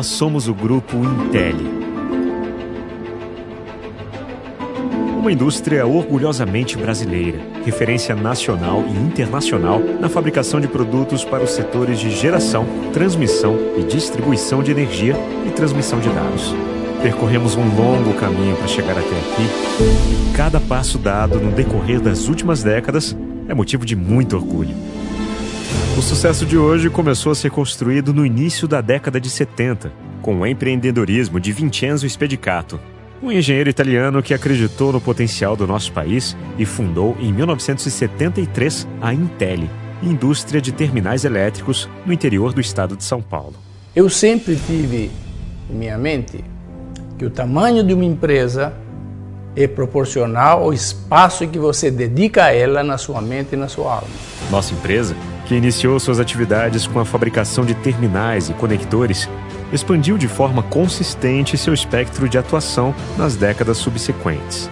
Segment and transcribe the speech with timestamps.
[0.00, 1.56] Nós somos o grupo Intel.
[5.18, 12.00] Uma indústria orgulhosamente brasileira, referência nacional e internacional na fabricação de produtos para os setores
[12.00, 15.14] de geração, transmissão e distribuição de energia
[15.46, 16.54] e transmissão de dados.
[17.02, 22.26] Percorremos um longo caminho para chegar até aqui e cada passo dado no decorrer das
[22.26, 23.14] últimas décadas
[23.46, 24.74] é motivo de muito orgulho.
[26.00, 30.40] O sucesso de hoje começou a ser construído no início da década de 70, com
[30.40, 32.80] o empreendedorismo de Vincenzo Spedicato,
[33.22, 39.12] um engenheiro italiano que acreditou no potencial do nosso país e fundou em 1973 a
[39.12, 39.68] Intel,
[40.02, 43.56] indústria de terminais elétricos no interior do estado de São Paulo.
[43.94, 45.10] Eu sempre tive
[45.68, 46.42] em minha mente
[47.18, 48.72] que o tamanho de uma empresa
[49.54, 53.96] é proporcional ao espaço que você dedica a ela na sua mente e na sua
[53.96, 54.08] alma.
[54.50, 55.14] Nossa empresa,
[55.50, 59.28] que iniciou suas atividades com a fabricação de terminais e conectores,
[59.72, 64.70] expandiu de forma consistente seu espectro de atuação nas décadas subsequentes.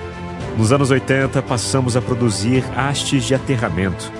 [0.57, 4.13] Nos anos 80, passamos a produzir hastes de aterramento,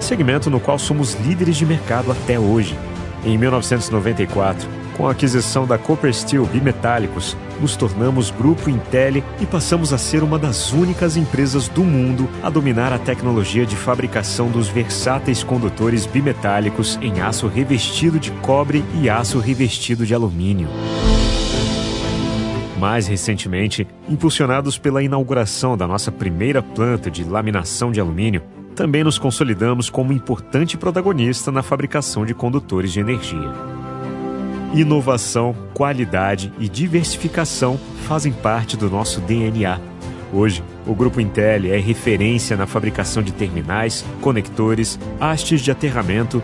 [0.00, 2.76] segmento no qual somos líderes de mercado até hoje.
[3.24, 4.68] Em 1994,
[5.00, 10.22] com a aquisição da Copper Steel Bimetálicos, nos tornamos Grupo Intel e passamos a ser
[10.22, 16.04] uma das únicas empresas do mundo a dominar a tecnologia de fabricação dos versáteis condutores
[16.04, 20.68] bimetálicos em aço revestido de cobre e aço revestido de alumínio.
[22.78, 28.42] Mais recentemente, impulsionados pela inauguração da nossa primeira planta de laminação de alumínio,
[28.76, 33.69] também nos consolidamos como importante protagonista na fabricação de condutores de energia.
[34.72, 37.76] Inovação, qualidade e diversificação
[38.06, 39.80] fazem parte do nosso DNA.
[40.32, 46.40] Hoje, o Grupo Intel é referência na fabricação de terminais, conectores, hastes de aterramento,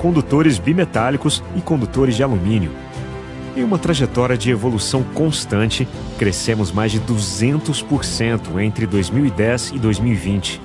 [0.00, 2.72] condutores bimetálicos e condutores de alumínio.
[3.56, 5.86] Em uma trajetória de evolução constante,
[6.18, 10.60] crescemos mais de 200% entre 2010 e 2020.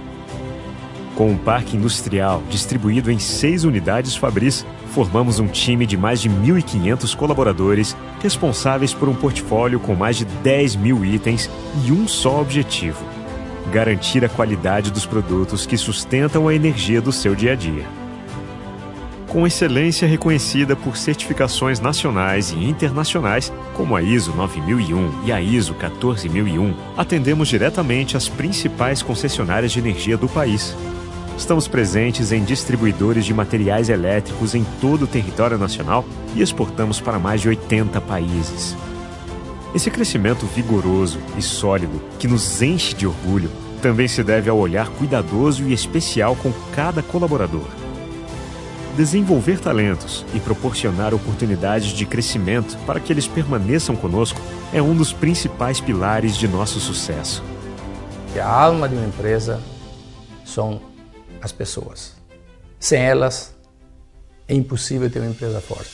[1.16, 4.66] Com um parque industrial distribuído em seis unidades Fabris,
[4.98, 10.26] formamos um time de mais de 1.500 colaboradores responsáveis por um portfólio com mais de
[10.26, 11.48] 10 mil itens
[11.86, 13.06] e um só objetivo:
[13.72, 17.86] garantir a qualidade dos produtos que sustentam a energia do seu dia a dia.
[19.28, 25.76] Com excelência reconhecida por certificações nacionais e internacionais, como a ISO 9001 e a ISO
[25.76, 30.76] 14001, atendemos diretamente as principais concessionárias de energia do país
[31.38, 36.04] Estamos presentes em distribuidores de materiais elétricos em todo o território nacional
[36.36, 38.76] e exportamos para mais de 80 países.
[39.74, 43.52] Esse crescimento vigoroso e sólido, que nos enche de orgulho,
[43.84, 47.68] também se deve ao olhar cuidadoso e especial com cada colaborador.
[48.96, 54.42] Desenvolver talentos e proporcionar oportunidades de crescimento para que eles permaneçam conosco
[54.74, 57.44] é um dos principais pilares de nosso sucesso.
[58.36, 59.62] A alma de uma empresa
[60.44, 60.82] são
[61.42, 62.16] as pessoas.
[62.80, 63.56] Sem elas,
[64.48, 65.92] é impossível ter uma empresa forte.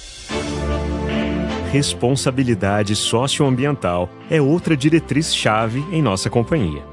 [1.72, 6.84] Responsabilidade socioambiental é outra diretriz-chave em nossa companhia.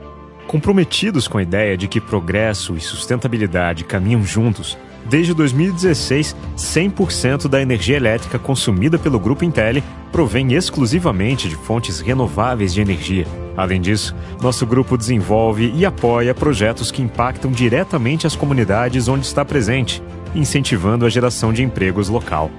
[0.47, 4.77] Comprometidos com a ideia de que progresso e sustentabilidade caminham juntos,
[5.07, 9.83] Desde 2016, 100% da energia elétrica consumida pelo Grupo Intel
[10.13, 13.27] provém exclusivamente de fontes renováveis de energia.
[13.57, 19.45] Além disso, nosso grupo desenvolve e apoia projetos que impactam diretamente as comunidades onde está
[19.45, 20.03] presente,
[20.35, 22.51] incentivando a geração de empregos local.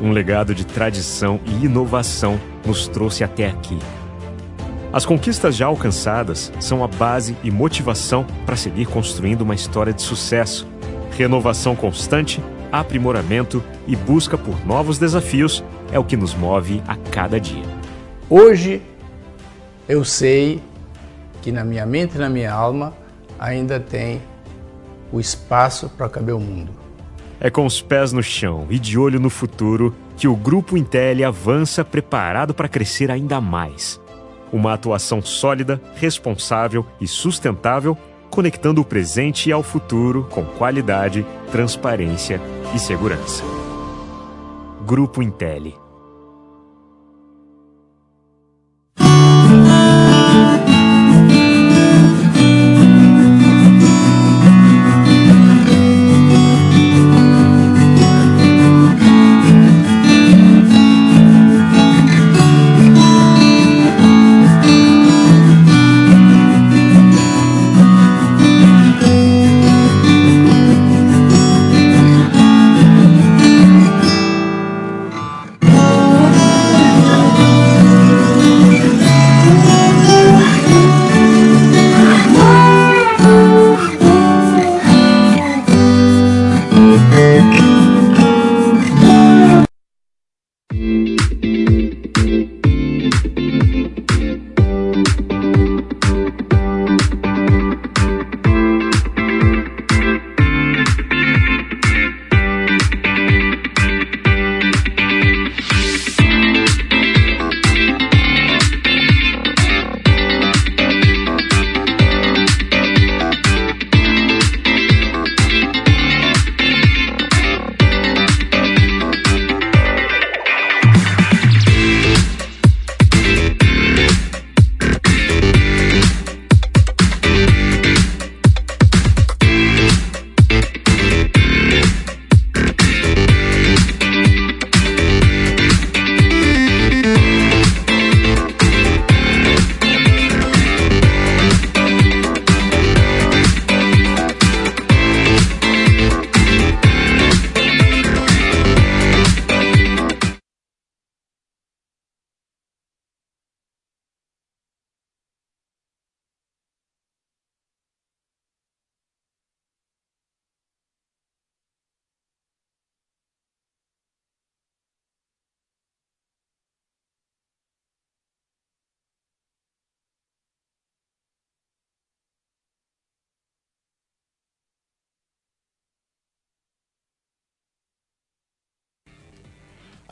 [0.00, 3.78] Um legado de tradição e inovação nos trouxe até aqui.
[4.92, 10.02] As conquistas já alcançadas são a base e motivação para seguir construindo uma história de
[10.02, 10.66] sucesso
[11.16, 17.38] Renovação constante, aprimoramento e busca por novos desafios é o que nos move a cada
[17.38, 17.64] dia.
[18.28, 18.82] Hoje
[19.88, 20.60] eu sei
[21.42, 22.94] que na minha mente e na minha alma
[23.38, 24.22] ainda tem
[25.12, 26.72] o espaço para caber o mundo.
[27.38, 31.26] É com os pés no chão e de olho no futuro que o Grupo Intel
[31.26, 34.00] avança preparado para crescer ainda mais.
[34.52, 37.98] Uma atuação sólida, responsável e sustentável
[38.30, 42.40] conectando o presente ao futuro com qualidade, transparência
[42.74, 43.44] e segurança.
[44.86, 45.81] Grupo Intelli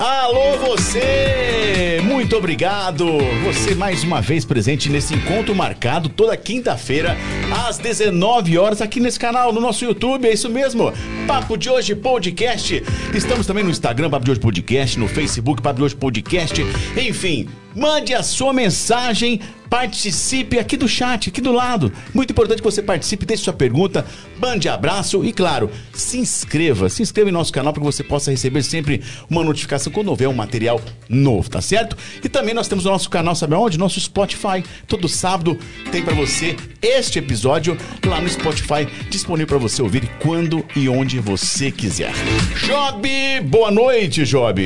[0.00, 2.00] Alô, você!
[2.02, 3.04] Muito obrigado!
[3.44, 7.18] Você mais uma vez presente nesse encontro marcado toda quinta-feira,
[7.68, 10.26] às 19 horas, aqui nesse canal, no nosso YouTube.
[10.26, 10.90] É isso mesmo,
[11.26, 12.82] Papo de Hoje Podcast.
[13.14, 16.62] Estamos também no Instagram, Papo de Hoje Podcast, no Facebook, Papo de Hoje Podcast.
[16.96, 21.92] Enfim, mande a sua mensagem participe aqui do chat, aqui do lado.
[22.12, 24.04] Muito importante que você participe, deixe sua pergunta,
[24.36, 26.88] mande abraço e, claro, se inscreva.
[26.88, 29.00] Se inscreva em nosso canal para que você possa receber sempre
[29.30, 31.96] uma notificação quando houver um material novo, tá certo?
[32.22, 33.78] E também nós temos o nosso canal, sabe onde?
[33.78, 34.64] Nosso Spotify.
[34.88, 35.56] Todo sábado
[35.92, 41.20] tem para você este episódio lá no Spotify, disponível para você ouvir quando e onde
[41.20, 42.12] você quiser.
[42.66, 43.08] Job,
[43.44, 44.60] boa noite, Job.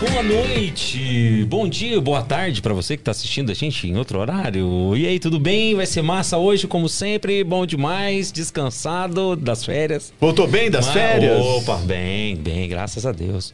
[0.00, 4.20] Boa noite, bom dia, boa tarde para você que está assistindo a gente em outro
[4.20, 5.74] horário e aí, tudo bem?
[5.74, 7.42] Vai ser massa hoje, como sempre.
[7.42, 10.12] Bom demais, descansado das férias.
[10.20, 11.44] Voltou bem das Mas, férias?
[11.44, 13.52] Opa, bem, bem, graças a Deus.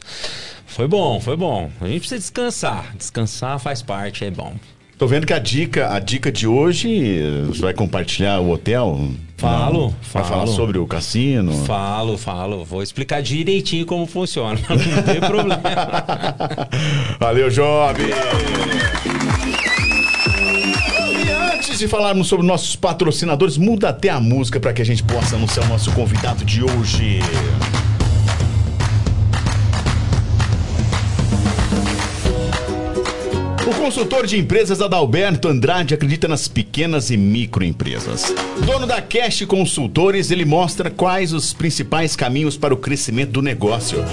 [0.67, 1.71] Foi bom, foi bom.
[1.81, 2.95] A gente precisa descansar.
[2.95, 4.53] Descansar faz parte, é bom.
[4.97, 9.09] Tô vendo que a dica, a dica de hoje, você vai compartilhar o hotel?
[9.35, 9.95] Falo, Não, falo.
[10.13, 11.51] Vai falar sobre o cassino?
[11.65, 12.63] Falo, falo.
[12.63, 14.57] Vou explicar direitinho como funciona.
[14.69, 15.61] Não tem problema.
[17.19, 18.05] Valeu, jovem!
[21.53, 25.35] Antes de falarmos sobre nossos patrocinadores, muda até a música para que a gente possa
[25.35, 27.19] anunciar o nosso convidado de hoje.
[33.85, 38.33] Consultor de empresas Adalberto Andrade acredita nas pequenas e microempresas.
[38.65, 44.03] Dono da Cash Consultores, ele mostra quais os principais caminhos para o crescimento do negócio.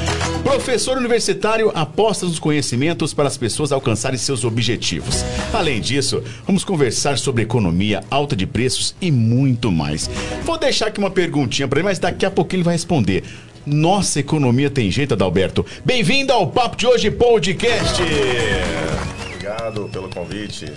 [0.44, 5.24] Professor universitário aposta nos conhecimentos para as pessoas alcançarem seus objetivos.
[5.54, 10.10] Além disso, vamos conversar sobre economia, alta de preços e muito mais.
[10.44, 13.24] Vou deixar aqui uma perguntinha para ele, mas daqui a pouquinho ele vai responder.
[13.64, 15.64] Nossa economia tem jeito, Adalberto.
[15.82, 18.02] Bem-vindo ao Papo de Hoje Podcast.
[19.42, 20.72] Obrigado pelo convite.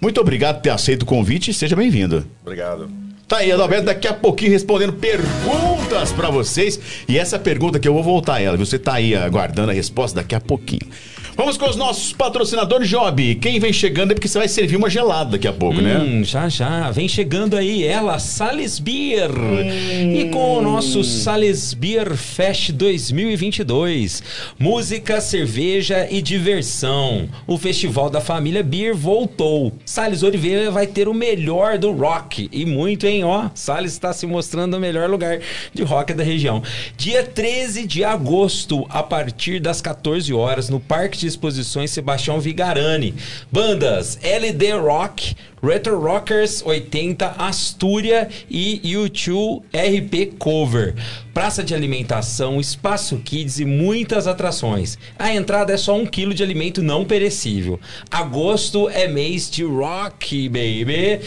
[0.00, 2.24] Muito obrigado por ter aceito o convite e seja bem-vindo.
[2.40, 2.88] Obrigado.
[3.26, 6.78] Tá aí, Adalberto, daqui a pouquinho respondendo perguntas para vocês.
[7.08, 10.20] E essa pergunta que eu vou voltar a ela, você tá aí aguardando a resposta
[10.20, 10.88] daqui a pouquinho.
[11.36, 13.34] Vamos com os nossos patrocinadores, Job.
[13.34, 15.98] Quem vem chegando é porque você vai servir uma gelada daqui a pouco, né?
[15.98, 16.24] hum, né?
[16.24, 16.90] Já, já.
[16.90, 19.30] Vem chegando aí ela, Sales Beer.
[19.30, 20.16] Hum.
[20.16, 24.22] E com o nosso Sales Beer Fest 2022.
[24.58, 27.28] Música, cerveja e diversão.
[27.46, 29.74] O Festival da Família Beer voltou.
[29.84, 32.48] Sales Oliveira vai ter o melhor do rock.
[32.50, 33.24] E muito, hein?
[33.24, 35.40] Ó, Sales está se mostrando o melhor lugar
[35.74, 36.62] de rock da região.
[36.96, 42.40] Dia 13 de agosto, a partir das 14 horas, no Parque de de exposições Sebastião
[42.40, 43.14] Vigarani.
[43.50, 45.34] Bandas LD Rock,
[45.66, 50.94] Retro Rockers 80, Astúria e U2 RP Cover.
[51.34, 54.96] Praça de alimentação, espaço kids e muitas atrações.
[55.18, 57.78] A entrada é só um quilo de alimento não perecível.
[58.10, 61.20] Agosto é mês de rock, baby.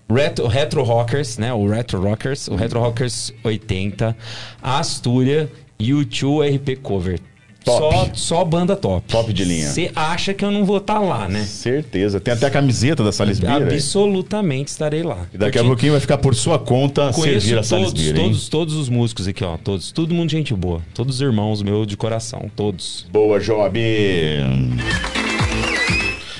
[0.09, 1.53] Retro, Retro Rockers, né?
[1.53, 4.15] O Retro Rockers, o Retro Rockers 80,
[4.61, 7.19] Astúria e o 2 RP Cover.
[7.65, 9.07] Só, só banda top.
[9.07, 9.69] Top de linha.
[9.69, 11.43] Você acha que eu não vou estar tá lá, né?
[11.43, 12.19] Certeza.
[12.19, 13.51] Tem até a camiseta da Salisbury.
[13.51, 15.27] Absolutamente estarei lá.
[15.33, 18.13] E daqui a pouquinho vai ficar por sua conta servir a Salisbury.
[18.13, 19.57] Todos, todos, todos os músicos aqui, ó.
[19.57, 19.91] Todos.
[19.91, 20.81] Todo mundo gente boa.
[20.93, 22.49] Todos os irmãos meus de coração.
[22.55, 23.05] Todos.
[23.11, 23.79] Boa, Job.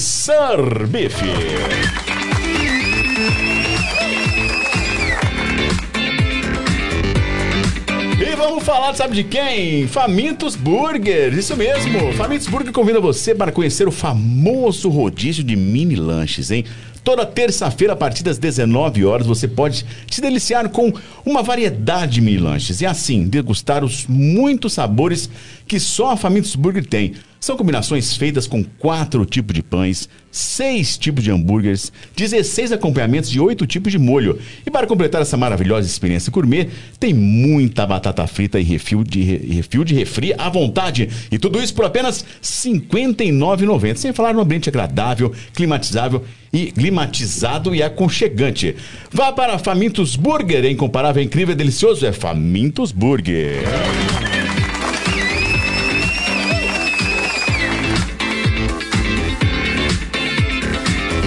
[0.88, 1.22] Servif.
[8.20, 9.86] E vamos falar, sabe de quem?
[9.88, 12.14] Famintos Burger, isso mesmo.
[12.14, 16.64] Famintos Burger convida você para conhecer o famoso rodízio de mini lanches, hein?
[17.08, 20.92] Toda terça-feira, a partir das 19 horas, você pode se deliciar com
[21.26, 25.30] uma variedade de mini lanches e assim degustar os muitos sabores
[25.66, 27.14] que só a Famintos Burger tem.
[27.40, 33.40] São combinações feitas com quatro tipos de pães, seis tipos de hambúrgueres, 16 acompanhamentos de
[33.40, 34.38] oito tipos de molho.
[34.66, 36.68] E para completar essa maravilhosa experiência gourmet,
[37.00, 41.10] tem muita batata frita e refil de, refil de refri à vontade.
[41.32, 43.96] E tudo isso por apenas R$ 59,90.
[43.96, 48.76] Sem falar no ambiente agradável, climatizável e climatizado e aconchegante.
[49.12, 53.64] Vá para Famintos Burger, é incomparável, é incrível, é delicioso, é Famintos Burger.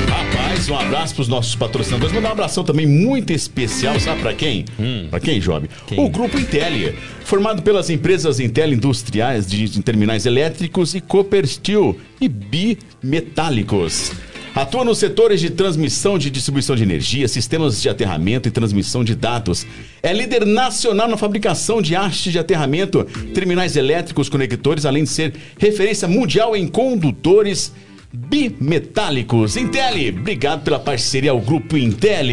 [0.09, 2.15] Rapaz, um abraço para os nossos patrocinadores.
[2.15, 4.65] Mandar um abração também muito especial, sabe para quem?
[4.79, 5.09] Hum.
[5.11, 5.69] Para quem, Job?
[5.87, 5.99] Quem?
[6.01, 12.29] O Grupo Intel, formado pelas empresas Intel Industriais de Terminais Elétricos e Copper Steel e
[12.29, 14.13] Bimetálicos.
[14.55, 19.15] Atua nos setores de transmissão de distribuição de energia, sistemas de aterramento e transmissão de
[19.15, 19.65] dados.
[20.03, 25.35] É líder nacional na fabricação de hastes de aterramento, terminais elétricos, conectores, além de ser
[25.57, 27.73] referência mundial em condutores
[28.13, 29.57] bimetálicos.
[29.57, 32.27] Intel, obrigado pela parceria ao Grupo Intel.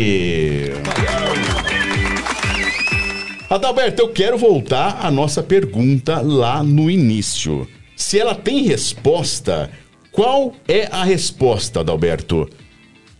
[3.49, 7.67] Adalberto, eu quero voltar à nossa pergunta lá no início.
[7.95, 9.71] Se ela tem resposta,
[10.17, 12.49] qual é a resposta, Adalberto?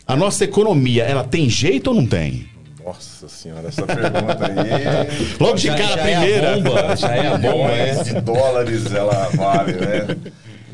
[0.08, 2.48] A nossa economia, ela tem jeito ou não tem?
[2.84, 5.28] Nossa senhora, essa pergunta aí.
[5.40, 6.58] Logo de Já- cara, a já é a primeira.
[6.58, 7.90] bomba, já é a bomba, é.
[7.92, 10.18] Milhões de dólares ela vale, né?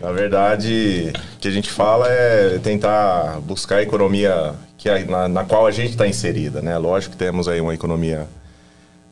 [0.01, 5.27] Na verdade, o que a gente fala é tentar buscar a economia que a- na,
[5.27, 6.77] na qual a gente está inserida, né?
[6.77, 8.27] Lógico que temos aí uma economia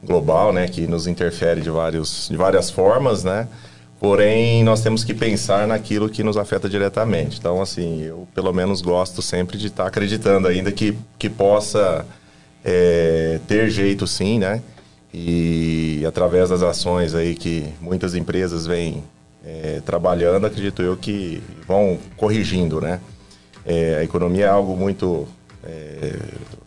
[0.02, 0.66] global, né?
[0.68, 3.48] Que nos interfere de, vários, de várias formas, né?
[4.02, 7.38] Porém, nós temos que pensar naquilo que nos afeta diretamente.
[7.38, 12.04] Então, assim, eu pelo menos gosto sempre de estar acreditando ainda que, que possa
[12.66, 14.60] é, ter jeito sim, né?
[15.14, 19.04] E através das ações aí que muitas empresas vêm
[19.46, 23.00] é, trabalhando, acredito eu que vão corrigindo, né?
[23.64, 25.28] É, a economia é algo muito,
[25.64, 26.16] é,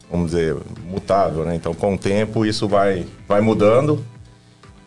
[0.09, 0.57] vamos dizer,
[0.89, 1.57] mutável, né?
[1.57, 4.05] Então, com o tempo, isso vai, vai mudando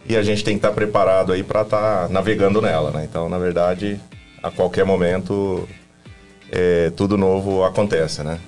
[0.08, 3.06] e a gente tem que estar preparado aí para estar navegando nela, né?
[3.10, 4.00] Então, na verdade,
[4.42, 5.68] a qualquer momento,
[6.52, 8.40] é, tudo novo acontece, né?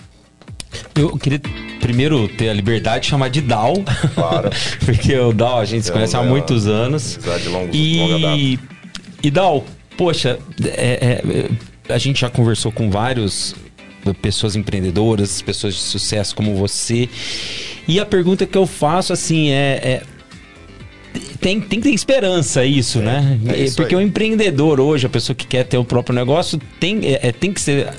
[0.96, 1.42] Eu queria
[1.82, 3.74] primeiro ter a liberdade de chamar de Dal.
[4.14, 4.50] Claro.
[4.86, 7.18] Porque o Dal a gente se conhece há é, muitos anos.
[7.42, 8.60] de longo- E,
[9.24, 9.66] e Dal,
[9.98, 11.22] poxa, é-
[11.88, 13.56] é- a gente já conversou com vários
[14.22, 17.10] pessoas empreendedoras, pessoas de sucesso como você.
[17.88, 20.02] E a pergunta que eu faço assim é- é
[21.40, 23.40] tem, tem que ter esperança isso, né?
[23.48, 24.02] é isso Porque aí.
[24.02, 27.52] o empreendedor hoje, a pessoa que quer ter o próprio negócio, tem, é, é- tem
[27.54, 27.94] que ser.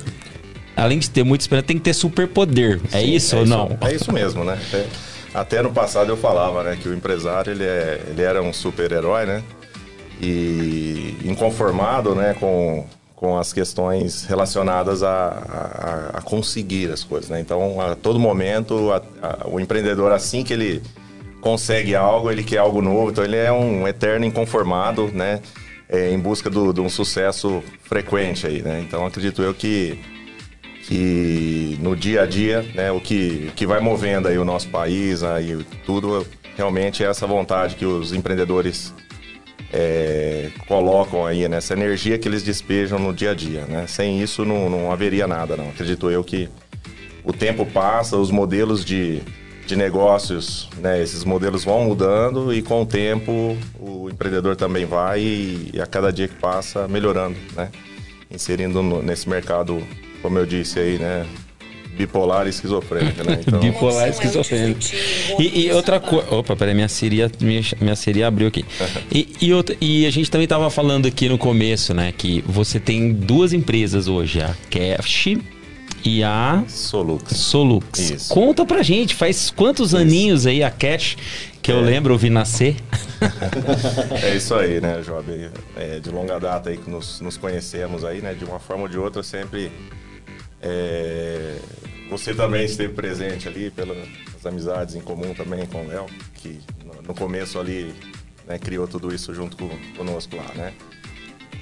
[0.76, 2.80] Além de ter muita esperança, tem que ter superpoder.
[2.92, 3.76] É isso ou não?
[3.80, 4.58] É isso mesmo, né?
[4.68, 4.86] Até,
[5.34, 9.26] até no passado eu falava, né, que o empresário ele, é, ele era um super-herói,
[9.26, 9.42] né?
[10.22, 12.84] E inconformado, né, com,
[13.16, 17.40] com as questões relacionadas a, a, a conseguir as coisas, né?
[17.40, 20.82] Então, a todo momento, a- o empreendedor, assim que ele
[21.40, 25.40] consegue algo, ele quer algo novo, então ele é um eterno inconformado, né?
[25.88, 28.80] É, em busca do- de um sucesso frequente aí, né?
[28.86, 29.98] Então, acredito eu que
[30.82, 35.22] que no dia a dia, né, o que, que vai movendo aí o nosso país,
[35.22, 36.26] aí tudo,
[36.56, 38.92] realmente é essa vontade que os empreendedores
[39.72, 43.86] é, colocam aí, nessa energia que eles despejam no dia a dia, né?
[43.86, 45.68] Sem isso não, não haveria nada, não.
[45.68, 46.48] Acredito eu que
[47.22, 49.22] o tempo passa, os modelos de,
[49.70, 55.20] de negócios, né, esses modelos vão mudando e com o tempo o empreendedor também vai
[55.20, 57.68] e, e a cada dia que passa melhorando, né?
[58.30, 59.80] Inserindo no- nesse mercado,
[60.22, 61.24] como eu disse aí, né?
[61.96, 63.38] Bipolar e esquizofrênico, né?
[63.46, 64.80] Então, Bipolar esquizofrênico.
[65.38, 66.34] E, e outra coisa.
[66.34, 68.64] Opa, peraí, minha Siri, minha, minha Siri abriu aqui.
[69.12, 72.12] E, e, outra, e a gente também tava falando aqui no começo, né?
[72.16, 75.36] Que você tem duas empresas hoje, a Cash
[76.04, 77.36] e a Solux.
[77.36, 77.98] Solux.
[77.98, 78.32] Isso.
[78.32, 81.16] Conta pra gente, faz quantos aninhos aí a Cash
[81.62, 81.82] que eu É.
[81.82, 82.76] lembro, eu vi nascer?
[84.22, 85.50] É isso aí, né, Job?
[85.76, 88.32] É, de longa data aí que nos, nos conhecemos aí, né?
[88.34, 89.70] De uma forma ou de outra, sempre.
[90.62, 91.56] é,
[92.08, 93.98] você também esteve presente ali pelas
[94.44, 97.94] amizades em comum também com o Léo, que no, no começo ali
[98.48, 100.72] né, criou tudo isso junto com, conosco lá, né?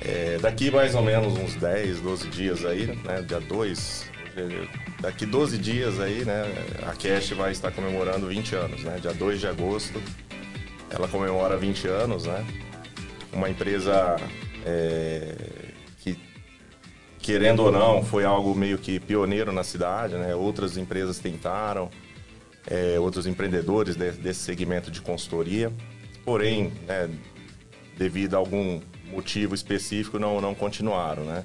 [0.01, 3.21] É, daqui mais ou menos uns 10, 12 dias aí, né?
[3.27, 4.05] Dia 2.
[5.01, 6.43] Daqui 12 dias aí, né?
[6.87, 8.99] A Cash vai estar comemorando 20 anos, né?
[9.01, 10.01] Dia 2 de agosto.
[10.91, 12.45] Ela comemora 20 anos, né?
[13.33, 14.17] Uma empresa
[14.65, 15.35] é,
[15.99, 16.19] que,
[17.19, 20.35] querendo ou não, foi algo meio que pioneiro na cidade, né?
[20.35, 21.91] Outras empresas tentaram,
[22.67, 25.73] é, outros empreendedores de- desse segmento de consultoria.
[26.25, 27.09] Porém, né,
[27.97, 31.45] devido a algum motivo específico, não, não continuaram, né?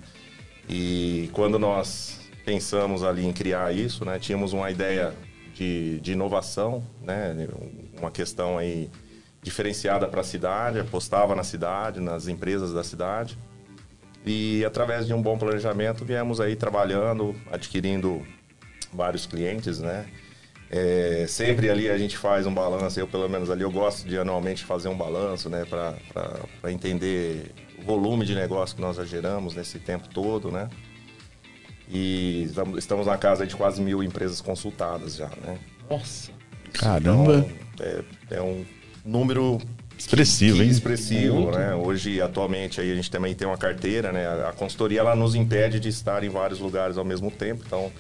[0.70, 5.14] E quando nós pensamos ali em criar isso, né, tínhamos uma ideia
[5.54, 7.48] de, de inovação, né,
[8.00, 8.90] uma questão aí
[9.42, 13.38] diferenciada para a cidade, apostava na cidade, nas empresas da cidade.
[14.26, 18.26] E através de um bom planejamento viemos aí trabalhando, adquirindo
[18.94, 20.06] vários clientes, né?
[20.72, 24.18] É, sempre ali a gente faz um balanço, eu pelo menos ali eu gosto de
[24.18, 29.54] anualmente fazer um balanço, né, para entender o volume de negócio que nós já geramos
[29.54, 30.70] nesse tempo todo, né?
[31.90, 32.44] E
[32.78, 35.58] estamos- na casa de quase mil empresas consultadas já, né?
[35.90, 36.32] Nossa.
[36.74, 37.46] Caramba.
[37.74, 38.66] Então, é, é um
[39.06, 39.60] número
[39.98, 40.70] Expressivo, que hein?
[40.70, 41.76] expressivo, né?
[41.76, 44.26] Hoje, atualmente, aí a gente também tem uma carteira, né?
[44.28, 47.92] A a consultoria, ela nos impede de estar em vários lugares ao mesmo tempo, então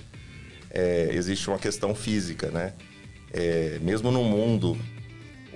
[0.71, 2.73] é, existe uma questão física, né?
[3.31, 4.77] É, mesmo no mundo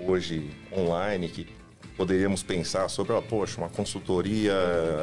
[0.06, 1.48] hoje online, que
[1.98, 4.54] poderíamos pensar sobre, ó, poxa, uma consultoria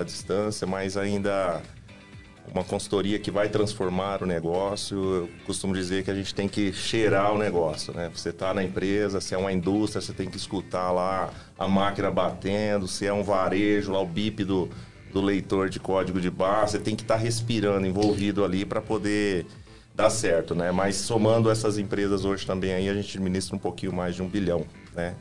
[0.01, 1.61] à distância, mas ainda
[2.53, 4.97] uma consultoria que vai transformar o negócio.
[4.97, 8.11] Eu costumo dizer que a gente tem que cheirar o negócio, né?
[8.15, 12.11] Você está na empresa, se é uma indústria, você tem que escutar lá a máquina
[12.11, 14.69] batendo, se é um varejo, lá o bip do,
[15.13, 19.47] do leitor de código de barra, você tem que estar respirando, envolvido ali para poder
[19.95, 20.73] dar certo, né?
[20.73, 24.29] Mas somando essas empresas hoje também aí, a gente administra um pouquinho mais de um
[24.29, 25.15] bilhão, né?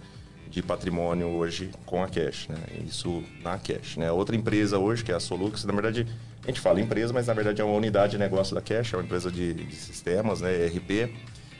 [0.53, 2.57] de patrimônio hoje com a Cash, né?
[2.87, 4.11] Isso na Cash, né?
[4.11, 6.05] Outra empresa hoje, que é a Solux, na verdade,
[6.43, 8.97] a gente fala empresa, mas na verdade é uma unidade de negócio da Cash, é
[8.97, 10.65] uma empresa de, de sistemas, né?
[10.65, 11.09] ERP,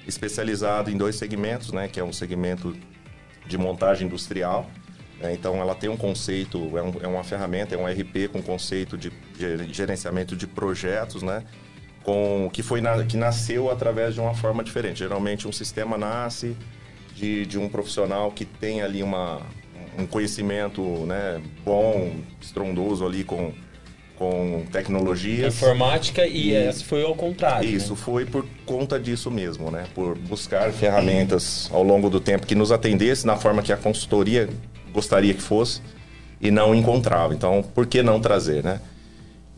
[0.08, 1.88] especializado em dois segmentos, né?
[1.88, 2.76] Que é um segmento
[3.48, 4.69] de montagem industrial,
[5.19, 5.34] né?
[5.34, 8.98] Então, ela tem um conceito, é, um- é uma ferramenta, é um RP com conceito
[8.98, 11.43] de ger- gerenciamento de projetos, né?
[12.04, 15.00] Com, que, foi na- que nasceu através de uma forma diferente.
[15.00, 16.58] Geralmente, um sistema nasce
[17.15, 19.41] de, de um profissional que tem ali uma,
[19.98, 23.54] um conhecimento né, bom, estrondoso ali com,
[24.17, 25.56] com tecnologias.
[25.56, 27.69] Informática e essa foi ao contrário.
[27.69, 27.76] né?
[27.76, 29.86] Isso foi por conta disso mesmo, né?
[29.93, 34.49] Por buscar ferramentas ao longo do tempo que nos atendesse na forma que a consultoria
[34.91, 35.82] gostaria que fosse
[36.39, 37.34] e não encontrava.
[37.34, 38.80] Então, por que não trazer, né?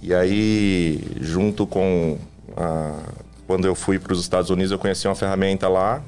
[0.02, 2.18] E aí, junto com
[2.56, 3.00] a...
[3.48, 6.02] quando eu fui para os Estados Unidos, eu conheci uma ferramenta lá,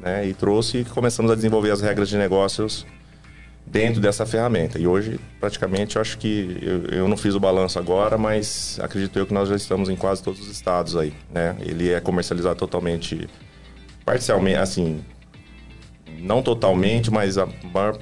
[0.00, 0.26] né?
[0.26, 2.86] E trouxe e começamos a desenvolver as regras de negócios
[3.66, 4.78] dentro dessa ferramenta.
[4.78, 9.18] E hoje, praticamente, eu acho que eu, eu não fiz o balanço agora, mas acredito
[9.18, 11.56] eu que nós já estamos em quase todos os estados aí, né?
[11.60, 13.28] Ele é comercializado totalmente,
[14.04, 15.04] parcialmente, assim,
[16.18, 17.98] não totalmente, mas a maior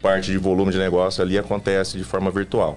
[0.00, 2.76] parte de volume de negócio ali acontece de forma virtual,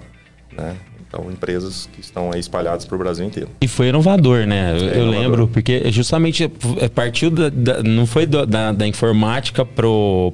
[0.51, 0.75] né?
[1.17, 3.49] Então, empresas que estão aí espalhadas para o Brasil inteiro.
[3.62, 4.71] E foi inovador, né?
[4.73, 5.21] Eu, eu inovador.
[5.21, 6.43] lembro, porque justamente
[6.82, 9.88] é, partiu da, da- não foi da, da informática para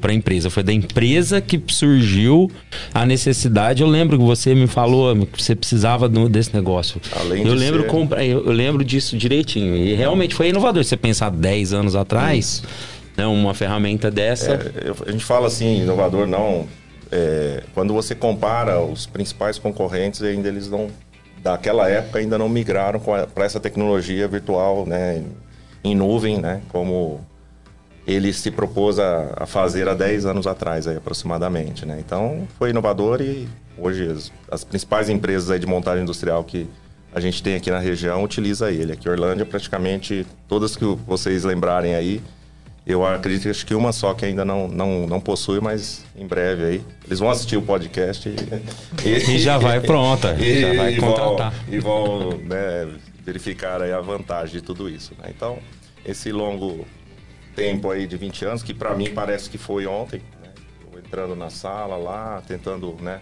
[0.10, 2.50] a empresa, foi da empresa que surgiu
[2.94, 3.84] a necessidade.
[3.84, 7.00] Eu lembro que você me falou que você precisava do- desse negócio.
[7.20, 9.76] Além eu lembro ser- compra- eu, eu lembro disso direitinho.
[9.76, 10.84] E realmente foi inovador.
[10.84, 12.64] Você pensar 10 anos atrás,
[13.16, 14.52] né, uma ferramenta dessa.
[14.54, 16.66] É, eu- a gente fala assim, inovador não.
[17.12, 20.90] É, quando você compara os principais concorrentes, ainda eles não.
[21.44, 25.24] Daquela época ainda não migraram para essa tecnologia virtual, né?
[25.84, 26.62] Em nuvem, né?
[26.70, 27.20] Como
[28.06, 32.00] ele se propôs a, a fazer há 10 anos atrás, aí, aproximadamente, né?
[32.00, 36.68] Então, foi inovador e hoje as, as principais empresas de montagem industrial que
[37.14, 38.94] a gente tem aqui na região utiliza ele.
[38.94, 42.22] Aqui em Orlândia, praticamente todas que vocês lembrarem aí,
[42.86, 46.26] eu acredito que acho que uma só que ainda não, não, não possui, mas em
[46.26, 46.84] breve aí.
[47.06, 48.36] Eles vão assistir o podcast e,
[49.32, 51.54] E já vai pronta, E, já vai e vão, contratar.
[51.70, 52.90] e vão né,
[53.24, 55.14] verificar aí a vantagem de tudo isso.
[55.20, 55.32] né?
[55.36, 55.60] Então,
[56.06, 56.86] esse longo
[57.56, 60.50] tempo aí de 20 anos, que para mim parece que foi ontem, né?
[60.92, 63.22] Eu entrando na sala lá, tentando, né,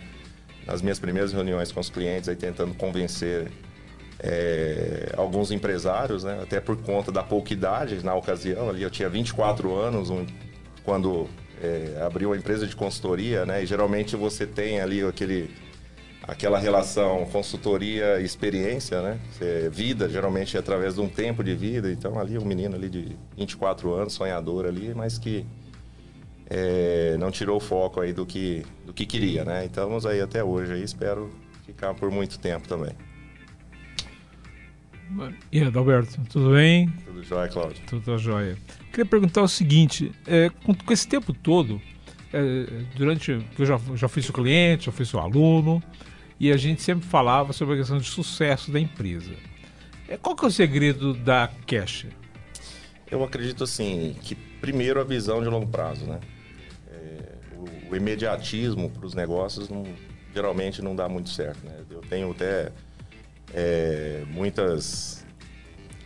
[0.65, 3.51] nas minhas primeiras reuniões com os clientes, aí tentando convencer
[4.19, 6.39] é, alguns empresários, né?
[6.41, 10.25] Até por conta da pouca idade na ocasião, ali eu tinha 24 anos um,
[10.83, 11.27] quando
[11.61, 13.63] é, abriu a empresa de consultoria, né?
[13.63, 15.49] E geralmente você tem ali aquele
[16.21, 19.19] aquela relação consultoria experiência, né?
[19.71, 21.91] Vida, geralmente é através de um tempo de vida.
[21.91, 25.45] Então ali um menino ali de 24 anos, sonhador ali, mas que
[26.49, 29.65] é, não tirou o foco aí do que, do que queria, né?
[29.65, 31.29] Então, estamos aí até hoje aí, espero
[31.65, 32.91] ficar por muito tempo também.
[35.51, 36.89] E Adalberto, tudo bem?
[37.05, 37.81] Tudo jóia, Cláudio?
[37.87, 38.57] Tudo jóia.
[38.91, 41.81] Queria perguntar o seguinte, é, com, com, esse tempo todo,
[42.31, 45.81] é, durante eu já, já fui seu cliente, já fui seu aluno,
[46.39, 49.31] e a gente sempre falava sobre a questão de sucesso da empresa.
[50.07, 52.05] É, qual que é o segredo da Cash?
[53.09, 56.19] Eu acredito assim, que primeiro a visão de longo prazo, né?
[57.89, 59.83] o imediatismo para os negócios não,
[60.33, 61.65] geralmente não dá muito certo.
[61.65, 61.73] Né?
[61.89, 62.71] Eu tenho até
[63.53, 65.25] é, muitas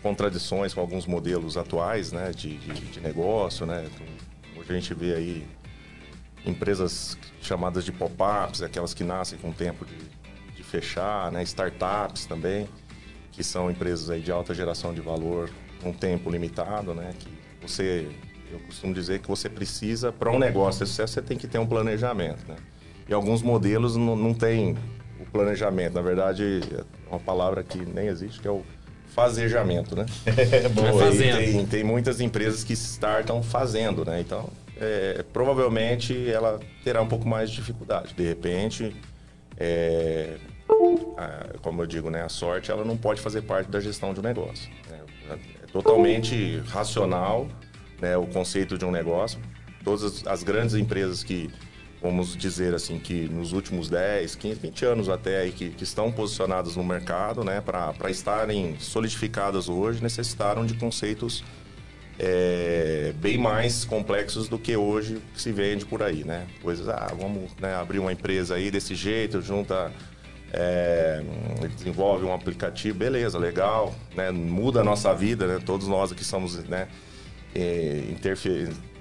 [0.01, 3.65] contradições com alguns modelos atuais né, de, de, de negócio.
[3.65, 3.87] Né?
[3.93, 4.05] Então,
[4.57, 5.47] hoje a gente vê aí
[6.45, 9.97] empresas chamadas de pop-ups, aquelas que nascem com tempo de,
[10.55, 11.41] de fechar, né?
[11.43, 12.67] startups também,
[13.31, 15.49] que são empresas aí de alta geração de valor
[15.81, 17.13] com tempo limitado, né?
[17.17, 17.29] que
[17.61, 18.09] você
[18.51, 21.57] eu costumo dizer que você precisa, para um negócio de sucesso, você tem que ter
[21.57, 22.47] um planejamento.
[22.47, 22.55] Né?
[23.09, 24.77] E alguns modelos não, não o
[25.33, 25.93] planejamento.
[25.93, 28.63] Na verdade, é uma palavra que nem existe, que é o
[29.07, 30.05] fazejamento, né?
[30.25, 31.11] É, boa.
[31.11, 34.21] Tem, tem muitas empresas que startam fazendo, né?
[34.21, 38.13] Então, é, provavelmente ela terá um pouco mais de dificuldade.
[38.13, 38.95] De repente,
[39.57, 40.37] é,
[41.17, 44.19] a, como eu digo, né, a sorte ela não pode fazer parte da gestão de
[44.19, 44.69] um negócio.
[44.89, 44.99] Né?
[45.63, 47.47] É totalmente racional
[48.01, 49.39] né, o conceito de um negócio.
[49.83, 51.49] Todas as grandes empresas que,
[52.03, 56.11] vamos dizer assim, que nos últimos 10, 15, 20 anos até aí, que, que estão
[56.11, 61.43] posicionadas no mercado, né, para estarem solidificadas hoje, necessitaram de conceitos
[62.19, 66.45] é, bem mais complexos do que hoje se vende por aí, né?
[66.61, 69.91] Coisas, ah, vamos né, abrir uma empresa aí desse jeito, junta
[70.51, 71.23] é,
[71.75, 74.29] desenvolve um aplicativo, beleza, legal, né?
[74.29, 75.59] muda a nossa vida, né?
[75.65, 76.87] Todos nós aqui somos, né?
[77.55, 78.03] é,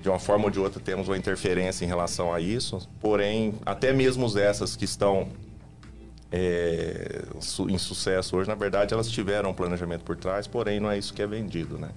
[0.02, 3.92] de uma forma ou de outra temos uma interferência em relação a isso, porém, até
[3.92, 5.28] mesmo essas que estão
[6.30, 7.22] é,
[7.68, 11.14] em sucesso hoje, na verdade, elas tiveram um planejamento por trás, porém, não é isso
[11.14, 11.90] que é vendido, né?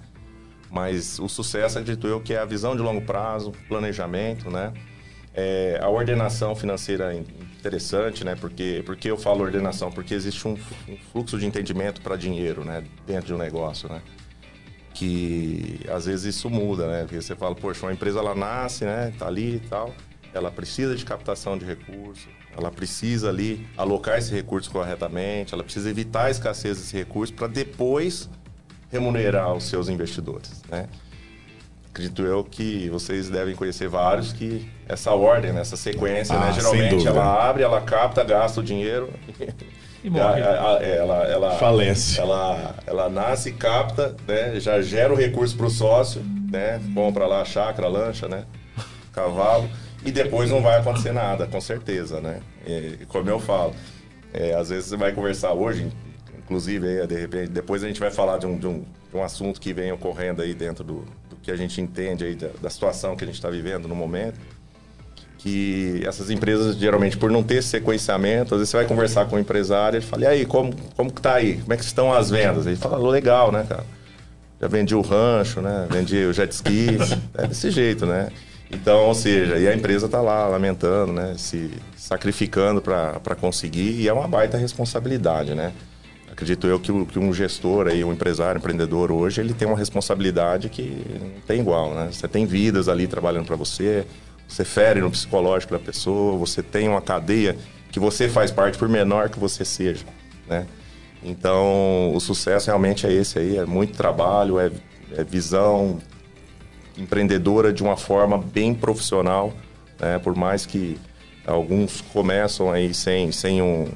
[0.70, 4.72] Mas o sucesso, acredito eu, que é a visão de longo prazo, planejamento, né?
[5.34, 8.36] É, a ordenação financeira é interessante, né?
[8.36, 9.91] Porque, porque eu falo ordenação?
[9.91, 12.84] Porque existe um, um fluxo de entendimento para dinheiro, né?
[13.08, 14.02] Dentro de um negócio, né?
[14.96, 17.02] Que às vezes isso muda, né?
[17.02, 19.14] Porque você fala, poxa, uma empresa ela nasce, né?
[19.20, 19.94] Tá ali e tal,
[20.34, 22.28] ela precisa de captação de recursos,
[22.58, 27.48] ela precisa ali alocar esse recurso corretamente, ela precisa evitar a escassez desse recurso para
[27.48, 28.30] depois
[28.90, 30.88] remunerar os seus investidores, né?
[31.90, 35.62] Acredito eu que vocês devem conhecer vários que essa ordem, né?
[35.62, 36.42] essa sequência, né?
[36.44, 36.54] ah, né?
[36.54, 39.14] Geralmente ela abre, ela capta, gasta o dinheiro
[40.06, 40.39] E morre.
[40.39, 42.22] Ela, ela, ela, Falência.
[42.22, 44.60] Ela, ela nasce, capta, né?
[44.60, 46.80] Já gera o recurso para o sócio, né?
[46.94, 48.46] Compra lá a chácara, lancha, né?
[49.12, 49.68] Cavalo.
[50.06, 52.39] E depois não vai acontecer nada, com certeza, né?
[52.68, 53.74] E, como eu falo,
[54.32, 55.91] é, às vezes você vai conversar hoje,
[56.38, 59.24] inclusive, aí, de repente, depois a gente vai falar de um, de um, de um
[59.24, 62.70] assunto que vem ocorrendo aí dentro do, do que a gente entende aí da, da
[62.70, 64.38] situação que a gente está vivendo no momento
[65.46, 69.40] que essas empresas, geralmente, por não ter sequenciamento, às vezes você vai conversar com o
[69.40, 71.58] empresário, ele fala, e aí, como, como que tá aí?
[71.58, 72.66] Como é que estão as vendas?
[72.66, 73.86] Ele fala, legal, né, cara?
[74.60, 75.86] Já vendi o rancho, né?
[75.92, 76.98] Vendi o jet ski,
[77.38, 78.30] é desse jeito, né?
[78.72, 81.36] Então, ou seja, e a empresa está lá lamentando, né?
[81.38, 85.74] Se sacrificando para conseguir, e é uma baita responsabilidade, né?
[86.32, 89.78] Acredito eu que, que um gestor aí, um empresário, um empreendedor hoje, ele tem uma
[89.78, 92.10] responsabilidade que não tem igual, né?
[92.12, 94.08] Você tem vidas ali trabalhando para você,
[94.48, 97.58] você fere no psicológico da pessoa, você tem uma cadeia
[97.92, 100.06] que você faz parte por menor que você seja,
[100.48, 100.68] né?
[101.24, 104.72] Então, o sucesso realmente é esse aí, é muito trabalho, é,
[105.18, 106.00] é visão
[106.98, 109.52] empreendedora de uma forma bem profissional,
[110.00, 110.20] né?
[110.20, 110.98] Por mais que
[111.46, 113.88] alguns começam aí sem, sem um,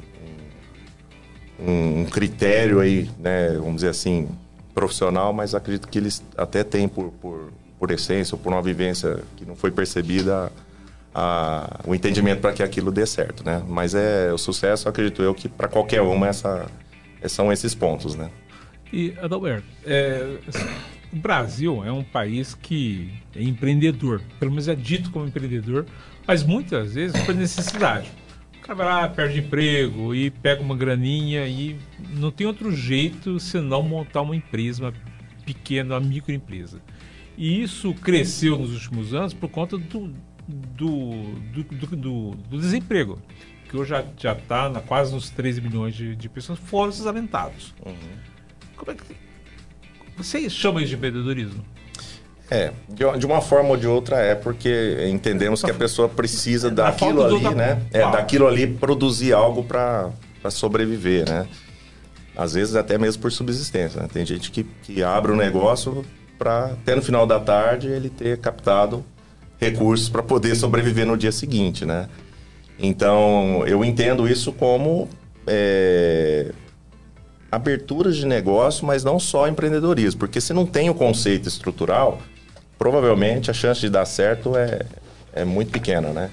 [1.60, 3.54] um, um critério aí, né?
[3.54, 4.28] Vamos dizer assim,
[4.74, 9.24] profissional, mas acredito que eles até têm por, por por essência ou por uma vivência
[9.38, 10.52] que não foi percebida
[11.16, 13.64] a, o entendimento para que aquilo dê certo, né?
[13.68, 16.70] Mas é o sucesso, acredito eu, que para qualquer uma essa,
[17.28, 18.30] são esses pontos, né?
[18.92, 20.38] E, Adalberto, é,
[21.12, 25.86] o Brasil é um país que é empreendedor, pelo menos é dito como empreendedor,
[26.28, 28.12] mas muitas vezes por necessidade.
[28.58, 31.80] O cara vai lá, perde emprego e pega uma graninha e
[32.12, 34.94] não tem outro jeito senão montar uma empresa, uma
[35.46, 36.80] pequena, uma microempresa.
[37.40, 40.14] E isso cresceu nos últimos anos por conta do,
[40.46, 41.24] do,
[41.54, 41.64] do,
[41.96, 43.18] do, do- desemprego,
[43.70, 47.74] que hoje já está quase nos 13 milhões de, de pessoas fora os desalentados.
[48.76, 49.16] Como é que.
[50.18, 51.64] Você chama isso de empreendedorismo?
[52.52, 57.24] É, de, uma forma ou de outra é, porque entendemos que a pessoa precisa daquilo
[57.24, 57.82] ali, né?
[57.94, 60.12] É, daquilo ali produzir algo para
[60.50, 61.48] sobreviver, né?
[62.36, 64.10] Às vezes até mesmo por subsistência, né?
[64.12, 66.04] Tem gente que, que abre um negócio
[66.40, 69.04] para até no final da tarde ele ter captado
[69.60, 72.08] recursos para poder sobreviver no dia seguinte, né?
[72.80, 75.10] Então, eu entendo isso como
[75.46, 76.54] é,
[77.52, 80.18] aberturas de negócio, mas não só empreendedorismo.
[80.18, 82.20] Porque se não tem o conceito estrutural,
[82.78, 84.84] provavelmente a chance de dar certo é,
[85.34, 86.32] é muito pequena, né?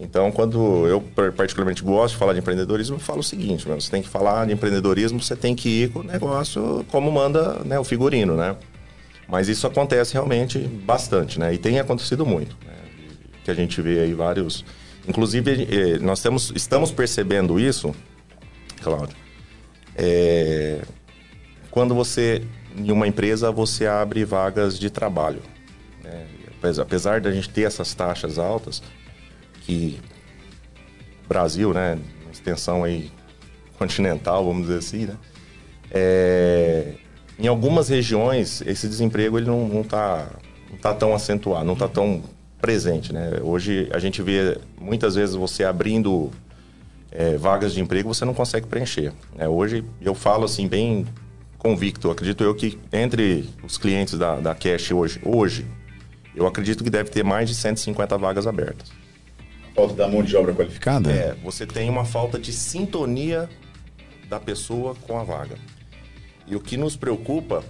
[0.00, 3.90] Então, quando eu par- particularmente gosto de falar de empreendedorismo, eu falo o seguinte, você
[3.90, 7.76] tem que falar de empreendedorismo, você tem que ir com o negócio como manda né,
[7.80, 8.54] o figurino, né?
[9.28, 11.52] Mas isso acontece realmente bastante, né?
[11.52, 12.74] E tem acontecido muito, né?
[13.44, 14.64] Que a gente vê aí vários...
[15.06, 17.94] Inclusive, eh, nós temos, estamos percebendo isso,
[18.82, 19.16] Cláudio,
[19.96, 20.80] é,
[21.70, 22.42] quando você,
[22.76, 25.42] em uma empresa, você abre vagas de trabalho.
[26.02, 26.26] né?
[26.80, 28.82] Apesar, da gente ter essas taxas altas,
[29.62, 29.98] que
[31.28, 33.10] Brasil, né, uma extensão aí
[33.78, 35.16] continental, vamos dizer assim, né?
[35.90, 36.94] É,
[37.38, 40.28] em algumas regiões, esse desemprego ele não está
[40.70, 42.22] não tá tão acentuado, não está tão
[42.60, 43.38] presente, né?
[43.42, 46.30] Hoje a gente vê muitas vezes você abrindo
[47.10, 49.12] é, vagas de emprego você não consegue preencher.
[49.36, 49.48] né?
[49.48, 51.06] hoje eu falo assim bem
[51.56, 55.66] convicto, acredito eu que entre os clientes da, da Cash hoje, hoje,
[56.34, 58.90] eu acredito que deve ter mais de 150 vagas abertas.
[59.74, 61.10] Falta da mão de obra qualificada?
[61.10, 63.48] É, você tem uma falta de sintonia
[64.28, 65.56] da pessoa com a vaga.
[66.50, 67.62] E o que nos preocupa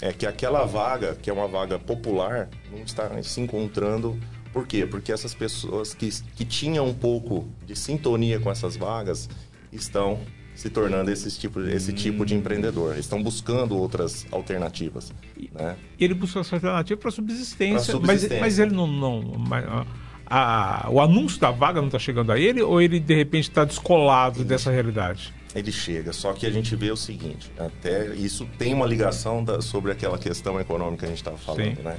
[0.00, 4.18] é que aquela vaga, que é uma vaga popular, não está se encontrando.
[4.52, 4.86] Por quê?
[4.86, 9.28] Porque essas pessoas que, que tinham um pouco de sintonia com essas vagas
[9.70, 10.18] estão
[10.54, 12.98] se tornando esse tipo, esse tipo de empreendedor.
[12.98, 15.12] Estão buscando outras alternativas.
[15.54, 15.76] Né?
[15.98, 18.40] E ele busca essa alternativa para subsistência, Pra Mas, subsistência.
[18.40, 18.86] mas ele não.
[18.86, 19.86] não mas, a-
[20.26, 23.64] a- o anúncio da vaga não está chegando a ele ou ele de repente está
[23.64, 25.32] descolado dessa realidade?
[25.54, 29.60] Ele chega, só que a gente vê o seguinte, até isso tem uma ligação da-
[29.60, 31.82] sobre aquela questão econômica que a gente estava falando, Sim.
[31.82, 31.98] né?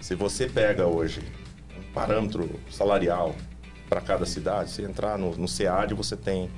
[0.00, 1.20] Se você pega hoje
[1.78, 3.36] um parâmetro salarial
[3.88, 6.50] para cada cidade, se entrar no, no SEAD, você tem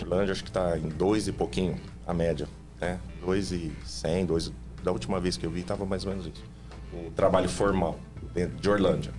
[0.00, 1.76] Orlândia, acho que está em dois e pouquinho
[2.06, 2.46] a média,
[2.80, 2.98] né?
[3.20, 4.52] Dois e cem, dois,
[4.84, 6.44] da última vez que eu vi estava mais ou menos isso.
[6.92, 7.98] O trabalho formal
[8.32, 9.12] dentro de Orlândia.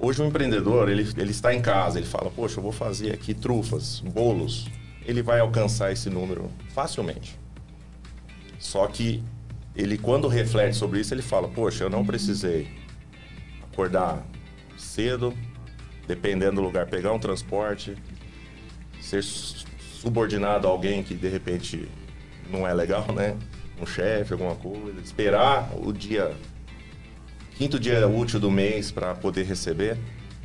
[0.00, 3.34] Hoje o empreendedor, ele, ele está em casa, ele fala, poxa, eu vou fazer aqui
[3.34, 4.66] trufas, bolos.
[5.08, 7.38] Ele vai alcançar esse número facilmente.
[8.58, 9.24] Só que
[9.74, 12.68] ele, quando reflete sobre isso, ele fala, poxa, eu não precisei
[13.62, 14.22] acordar
[14.76, 15.32] cedo,
[16.06, 17.96] dependendo do lugar, pegar um transporte,
[19.00, 21.88] ser su- subordinado a alguém que de repente
[22.50, 23.34] não é legal, né?
[23.80, 26.36] Um chefe, alguma coisa, esperar o dia
[27.56, 29.96] quinto dia útil do mês para poder receber.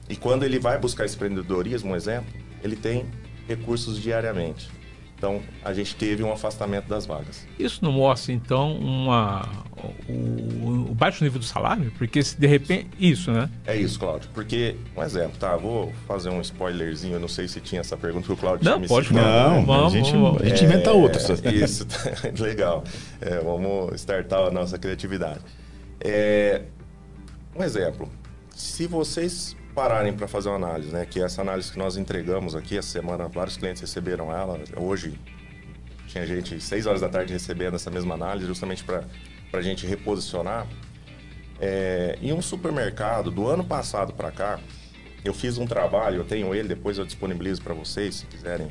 [0.07, 2.31] E quando ele vai buscar esse empreendedorismo, um exemplo,
[2.63, 3.05] ele tem
[3.47, 4.69] recursos diariamente.
[5.17, 7.47] Então, a gente teve um afastamento das vagas.
[7.57, 9.47] Isso não mostra, então, uma,
[10.09, 11.93] o, o baixo nível do salário?
[11.97, 12.89] Porque se de repente.
[12.99, 13.49] Isso, né?
[13.65, 14.29] É isso, Cláudio.
[14.33, 15.55] Porque, um exemplo, tá?
[15.55, 17.13] Vou fazer um spoilerzinho.
[17.13, 19.53] Eu não sei se tinha essa pergunta que o Cláudio Não, tinha me pode citado.
[19.55, 20.41] Não, Vamos, a gente, vamos.
[20.41, 21.29] a gente inventa É, outras.
[21.45, 21.87] Isso,
[22.43, 22.83] legal.
[23.21, 25.39] É, vamos startar a nossa criatividade.
[26.01, 26.63] É,
[27.55, 28.09] um exemplo.
[28.53, 31.05] Se vocês pararem para fazer uma análise, né?
[31.05, 34.59] Que essa análise que nós entregamos aqui essa semana, vários clientes receberam ela.
[34.77, 35.19] Hoje
[36.07, 39.03] tinha gente 6 horas da tarde recebendo essa mesma análise, justamente para
[39.51, 40.67] a gente reposicionar.
[41.59, 44.59] É, em um supermercado, do ano passado para cá,
[45.23, 48.69] eu fiz um trabalho, eu tenho ele, depois eu disponibilizo para vocês, se quiserem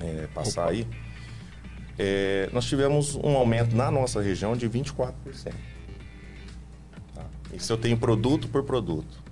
[0.00, 0.86] é, passar aí.
[1.98, 5.14] É, nós tivemos um aumento na nossa região de 24%.
[7.14, 7.24] Tá?
[7.52, 9.29] Isso eu tenho produto por produto.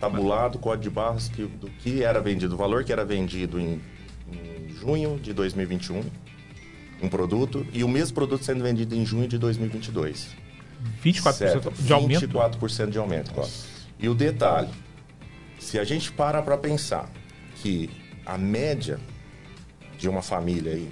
[0.00, 3.80] Tabulado, código de barras que, do que era vendido, o valor que era vendido em,
[4.30, 6.02] em junho de 2021,
[7.02, 10.34] um produto, e o mesmo produto sendo vendido em junho de 2022.
[11.02, 11.70] 24% Certo.
[11.70, 12.28] de aumento.
[12.28, 13.50] 24% de aumento, claro.
[13.98, 14.68] E o detalhe,
[15.58, 17.10] se a gente para para pensar
[17.56, 17.90] que
[18.24, 18.98] a média
[19.98, 20.90] de uma família aí,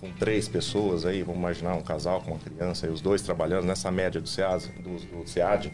[0.00, 3.66] com três pessoas aí, vamos imaginar um casal com uma criança e os dois trabalhando
[3.66, 5.72] nessa média do SEAD, do, do SEAD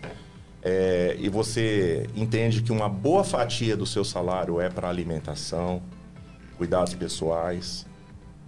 [0.63, 5.83] é, e você entende que uma boa fatia do seu salário é para alimentação,
[6.57, 7.85] cuidados pessoais,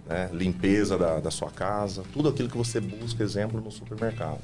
[0.07, 4.39] né, limpeza da, da sua casa, tudo aquilo que você busca, exemplo, no supermercado.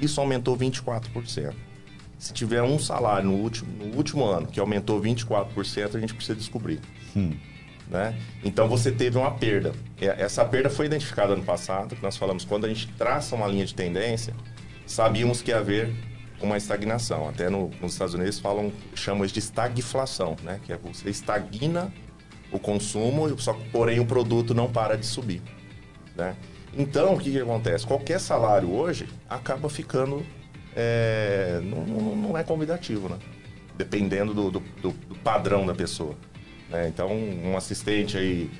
[0.00, 1.52] Isso aumentou 24%.
[2.16, 6.36] Se tiver um salário no último, no último ano que aumentou 24%, a gente precisa
[6.36, 6.80] descobrir.
[7.16, 7.32] Hum.
[7.88, 8.18] Né?
[8.44, 9.72] Então você teve uma perda.
[10.00, 13.64] Essa perda foi identificada ano passado, que nós falamos, quando a gente traça uma linha
[13.64, 14.34] de tendência,
[14.86, 15.92] sabíamos que ia haver
[16.40, 17.28] uma estagnação.
[17.28, 20.60] Até no- nos Estados Unidos falam, chamam isso de estagflação, né?
[20.64, 21.92] que é você estagna
[22.52, 25.42] o consumo, só porém o produto não para de subir.
[26.14, 26.36] Né?
[26.76, 27.86] Então, o que, que acontece?
[27.86, 30.24] Qualquer salário hoje acaba ficando.
[30.78, 33.16] é, não, não- é convidativo, né?
[33.78, 34.92] Dependendo do, do- do-
[35.24, 36.14] padrão da pessoa.
[36.70, 36.86] né?
[36.88, 38.50] Então, um assistente aí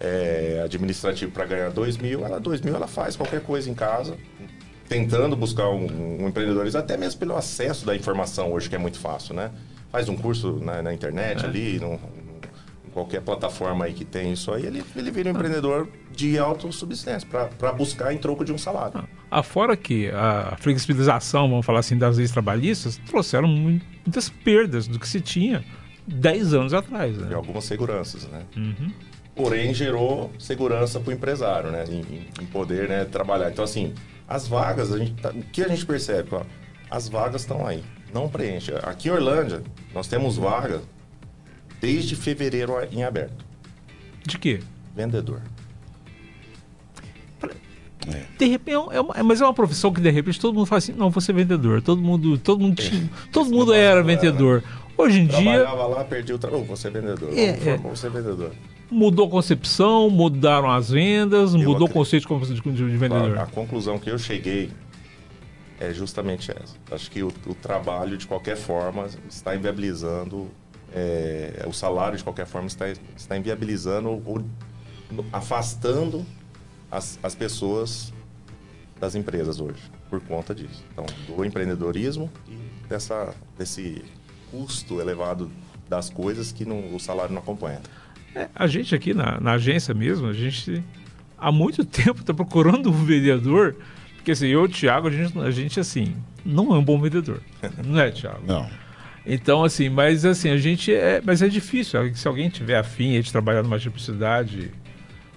[0.00, 4.16] é, administrativo para ganhar 2 mil, ela 2 mil ela faz qualquer coisa em casa,
[4.88, 8.98] tentando buscar um, um empreendedorismo, até mesmo pelo acesso da informação hoje, que é muito
[8.98, 9.50] fácil, né?
[9.90, 11.98] Faz um curso na, na internet ali, num-
[12.92, 17.28] qualquer plataforma aí que tem isso aí, ele, ele vira um empreendedor de autossubsistência,
[17.58, 19.06] para buscar em troco de um salário.
[19.30, 24.98] Afora que a flexibilização, vamos falar assim, das leis trabalhistas, trouxeram mu- muitas perdas do
[24.98, 25.62] que se tinha
[26.06, 27.18] 10 anos atrás.
[27.18, 27.34] Né?
[27.34, 28.44] algumas seguranças, né?
[29.36, 31.84] Porém, gerou segurança para o empresário, né?
[31.88, 33.50] Em, em- poder né, trabalhar.
[33.50, 33.92] Então, assim,
[34.26, 36.30] as vagas, a gente tá- o que a gente percebe?
[36.32, 36.42] Ó,
[36.90, 37.84] as vagas estão aí,
[38.14, 38.72] não preenche.
[38.82, 39.62] Aqui em Orlândia,
[39.94, 40.80] nós temos vaga
[41.80, 43.44] desde fevereiro em aberto.
[44.26, 44.60] De quê?
[44.94, 45.42] Vendedor.
[48.38, 50.66] De repente, é uma- é uma- mas é uma profissão que de repente todo mundo
[50.66, 51.82] fala assim, não, vou ser vendedor.
[51.82, 54.62] Todo mundo, todo mundo, tinha, todo mundo era vendedor.
[54.96, 56.62] Hoje em dia Trabalhava lá, perdi o trabalho.
[56.62, 57.36] Oh, vou ser vendedor.
[57.36, 57.76] É, Vamos, é.
[57.78, 58.52] vou ser vendedor.
[58.90, 62.98] Mudou a concepção, mudaram as vendas, mudou o acredito- conceito de, de, de A, a
[62.98, 63.46] vendedor.
[63.50, 64.70] conclusão que eu cheguei
[65.80, 66.74] é justamente essa.
[66.90, 70.48] Acho que o, o trabalho, de qualquer forma, está inviabilizando,
[70.94, 74.42] é, o salário, de qualquer forma, está, está inviabilizando ou
[75.32, 76.24] afastando
[76.90, 78.12] as, as pessoas
[78.98, 80.82] das empresas hoje, por conta disso.
[80.92, 82.56] Então, do empreendedorismo e
[82.88, 84.02] dessa, desse
[84.50, 85.50] custo elevado
[85.88, 87.80] das coisas que não- o salário não acompanha.
[88.36, 90.84] É, a gente aqui na, na agência mesmo, a gente
[91.38, 93.74] há muito tempo está procurando um vendedor,
[94.16, 96.14] porque assim, eu e o Thiago, a gente, a gente assim,
[96.44, 97.40] não é um bom vendedor.
[97.82, 98.42] Não é, Thiago?
[98.46, 98.68] Não.
[99.24, 101.20] Então, assim, mas assim, a gente é.
[101.24, 102.14] Mas é difícil.
[102.14, 104.70] Se alguém tiver afim de trabalhar numa publicidade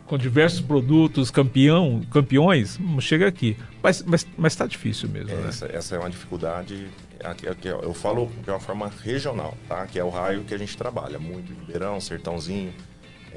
[0.06, 3.58] com diversos produtos, campeão, campeões, chega aqui.
[3.82, 5.50] Mas, mas, mas tá difícil mesmo, né?
[5.50, 6.88] Essa, essa é uma dificuldade,
[7.24, 9.86] aqui, aqui, eu falo de uma forma regional, tá?
[9.86, 12.74] Que é o raio que a gente trabalha, muito Ribeirão, Sertãozinho,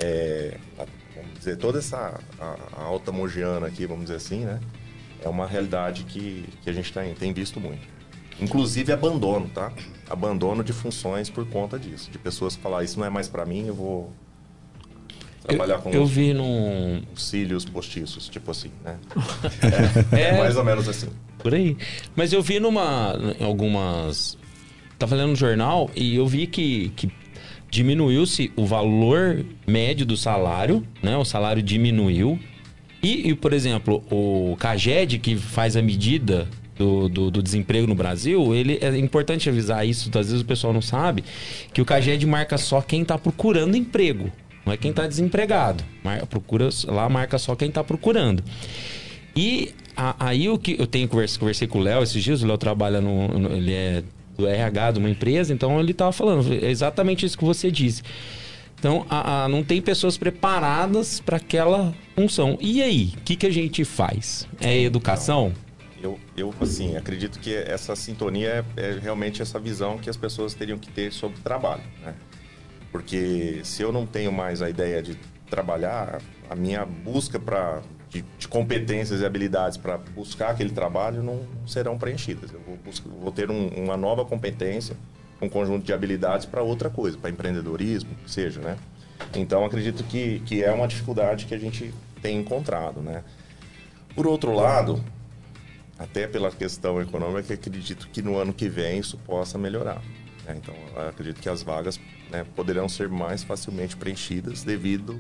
[0.03, 0.57] é,
[1.15, 4.61] vamos dizer, toda essa a, a alta mogiana aqui, vamos dizer assim, né?
[5.23, 7.87] É uma realidade que, que a gente tem, tem visto muito.
[8.41, 9.73] Inclusive abandono, tá?
[10.11, 12.11] Abandono de funções por conta disso.
[12.11, 14.13] De pessoas "Ah, isso não é mais para mim, eu vou
[15.47, 17.03] trabalhar com Eu vi num.
[17.15, 18.99] cílios postiços, tipo assim, né?
[20.13, 21.09] É, É mais ou menos assim.
[21.39, 21.77] Por aí.
[22.17, 23.15] Mas eu vi numa.
[23.41, 24.37] algumas.
[24.99, 27.11] Tava lendo no jornal e eu vi que, que
[27.73, 31.17] diminuiu-se o valor médio do salário, né?
[31.17, 32.39] O salário diminuiu.
[33.03, 36.47] E, e, por exemplo, o CAGED, que faz a medida
[36.77, 40.73] do, do, do desemprego no Brasil, ele é importante avisar isso, às vezes o pessoal
[40.73, 41.25] não sabe,
[41.73, 44.31] que o CAGED marca só quem está procurando emprego,
[44.67, 45.83] não é quem está desempregado.
[46.05, 48.45] Mar- procura, lá marca só quem está procurando.
[49.35, 52.47] E a- aí o que eu tenho conversei, conversei com o Léo esses dias, o
[52.47, 54.03] Léo trabalha no, no- ele é
[54.43, 58.03] do RH de uma empresa, então ele tava falando é exatamente isso que você disse.
[58.79, 62.59] Então, a- a- não tem pessoas preparadas para aquela função.
[62.61, 64.47] E aí, o que, que a gente faz?
[64.61, 65.53] É educação?
[66.03, 70.53] Eu, eu, assim, acredito que essa sintonia é, é realmente essa visão que as pessoas
[70.53, 72.15] teriam que ter sobre o trabalho, né?
[72.91, 75.17] Porque se eu não tenho mais a ideia de
[75.49, 76.21] trabalhar,
[76.51, 77.83] a minha busca para
[78.13, 82.53] de, de competências e habilidades para buscar aquele trabalho não serão preenchidas.
[82.53, 82.79] Eu vou,
[83.21, 84.95] vou ter um- uma nova competência,
[85.41, 88.77] um conjunto de habilidades para outra coisa, para empreendedorismo, que seja, né?
[89.35, 93.25] Então, acredito que, que é uma dificuldade que a gente tem encontrado, né?
[94.15, 95.03] Por outro lado,
[95.99, 100.03] até pela questão econômica, acredito que no ano que vem isso possa melhorar.
[100.47, 100.57] né?
[100.61, 100.75] Então,
[101.09, 101.99] acredito que as vagas
[102.31, 105.19] né, poderão ser mais facilmente preenchidas devido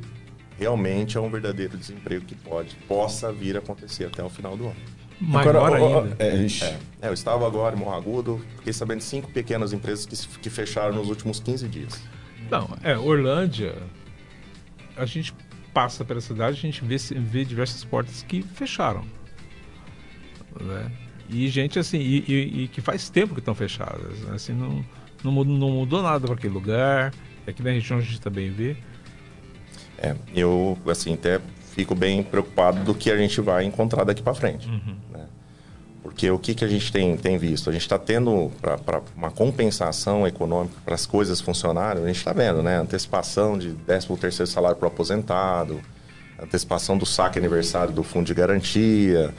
[0.59, 4.67] realmente a um verdadeiro desemprego que pode possa vir a acontecer até o final do
[4.67, 4.77] ano.
[5.21, 6.17] Maior ó, ó, ainda.
[6.19, 6.65] é, ixi.
[6.65, 10.51] É, eu estava agora em Morro Agudo, fiquei sabendo de cinco pequenas empresas que, que
[10.51, 12.03] fecharam nos últimos 15 dias.
[12.51, 13.77] Não, é, Orlândia,
[14.97, 15.33] a gente
[15.73, 19.05] passa pela cidade, a gente vê, vê diversas portas que fecharam.
[20.61, 20.91] Né?
[21.31, 24.19] E gente assim, e, e- e que faz tempo que estão fechadas.
[24.21, 24.35] né?
[24.35, 24.85] Assim, não,
[25.23, 27.15] não, mudou, não mudou nada para aquele lugar.
[27.47, 28.77] Aqui na região a gente também vê.
[30.03, 31.41] É, eu, assim, até
[31.75, 34.69] fico bem preocupado do que a gente vai encontrar daqui para frente.
[35.13, 35.27] né?
[36.03, 37.71] Porque o que, que a gente tem, tem visto?
[37.71, 42.33] A gente está tendo para uma compensação econômica para as coisas funcionarem, a gente está
[42.33, 42.77] vendo, né?
[42.77, 45.81] Antecipação de 13 terceiro salário para o aposentado,
[46.43, 49.33] antecipação do saque aniversário do fundo de garantia.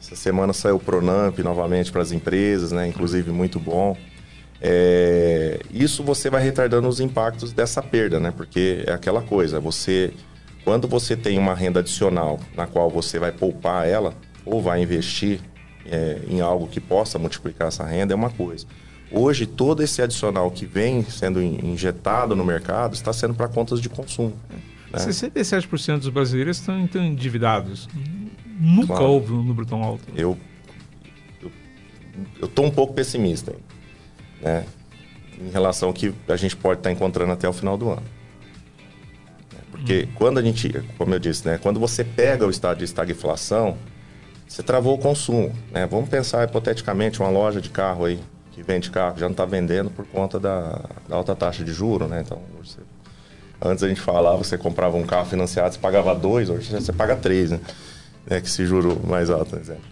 [0.00, 2.86] Essa semana saiu o Pronamp novamente para as empresas, né?
[2.86, 3.96] Inclusive muito bom.
[4.60, 8.32] É, isso você vai retardando os impactos dessa perda, né?
[8.34, 10.12] Porque é aquela coisa, você
[10.64, 14.14] quando você tem uma renda adicional na qual você vai poupar ela
[14.46, 15.38] ou vai investir
[15.84, 18.66] é, em algo que possa multiplicar essa renda é uma coisa.
[19.10, 23.78] Hoje todo esse adicional que vem sendo in- injetado no mercado está sendo para contas
[23.80, 24.32] de consumo.
[24.90, 24.98] né?
[24.98, 27.86] 67% dos brasileiros estão, estão endividados.
[28.58, 29.04] Nunca Claro.
[29.04, 30.04] houve um número tão alto.
[30.16, 30.38] Eu,
[32.54, 33.54] tô um pouco pessimista,
[34.44, 34.64] né?
[35.40, 38.02] Em relação ao que a gente pode estar encontrando até o final do ano.
[39.70, 41.58] Porque quando a gente, como eu disse, né?
[41.60, 43.76] Quando você pega o estado de estagflação,
[44.46, 45.86] você travou o consumo, né?
[45.86, 48.20] Vamos pensar hipoteticamente uma loja de carro aí
[48.52, 52.06] que vende carro já não está vendendo por conta da, da alta taxa de juro,
[52.06, 52.22] né?
[52.24, 52.78] Então, você-
[53.60, 57.16] antes a gente falava, você comprava um carro financiado, você pagava dois, hoje você paga
[57.16, 57.58] três, né?
[58.26, 59.84] Né, que se juro mais alto, exemplo.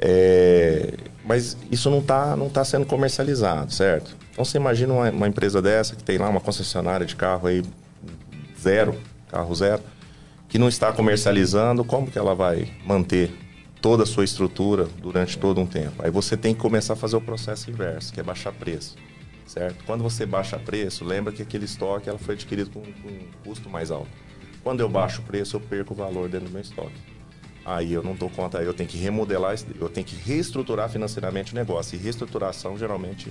[0.00, 4.16] É, mas isso não está não tá sendo comercializado, certo?
[4.30, 7.62] Então você imagina uma, uma empresa dessa que tem lá uma concessionária de carro aí
[8.60, 8.96] zero,
[9.28, 9.82] carro zero,
[10.48, 13.30] que não está comercializando, como que ela vai manter
[13.80, 16.02] toda a sua estrutura durante todo um tempo?
[16.02, 18.96] Aí você tem que começar a fazer o processo inverso, que é baixar preço,
[19.46, 19.84] certo?
[19.84, 23.68] Quando você baixa preço, lembra que aquele estoque ela foi adquirido com, com um custo
[23.68, 24.08] mais alto.
[24.62, 27.17] Quando eu baixo o preço, eu perco o valor dentro do meu estoque.
[27.68, 31.52] Aí eu não dou conta, aí eu tenho que remodelar, eu tenho que reestruturar financeiramente
[31.52, 31.96] o negócio.
[31.96, 33.30] E reestruturação geralmente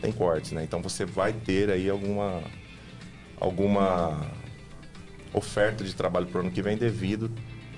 [0.00, 0.62] tem cortes, né?
[0.62, 2.40] Então você vai ter aí alguma
[3.40, 4.26] alguma
[5.32, 7.30] oferta de trabalho para o ano que vem devido,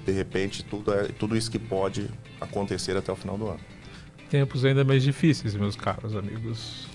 [0.04, 3.60] de repente, tudo, é, tudo isso que pode acontecer até o final do ano.
[4.28, 6.88] Tempos ainda mais difíceis, meus caros amigos.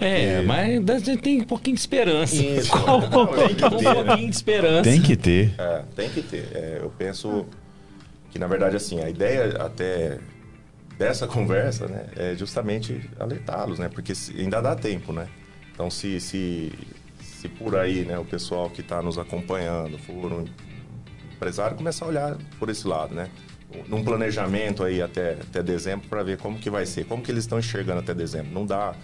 [0.00, 2.34] É, mas a gente tem um pouquinho de esperança.
[2.34, 2.72] Isso.
[2.74, 3.94] um tem que ter, né?
[3.94, 4.82] pouquinho de esperança.
[4.82, 5.54] Tem que ter.
[5.58, 6.48] É, tem que ter.
[6.54, 7.46] É, eu penso
[8.32, 10.18] que, na verdade, assim, a ideia até
[10.98, 13.88] dessa conversa, né, é justamente alertá-los, né?
[13.88, 15.28] Porque ainda dá tempo, né?
[15.72, 16.72] Então, se, se,
[17.20, 20.46] se por aí, né, o pessoal que está nos acompanhando for um
[21.34, 23.28] empresário, começar a olhar por esse lado, né?
[23.88, 27.44] Num planejamento aí até, até dezembro para ver como que vai ser, como que eles
[27.44, 28.52] estão enxergando até dezembro.
[28.52, 28.94] Não dá,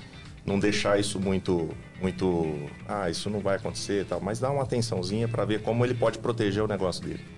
[0.45, 1.70] não deixar isso muito,
[2.01, 2.55] muito,
[2.87, 5.95] ah, isso não vai acontecer e tal, mas dá uma atençãozinha para ver como ele
[5.95, 7.38] pode proteger o negócio dele.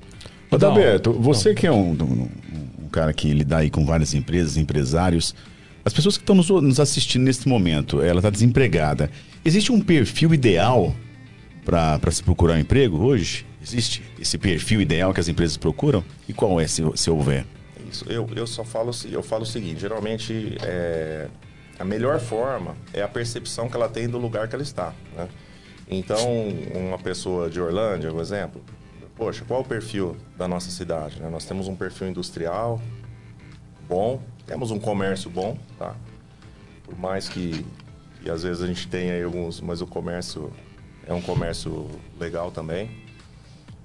[0.51, 0.57] Não.
[0.57, 2.28] Adalberto, você que é um, um-
[2.84, 5.34] um cara que lida aí com várias empresas, empresários,
[5.84, 9.11] as pessoas que estão nos, nos assistindo nesse momento, ela está desempregada.
[9.44, 10.94] Existe um perfil ideal
[11.64, 13.46] para se procurar um emprego hoje?
[13.62, 16.03] Existe esse perfil ideal que as empresas procuram?
[16.28, 17.44] E qual é, se, se houver?
[17.90, 21.26] Isso, eu, eu só falo, eu falo o seguinte, geralmente é,
[21.78, 25.28] a melhor forma é a percepção que ela tem do lugar que ela está, né?
[25.88, 26.18] Então,
[26.74, 28.62] uma pessoa de Orlândia, por exemplo,
[29.20, 31.20] poxa, qual o perfil da nossa cidade?
[31.20, 31.28] né?
[31.28, 32.80] Nós temos um perfil industrial
[33.86, 35.94] bom, temos um comércio bom, tá?
[36.84, 37.66] Por mais que,
[38.22, 40.50] que às vezes a gente tenha alguns, mas o comércio
[41.06, 41.86] é um comércio
[42.18, 42.90] legal também.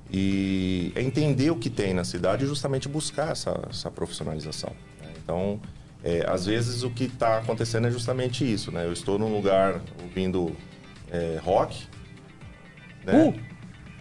[0.09, 4.71] E é entender o que tem na cidade e justamente buscar essa, essa profissionalização.
[5.01, 5.11] né?
[5.21, 5.59] Então,
[6.01, 8.85] é, às vezes o que está acontecendo é justamente isso, né?
[8.85, 10.55] Eu estou num lugar ouvindo
[11.11, 11.87] é, rock,
[13.03, 13.33] né?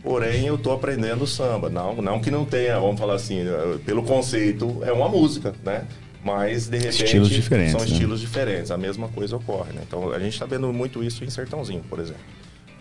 [0.04, 1.70] Porém, eu estou aprendendo samba.
[1.70, 5.86] Não, não que não tenha, vamos falar assim, eh, pelo conceito, é uma música, né?
[6.22, 7.86] Mas, de repente, Estilos diferentes, são né?
[7.86, 8.70] estilos diferentes.
[8.70, 9.82] A mesma coisa ocorre, né?
[9.86, 12.20] Então, a gente está vendo muito isso em Sertãozinho, por exemplo.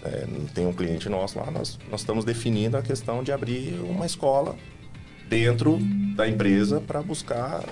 [0.03, 4.05] É, tem um cliente nosso lá, nós, nós estamos definindo a questão de abrir uma
[4.05, 4.57] escola
[5.29, 5.79] dentro
[6.13, 7.63] da empresa para buscar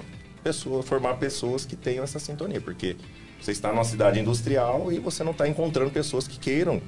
[0.42, 2.96] pessoas, formar pessoas que tenham essa sintonia, porque
[3.40, 6.82] você está numa cidade industrial e você não está encontrando pessoas que queiram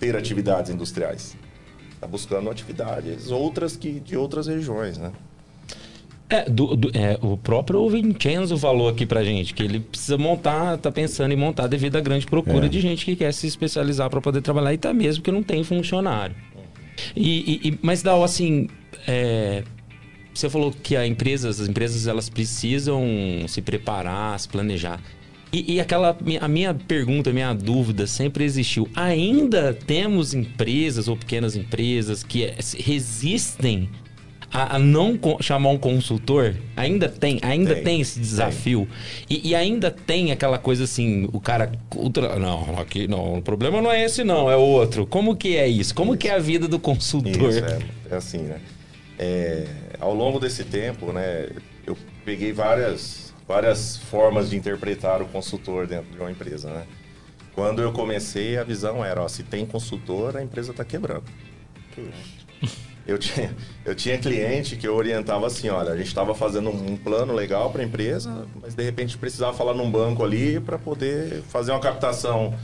[0.00, 1.36] ter atividades industriais.
[2.00, 5.12] Está buscando atividades outras que de outras regiões, né?
[6.30, 10.78] É, do- do- é, o próprio Vincenzo falou aqui pra gente que ele precisa montar,
[10.78, 12.68] tá pensando em montar devido à grande procura É.
[12.70, 15.62] de gente que quer se especializar para poder trabalhar e tá mesmo que não tem
[15.62, 16.34] funcionário.
[17.14, 18.68] E, e- mas Dal, assim,
[19.06, 19.62] é,
[20.32, 23.04] você falou que a empresas, as empresas elas precisam
[23.46, 25.00] se preparar, se planejar.
[25.52, 28.88] E, e aquela a minha pergunta, a minha dúvida sempre existiu.
[28.94, 33.88] Ainda temos empresas ou pequenas empresas que é, resistem
[34.52, 36.54] a, a não chamar um consultor?
[36.76, 38.88] Ainda tem, ainda tem, Tem, esse desafio.
[39.28, 41.72] E, e ainda tem aquela coisa assim, o cara.
[41.96, 45.06] ultra- não, aqui não, o problema não é esse, não, é outro.
[45.06, 45.94] Como que é isso?
[45.94, 47.50] Como que é a vida do consultor?
[47.50, 47.78] Isso, é,
[48.10, 48.60] é assim, né?
[49.18, 49.66] É,
[50.00, 51.48] ao longo desse tempo, né,
[51.86, 56.86] eu peguei várias, várias formas de interpretar o consultor dentro de uma empresa, né?
[57.52, 61.24] Quando eu comecei, a visão era, ó, se tem consultor, a empresa está quebrando.
[63.04, 63.52] Eu tinha,
[63.84, 67.72] eu tinha cliente que eu orientava assim, olha, a gente estava fazendo um plano legal
[67.72, 71.80] para a empresa, mas de repente precisava falar num banco ali para poder fazer uma
[71.80, 72.54] captação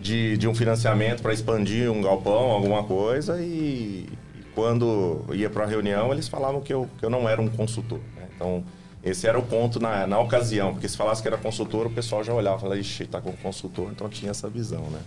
[0.00, 5.62] de, de um financiamento para expandir um galpão, alguma coisa, e, e quando ia para
[5.62, 8.00] a reunião, eles falavam que eu, que eu não era um consultor.
[8.16, 8.26] né?
[8.34, 8.64] Então,
[9.04, 12.24] esse era o ponto na, na ocasião, porque se falasse que era consultor, o pessoal
[12.24, 15.00] já olhava e falava, ixi, tá com consultor, então tinha essa visão, né?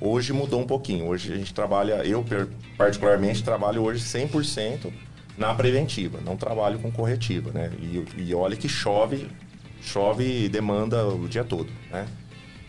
[0.00, 1.06] Hoje mudou um pouquinho.
[1.06, 2.24] Hoje a gente trabalha, eu
[2.76, 4.92] particularmente trabalho hoje 100%
[5.38, 7.70] na preventiva, não trabalho com corretiva, né?
[7.80, 9.28] E, e olha que chove,
[9.80, 12.06] chove e demanda o dia todo, né?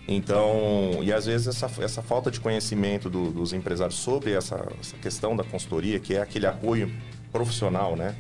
[0.08, 4.98] Então, e às vezes essa, essa falta de conhecimento do- dos empresários sobre essa, essa
[4.98, 6.92] questão da consultoria, que é aquele apoio
[7.32, 8.14] profissional, né?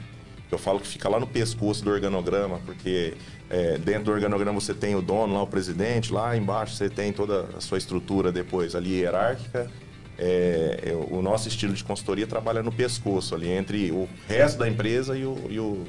[0.53, 3.15] Eu falo que fica lá no pescoço do organograma, porque
[3.49, 7.11] é, dentro do organograma você tem o dono lá, o presidente, lá embaixo você tem
[7.11, 9.69] toda a sua estrutura depois ali hierárquica.
[10.17, 14.69] É, é, o nosso estilo de consultoria trabalha no pescoço ali, entre o resto da
[14.69, 15.83] empresa e o, e o,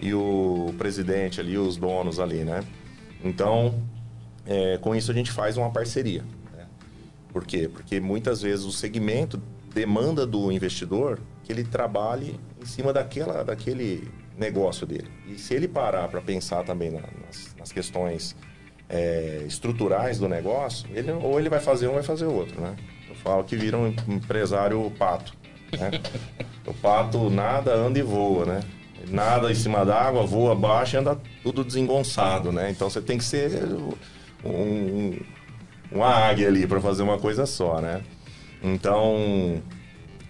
[0.00, 2.62] e o presidente ali, os donos ali, né?
[3.24, 3.82] Então,
[4.46, 6.22] é, com isso a gente faz uma parceria.
[6.56, 6.64] né?
[7.32, 7.68] Por quê?
[7.68, 9.42] Porque muitas vezes o segmento
[9.74, 15.08] demanda do investidor que ele trabalhe em cima daquela, daquele negócio dele.
[15.26, 18.36] E se ele parar para pensar também na- nas, nas questões
[18.88, 22.74] é, estruturais do negócio, ele, ou ele vai fazer um, vai fazer outro, né?
[23.08, 25.32] Eu falo que vira um empresário pato,
[25.78, 25.90] né?
[26.66, 28.60] o pato nada, anda e voa, né?
[29.08, 32.70] Nada em cima d'água, voa abaixo e anda tudo desengonçado, né?
[32.70, 33.92] Então você tem que ser um,
[34.44, 35.20] um-
[35.92, 38.02] uma águia ali para fazer uma coisa só, né?
[38.62, 39.62] Então,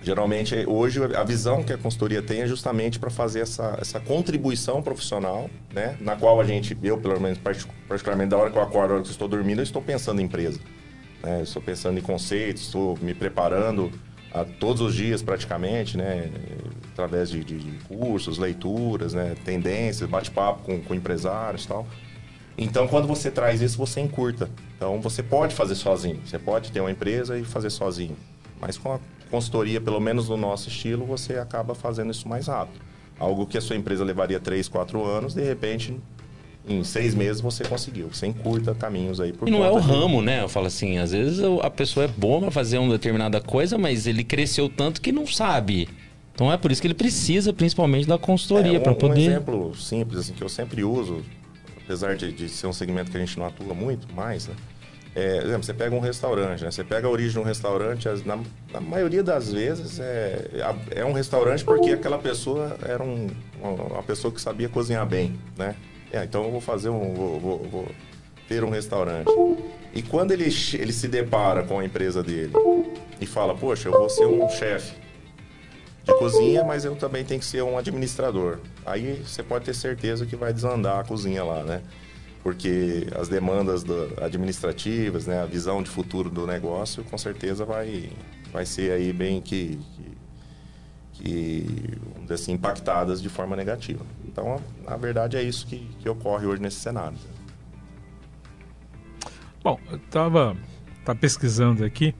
[0.02, 4.82] geralmente, hoje a visão que a consultoria tem é justamente para fazer essa, essa contribuição
[4.82, 5.96] profissional, né?
[6.00, 8.94] Na qual a gente, eu pelo menos partic- particularmente da hora que eu acordo, da
[8.94, 10.60] hora que eu estou dormindo, eu estou pensando em empresa.
[11.22, 11.40] Né?
[11.40, 13.90] Eu estou pensando em conceitos, estou me preparando
[14.32, 16.30] a todos os dias praticamente, né?
[16.92, 19.34] Através de, de- de cursos, leituras, né?
[19.44, 21.86] Tendências, bate-papo com, com empresários e tal.
[22.56, 24.48] Então, quando você traz isso, você encurta.
[24.80, 26.18] Então, você pode fazer sozinho.
[26.24, 28.16] Você pode ter uma empresa e fazer sozinho.
[28.58, 28.98] Mas com a
[29.30, 32.80] consultoria, pelo menos no nosso estilo, você acaba fazendo isso mais rápido.
[33.18, 35.94] Algo que a sua empresa levaria 3, 4 anos, de repente,
[36.66, 38.08] em seis meses você conseguiu.
[38.10, 40.42] Você encurta caminhos aí por E não é o de- ramo, né?
[40.42, 44.06] Eu falo assim, às vezes a pessoa é boa pra fazer uma determinada coisa, mas
[44.06, 45.90] ele cresceu tanto que não sabe.
[46.34, 49.12] Então é por isso que ele precisa, principalmente, da consultoria É, um, poder.
[49.14, 51.22] Um exemplo simples, assim, que eu sempre uso,
[51.84, 54.54] apesar de, de ser um segmento que a gente não atua muito mais, né?
[55.14, 56.70] É, exemplo, você pega um restaurante, né?
[56.70, 58.38] Você pega a origem de um restaurante, na,
[58.72, 60.46] na maioria das vezes é,
[60.92, 63.26] é um restaurante porque aquela pessoa era um,
[63.60, 65.74] uma, pessoa que sabia cozinhar bem, né?
[66.12, 67.12] É, então eu vou fazer um...
[67.14, 67.88] Vou, vou- vou
[68.48, 69.30] ter um restaurante.
[69.94, 70.44] E quando ele,
[70.74, 72.52] ele se depara com a empresa dele
[73.20, 74.92] e fala, poxa, eu vou ser um chefe
[76.04, 78.58] de cozinha, mas eu também tenho que ser um administrador.
[78.84, 81.80] Aí você pode ter certeza que vai desandar a cozinha lá, né?
[82.42, 88.10] Porque as demandas do- administrativas, né, a visão de futuro do negócio, com certeza vai,
[88.52, 89.78] vai ser aí bem que,
[91.12, 91.64] que,
[92.26, 94.04] que, assim, impactadas de forma negativa.
[94.26, 97.18] Então, a, a verdade é isso que, que ocorre hoje nesse cenário.
[99.62, 100.56] Bom, eu estava
[101.04, 102.14] tá pesquisando aqui,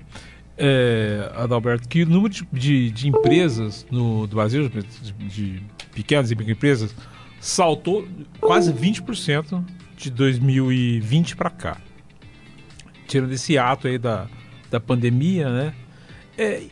[0.59, 4.83] é, Adalberto, que o número de, de, de empresas no do Brasil, de,
[5.27, 5.63] de
[5.95, 6.95] pequenas e microempresas,
[7.41, 8.07] saltou
[8.39, 9.65] quase 20%
[10.01, 11.77] de 2020 para cá.
[13.07, 14.27] Tirando esse ato aí da,
[14.71, 15.75] da pandemia, né?
[16.39, 16.63] É,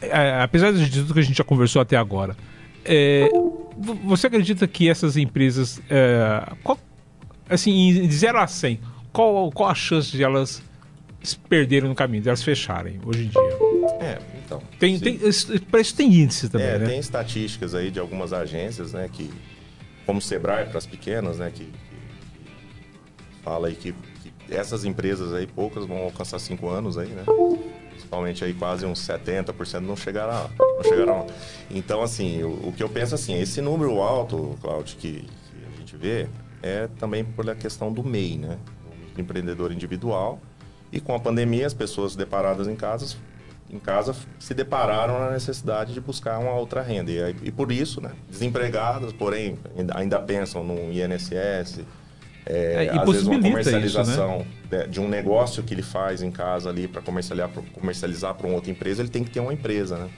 [0.00, 2.36] é, apesar de tudo que a gente já conversou até agora,
[2.84, 3.28] é,
[3.78, 6.78] vo- você acredita que essas empresas, é, qual-
[7.48, 8.80] assim, de 0 a 100,
[9.12, 10.62] qual, qual a chance de elas
[11.22, 13.40] se perderem no caminho, de elas fecharem hoje em dia?
[14.00, 14.60] É, então.
[14.80, 15.04] Tem, se-
[15.46, 16.86] tem, para isso tem índice também, é, né?
[16.86, 19.30] tem estatísticas aí de algumas agências, né, que
[20.04, 21.68] como o Sebrae para as pequenas, né, que
[23.42, 27.24] fala aí que, que essas empresas aí poucas vão alcançar cinco anos aí, né?
[27.90, 31.26] Principalmente aí quase uns 70% não chegará, não chegarão.
[31.70, 35.78] Então assim, o, o que eu penso assim, esse número alto, Claudio, que, que a
[35.78, 36.28] gente vê
[36.62, 38.58] é também pela questão do MEI, né?
[39.16, 40.40] O empreendedor individual
[40.90, 43.16] e com a pandemia as pessoas deparadas em casas
[43.72, 47.10] em casa se depararam na necessidade de buscar uma outra renda.
[47.10, 51.80] E, e por isso, né, desempregadas, porém, ainda, ainda pensam no INSS,
[52.46, 56.30] é, É, e às vezes uma comercialização de, de um negócio que ele faz em
[56.30, 59.96] casa ali para comercializar comercializar para uma outra empresa, ele tem que ter uma empresa,
[59.98, 60.10] né?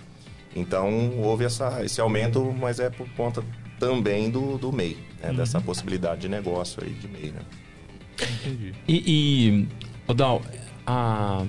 [0.57, 3.43] Então houve essa, esse aumento, mas é por conta
[3.79, 5.31] também do, do MEI, né?
[5.31, 5.37] Uhum.
[5.37, 7.41] dessa possibilidade de negócio aí de MEI, né?
[8.41, 8.73] Entendi.
[8.87, 9.69] E, e
[10.07, 10.43] Odal,
[10.87, 11.45] a...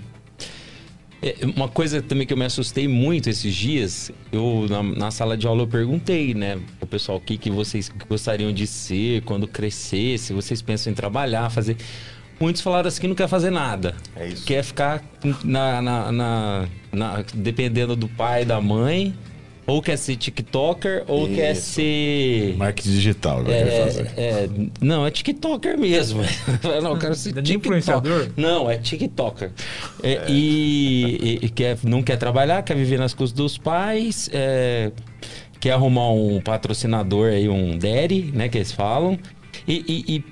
[1.29, 5.35] é, uma coisa também que eu me assustei muito esses dias, eu na, na sala
[5.37, 9.47] de aula eu perguntei, né, o pessoal o que, que vocês gostariam de ser quando
[9.47, 11.77] crescer, se vocês pensam em trabalhar, fazer.
[12.39, 13.95] Muitos falaram assim que não quer fazer nada.
[14.15, 14.45] É isso.
[14.45, 15.01] Quer ficar
[15.43, 19.13] na, na, na- na- dependendo do pai e da mãe,
[19.67, 21.61] ou quer ser TikToker, ou quer Isso.
[21.73, 22.55] ser.
[22.57, 24.11] Marketing digital, vai querer fazer.
[24.15, 24.49] É, é,
[24.79, 26.21] não, é TikToker mesmo.
[26.83, 27.55] não, eu quero ser De TikTok.
[27.57, 28.29] influenciador?
[28.37, 29.51] Não, é TikToker.
[30.03, 34.91] É, E, e- e quer, não quer trabalhar, quer viver nas custas dos pais, é,
[35.59, 39.17] quer arrumar um patrocinador aí, um daddy, né, que eles falam.
[39.67, 40.23] E, e- e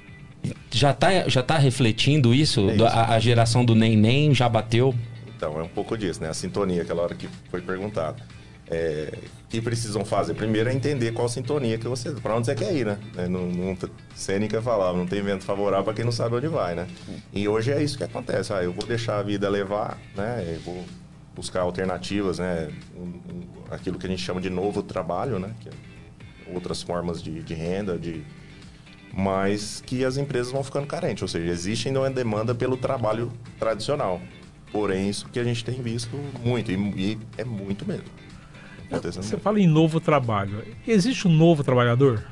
[0.72, 2.70] já, tá, já tá refletindo isso?
[2.70, 2.86] É isso.
[2.86, 4.94] A, a geração do nem-nem já bateu?
[5.36, 6.30] Então, é um pouco disso, né?
[6.30, 8.22] A sintonia, aquela hora que foi perguntado.
[8.68, 9.14] É,
[9.50, 10.34] que precisam fazer?
[10.34, 12.12] Primeiro é entender qual sintonia que você...
[12.12, 12.98] Para onde você quer ir, né?
[13.18, 13.78] É, Não, não,
[14.16, 16.88] Sêneca falava, não tem vento favorável para quem não sabe onde vai, né?
[17.34, 18.54] E hoje é isso que acontece.
[18.54, 20.44] Ah, eu vou deixar a vida levar, né?
[20.56, 20.86] Eu vou
[21.36, 22.72] buscar alternativas, né?
[23.70, 25.54] Aquilo que a gente chama de novo trabalho, né?
[25.66, 25.94] É
[26.54, 28.24] outras formas de, de renda, de
[29.16, 33.32] mas que as empresas vão ficando carentes, ou seja, existe ainda uma demanda pelo trabalho
[33.60, 34.20] tradicional.
[34.72, 38.06] Porém, isso que a gente tem visto muito, e, e é muito mesmo.
[38.94, 39.44] Acontecendo Você muito.
[39.44, 40.64] fala em novo trabalho.
[40.88, 42.24] Existe um novo trabalhador?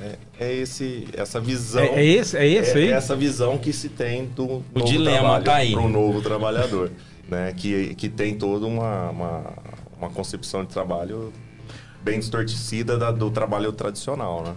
[0.00, 1.82] É, é esse, essa visão.
[1.82, 2.88] É, é esse, é esse aí?
[2.88, 5.72] É essa visão que se tem do O dilema tá aí.
[5.72, 6.90] para o novo trabalhador,
[7.28, 7.52] né?
[7.56, 9.52] Que, que tem toda uma, uma,
[9.98, 11.32] uma concepção de trabalho
[12.02, 14.54] bem distorcida da- do trabalho tradicional, né?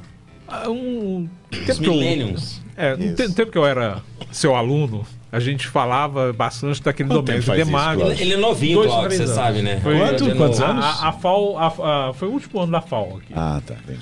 [0.47, 2.35] Ah, Um Os tempo que eu-.
[2.75, 5.05] É, te- tempo que eu era seu aluno,
[5.35, 7.97] a gente falava bastante daquele Quanto domínio Demag.
[7.97, 8.11] Cláudio?
[8.13, 9.79] Ele, ele é novinho, Dois, Cláudio, você sabe, né?
[9.81, 10.29] Foi- Quanto?
[10.31, 10.85] É Quantos anos?
[10.85, 13.33] A, a FAO, a- a- foi o último ano da FAO aqui.
[13.35, 13.73] Ah, tá.
[13.83, 13.99] Entendi.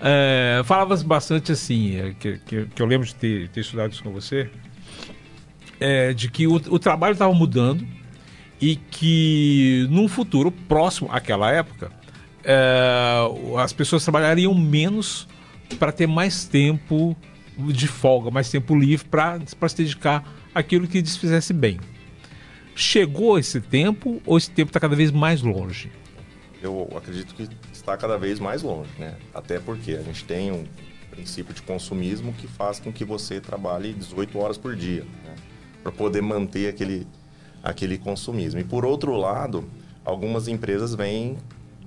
[0.00, 4.02] É, Falava-se bastante assim, é, que, que, que eu lembro de ter, ter estudado isso
[4.02, 4.50] com você,
[5.80, 7.86] é, de que o, o trabalho estava mudando
[8.60, 11.90] e que num futuro próximo àquela época,
[12.44, 13.18] é,
[13.58, 15.26] as pessoas trabalhariam menos
[15.78, 17.16] para ter mais tempo
[17.58, 21.78] de folga, mais tempo livre para se dedicar àquilo que lhes fizesse bem.
[22.74, 25.90] Chegou esse tempo ou esse tempo está cada vez mais longe?
[26.62, 29.14] eu acredito que está cada vez mais longe, né?
[29.32, 30.64] Até porque a gente tem um
[31.10, 35.34] princípio de consumismo que faz com que você trabalhe 18 horas por dia, né?
[35.82, 37.06] para poder manter aquele,
[37.62, 38.58] aquele consumismo.
[38.58, 39.64] E por outro lado,
[40.04, 41.36] algumas empresas vêm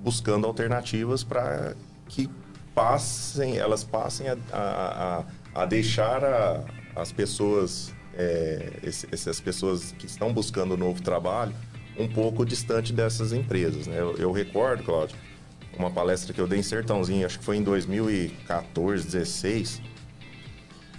[0.02, 1.74] buscando alternativas para
[2.08, 2.30] que
[2.74, 6.64] passem, elas passem a, a, a- a deixar a-
[6.96, 8.72] as pessoas, é,
[9.12, 11.54] essas pessoas que estão buscando um novo trabalho,
[11.98, 13.86] um pouco distante dessas empresas.
[13.86, 13.98] Né?
[14.00, 15.16] Eu, eu recordo, Cláudio,
[15.78, 19.80] uma palestra que eu dei em Sertãozinho, acho que foi em 2014, 16.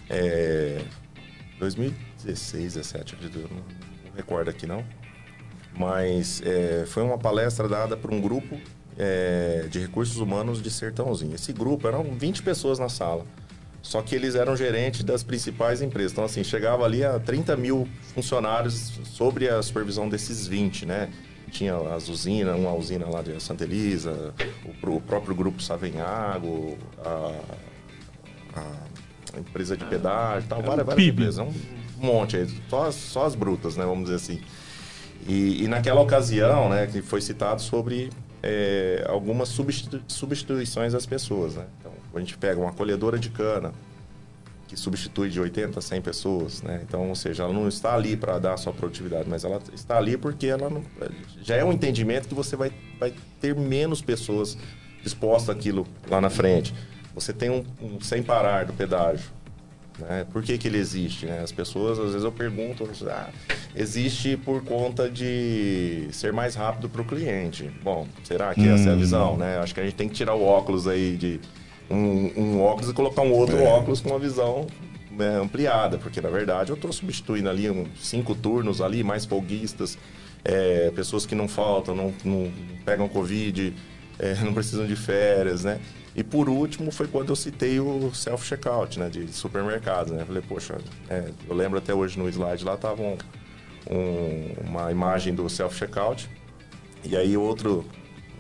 [0.10, 0.82] É,
[1.60, 4.84] 2016, 17, acredito, eu não, não recordo aqui não.
[5.78, 8.60] Mas é, foi uma palestra dada por um grupo
[8.98, 11.34] é, de recursos humanos de Sertãozinho.
[11.34, 13.26] Esse grupo eram 20 pessoas na sala.
[13.82, 16.12] Só que eles eram gerentes das principais empresas.
[16.12, 21.10] Então, assim, chegava ali a 30 mil funcionários sobre a supervisão desses 20, né?
[21.50, 24.34] Tinha as usinas, uma usina lá de Santa Elisa,
[24.84, 27.34] o, o próprio grupo Savenhago, a,
[29.36, 31.40] a empresa de pedágio tal, várias, várias empresas.
[32.00, 33.86] Um monte aí, só as, só as brutas, né?
[33.86, 34.42] Vamos dizer assim.
[35.28, 38.10] E, e naquela ocasião, né, que foi citado sobre
[38.42, 41.66] é, algumas substitu- substituições das pessoas, né?
[41.80, 43.74] Então, a gente pega uma colhedora de cana,
[44.68, 46.82] que substitui de 80 a 100 pessoas, né?
[46.88, 49.98] Então, ou seja, ela não está ali para dar a sua produtividade, mas ela está
[49.98, 50.82] ali porque ela não,
[51.42, 54.58] já é um entendimento que você vai, vai ter menos pessoas
[55.04, 56.74] dispostas àquilo lá na frente.
[57.14, 59.30] Você tem um, um sem parar do pedágio,
[60.00, 60.26] né?
[60.32, 61.26] Por que, que ele existe?
[61.26, 61.40] Né?
[61.40, 63.30] As pessoas, às vezes eu pergunto, ah,
[63.76, 67.70] existe por conta de ser mais rápido para o cliente.
[67.84, 69.36] Bom, será que essa é a visão?
[69.36, 69.58] Né?
[69.58, 71.40] Acho que a gente tem que tirar o óculos aí de
[71.92, 74.68] um, um óculos e colocar um outro óculos com uma visão
[75.12, 79.98] né, ampliada, porque na verdade eu estou substituindo ali um, cinco turnos ali, mais folguistas,
[80.44, 82.52] é, pessoas que não faltam, não, não
[82.86, 83.74] pegam Covid,
[84.18, 85.80] é, não precisam de férias, né?
[86.16, 89.10] E por último foi quando eu citei o self-checkout, né?
[89.10, 90.26] De supermercados, né?
[90.26, 90.78] Falei, poxa,
[91.10, 93.18] é, eu lembro até hoje no slide lá tava um,
[93.90, 96.30] um- uma imagem do self-checkout.
[97.04, 97.86] E aí outro,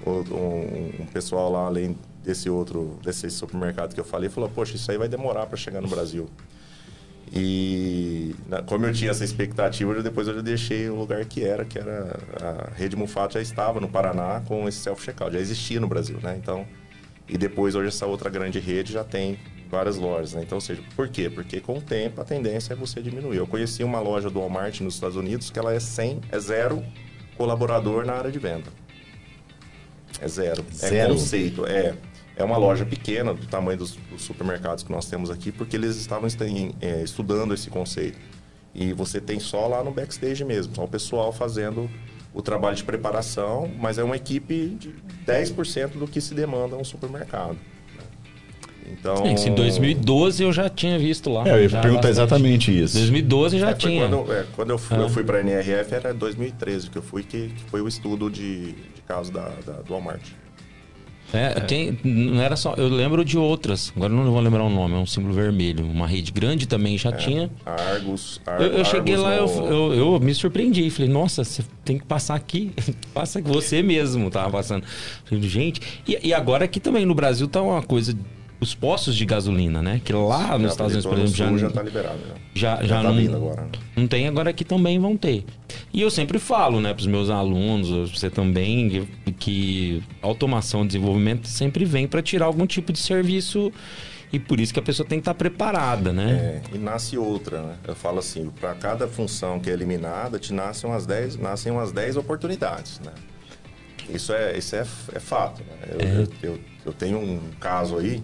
[0.05, 4.75] outro- um, um pessoal lá, além desse outro, desse supermercado que eu falei, falou, poxa,
[4.75, 6.29] isso aí vai demorar para chegar no Brasil.
[7.33, 11.63] E como eu tinha essa expectativa, eu- depois eu já deixei o lugar que era,
[11.63, 15.87] que era a rede Mufato já estava no Paraná com esse self-checkout, já existia no
[15.87, 16.37] Brasil, né?
[16.41, 16.65] Então,
[17.29, 20.41] e depois hoje essa outra grande rede já tem várias lojas, né?
[20.43, 21.29] Então, ou seja, por quê?
[21.29, 23.37] Porque com o tempo a tendência é você diminuir.
[23.37, 26.83] Eu conheci uma loja do Walmart nos Estados Unidos que ela é 100, é zero
[27.37, 28.69] colaborador na área de venda.
[30.19, 30.65] É zero.
[30.69, 31.13] É Zero?
[31.13, 31.95] conceito, é.
[32.35, 35.95] É uma loja pequena, do tamanho dos, dos supermercados que nós temos aqui, porque eles
[35.97, 36.27] estavam
[36.81, 38.17] é, estudando esse conceito.
[38.73, 41.89] E você tem só lá no backstage mesmo, só o pessoal fazendo
[42.33, 44.95] o trabalho de preparação, mas é uma equipe de
[45.27, 47.57] 10% do que se demanda um supermercado.
[47.97, 48.03] né?
[48.89, 51.45] Então, em 2012 eu já tinha visto lá.
[51.47, 52.95] É, eu ia já perguntar exatamente isso.
[52.97, 54.07] 2012 já É, tinha.
[54.07, 55.09] Quando, é, quando eu fui, Ah.
[55.09, 58.71] fui para a NRF era 2013 que eu fui, que, que foi o estudo de,
[58.71, 60.21] de caso da, da- do Walmart.
[61.33, 62.73] É, tem- não era só.
[62.75, 63.91] Eu lembro de outras.
[63.95, 64.95] Agora eu não vou lembrar o nome.
[64.95, 65.85] É um símbolo vermelho.
[65.85, 67.49] Uma rede grande também já tinha.
[67.65, 68.41] A Argus.
[68.45, 70.89] Ar- Eu, eu cheguei lá, eu, no- eu, eu me surpreendi.
[70.89, 72.71] Falei, nossa, você tem que passar aqui.
[73.13, 74.83] Passa que você mesmo tava passando.
[75.25, 75.79] Falei, gente.
[76.07, 78.13] E, e agora aqui também no Brasil tá uma coisa.
[78.61, 79.99] Os postos de gasolina, né?
[80.05, 82.17] Que lá Já nos Estados Unidos, por exemplo, já, já está liberado.
[82.19, 82.35] né?
[82.53, 83.61] já, Já, já tá não, agora.
[83.63, 83.69] né?
[83.95, 85.43] não tem, agora aqui também vão ter.
[85.91, 89.07] E eu sempre falo, né, pros meus alunos, você também,
[89.39, 93.71] que automação e desenvolvimento sempre vem para tirar algum tipo de serviço
[94.31, 96.61] e por isso que a pessoa tem que estar preparada, né?
[96.71, 97.75] É, e nasce outra, né?
[97.87, 101.91] Eu falo assim, para cada função que é eliminada, te nascem umas 10, nascem umas
[101.91, 103.11] 10 oportunidades, né?
[104.13, 105.89] Isso é, isso é, é fato, né?
[105.93, 106.21] Eu, É.
[106.21, 108.21] eu, eu, eu tenho um caso aí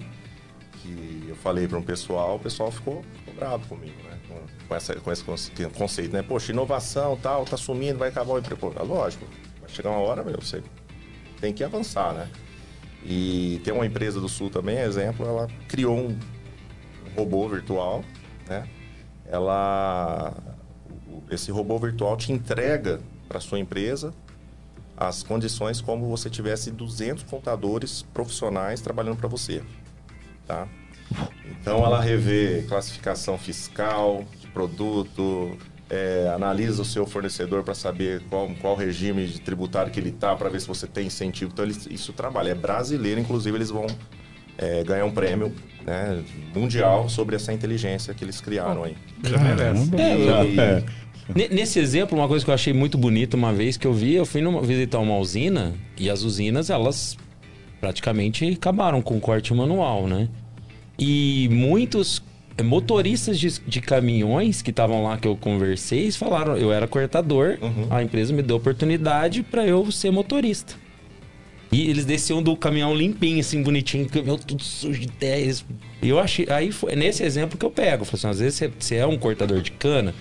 [0.88, 4.17] que eu falei para um pessoal, o pessoal ficou, ficou bravo comigo, né?
[4.27, 6.21] Com, com, essa, com esse conce- conceito, né?
[6.21, 8.73] Poxa, inovação tal, tá sumindo, vai acabar o emprego.
[8.79, 9.25] É lógico,
[9.59, 10.63] vai chegar uma hora, meu, você
[11.41, 12.29] tem que avançar, né?
[13.03, 16.17] E tem uma empresa do Sul também, exemplo, ela criou um,
[17.15, 18.03] robô virtual,
[18.47, 18.67] né?
[19.25, 20.33] Ela,
[21.29, 24.13] esse robô virtual te entrega para sua empresa
[24.95, 29.61] as condições como você tivesse 200 contadores profissionais trabalhando para você,
[30.48, 30.68] tá?
[31.62, 35.58] Então ela revê classificação fiscal de produto,
[35.89, 40.36] é, analisa o seu fornecedor para saber qual, qual regime de tributário que ele tá,
[40.36, 41.52] para ver se você tem incentivo.
[41.54, 42.52] Então eles, isso trabalha.
[42.52, 43.88] É brasileiro, inclusive eles vão
[44.58, 45.54] é, ganhar um prêmio
[45.86, 46.24] né,
[46.54, 48.95] mundial sobre essa inteligência que eles criaram aí.
[49.24, 49.91] Já merece.
[49.95, 50.84] E- É.
[51.36, 54.16] Ne- Nesse exemplo, uma coisa que eu achei muito bonita uma vez que eu vi,
[54.16, 57.18] eu fui numa- visitar uma usina e as usinas, elas
[57.80, 60.28] praticamente acabaram com o corte manual, né?
[60.97, 62.21] E muitos
[62.63, 67.57] motoristas de, de caminhões que estavam lá que eu conversei, falaram, eu era cortador,
[67.89, 70.73] a empresa me deu oportunidade para eu ser motorista.
[71.71, 75.53] E eles desciam do caminhão limpinho, assim, bonitinho, caminhão tudo sujo de terra.
[76.01, 76.47] E eu achei.
[76.49, 78.03] Aí foi nesse exemplo que eu pego.
[78.03, 80.15] Eu falo assim, às vezes você, você é um cortador de cana,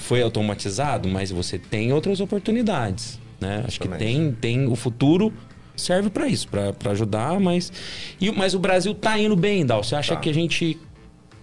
[0.00, 3.20] foi automatizado, mas você tem outras oportunidades.
[3.38, 3.62] Né?
[3.66, 4.66] Acho que tem, tem.
[4.66, 5.32] O futuro
[5.76, 7.72] serve para isso, para ajudar, mas.
[8.20, 9.82] E, mas o Brasil tá indo bem, Dal.
[9.84, 10.20] Você acha Tá.
[10.20, 10.78] que a gente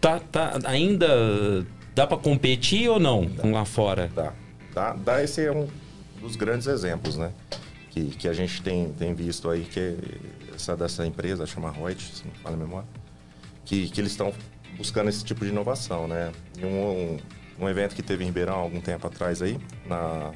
[0.01, 1.65] tá, tá ainda.
[1.95, 4.09] Dá para competir ou não com lá fora?
[4.15, 4.33] Dá.
[4.73, 5.67] Dá, dá esse é um
[6.19, 7.31] dos grandes exemplos, né?
[7.91, 9.95] Que, que a gente tem, tem visto aí, que é
[10.55, 12.87] essa dessa empresa, chama Reut, se não me falha a memória,
[13.65, 14.33] que, que eles estão
[14.75, 16.31] buscando esse tipo de inovação, né?
[16.57, 16.89] Em um,
[17.59, 20.31] um, um evento que teve em Ribeirão algum tempo atrás aí, na,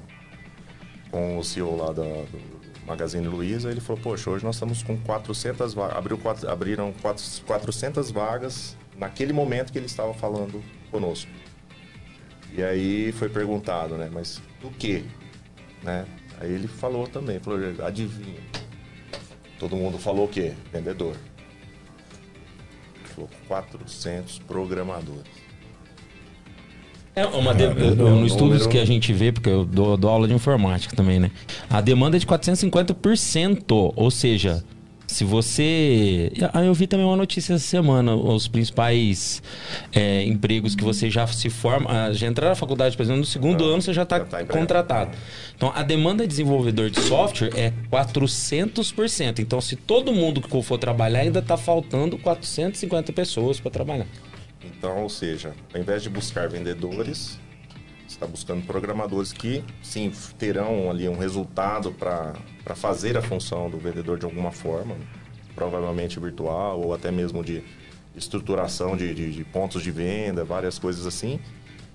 [1.09, 2.56] com o CEO lá da, do
[2.87, 7.23] Magazine Luiza, ele falou, poxa, hoje nós estamos com 400 vagas, abriu quatro, abriram quatro-
[7.45, 11.29] 400 vagas naquele momento que ele estava falando conosco.
[12.53, 14.09] E aí foi perguntado, né?
[14.11, 15.03] Mas do que?
[15.83, 16.05] Né?
[16.39, 18.39] Aí ele falou também, falou, adivinha.
[19.59, 20.53] Todo mundo falou o quê?
[20.71, 21.15] Vendedor.
[22.95, 25.36] Ele falou 400 programadores.
[27.17, 27.63] É uma de...
[27.63, 27.71] é um
[28.19, 31.19] no estudos número- que a gente vê, porque eu dou, dou aula de informática também,
[31.19, 31.31] né?
[31.69, 34.63] A demanda é de 450%, ou seja,
[35.07, 36.31] se você...
[36.53, 39.41] Ah, eu vi também uma notícia essa semana, os principais
[39.93, 43.25] é, empregos que você já se forma, ah, já entrar na faculdade, por exemplo, no
[43.25, 44.59] segundo Ah, ano você já está tá empregado.
[44.59, 45.17] contratado.
[45.55, 49.39] Então, a demanda de desenvolvedor de software é 400%.
[49.39, 54.05] Então, se todo mundo que for trabalhar, ainda está faltando 450 pessoas para trabalhar.
[54.63, 57.39] Então, ou seja, ao invés de buscar vendedores,
[58.07, 62.33] você está buscando programadores que, sim, terão ali um resultado para
[62.75, 64.95] fazer a função do vendedor de alguma forma,
[65.55, 67.63] provavelmente virtual ou até mesmo de
[68.15, 71.39] estruturação de, de- de pontos de venda, várias coisas assim.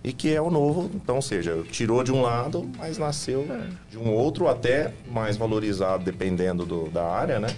[0.05, 3.47] e que é o novo, então, ou seja, tirou de um lado, mas nasceu
[3.89, 7.49] de um outro, até mais valorizado, dependendo do, da área, né?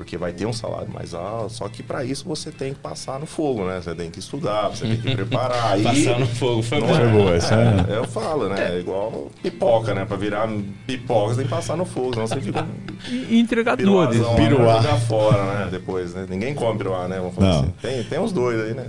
[0.00, 3.20] Porque vai ter um salário mais alto, só que para isso você tem que passar
[3.20, 3.82] no fogo, né?
[3.82, 5.72] Você tem que estudar, você tem que preparar.
[5.72, 6.96] Aí, Passar no fogo, foi não bom.
[6.96, 8.76] é, boa, essa é, Eu falo, né?
[8.76, 10.06] É igual pipoca, né?
[10.06, 10.48] Pra virar
[10.86, 12.66] pipoca, você tem que passar no fogo, senão você fica um
[13.12, 13.84] E, e entregadores.
[14.18, 14.72] piruazão, Piruá.
[14.76, 15.68] Vai jogar fora, né?
[15.70, 16.26] Depois, né?
[16.30, 17.18] Ninguém come piruá, né?
[17.18, 17.60] Vamos falar Não.
[17.60, 17.72] assim.
[17.82, 18.86] Tem, tem uns dois aí, né?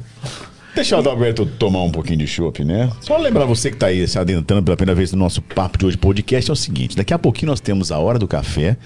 [0.74, 2.89] Deixa o Adalberto tomar um pouquinho de chopp, né?
[3.01, 5.86] Só lembrar você que está aí se adentrando pela primeira vez no nosso papo de
[5.86, 8.78] hoje podcast é o seguinte: daqui a pouquinho nós temos a hora do café.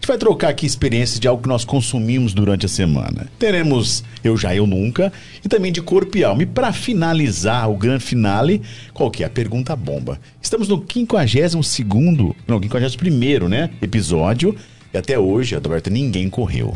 [0.00, 3.30] A gente vai trocar aqui experiências de algo que nós consumimos durante a semana.
[3.38, 5.12] Teremos Eu Já Eu Nunca
[5.44, 6.42] e também de Corpo e Alma.
[6.42, 8.62] E para finalizar o grande finale,
[8.94, 10.18] qual que é a pergunta bomba?
[10.40, 13.68] Estamos no 52º, não, 51º, né?
[13.82, 14.56] Episódio.
[14.92, 16.74] E até hoje, Adalberto, ninguém correu.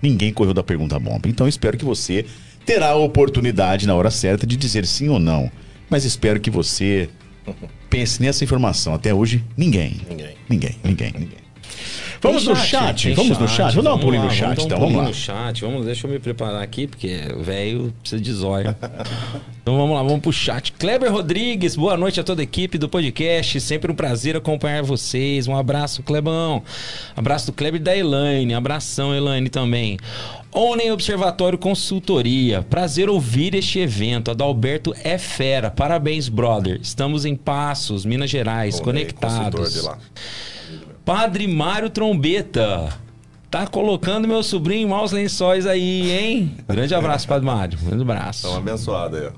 [0.00, 1.28] Ninguém correu da pergunta bomba.
[1.28, 2.24] Então espero que você
[2.64, 5.52] terá a oportunidade na hora certa de dizer sim ou não.
[5.90, 7.10] Mas espero que você
[7.90, 8.94] pense nessa informação.
[8.94, 10.00] Até hoje, ninguém.
[10.08, 10.34] Ninguém.
[10.48, 11.41] Ninguém, ninguém, ninguém.
[12.22, 13.12] Vamos no chat?
[13.14, 13.74] Vamos no chat?
[13.74, 14.78] Vamos dar um pulinho no chat, então.
[14.78, 15.02] Vamos lá.
[15.04, 15.60] no chat.
[15.62, 18.74] Vamos, deixa eu me preparar aqui, porque o velho precisa de zóio.
[19.60, 20.72] então vamos lá, vamos pro chat.
[20.74, 23.60] Kleber Rodrigues, boa noite a toda a equipe do podcast.
[23.60, 25.48] Sempre um prazer acompanhar vocês.
[25.48, 26.62] Um abraço, Clebão.
[27.16, 28.54] Abraço do Kleber e da Elaine.
[28.54, 29.98] Abração, Elaine, também.
[30.52, 32.62] Onem Observatório Consultoria.
[32.62, 34.30] Prazer ouvir este evento.
[34.30, 35.70] Adalberto é fera.
[35.70, 36.78] Parabéns, brother.
[36.80, 39.72] Estamos em Passos, Minas Gerais, Consultor conectados.
[39.72, 39.98] de lá.
[41.04, 42.88] Padre Mário Trombeta.
[43.50, 46.56] Tá colocando meu sobrinho em maus lençóis aí, hein?
[46.66, 47.78] Grande abraço, Padre Mário.
[47.82, 48.46] Grande abraço.
[48.46, 49.30] Então, abençoado aí, ó.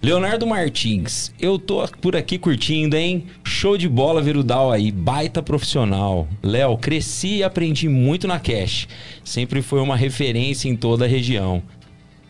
[0.00, 1.32] Leonardo Martins.
[1.40, 3.26] Eu tô por aqui curtindo, hein?
[3.42, 4.92] Show de bola, Virudal aí.
[4.92, 6.28] Baita profissional.
[6.40, 8.86] Léo, cresci e aprendi muito na Cash.
[9.24, 11.60] Sempre foi uma referência em toda a região.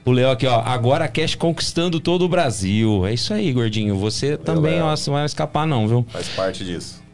[0.07, 0.62] O Léo aqui, ó.
[0.62, 3.07] Agora a Cash conquistando todo o Brasil.
[3.07, 3.97] É isso aí, gordinho.
[3.97, 4.86] Você também, Léo.
[4.86, 6.07] ó, você não vai escapar não, viu?
[6.09, 7.07] Faz parte disso.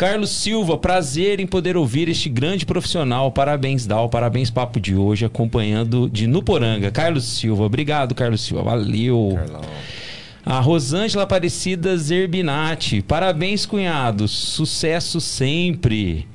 [0.00, 3.30] Carlos Silva, prazer em poder ouvir este grande profissional.
[3.30, 4.08] Parabéns, Dal.
[4.08, 6.90] Parabéns, papo de hoje, acompanhando de Nuporanga.
[6.90, 8.62] Carlos Silva, obrigado, Carlos Silva.
[8.62, 9.34] Valeu.
[9.36, 9.60] Carlão.
[10.42, 13.02] A Rosângela Aparecida Zerbinati.
[13.02, 14.30] Parabéns, cunhados.
[14.30, 16.26] Sucesso sempre.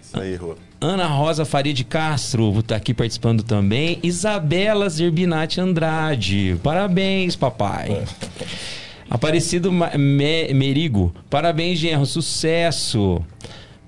[0.00, 0.54] Isso aí, Rô.
[0.80, 3.98] Ana Rosa Faria de Castro está aqui participando também.
[4.00, 6.56] Isabela Zerbinati Andrade.
[6.62, 8.00] Parabéns, papai.
[9.10, 11.14] Aparecido Me- Merigo.
[11.30, 12.04] Parabéns, Genro.
[12.06, 13.24] Sucesso.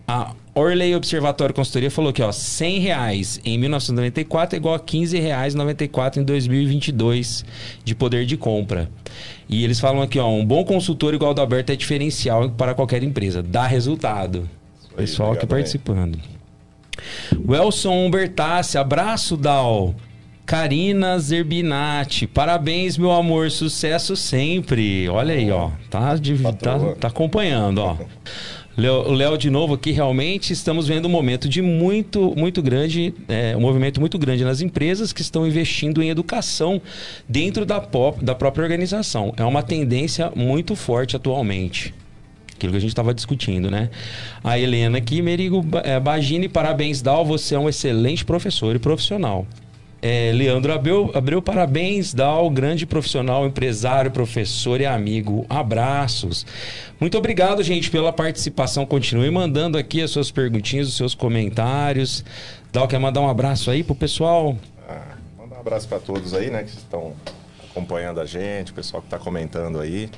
[0.09, 5.19] A Orley Observatório Consultoria falou que ó, 100 reais em 1994 é igual a 15
[5.21, 7.45] reais 94 em 2022
[7.85, 8.91] de poder de compra.
[9.49, 12.75] E eles falam aqui, ó, um bom consultor igual ao do Alberto é diferencial para
[12.75, 13.43] qualquer empresa.
[13.43, 14.49] Dá resultado.
[14.91, 16.19] aí, Pessoal aqui participando.
[17.47, 19.95] Welson Bertassi, abraço, Dal.
[20.51, 25.09] Karina Zerbinati, parabéns, meu amor, sucesso sempre.
[25.09, 27.97] Olha aí, ó, tá, de- tá, tá acompanhando, ó.
[28.77, 33.15] Léo- O Léo de novo aqui, realmente estamos vendo um momento de muito, muito grande,
[33.29, 36.83] é, um movimento muito grande nas empresas que estão investindo em educação
[37.29, 39.33] dentro da, pop- da própria organização.
[39.37, 41.95] É uma tendência muito forte atualmente.
[42.57, 43.89] Aquilo que a gente estava discutindo, né?
[44.43, 47.25] A Helena aqui, Merigo é, Bagini, parabéns, Dal.
[47.25, 49.47] Você é um excelente professor e profissional.
[50.03, 55.45] É, Leandro Abreu, Abreu, parabéns, Dal, grande profissional, empresário, professor e amigo.
[55.49, 56.47] Abraços.
[56.99, 58.87] Muito obrigado, gente, pela participação.
[58.87, 62.25] Continue mandando aqui as suas perguntinhas, os seus comentários.
[62.73, 64.57] Dal, quer mandar um abraço aí pro pessoal?
[64.89, 67.13] Ah, mandar um abraço para todos aí, né, que estão
[67.71, 70.09] acompanhando a gente, o pessoal que está comentando aí.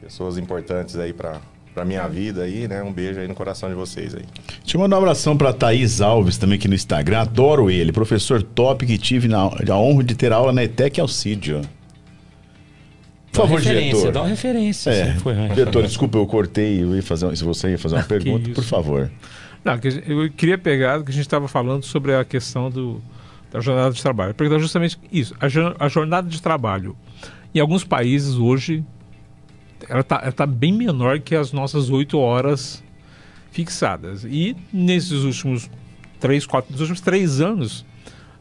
[0.00, 1.40] Pessoas importantes aí para
[1.80, 2.82] para minha vida aí, né?
[2.82, 4.24] Um beijo aí no coração de vocês aí.
[4.62, 7.20] Deixa eu mandar um abração pra Thaís Alves também aqui no Instagram.
[7.20, 7.90] Adoro ele.
[7.90, 11.62] Professor top que tive na, a honra de ter aula na ETEC Alcídio.
[13.32, 14.12] Por Dá uma favor, referência, diretor.
[14.12, 14.90] Dá uma referência.
[14.90, 15.48] É, foi, né?
[15.48, 16.82] diretor, desculpa, eu cortei.
[16.82, 19.10] Eu ia fazer, se você ia fazer uma pergunta, por favor.
[19.64, 23.00] Não, eu queria pegar o que a gente estava falando sobre a questão do,
[23.50, 24.34] da jornada de trabalho.
[24.34, 25.34] Perguntar justamente isso.
[25.78, 26.94] A jornada de trabalho.
[27.54, 28.84] Em alguns países hoje,
[29.88, 32.82] ela está tá bem menor que as nossas oito horas
[33.50, 34.24] fixadas.
[34.24, 35.70] E nesses últimos
[36.18, 37.84] três, quatro, nos últimos três anos,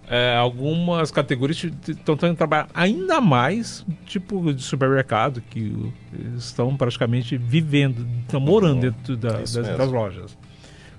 [0.07, 5.91] é, algumas categorias estão tendo trabalhar ainda mais, tipo de supermercado, que
[6.35, 10.37] estão praticamente vivendo, estão morando dentro da- das, das lojas.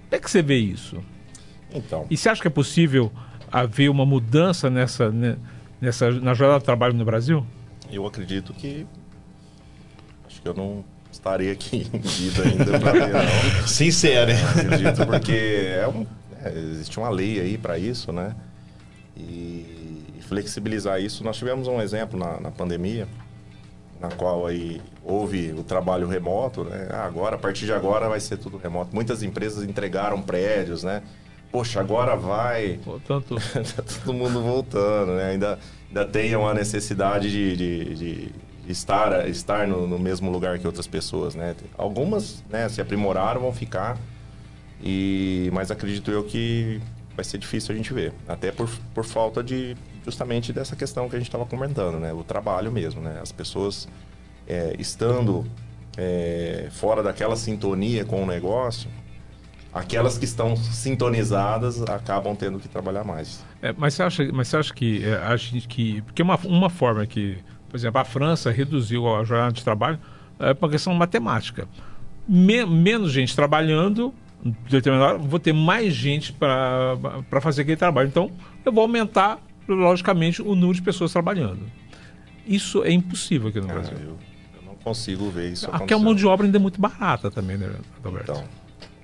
[0.08, 0.98] Como é que você vê isso?
[1.72, 3.12] Então, E você acha que é possível
[3.50, 5.36] haver uma mudança nessa, né,
[5.80, 7.44] nessa na jornada de trabalho no Brasil?
[7.92, 8.86] eu acredito que
[10.40, 13.66] acho que eu não estarei aqui em vida ainda para ver não.
[13.66, 14.38] Sincero, hein?
[14.58, 16.06] acredito, porque é um,
[16.42, 18.34] é, existe uma lei aí para isso, né?
[19.16, 21.22] E flexibilizar isso.
[21.22, 23.06] Nós tivemos um exemplo na, na pandemia,
[24.00, 26.88] na qual aí houve o trabalho remoto, né?
[26.90, 28.94] Ah, agora, a partir de agora vai ser tudo remoto.
[28.94, 31.02] Muitas empresas entregaram prédios, né?
[31.52, 32.78] Poxa, agora vai.
[32.84, 33.36] Portanto,
[33.76, 35.30] tá todo mundo voltando, né?
[35.32, 38.32] Ainda, ainda tem uma necessidade de, de, de
[38.70, 41.54] estar, estar no, no, mesmo lugar que outras pessoas, né?
[41.76, 43.98] Algumas né, se aprimoraram, vão ficar.
[44.82, 46.80] E, mas acredito eu que
[47.14, 48.12] vai ser difícil a gente ver.
[48.26, 52.12] Até por, por falta de justamente dessa questão que a gente estava comentando, né?
[52.12, 53.18] O trabalho mesmo, né?
[53.22, 53.88] As pessoas
[54.46, 55.46] é, estando
[55.96, 58.90] é, fora daquela sintonia com o negócio,
[59.72, 63.44] aquelas que estão sintonizadas acabam tendo que trabalhar mais.
[63.62, 66.70] É, mas você acha, mas você acha que é, a gente que porque uma, uma
[66.70, 67.38] forma que,
[67.70, 69.98] por exemplo, a França reduziu a jornada de trabalho
[70.38, 71.68] é uma questão matemática.
[72.28, 74.12] Me, menos gente trabalhando,
[74.68, 78.08] determinada hora, vou ter mais gente para fazer aquele trabalho.
[78.08, 78.30] Então,
[78.64, 81.60] eu vou aumentar, logicamente, o número de pessoas trabalhando.
[82.46, 83.96] Isso é impossível aqui no Ah, Brasil.
[83.98, 84.18] eu,
[84.56, 86.04] eu não consigo ver isso Aqui a acontecendo.
[86.04, 87.70] mão de obra ainda é muito barata também, né,
[88.02, 88.30] Roberto?
[88.30, 88.44] Então,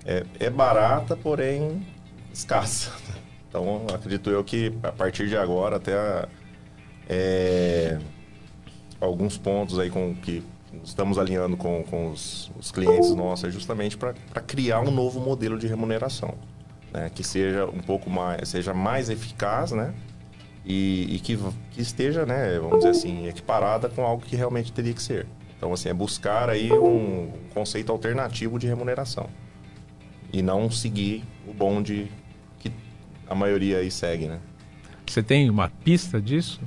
[0.04, 1.86] é, é barata, porém
[2.32, 2.92] escassa.
[3.48, 6.28] Então, acredito eu que a partir de agora, até a-
[7.08, 7.98] é,
[9.00, 10.42] alguns pontos aí com que
[10.84, 14.14] estamos alinhando com, com os, os clientes nossos é justamente para
[14.46, 16.34] criar um novo modelo de remuneração,
[16.92, 17.10] né?
[17.14, 19.94] que seja um pouco mais, seja mais eficaz, né?
[20.64, 21.38] E, e que,
[21.70, 25.24] que esteja, né, vamos dizer assim, equiparada com algo que realmente teria que ser.
[25.56, 29.28] Então, assim, é buscar aí um conceito alternativo de remuneração
[30.32, 32.10] e não seguir o bonde
[32.58, 32.72] que
[33.28, 34.40] a maioria aí segue, né?
[35.06, 36.60] Você tem uma pista disso?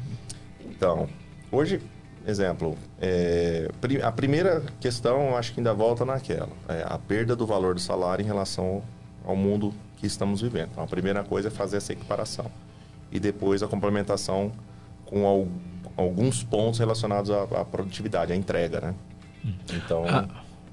[0.65, 1.09] Então,
[1.51, 1.81] hoje,
[2.29, 3.69] exemplo, é,
[4.03, 8.23] a primeira questão, acho que ainda volta naquela, é a perda do valor do salário
[8.23, 8.81] em relação
[9.25, 10.69] ao mundo que estamos vivendo.
[10.71, 12.45] Então, a primeira coisa é fazer essa equiparação
[13.11, 14.51] e depois a complementação
[15.05, 15.47] com al-
[15.97, 18.95] alguns pontos relacionados à, à produtividade, à entrega, né?
[19.73, 20.27] Então, Ah.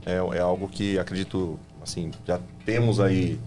[0.05, 3.41] é, é algo que acredito, assim, já temos aí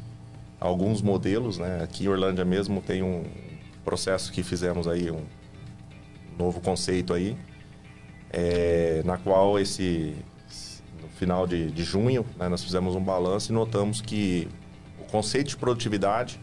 [0.59, 1.81] alguns modelos, né?
[1.83, 3.23] Aqui em Orlândia mesmo tem um
[3.85, 5.21] processo que fizemos aí, um
[6.37, 7.37] novo conceito aí,
[8.31, 10.15] é, na qual esse
[11.01, 14.47] no final de, de junho né, nós fizemos um balanço e notamos que
[14.99, 16.39] o conceito de produtividade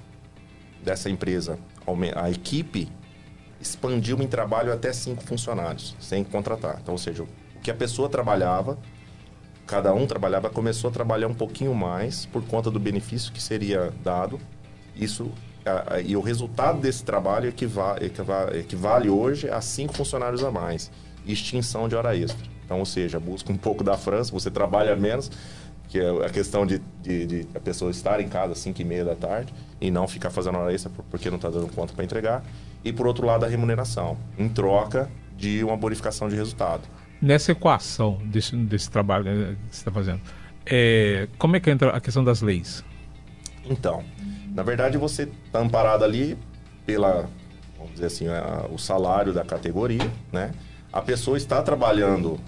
[0.82, 1.59] dessa empresa,
[2.16, 2.89] a equipe
[3.61, 6.78] expandiu em trabalho até cinco funcionários, sem contratar.
[6.82, 7.28] Então, ou seja, o
[7.62, 8.78] que a pessoa trabalhava,
[9.66, 13.93] cada um trabalhava, começou a trabalhar um pouquinho mais por conta do benefício que seria
[14.05, 14.39] dado.
[14.95, 15.30] Isso
[16.05, 20.93] e o resultado desse trabalho equiva- equiva- equivale hoje a cinco funcionários a mais.
[21.27, 22.47] Extinção de hora extra.
[22.64, 25.31] Então, ou seja, busca um pouco da França, você trabalha menos,
[25.89, 28.85] que é a questão de, de, de a pessoa estar em casa às 5 e
[28.85, 31.93] meia da tarde e não ficar fazendo hora extra por- porque não está dando conta
[31.95, 32.45] para entregar.
[32.85, 36.83] E por outro lado, a remuneração, em troca de uma bonificação de resultado.
[37.22, 40.20] Nessa equação desse, desse trabalho que você está fazendo,
[40.64, 42.85] é, como é que entra a questão das leis?
[43.68, 44.03] Então,
[44.55, 46.37] na verdade, você está amparado ali
[46.85, 47.29] pela,
[47.77, 50.53] vamos dizer assim, a- o salário da categoria, né?
[50.93, 52.39] A pessoa está trabalhando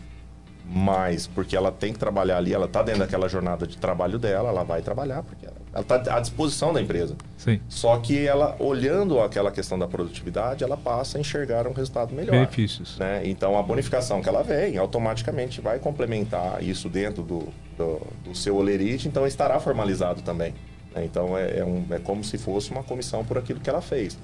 [0.70, 4.50] mais porque ela tem que trabalhar ali, ela está dentro daquela jornada de trabalho dela,
[4.50, 7.16] ela vai trabalhar porque ela está à disposição da empresa.
[7.38, 7.58] Sim.
[7.70, 12.32] Só que ela, olhando aquela questão da produtividade, ela passa a enxergar um resultado melhor.
[12.32, 12.98] Benefícios.
[12.98, 13.22] né?
[13.24, 18.54] Então, a bonificação que ela vem, automaticamente vai complementar isso dentro do, do, do seu
[18.56, 20.52] olerite, então estará formalizado também.
[20.94, 21.02] né?
[21.02, 24.18] Então, é, é, um- é como se fosse uma comissão por aquilo que ela fez.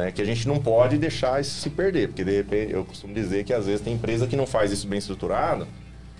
[0.00, 0.10] Né?
[0.10, 3.44] Que a gente não pode deixar isso se perder, porque de repente, eu costumo dizer
[3.44, 5.66] que às vezes tem empresa que não faz isso bem estruturado,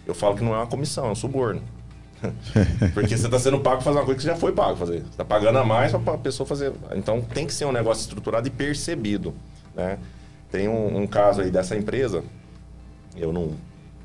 [0.07, 1.63] eu falo que não é uma comissão, é um suborno.
[2.93, 4.99] Porque você está sendo pago para fazer uma coisa que você já foi pago fazer.
[4.99, 6.71] Você está pagando a mais para a pessoa fazer.
[6.95, 9.33] Então tem que ser um negócio estruturado e percebido.
[9.75, 9.99] Né?
[10.53, 12.23] Tem um, um caso aí dessa empresa,
[13.17, 13.53] eu não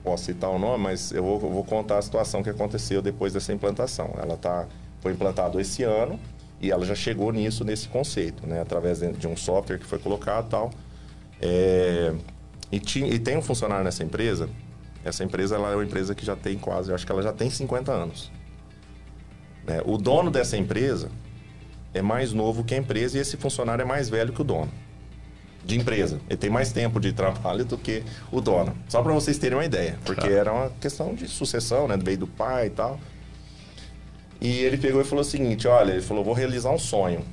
[0.02, 3.34] posso citar o nome, mas eu vou, eu vou contar a situação que aconteceu depois
[3.34, 4.14] dessa implantação.
[4.18, 4.66] Ela tá,
[5.02, 6.18] foi implantado esse ano
[6.62, 8.62] e ela já chegou nisso, nesse conceito, né?
[8.62, 10.72] através de, um software que foi colocado tal.
[11.41, 12.14] É,
[12.72, 14.49] e, ti- e tem um funcionário nessa empresa.
[15.03, 17.32] Essa empresa ela é uma empresa que já tem quase, eu acho que ela já
[17.34, 18.32] tem 50 anos.
[19.68, 19.82] né?
[19.86, 21.10] O dono dessa empresa
[21.93, 24.72] é mais novo que a empresa e esse funcionário é mais velho que o dono
[25.64, 26.20] de empresa.
[26.30, 28.76] Ele tem mais tempo de trabalho do que o dono.
[28.88, 32.28] Só para vocês terem uma ideia, porque era uma questão de sucessão, né, veio do
[32.28, 32.99] pai e tal.
[34.42, 37.24] E ele pegou e falou o seguinte, olha, ele falou, vou realizar um sonho.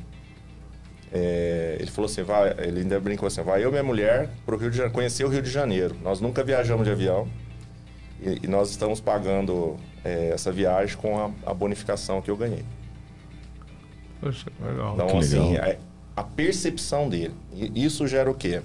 [1.12, 4.56] É, ele falou assim, vai, ele ainda brincou assim, vai eu e minha mulher pro
[4.56, 5.96] Rio de Janeiro, conhecer o Rio de Janeiro.
[6.02, 7.28] Nós nunca viajamos de avião
[8.20, 12.64] e, e nós estamos pagando é, essa viagem com a, a bonificação que eu ganhei.
[14.20, 14.94] Poxa, legal.
[14.94, 15.76] Então, Que assim, legal.
[16.16, 17.34] a, a percepção dele.
[17.52, 18.62] E isso gera o quê?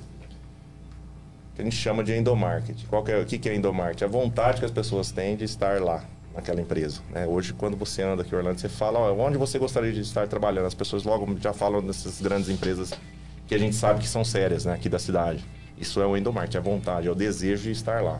[1.57, 2.85] que a gente chama de endomarketing.
[2.85, 4.03] Qual que é, o que, que é endomarketing?
[4.03, 6.05] A vontade que as pessoas têm de estar lá,
[6.37, 7.01] naquela empresa.
[7.11, 7.25] Né?
[7.25, 10.27] Hoje, quando você anda aqui em Orlando, você fala ó, onde você gostaria de estar
[10.27, 10.67] trabalhando.
[10.67, 12.93] As pessoas logo já falam dessas grandes empresas
[13.47, 15.43] que a gente sabe que são sérias né, aqui da cidade.
[15.79, 18.19] Isso é o endomarketing, é a vontade, é o desejo de estar lá.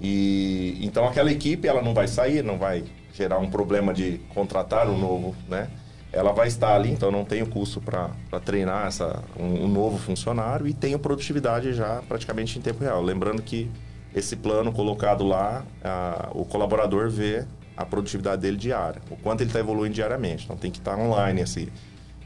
[0.00, 4.88] E então aquela equipe ela não vai sair, não vai gerar um problema de contratar
[4.88, 5.68] um novo, né?
[6.12, 8.10] Ela vai estar ali, então não tem o custo para
[8.44, 13.02] treinar essa, um, um, novo funcionário e tem produtividade já praticamente em tempo real.
[13.02, 13.68] Lembrando que
[14.14, 17.44] esse plano colocado lá, a, o colaborador vê
[17.76, 20.44] a produtividade dele diária, o quanto ele está evoluindo diariamente.
[20.44, 21.72] Então tem que estar tá online esse,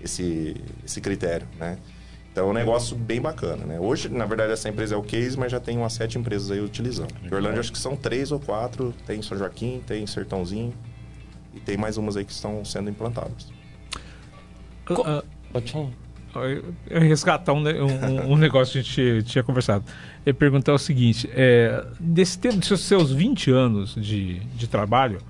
[0.00, 1.78] esse, esse critério, né?
[2.32, 3.78] Então é um negócio bem bacana, né?
[3.78, 6.60] Hoje, na verdade, essa empresa é o case, mas já tem umas sete empresas aí
[6.60, 7.12] utilizando.
[7.22, 8.94] Em Orlândia, acho que são três ou quatro.
[9.06, 10.72] Tem São Joaquim, tem Sertãozinho
[11.52, 13.52] e tem mais umas aí que estão sendo implantadas.
[14.86, 15.22] Co uh,
[16.90, 19.84] resgatar um, um, um, negócio que a gente tinha conversado.
[20.24, 25.20] Eu perguntar o seguinte: é, desse tempo, dos seus 20 anos de, de trabalho,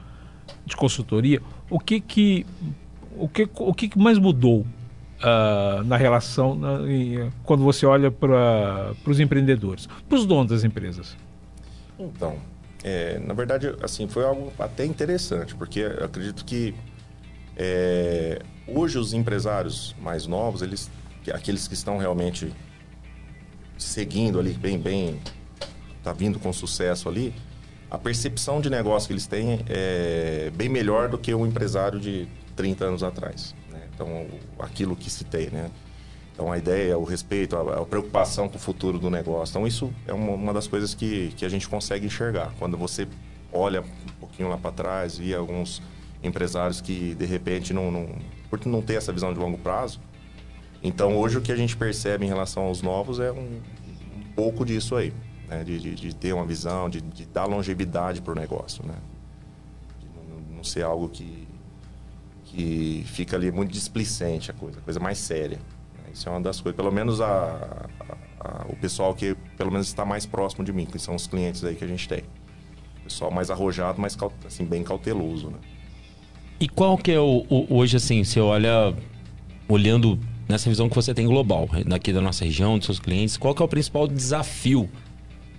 [0.64, 2.46] de consultoria, o que que,
[3.16, 6.78] o que, o que mais mudou uh, na relação na,
[7.44, 11.16] quando você olha para os empreendedores, para os donos das empresas?
[11.98, 12.36] Então,
[12.82, 16.74] é, na verdade, assim, foi algo até interessante, porque acredito que
[17.56, 20.90] é, hoje os empresários mais novos, eles,
[21.32, 22.52] aqueles que estão realmente
[23.78, 25.20] seguindo ali bem, bem,
[26.02, 27.34] tá vindo com sucesso ali,
[27.90, 32.26] a percepção de negócio que eles têm é bem melhor do que o empresário de
[32.56, 33.54] 30 anos atrás.
[33.94, 34.26] Então,
[34.58, 35.70] aquilo que citei, né?
[36.32, 39.52] Então, a ideia, o respeito, a, a preocupação com o futuro do negócio.
[39.52, 42.52] Então, isso é uma, uma, das coisas que, que a gente consegue enxergar.
[42.58, 43.06] Quando você
[43.52, 45.82] olha um pouquinho lá para trás, e alguns
[46.22, 48.08] empresários que, de repente, não, não,
[48.52, 49.98] por não ter essa visão de longo prazo.
[50.82, 53.60] Então, hoje, o que a gente percebe em relação aos novos é um,
[54.16, 55.14] um pouco disso aí.
[55.48, 55.64] Né?
[55.64, 58.94] De, de, de, ter uma visão, de, de dar longevidade para o negócio, né?
[60.28, 61.48] Não, não ser algo que
[62.44, 65.58] que fica ali muito displicente a coisa, coisa mais séria.
[66.12, 69.86] Isso é uma das coisas, pelo menos a, a, a, o pessoal que pelo menos
[69.86, 72.24] está mais próximo de mim, que são os clientes aí que a gente tem.
[73.02, 74.14] Pessoal mais arrojado, mas
[74.46, 75.58] assim, bem cauteloso, né?
[76.62, 78.94] E qual que é o, o, hoje assim, você olha
[79.68, 80.16] olhando
[80.48, 83.60] nessa visão que você tem global, daqui da nossa região, dos seus clientes, qual que
[83.60, 84.88] é o principal desafio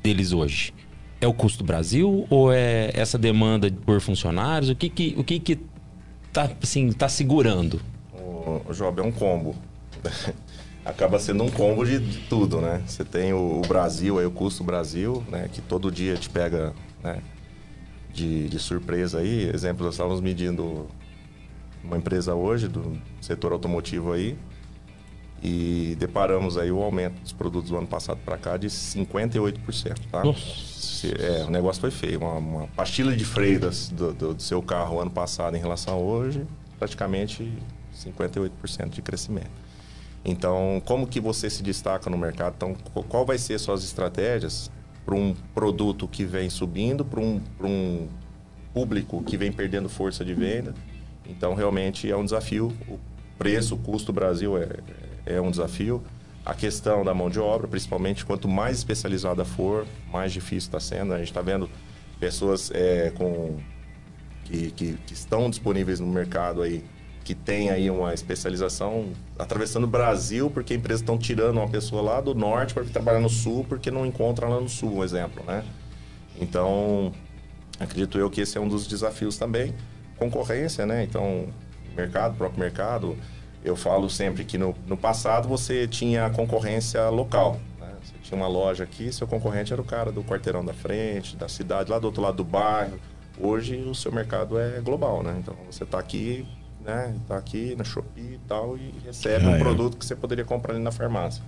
[0.01, 0.73] deles hoje?
[1.19, 4.69] É o custo Brasil ou é essa demanda por funcionários?
[4.69, 5.59] O que que, o que, que
[6.31, 7.81] tá, assim, tá segurando?
[8.13, 9.57] O, Job, é um combo.
[10.85, 12.81] Acaba sendo um combo de, de tudo, né?
[12.87, 15.49] Você tem o, o, Brasil, aí o custo Brasil, né?
[15.51, 16.73] Que todo dia te pega
[17.03, 17.21] né?
[18.13, 19.49] De, de surpresa aí.
[19.53, 20.87] Exemplo, nós estávamos medindo
[21.83, 24.37] uma empresa hoje do setor automotivo aí
[25.41, 30.23] e deparamos aí o aumento dos produtos do ano passado para cá de 58%, tá?
[30.23, 30.73] Nossa
[31.11, 32.19] é, o negócio foi feio.
[32.19, 33.69] Uma, uma pastilha de freio do,
[34.13, 36.45] do, do, seu carro ano passado em relação a hoje,
[36.79, 37.51] praticamente
[37.93, 39.51] 58% de crescimento.
[40.23, 42.55] Então, como que você se destaca no mercado?
[42.55, 42.75] Então,
[43.09, 44.71] qual vai ser suas estratégias
[45.05, 48.07] para um produto que vem subindo, para um, um
[48.73, 50.73] público que vem perdendo força de venda?
[51.27, 52.73] Então, realmente é um desafio.
[52.87, 52.99] O
[53.37, 54.69] preço, o custo do Brasil é,
[55.25, 56.03] é um desafio.
[56.45, 61.13] A questão da mão de obra, principalmente, quanto mais especializada for, mais difícil está sendo.
[61.13, 61.69] A gente está vendo
[62.19, 63.57] pessoas é, com
[64.43, 66.83] que, que, que, estão disponíveis no mercado aí,
[67.23, 72.21] que tem aí uma especialização atravessando o Brasil, porque empresas estão tirando uma pessoa lá
[72.21, 75.63] do norte para trabalhar no sul, porque não encontra lá no sul, um exemplo, né?
[76.39, 77.13] Então,
[77.79, 79.73] acredito eu que esse é um dos desafios também.
[80.17, 81.03] Concorrência, né?
[81.03, 81.47] Então,
[81.95, 83.17] mercado, próprio mercado,
[83.63, 87.59] eu falo sempre que no, no passado você tinha concorrência local.
[87.79, 87.87] Né?
[88.03, 91.47] Você tinha uma loja aqui, seu concorrente era o cara do quarteirão da frente, da
[91.47, 92.99] cidade, lá do outro lado do bairro.
[93.39, 95.35] Hoje o seu mercado é global, né?
[95.39, 96.45] Então você está aqui,
[96.83, 97.15] né?
[97.21, 99.59] Está aqui na Shopee e tal e recebe ah, um é.
[99.59, 101.43] produto que você poderia comprar ali na farmácia.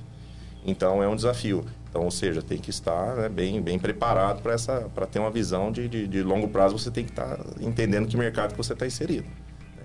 [0.65, 1.65] Então é um desafio.
[1.89, 5.29] Então, ou seja, tem que estar né, bem, bem preparado para essa, para ter uma
[5.29, 6.77] visão de, de, de, longo prazo.
[6.77, 9.27] Você tem que estar tá entendendo que mercado que você está inserido.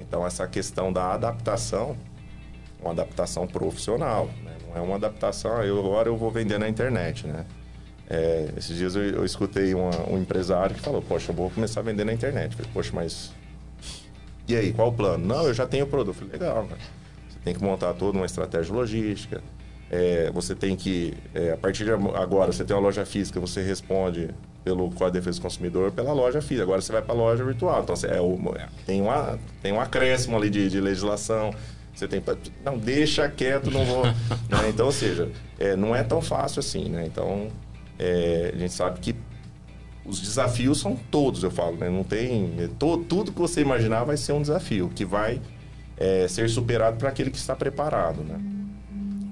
[0.01, 1.97] Então essa questão da adaptação
[2.83, 4.57] uma adaptação profissional, né?
[4.67, 7.45] não é uma adaptação, ah, eu, agora eu vou vender na internet, né?
[8.09, 11.81] É, esses dias eu, eu escutei uma, um empresário que falou, poxa, eu vou começar
[11.81, 12.57] a vender na internet.
[12.57, 13.33] falei, poxa, mas
[14.53, 15.27] e aí, qual o plano?
[15.27, 16.15] Não, eu já tenho o produto.
[16.15, 16.77] falei, legal, né?
[17.29, 19.43] Você tem que montar toda uma estratégia logística,
[19.91, 23.63] é, você tem que, é, a partir de agora, você tem uma loja física, você
[23.63, 24.31] responde
[24.63, 26.63] pelo Código de Defesa do Consumidor pela loja física.
[26.63, 27.83] Agora você vai para a loja virtual.
[27.83, 28.39] Então, é, o,
[28.87, 31.51] tem, uma, tem um acréscimo ali de, de legislação
[31.95, 32.23] Você tem
[32.65, 34.05] não deixa quieto, não vou.
[34.49, 34.69] né?
[34.69, 35.29] Então, ou seja,
[35.59, 37.05] é, não é tão fácil assim, né?
[37.07, 37.49] Então,
[37.99, 39.17] é, a gente sabe que
[40.11, 41.89] os desafios são todos, eu falo, né?
[41.89, 45.41] Não tem é, to- tudo que você imaginar vai ser um desafio que vai
[45.97, 48.39] é, ser superado para aquele que está preparado, né?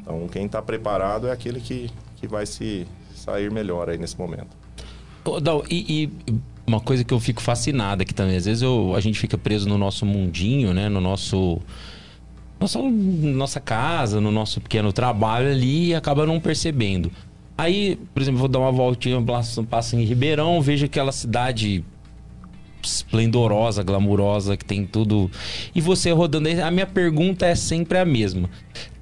[0.01, 4.49] Então, quem está preparado é aquele que, que vai se sair melhor aí nesse momento.
[5.25, 6.35] Ô, Dal, e, e
[6.67, 9.69] uma coisa que eu fico fascinado aqui também, às vezes eu- a gente fica preso
[9.69, 10.89] no nosso mundinho, né?
[10.89, 11.61] No nosso.
[12.61, 17.11] Nossa, nossa casa, no nosso pequeno trabalho ali e acaba não percebendo.
[17.59, 19.21] Aí, por exemplo, vou dar uma voltinha,
[19.69, 21.85] passo em Ribeirão, vejo aquela cidade
[22.81, 25.29] esplendorosa, glamurosa, que tem tudo.
[25.75, 28.49] E você rodando a minha pergunta é sempre a mesma.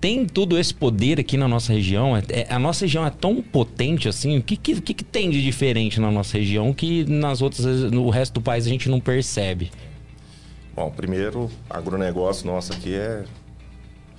[0.00, 2.16] Tem todo esse poder aqui na nossa região?
[2.16, 4.38] É- é- a nossa região é tão potente assim?
[4.38, 8.34] O que, que que tem de diferente na nossa região que nas outras, no resto
[8.34, 9.70] do país a gente não percebe?
[10.74, 13.24] Bom, primeiro, agronegócio nosso aqui é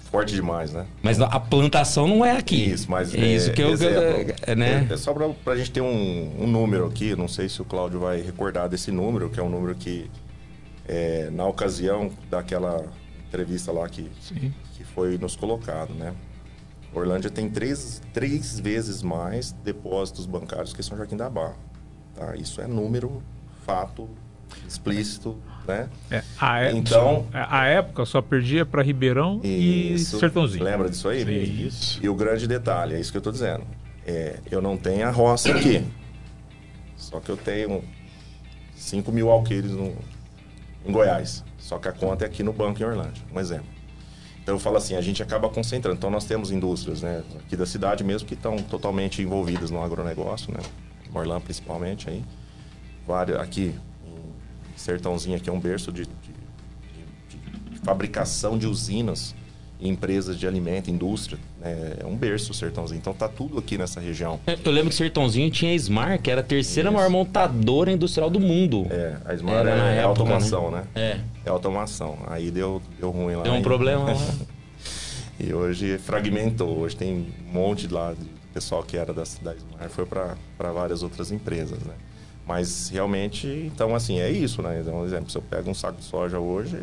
[0.10, 0.86] forte demais, né?
[1.02, 2.72] Mas a plantação não é aqui.
[2.72, 4.88] Isso, mas é isso que eu, exemplo, é, né?
[4.90, 7.66] é, é só para a gente ter um, um número aqui, não sei se o
[7.66, 10.10] Cláudio vai recordar desse número, que é um número que
[10.88, 12.86] é, na ocasião daquela
[13.28, 14.54] entrevista lá que, Sim.
[14.76, 16.14] que foi nos colocado, né?
[16.94, 21.58] Orlândia tem três, três vezes mais depósitos bancários que São Joaquim da Barra.
[22.16, 22.36] Tá?
[22.36, 23.22] Isso é número,
[23.66, 24.10] fato,
[24.68, 25.38] explícito,
[25.68, 25.90] né?
[26.10, 30.18] É, a, época, Então- a época só perdia para Ribeirão e Isso.
[30.20, 30.64] Sertãozinho.
[30.64, 31.26] Lembra disso aí?
[31.26, 31.68] Sim.
[31.68, 32.00] Isso.
[32.02, 33.64] E o grande detalhe, é isso que eu tô dizendo.
[34.06, 35.84] É, eu não tenho a roça aqui.
[36.96, 37.84] Só que eu tenho
[38.76, 39.94] 5 mil alqueires no,
[40.86, 41.44] em Goiás.
[41.58, 43.22] Só que a conta é aqui no banco em Orlândia.
[43.34, 43.68] Um exemplo.
[44.42, 45.98] Então eu falo assim, a gente acaba concentrando.
[45.98, 50.54] Então nós temos indústrias, né, aqui da cidade mesmo que estão totalmente envolvidas no agronegócio,
[50.54, 50.60] né?
[51.14, 52.24] Orlando principalmente aí.
[53.06, 53.76] Várias, aqui
[54.78, 56.12] Sertãozinho aqui é um berço de, de-
[57.30, 59.36] de- de fabricação de usinas
[59.80, 61.38] e empresas de alimento, indústria.
[61.60, 61.98] né?
[62.00, 62.98] É um berço o Sertãozinho.
[62.98, 64.40] Então tá tudo aqui nessa região.
[64.66, 66.96] Eu lembro que Sertãozinho tinha a Smar, que era a terceira Isso.
[66.98, 68.88] maior montadora industrial do mundo.
[68.90, 70.84] É, a Smart Era na é, é época, automação, né?
[70.96, 71.20] É.
[71.46, 72.18] É automação.
[72.28, 73.44] Aí deu, deu ruim lá.
[73.44, 74.16] Deu um e- problema lá.
[75.40, 76.80] E hoje fragmentou.
[76.80, 77.14] Hoje tem
[77.48, 80.36] um monte lá de pessoal que era da, da Smart foi para
[80.74, 81.94] várias outras empresas, né?
[82.48, 84.80] Mas realmente, então assim, é isso, né?
[84.80, 86.82] Então, por exemplo, se eu pego um saco de soja hoje,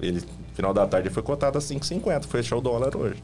[0.00, 3.22] ele, no final da tarde, foi cotado a 5,50, fechou o dólar hoje.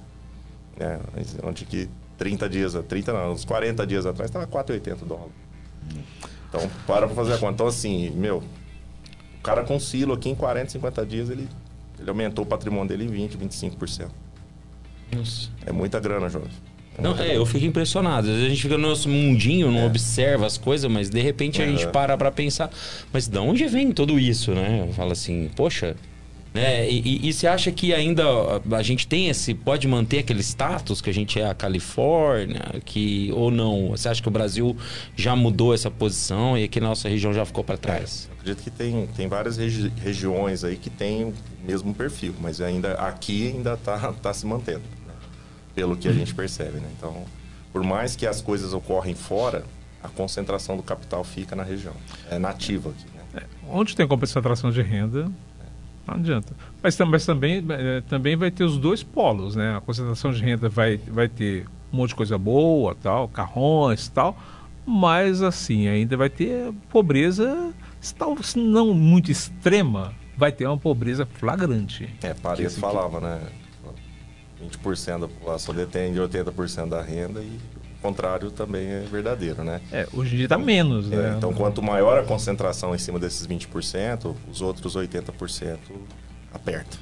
[0.76, 0.98] Né?
[1.44, 1.88] Onde que
[2.18, 5.28] 30 dias, 30 não, uns 40 dias atrás estava 4,80 o dólar.
[6.48, 7.54] Então, para pra fazer a conta.
[7.54, 8.38] Então, assim, meu,
[9.38, 11.48] o cara com silo aqui em 40, 50 dias, ele,
[12.00, 14.08] ele aumentou o patrimônio dele em 20, 25%.
[15.14, 15.50] Nossa.
[15.64, 16.56] É muita grana, Jorge.
[16.98, 18.26] É Não, é, eu fico impressionado.
[18.28, 19.86] Às vezes a gente fica no nosso mundinho, não É.
[19.86, 22.70] observa as coisas, mas de repente a gente para pra pensar.
[23.12, 24.88] Mas de onde vem tudo isso, né?
[24.94, 25.94] Fala assim, poxa.
[26.54, 26.88] Né?
[26.90, 28.24] E, e- e você acha que ainda
[28.72, 29.52] a gente tem esse.
[29.52, 32.62] Pode manter aquele status que a gente é a Califórnia?
[32.82, 33.88] Que, ou não?
[33.90, 34.74] Você acha que o Brasil
[35.14, 38.26] já mudou essa posição e aqui na nossa região já ficou para trás?
[38.30, 41.34] Eu acredito que tem, tem várias regi- regiões aí que tem o
[41.66, 44.80] mesmo perfil, mas ainda aqui ainda está tá se mantendo?
[45.76, 46.78] Pelo que a gente percebe.
[46.78, 46.88] Né?
[46.96, 47.24] Então,
[47.72, 49.62] por mais que as coisas ocorrem fora,
[50.02, 51.94] a concentração do capital fica na região.
[52.30, 53.04] É nativa aqui.
[53.34, 53.42] Né?
[53.68, 55.30] Onde tem concentração de renda,
[56.06, 56.54] não adianta.
[56.82, 59.76] Mas, mas também, eh, também vai ter os dois polos, né?
[59.76, 64.36] A concentração de renda vai, vai ter um monte de coisa boa, tal, carrões tal,
[64.86, 68.14] mas assim, ainda vai ter pobreza, se
[68.56, 72.08] não muito extrema, vai ter uma pobreza flagrante.
[72.22, 73.40] É, Paredes falava, né?
[74.62, 77.58] 20% da população detém de 80% da renda e
[77.98, 79.80] o contrário também é verdadeiro, né?
[79.90, 81.34] É, hoje em dia está menos, É, né?
[81.36, 85.78] então, quanto maior a concentração em cima desses 20%, os outros 80%
[86.52, 86.98] aperta.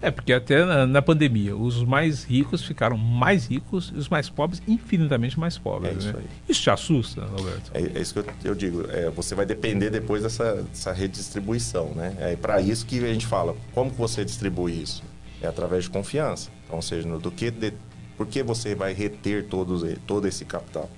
[0.00, 4.28] É, porque até na, na pandemia, os mais ricos ficaram mais ricos e os mais
[4.28, 5.92] pobres infinitamente mais pobres.
[5.94, 6.14] É isso né?
[6.18, 6.26] aí.
[6.48, 7.70] Isso te assusta, Roberto?
[7.72, 8.84] É, é isso que eu, eu digo.
[8.90, 12.16] é, você vai depender depois dessa, dessa redistribuição, né?
[12.18, 13.54] É para isso que a gente fala.
[13.72, 15.04] Como que você distribui isso?
[15.40, 16.50] É através de confiança.
[16.72, 17.72] Ou seja, do que de,
[18.16, 20.88] por que você vai reter todos, todo esse capital,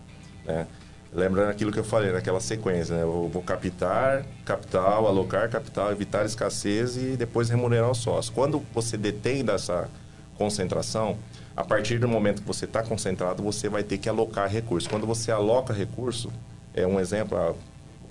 [0.44, 0.66] né?
[1.12, 3.02] Lembrando aquilo que eu falei naquela sequência, né?
[3.02, 8.34] Eu vou captar capital, alocar capital, evitar escassez e depois remunerar os sócios.
[8.34, 9.88] Quando você detém dessa
[10.36, 11.16] concentração,
[11.56, 14.88] a partir do momento que você está concentrado, você vai ter que alocar recursos.
[14.88, 16.32] Quando você aloca recurso,
[16.74, 17.56] é um exemplo,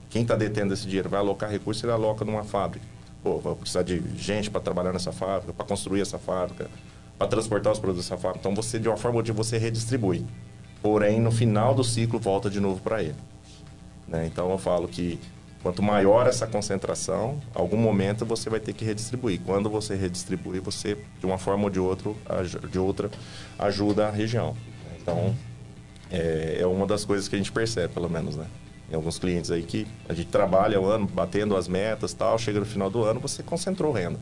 [0.10, 2.86] quem está detendo esse dinheiro vai alocar recurso, ele aloca numa fábrica.
[3.22, 6.70] Pô, vou precisar de gente para trabalhar nessa fábrica, para construir essa fábrica,
[7.24, 8.40] para transportar os produtos dessa fábrica.
[8.40, 10.26] Então, você, de uma forma ou de você redistribui.
[10.82, 13.16] Porém, no final do ciclo, volta de novo para ele.
[14.08, 14.28] Né?
[14.28, 15.20] Então, eu falo que
[15.64, 19.40] Quanto maior essa concentração, algum momento você vai ter que redistribuir.
[19.46, 22.18] Quando você redistribui, você, de uma forma ou de, outro,
[22.70, 23.10] de outra,
[23.58, 24.58] ajuda a região.
[25.02, 25.34] Então,
[26.12, 28.46] é, é uma das coisas que a gente percebe, pelo menos, né?
[28.90, 32.60] Tem alguns clientes aí que a gente trabalha o ano batendo as metas tal, chega
[32.60, 34.20] no final do ano, você concentrou renda.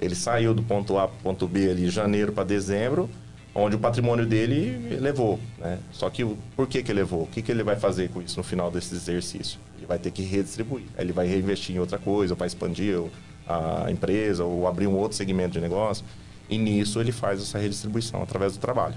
[0.00, 3.08] Ele saiu do ponto A para o ponto B ali, janeiro para dezembro,
[3.54, 5.78] onde o patrimônio dele levou, né?
[5.92, 6.24] Só que
[6.56, 7.24] por que que levou?
[7.24, 9.58] O que que ele vai fazer com isso no final desse exercício?
[9.76, 10.84] Ele vai ter que redistribuir.
[10.96, 13.02] Ele vai reinvestir em outra coisa para expandir
[13.46, 16.04] a empresa ou abrir um outro segmento de negócio.
[16.48, 18.96] E nisso ele faz essa redistribuição através do trabalho.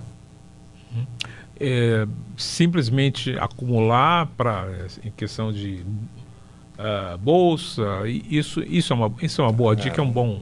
[1.60, 2.08] É,
[2.38, 4.68] simplesmente acumular para
[5.04, 5.84] em questão de
[6.78, 10.42] uh, bolsa, isso, isso, é uma, isso é uma boa dica, é um bom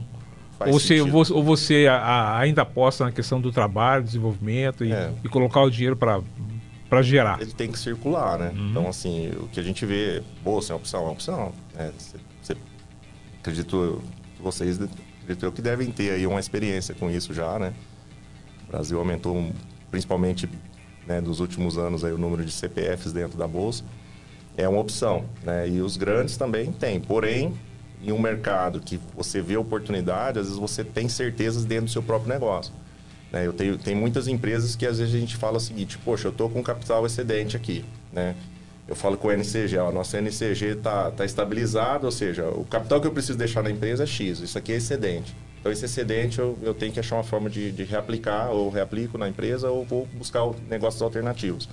[0.66, 5.12] ou você, ou você a, ainda aposta na questão do trabalho, desenvolvimento e, é.
[5.24, 7.40] e colocar o dinheiro para gerar?
[7.40, 8.52] Ele tem que circular, né?
[8.54, 8.70] Uhum.
[8.70, 11.52] Então, assim, o que a gente vê, bolsa é uma opção, é uma opção.
[11.74, 11.92] Né?
[11.98, 12.56] Você, você,
[13.40, 14.02] acredito
[14.36, 14.78] que vocês
[15.22, 17.72] acredito que devem ter aí uma experiência com isso já, né?
[18.66, 19.52] O Brasil aumentou,
[19.90, 20.48] principalmente
[21.06, 23.84] né, nos últimos anos, aí, o número de CPFs dentro da bolsa.
[24.56, 25.68] É uma opção, né?
[25.68, 27.00] E os grandes também têm.
[27.00, 27.54] Porém,
[28.02, 32.02] em um mercado que você vê oportunidade, às vezes você tem certezas dentro do seu
[32.02, 32.72] próprio negócio.
[33.30, 33.46] Né?
[33.46, 36.32] Eu tenho, tem muitas empresas que às vezes a gente fala o seguinte, poxa, eu
[36.32, 38.34] estou com capital excedente aqui, né?
[38.86, 43.00] Eu falo com o NCG, ó, nosso NCG está tá estabilizado, ou seja, o capital
[43.00, 45.34] que eu preciso deixar na empresa é X, isso aqui é excedente.
[45.60, 49.16] Então, esse excedente eu, eu tenho que achar uma forma de, de reaplicar, ou reaplico
[49.16, 51.68] na empresa, ou vou buscar negócios alternativos.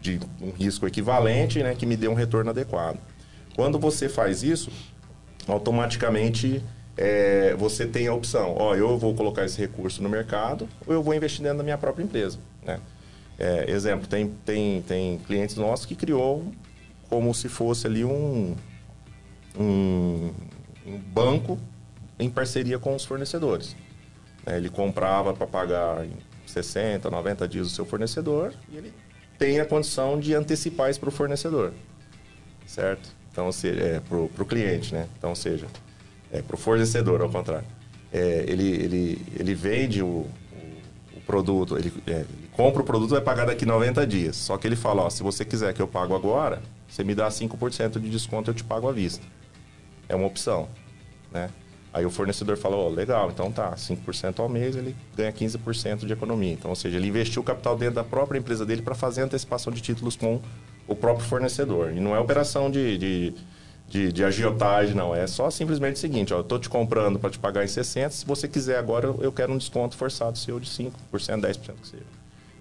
[0.00, 3.00] De um risco equivalente, né, que me dê um retorno adequado.
[3.58, 4.70] Quando você faz isso,
[5.48, 6.62] automaticamente
[6.96, 11.02] é, você tem a opção, ó, eu vou colocar esse recurso no mercado ou eu
[11.02, 12.78] vou investir dentro da minha própria empresa, né?
[13.36, 16.52] É, exemplo, tem, tem, tem clientes nossos que criou
[17.10, 18.54] como se fosse ali um,
[19.58, 20.30] um,
[20.86, 21.58] um banco
[22.16, 23.74] em parceria com os fornecedores.
[24.46, 26.12] É, ele comprava para pagar em
[26.46, 28.92] 60, 90 dias o seu fornecedor e ele
[29.36, 31.72] tem a condição de antecipar isso para o fornecedor,
[32.64, 33.17] certo?
[33.32, 35.06] Então, seja, é, para o cliente, né?
[35.18, 35.66] Então, seja,
[36.32, 37.66] é, para o fornecedor, ao contrário.
[38.12, 40.28] É, ele, ele, ele vende o, o,
[41.16, 44.36] o produto, ele, é, ele, compra o produto vai pagar daqui 90 dias.
[44.36, 47.28] Só que ele fala, ó, se você quiser que eu pago agora, você me dá
[47.28, 49.24] 5% de desconto, eu te pago à vista.
[50.08, 50.68] É uma opção,
[51.30, 51.50] né?
[51.92, 56.06] Aí o fornecedor fala, ó, oh, legal, então tá, 5% ao mês, ele ganha 15%
[56.06, 56.52] de economia.
[56.52, 59.72] Então, ou seja, ele investiu o capital dentro da própria empresa dele para fazer antecipação
[59.72, 60.40] de títulos com
[60.88, 61.92] o próprio fornecedor.
[61.92, 63.34] E não é operação de, de,
[63.86, 65.14] de, de agiotagem, não.
[65.14, 68.10] É só simplesmente o seguinte, ó, eu estou te comprando para te pagar em 60,
[68.10, 72.02] se você quiser agora, eu quero um desconto forçado seu de 5%, 10% que seja.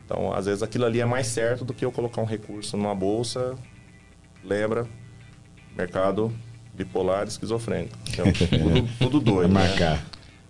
[0.06, 2.94] Então, às vezes, aquilo ali é mais certo do que eu colocar um recurso numa
[2.94, 3.56] bolsa.
[4.44, 4.86] Lembra,
[5.76, 6.34] mercado
[6.74, 7.98] bipolar esquizofrênico.
[8.10, 9.54] Então, tudo, tudo doido.
[9.54, 9.68] Né?
[9.68, 10.06] Marcar.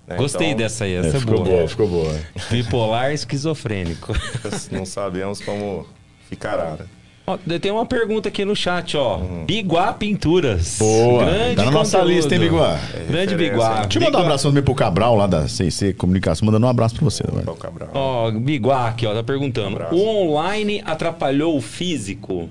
[0.05, 0.15] Né?
[0.15, 1.45] Gostei então, dessa aí, essa é, é ficou boa.
[1.45, 1.67] boa.
[1.67, 2.19] Ficou boa.
[2.51, 4.13] Bipolar esquizofrênico.
[4.71, 5.87] Não sabemos como
[6.29, 6.85] ficará, né?
[7.29, 9.17] Ó, tem uma pergunta aqui no chat, ó.
[9.17, 9.45] Uhum.
[9.45, 10.77] Biguá Pinturas.
[10.79, 11.25] Boa.
[11.25, 12.15] Grande tá na nossa conteúdo.
[12.15, 12.79] lista, hein, Biguá?
[12.93, 13.81] É Grande Biguá.
[13.81, 16.45] Deixa eu mandar um abraço também pro Cabral lá da CC Comunicação.
[16.45, 17.23] Mandando um abraço pra você.
[17.23, 17.89] Opa, Cabral.
[17.93, 19.77] Ó, Biguá aqui, ó, tá perguntando.
[19.91, 22.49] Um o online atrapalhou o físico?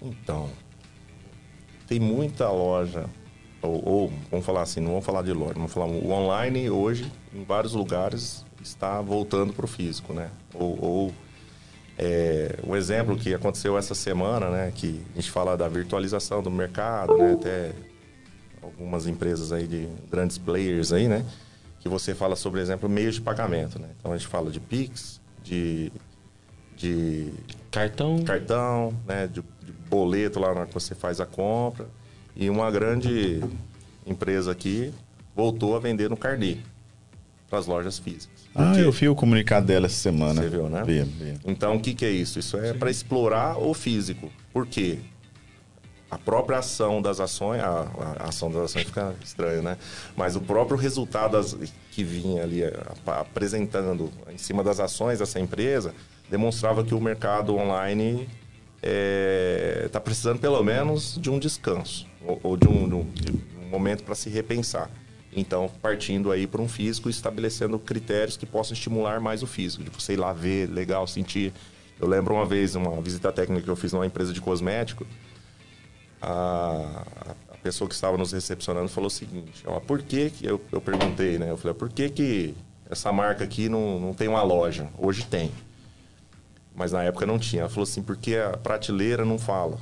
[0.00, 0.48] Então,
[1.86, 3.04] tem muita loja,
[3.60, 7.12] ou, ou, vamos falar assim, não vamos falar de loja, vamos falar o online hoje,
[7.34, 10.30] em vários lugares, está voltando para o físico, né?
[10.54, 11.12] Ou, ou
[12.00, 14.72] é, um exemplo que aconteceu essa semana, né?
[14.72, 17.32] Que a gente fala da virtualização do mercado, né?
[17.32, 17.72] Até
[18.62, 21.24] algumas empresas aí de grandes players aí, né?
[21.80, 23.88] Que você fala sobre, exemplo, meios de pagamento, né?
[23.98, 25.90] Então a gente fala de Pix, de,
[26.76, 27.32] de
[27.68, 29.26] cartão, cartão, né?
[29.26, 31.86] De, de boleto lá na que você faz a compra.
[32.36, 33.42] E uma grande
[34.06, 34.94] empresa aqui
[35.34, 36.58] voltou a vender no Carnê
[37.50, 38.37] para as lojas físicas.
[38.58, 40.42] Ah, eu vi o comunicado dela essa semana.
[40.42, 40.82] Você viu, né?
[40.84, 41.34] Vi, vi.
[41.46, 42.38] Então, o que, que é isso?
[42.38, 44.32] Isso é para explorar o físico.
[44.52, 44.98] Por quê?
[46.10, 47.86] A própria ação das ações, a,
[48.18, 49.76] a ação das ações fica estranho, né?
[50.16, 51.56] Mas o próprio resultado das,
[51.92, 55.94] que vinha ali a, apresentando em cima das ações dessa empresa
[56.30, 58.28] demonstrava que o mercado online
[58.76, 63.68] está é, tá precisando pelo menos de um descanso ou, ou de, um, de um
[63.70, 64.90] momento para se repensar.
[65.38, 69.90] Então, partindo aí para um físico, estabelecendo critérios que possam estimular mais o físico, de
[69.90, 71.52] você ir lá ver, legal, sentir.
[72.00, 75.06] Eu lembro uma vez, uma visita técnica que eu fiz numa empresa de cosmético,
[76.20, 77.04] a,
[77.50, 80.80] a pessoa que estava nos recepcionando falou o seguinte, ó, por que que, eu, eu
[80.80, 82.54] perguntei, né, eu falei, por que que
[82.90, 84.88] essa marca aqui não, não tem uma loja?
[84.98, 85.50] Hoje tem
[86.78, 87.62] mas na época não tinha.
[87.62, 89.78] Ela falou assim, porque a prateleira não fala.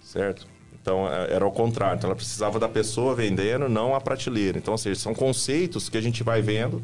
[0.00, 0.46] certo?
[0.84, 1.96] Então é, era o contrário.
[1.96, 4.58] Então ela precisava da pessoa vendendo, não a prateleira.
[4.58, 6.82] Então, ou seja, são conceitos que a gente vai vendo.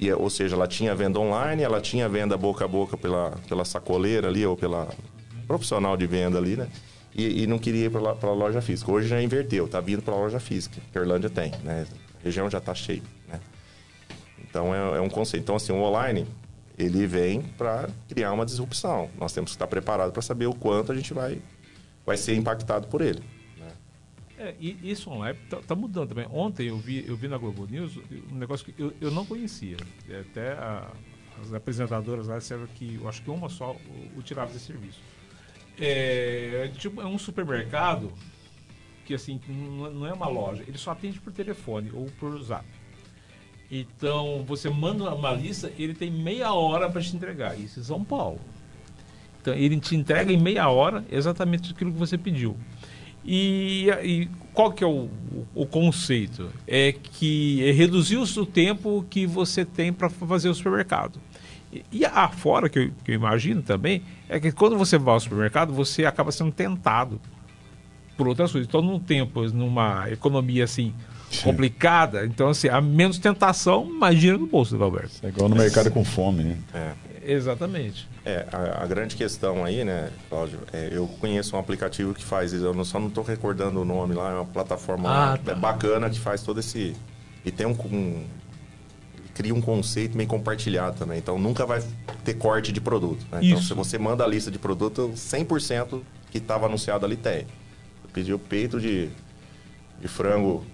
[0.00, 3.64] E, ou seja, ela tinha venda online, ela tinha venda boca a boca pela, pela
[3.64, 4.88] sacoleira ali, ou pela
[5.46, 6.68] profissional de venda ali, né?
[7.14, 8.90] E, e não queria ir para a loja física.
[8.90, 11.86] Hoje já inverteu, tá vindo para a loja física, que a Irlândia tem, né?
[12.20, 13.38] A região já está cheia, né?
[14.42, 15.42] Então é, é, um conceito.
[15.42, 16.26] Então, assim, o online,
[16.78, 19.10] ele vem para criar uma disrupção.
[19.20, 21.38] Nós temos que estar preparados para saber o quanto a gente vai,
[22.06, 23.22] vai ser impactado por ele.
[24.44, 26.26] É, e isso online está tá mudando também.
[26.30, 27.98] Ontem eu vi, eu vi na Globo News
[28.30, 29.78] um negócio que eu, eu não conhecia.
[30.20, 30.90] Até a,
[31.40, 33.74] as apresentadoras lá disseram que eu acho que uma só
[34.14, 35.00] utilizava esse serviço.
[35.80, 38.12] É, tipo, é um supermercado
[39.06, 42.64] que assim não é uma loja, ele só atende por telefone ou por zap.
[43.70, 47.58] Então você manda uma lista, ele tem meia hora para te entregar.
[47.58, 48.40] Isso em São Paulo.
[49.40, 52.56] Então ele te entrega em meia hora exatamente aquilo que você pediu.
[53.24, 55.08] E, e qual que é o,
[55.54, 56.50] o, conceito?
[56.66, 61.18] É que é reduzir o tempo que você tem para fazer o supermercado.
[61.90, 65.20] E a fora, que eu, que eu imagino também, é que quando você vai ao
[65.20, 67.20] supermercado, você acaba sendo tentado
[68.16, 68.68] por outras coisas.
[68.68, 70.94] Então, num tempo, numa economia assim
[71.42, 75.14] complicada, então assim, há menos tentação, mais dinheiro no bolso, Alberto.
[75.22, 76.58] É igual no mercado com fome, né?
[76.72, 76.92] É.
[77.24, 78.08] Exatamente.
[78.24, 82.52] É, a, a, grande questão aí, né, Cláudio, é, eu conheço um aplicativo que faz
[82.52, 85.54] isso, eu não, só não estou recordando o nome lá, é uma plataforma ah, tá.
[85.54, 86.94] bacana que faz todo esse...
[87.44, 88.24] E tem um, um
[89.34, 91.18] cria um conceito meio compartilhado também.
[91.18, 91.82] Então nunca vai
[92.24, 93.26] ter corte de produto.
[93.30, 93.40] Né?
[93.42, 97.46] Então se você manda a lista de produto, 100% que estava anunciado ali tem.
[98.02, 99.10] Você pediu peito de,
[100.00, 100.64] de frango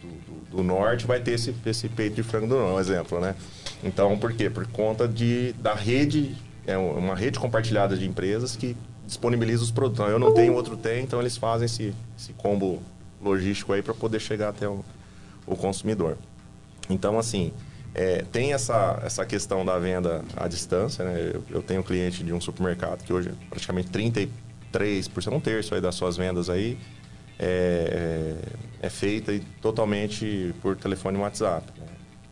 [0.00, 3.20] do, do, do, norte, vai ter esse, esse peito de frango do norte, um exemplo,
[3.20, 3.36] né?
[3.82, 4.48] Então por quê?
[4.48, 6.34] Por conta de, da rede,
[6.66, 8.76] é uma rede compartilhada de empresas que
[9.06, 10.00] disponibiliza os produtos.
[10.00, 12.82] Então, eu não tenho, outro tem, então eles fazem esse, esse combo
[13.22, 14.84] logístico aí para poder chegar até o,
[15.46, 16.16] o consumidor.
[16.88, 17.52] Então, assim,
[17.94, 21.32] é, tem essa, essa questão da venda à distância, né?
[21.34, 24.28] Eu, eu, tenho cliente de um supermercado que hoje praticamente 33%,
[25.32, 26.76] um terço aí das suas vendas aí
[27.38, 28.36] é,
[28.82, 31.72] é, é feita totalmente por telefone e WhatsApp.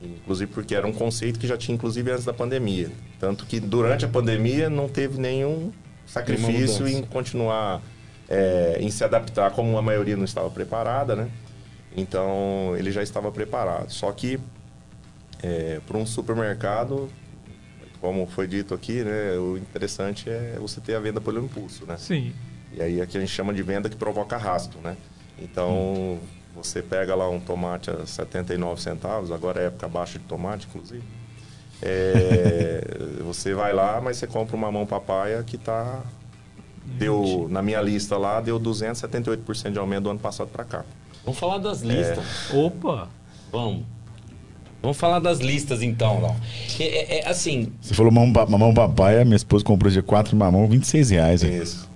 [0.03, 2.91] Inclusive porque era um conceito que já tinha inclusive antes da pandemia.
[3.21, 5.71] Tanto que durante a pandemia não teve nenhum
[6.07, 7.81] sacrifício em continuar,
[8.29, 11.31] é, em se adaptar, como a maioria não estava preparada, né?
[11.97, 13.91] Então ele já estava preparado.
[13.91, 14.41] Só que
[15.43, 17.09] é, para um supermercado,
[18.01, 21.97] como foi dito aqui, né, o interessante é você ter a venda pelo impulso, né?
[21.97, 22.33] Sim.
[22.73, 24.97] E aí aqui a gente chama de venda que provoca rastro, né?
[25.39, 25.71] Então,
[26.15, 26.19] hum.
[26.55, 31.03] Você pega lá um tomate a 79 centavos, agora é época baixa de tomate, inclusive.
[31.81, 32.85] É,
[33.25, 36.03] você vai lá, mas você compra uma mão papaya que tá
[36.85, 40.85] deu na minha lista lá deu 278% de aumento do ano passado para cá.
[41.25, 42.19] Vamos falar das listas.
[42.53, 42.57] É...
[42.57, 43.09] Opa,
[43.51, 43.85] vamos.
[44.83, 46.37] Vamos falar das listas então, não.
[46.81, 47.73] É, é, é, assim.
[47.81, 51.43] Você falou mamão, mamão papai, minha esposa comprou de quatro mamão, 26 reais.
[51.43, 51.89] Isso.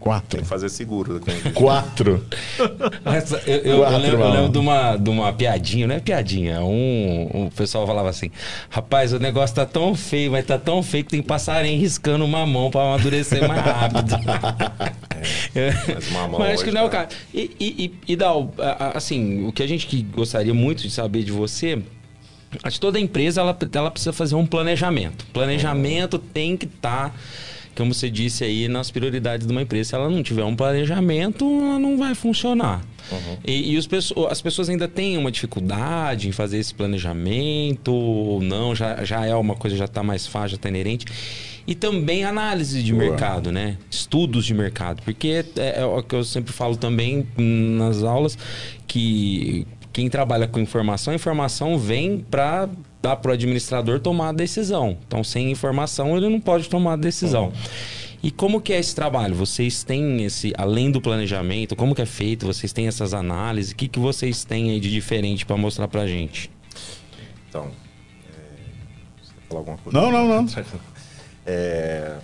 [0.00, 0.28] Quatro.
[0.30, 1.20] Tem que fazer seguro.
[1.54, 2.24] Quatro.
[3.04, 6.00] Mas, eu, eu, Quatro, eu, lembro, eu, lembro, de uma, de uma piadinha, não é
[6.00, 6.60] piadinha.
[6.62, 8.30] Um, um, o pessoal falava assim:
[8.70, 12.46] rapaz, o negócio tá tão feio, mas tá tão feio que tem passarinho riscando uma
[12.46, 14.16] mão para amadurecer mais rápido.
[15.54, 15.70] é,
[16.10, 17.08] mas, mas acho que não é o caso.
[17.34, 18.54] E, e, e, e Dal,
[18.94, 21.82] assim, o que a gente gostaria muito de saber de você
[22.62, 25.24] Acho que toda empresa ela, ela precisa fazer um planejamento.
[25.32, 27.14] Planejamento tem que estar, tá,
[27.80, 29.88] como você disse aí, nas prioridades de uma empresa.
[29.88, 32.84] Se ela não tiver um planejamento, ela não vai funcionar.
[33.10, 33.38] Uhum.
[33.42, 33.88] E, e os,
[34.28, 39.34] as pessoas ainda têm uma dificuldade em fazer esse planejamento ou não, já, já é
[39.34, 41.06] uma coisa, já está mais fácil, já está inerente.
[41.66, 43.78] E também análise de mercado, né?
[43.90, 45.00] Estudos de mercado.
[45.02, 48.36] Porque é, é o que eu sempre falo também nas aulas,
[48.86, 49.66] que
[50.00, 52.70] quem trabalha com informação, a informação vem para
[53.02, 54.96] dar para o administrador tomar a decisão.
[55.06, 57.48] Então, sem informação, ele não pode tomar a decisão.
[57.48, 57.52] Uhum.
[58.22, 59.34] E como que é esse trabalho?
[59.34, 62.46] Vocês têm esse, além do planejamento, como que é feito?
[62.46, 63.72] Vocês têm essas análises?
[63.72, 66.50] O que, que vocês têm aí de diferente para mostrar para gente?
[67.50, 67.70] Então,
[68.26, 69.22] é...
[69.22, 70.00] você falar alguma coisa?
[70.00, 70.46] Não, não, não.
[71.44, 72.16] É...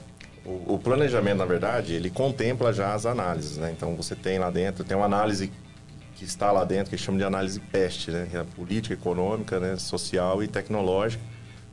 [0.44, 3.74] O, o planejamento, na verdade, ele contempla já as análises, né?
[3.77, 5.51] Então, você tem lá dentro, tem uma análise
[6.16, 8.26] que está lá dentro, que eles chamam de análise PEST, né?
[8.30, 9.76] Que é política econômica, né?
[9.76, 11.22] social e tecnológica,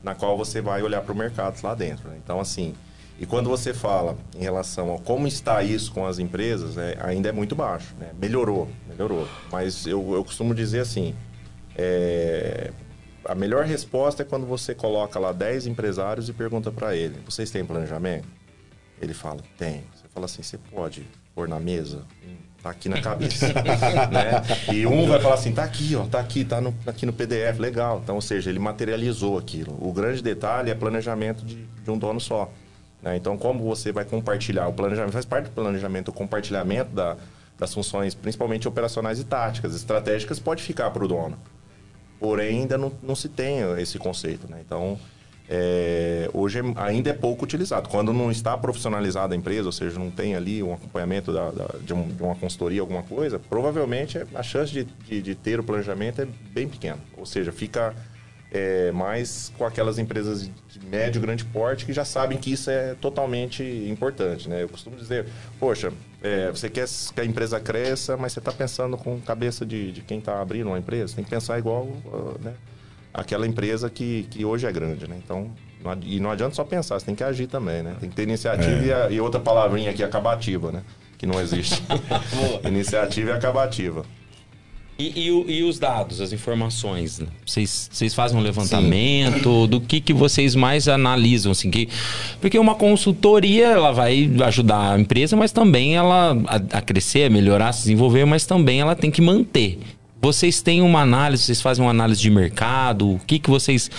[0.04, 2.10] na qual você vai olhar para o mercado lá dentro.
[2.10, 2.20] Né?
[2.22, 2.76] Então, assim,
[3.18, 6.96] e quando você fala em relação a como está isso com as empresas, né?
[7.00, 7.96] ainda é muito baixo.
[7.98, 8.12] Né?
[8.20, 9.28] Melhorou, melhorou.
[9.50, 11.16] Mas eu, eu costumo dizer assim,
[11.78, 12.72] é...
[13.24, 17.50] a melhor resposta é quando você coloca lá 10 empresários e pergunta para ele, vocês
[17.50, 18.28] têm planejamento?
[19.02, 19.86] Ele fala, tem.
[19.96, 22.04] Você fala assim, você pode pôr na mesa?
[22.64, 23.48] Tá aqui na cabeça.
[24.10, 24.42] né?
[24.74, 27.60] E um vai falar assim, tá aqui, ó, tá aqui, tá no, aqui no PDF,
[27.60, 28.00] legal.
[28.02, 29.78] Então, ou seja, ele materializou aquilo.
[29.86, 32.50] O grande detalhe é planejamento de, de um dono só.
[33.02, 33.18] Né?
[33.18, 34.70] Então, como você vai compartilhar?
[34.70, 37.18] O planejamento faz parte do planejamento, o compartilhamento da,
[37.60, 39.76] das funções, principalmente operacionais e táticas.
[39.76, 41.38] Estratégicas pode ficar para o dono.
[42.18, 44.50] Porém, ainda não, não se tem esse conceito.
[44.50, 44.62] Né?
[44.66, 44.98] Então,
[45.50, 47.90] é, hoje é- ainda é pouco utilizado.
[47.90, 51.76] Quando não está profissionalizada a empresa, ou seja, não tem ali um acompanhamento da, da-
[51.82, 55.60] de, um- de uma consultoria, alguma coisa, provavelmente é- a chance de, de- de ter
[55.60, 56.98] o planejamento é bem pequena.
[57.18, 57.94] Ou seja, fica
[58.56, 62.94] é, mais com aquelas empresas de médio, grande porte que já sabem que isso é
[62.94, 64.48] totalmente importante.
[64.48, 64.62] Né?
[64.62, 65.26] Eu costumo dizer,
[65.60, 65.92] poxa,
[66.22, 70.02] é, você quer que a empresa cresça, mas você está pensando com cabeça de, de
[70.02, 71.88] quem está abrindo uma empresa, tem que pensar igual...
[72.14, 72.54] ah, né?
[73.14, 75.16] Aquela empresa que, que hoje é grande, né?
[75.24, 75.52] Então,
[75.84, 77.96] não e não adianta só pensar, você tem que agir também, né?
[78.00, 80.82] Tem que ter iniciativa e, a- e outra palavrinha aqui, acabativa, né?
[81.18, 81.82] Que não existe.
[82.68, 84.06] iniciativa e acabativa.
[84.98, 87.18] E, e e os dados, as informações?
[87.20, 87.28] né?
[87.46, 91.52] Vocês, vocês fazem um levantamento do que, que vocês mais analisam?
[91.52, 91.90] Assim, que,
[92.40, 97.30] porque uma consultoria ela vai ajudar a empresa, mas também ela a, a crescer, a
[97.30, 99.80] melhorar, a se desenvolver, mas também ela tem que manter.
[100.24, 103.12] Vocês têm uma análise, vocês fazem uma análise de mercado?
[103.16, 103.92] O que, que vocês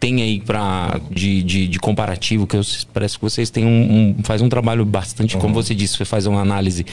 [0.00, 2.44] têm aí pra, de, de, de comparativo?
[2.44, 5.96] Que eu, parece que vocês têm um, um- faz um trabalho bastante, como você disse,
[5.96, 6.84] você faz uma análise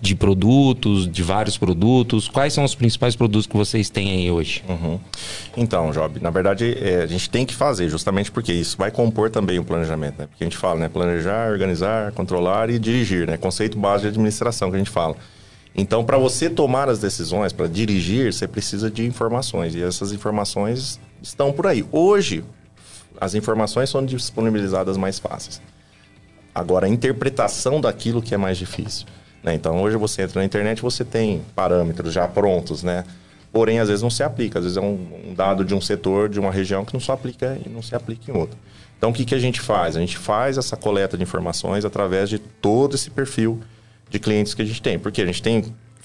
[0.00, 2.26] de produtos, de vários produtos.
[2.26, 4.64] Quais são os principais produtos que vocês têm aí hoje?
[4.66, 4.98] Uhum.
[5.54, 9.28] Então, Job, na verdade, é, a gente tem que fazer, justamente porque isso vai compor
[9.28, 10.26] também o planejamento, né?
[10.26, 10.88] Porque a gente fala, né?
[10.88, 13.36] Planejar, organizar, controlar e dirigir, né?
[13.36, 15.16] Conceito base de administração que a gente fala.
[15.74, 19.74] Então, para você tomar as decisões, para dirigir, você precisa de informações.
[19.74, 21.84] E essas informações estão por aí.
[21.90, 22.44] Hoje,
[23.20, 25.62] as informações são disponibilizadas mais fáceis.
[26.54, 29.06] Agora, a interpretação daquilo que é mais difícil.
[29.42, 29.54] né?
[29.54, 33.04] Então, hoje você entra na internet você tem parâmetros já prontos, né?
[33.50, 34.58] Porém, às vezes não se aplica.
[34.58, 37.10] Às vezes é um, um dado de um setor, de uma região que não se
[37.10, 38.58] aplica e não se aplica em outro.
[38.98, 39.96] Então, o que, que a gente faz?
[39.96, 43.60] A gente faz essa coleta de informações através de todo esse perfil
[44.12, 44.98] de clientes que a gente tem.
[44.98, 45.64] Porque a gente tem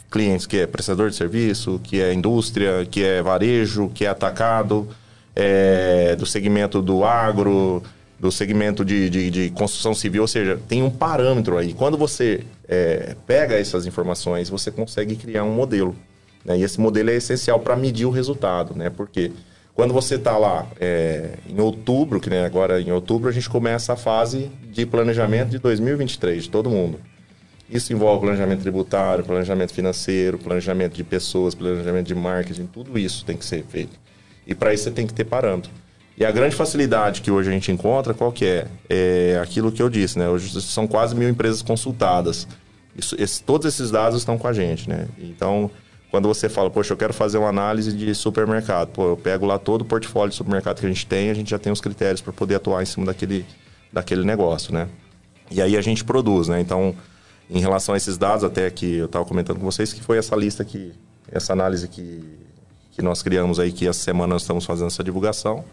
[0.09, 4.87] clientes que é prestador de serviço, que é indústria, que é varejo, que é atacado,
[5.35, 7.83] é, do segmento do agro,
[8.19, 11.73] do segmento de, de, de construção civil, ou seja, tem um parâmetro aí.
[11.73, 15.95] Quando você é, pega essas informações, você consegue criar um modelo.
[16.43, 16.57] né?
[16.57, 18.89] E esse modelo é essencial para medir o resultado, né?
[18.89, 19.31] Porque
[19.75, 23.93] quando você está lá é, em outubro, que né, agora em outubro a gente começa
[23.93, 26.99] a fase de planejamento de 2023 de todo mundo.
[27.69, 33.35] Isso envolve planejamento tributário, planejamento financeiro, planejamento de pessoas, planejamento de marketing, tudo isso tem
[33.35, 33.99] que ser feito.
[34.45, 35.69] E para isso você tem que ter parâmetro.
[36.17, 38.67] E a grande facilidade que hoje a gente encontra, qual que é?
[38.89, 40.27] É aquilo que eu disse, né?
[40.29, 42.47] Hoje são quase mil empresas consultadas.
[42.97, 45.07] Isso, esse- todos esses dados estão com a gente, né?
[45.19, 45.69] Então,
[46.09, 49.59] quando você fala, poxa, eu quero fazer uma análise de supermercado, pô, eu pego lá
[49.59, 52.21] todo o portfólio de supermercado que a gente tem, a gente já tem os critérios
[52.21, 53.45] para poder atuar em cima daquele,
[53.93, 54.87] daquele negócio, né?
[55.51, 56.59] E aí a gente produz, né?
[56.59, 56.95] Então,
[57.49, 60.35] em relação a esses dados, até que eu estava comentando com vocês, que foi essa
[60.35, 60.91] lista que,
[61.31, 62.21] essa análise que,
[62.91, 65.63] que nós criamos aí, que essa semana nós estamos fazendo essa divulgação,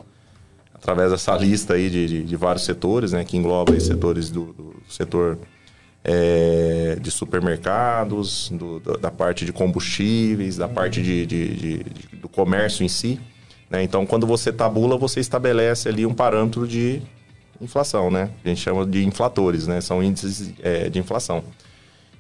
[0.75, 3.25] através dessa lista aí de, de, de vários setores, né?
[3.25, 5.39] Que engloba setores do, do setor
[6.05, 11.83] é, de supermercados, do- do- da parte de combustíveis, da parte de- de-
[12.21, 13.19] do comércio em si.
[13.71, 13.83] né?
[13.83, 17.01] Então, quando você tabula, você estabelece ali um parâmetro de
[17.61, 18.31] inflação, né?
[18.45, 19.81] A gente chama de inflatores, né?
[19.81, 21.43] São índices é, de inflação.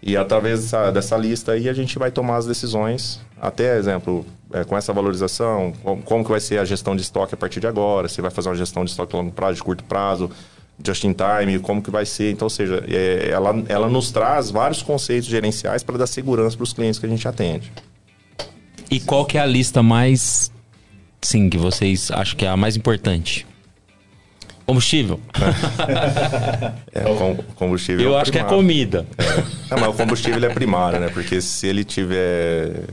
[0.06, 4.62] E através dessa, dessa lista aí a gente vai tomar as decisões, até exemplo, é,
[4.62, 7.66] com essa valorização, como, como que vai ser a gestão de estoque a partir de
[7.66, 10.30] agora, se vai fazer uma gestão de estoque a longo prazo, de curto prazo,
[10.84, 12.32] just in time, como que vai ser.
[12.32, 16.64] Então, ou seja, é, ela, ela nos traz vários conceitos gerenciais para dar segurança para
[16.64, 17.72] os clientes que a gente atende.
[18.90, 20.52] E qual que é a lista mais,
[21.22, 23.46] sim, que vocês acham que é a mais importante?
[24.66, 25.20] Combustível.
[26.92, 28.58] É, com- combustível Eu é acho que é primário.
[28.62, 29.06] comida.
[29.70, 31.08] Não, mas o combustível ele é primário, né?
[31.08, 32.84] Porque se ele tiver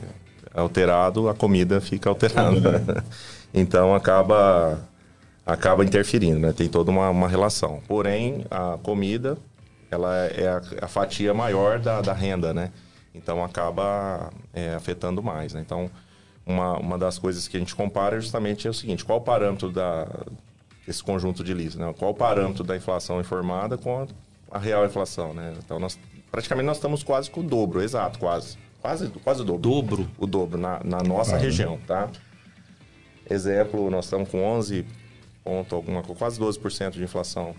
[0.54, 3.04] alterado, a comida fica alterada.
[3.54, 4.80] Então acaba
[5.46, 6.54] acaba interferindo, né?
[6.54, 7.82] Tem toda uma, uma relação.
[7.88, 9.38] Porém, a comida
[9.90, 12.72] ela é a, a fatia maior da, da renda, né?
[13.14, 15.62] Então acaba é, afetando mais, né?
[15.66, 15.90] Então
[16.46, 19.22] uma, uma das coisas que a gente compara é justamente é o seguinte: qual o
[19.22, 20.08] parâmetro da
[20.92, 21.94] esse conjunto de listas, né?
[21.98, 24.08] Qual o parâmetro da inflação informada com
[24.52, 25.54] a, real inflação, né?
[25.64, 25.98] Então nós
[26.32, 29.70] praticamente nós estamos quase com o dobro, exato, quase, quase, quase o dobro.
[29.70, 30.12] Dobro?
[30.18, 32.10] O dobro na, na nossa região, tá?
[33.30, 34.86] Exemplo, nós estamos com 11
[35.44, 37.56] ponto alguma quase 12% de inflação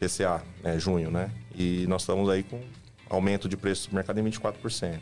[0.00, 1.30] PCA, né, junho, né?
[1.54, 2.60] E nós estamos aí com
[3.08, 4.90] aumento de preço do mercado em 24%.
[4.90, 5.00] Né?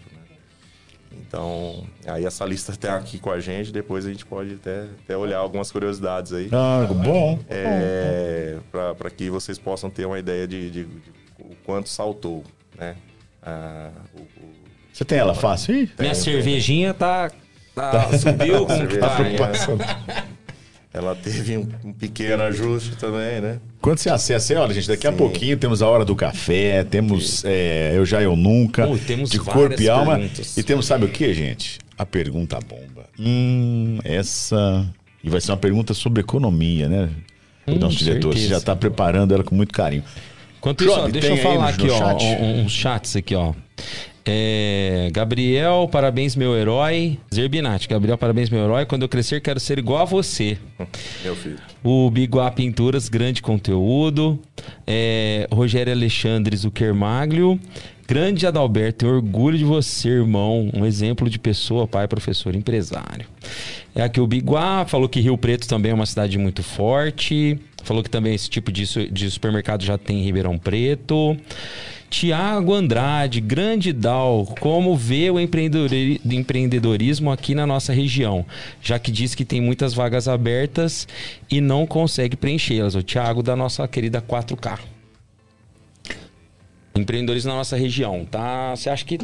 [1.12, 5.16] Então, aí essa lista está aqui com a gente, depois a gente pode até, até
[5.16, 6.48] olhar algumas curiosidades aí.
[6.52, 7.38] Ah, bom.
[7.48, 11.00] É, para que vocês possam ter uma ideia de, de, de
[11.40, 12.44] o quanto saltou,
[12.78, 12.96] né?
[13.42, 14.52] Ah, o- o-
[14.92, 15.90] Você tem ela fácil aí?
[15.98, 17.30] Minha cervejinha tá.
[17.74, 19.16] tá subiu com que tá.
[20.92, 23.58] Ela teve um, um pequeno ajuste também, né?
[23.80, 25.16] Quando você acessa, aí, olha, gente, daqui a Sim.
[25.16, 29.38] pouquinho temos a hora do café, temos é, Eu Já Eu Nunca, Pô, temos de
[29.38, 30.16] corpo e alma.
[30.18, 30.56] perguntas.
[30.56, 31.78] E temos, sabe o que, gente?
[31.96, 33.06] A pergunta bomba.
[33.18, 34.86] Hum, essa.
[35.22, 37.10] E vai ser uma pergunta sobre economia, né?
[37.66, 38.48] O Hum, nosso diretor, você certeza.
[38.50, 40.02] já está preparando ela com muito carinho.
[40.58, 42.22] Enquanto isso, ó, deixa eu falar aqui, ó, chat?
[42.24, 43.52] um- uns chats aqui, ó.
[44.24, 47.18] É, Gabriel, parabéns, meu herói.
[47.34, 48.84] Zerbinati, Gabriel, parabéns, meu herói.
[48.84, 50.58] Quando eu crescer, quero ser igual a você.
[51.24, 51.58] Meu filho.
[51.82, 54.38] O Biguá Pinturas, grande conteúdo.
[54.86, 57.58] É, Rogério Alexandre Zuckermaglio.
[58.06, 60.68] Grande Adalberto, tenho orgulho de você, irmão.
[60.74, 63.24] Um exemplo de pessoa, pai, professor, empresário.
[63.94, 67.56] É aqui o Biguá, falou que Rio Preto também é uma cidade muito forte.
[67.82, 71.36] Falou que também esse tipo de, de supermercado já tem em Ribeirão Preto.
[72.08, 78.44] Tiago Andrade, grande Dal, como vê o empreendedori- empreendedorismo aqui na nossa região?
[78.82, 81.06] Já que diz que tem muitas vagas abertas
[81.48, 82.96] e não consegue preenchê-las.
[82.96, 84.80] O Tiago da nossa querida 4K.
[86.96, 88.74] Empreendedorismo na nossa região, tá?
[88.74, 89.16] Você acha que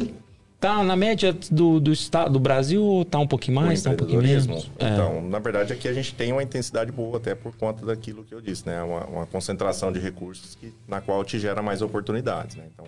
[0.59, 3.05] tá na média do, do estado do Brasil?
[3.09, 4.71] Tá um pouquinho mais, tá um pouquinho menos?
[4.79, 4.93] É.
[4.93, 8.33] Então, na verdade, aqui a gente tem uma intensidade boa, até por conta daquilo que
[8.33, 8.81] eu disse, né?
[8.81, 12.65] Uma, uma concentração de recursos que, na qual te gera mais oportunidades, né?
[12.73, 12.85] Então,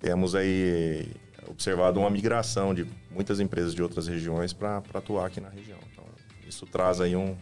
[0.00, 1.08] temos aí
[1.48, 5.78] observado uma migração de muitas empresas de outras regiões para atuar aqui na região.
[5.92, 6.04] Então,
[6.46, 7.34] isso traz aí um,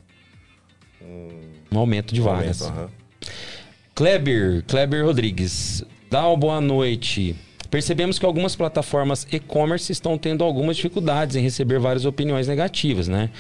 [1.03, 1.29] um
[1.73, 2.63] um aumento de vagas.
[2.63, 2.91] aumento, aham.
[3.95, 7.37] Kleber, Kleber Rodrigues, dá uma boa noite.
[7.75, 13.31] Percebemos que algumas plataformas e-commerce estão tendo algumas dificuldades em receber várias opiniões negativas, né?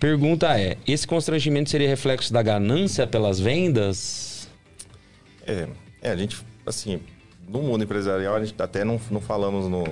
[0.00, 4.48] Pergunta é: esse constrangimento seria reflexo da ganância pelas vendas?
[5.46, 5.68] É,
[6.00, 7.00] é, a gente, assim,
[7.46, 9.82] no mundo empresarial, a gente até não, não falamos no,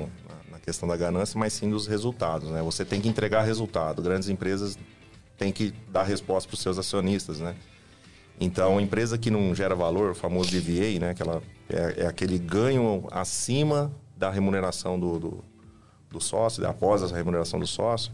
[0.51, 2.63] na- questão da ganância, mas sim dos resultados, né?
[2.63, 4.01] Você tem que entregar resultado.
[4.01, 4.79] Grandes empresas
[5.37, 7.55] têm que dar resposta para os seus acionistas, né?
[8.41, 11.11] Então, empresa que não gera valor, o famoso DVA, né?
[11.11, 15.45] Aquela, é, é aquele ganho acima da remuneração do, do,
[16.11, 18.11] do sócio, após a remuneração do sócio,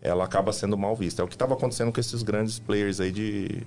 [0.00, 1.22] ela acaba sendo mal vista.
[1.22, 3.64] É o que estava acontecendo com esses grandes players aí de, de-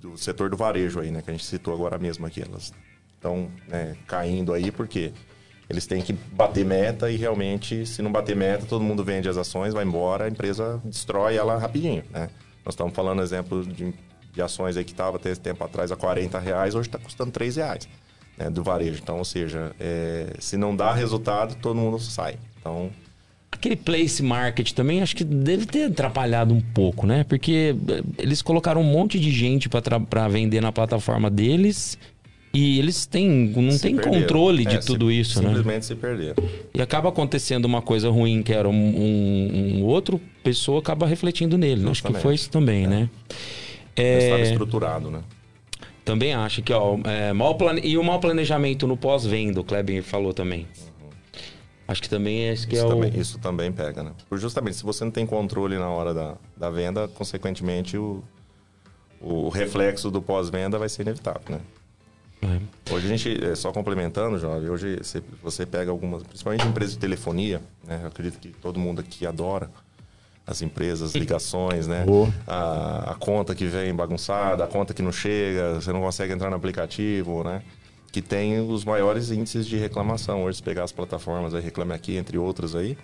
[0.00, 1.20] do setor do varejo aí, né?
[1.20, 2.40] Que a gente citou agora mesmo aqui.
[2.42, 2.72] Elas
[3.16, 5.12] estão né, caindo aí porque
[5.68, 9.36] eles têm que bater meta e realmente, se não bater meta, todo mundo vende as
[9.36, 12.28] ações, vai embora, a empresa destrói ela rapidinho, né?
[12.64, 13.92] Nós estamos falando exemplo de,
[14.34, 17.30] de ações aí que estava até esse tempo atrás a 40 reais, hoje está custando
[17.30, 17.88] 3 reais
[18.36, 18.98] né, do varejo.
[19.02, 22.36] Então, ou seja, é, se não dá resultado, todo mundo sai.
[22.60, 22.90] Então,
[23.52, 27.22] Aquele place market também acho que deve ter atrapalhado um pouco, né?
[27.22, 31.96] Porque eh, eles colocaram um monte de gente para vender na plataforma deles
[32.52, 34.22] e eles têm não se tem perderam.
[34.22, 35.50] controle de É, se- tudo isso, né?
[35.50, 36.34] Simplesmente se perderam.
[36.74, 41.56] E acaba acontecendo uma coisa ruim que era um, um- um outro pessoa acaba refletindo
[41.56, 41.80] nele.
[41.84, 41.90] né?
[41.92, 43.08] Acho que foi isso também, né?
[43.96, 45.22] Estava É, estruturado, né?
[46.04, 47.80] também acho que, ó, é, mau plane...
[47.82, 50.66] e o mau planejamento no pós-venda, o Kleber falou também.
[51.86, 53.20] Acho que também é esse que Isso, é também, o.
[53.20, 54.12] isso também pega, né?
[54.28, 58.22] Por justamente, se você não tem controle na hora da, da venda, consequentemente, o,
[59.20, 61.60] o reflexo do pós-venda vai ser inevitável, né?
[62.42, 62.92] É.
[62.92, 67.00] Hoje a gente, é, só complementando, Jovem, hoje você, você pega algumas, principalmente empresas de
[67.00, 68.00] telefonia, né?
[68.02, 69.70] Eu acredito que todo mundo aqui adora
[70.46, 72.04] as empresas, ligações, né?
[72.46, 76.50] A, a conta que vem bagunçada, a conta que não chega, você não consegue entrar
[76.50, 77.62] no aplicativo, né?
[78.12, 80.44] Que tem os maiores índices de reclamação.
[80.44, 82.96] Hoje, se pegar as plataformas aí, Reclame Aqui, entre outras aí,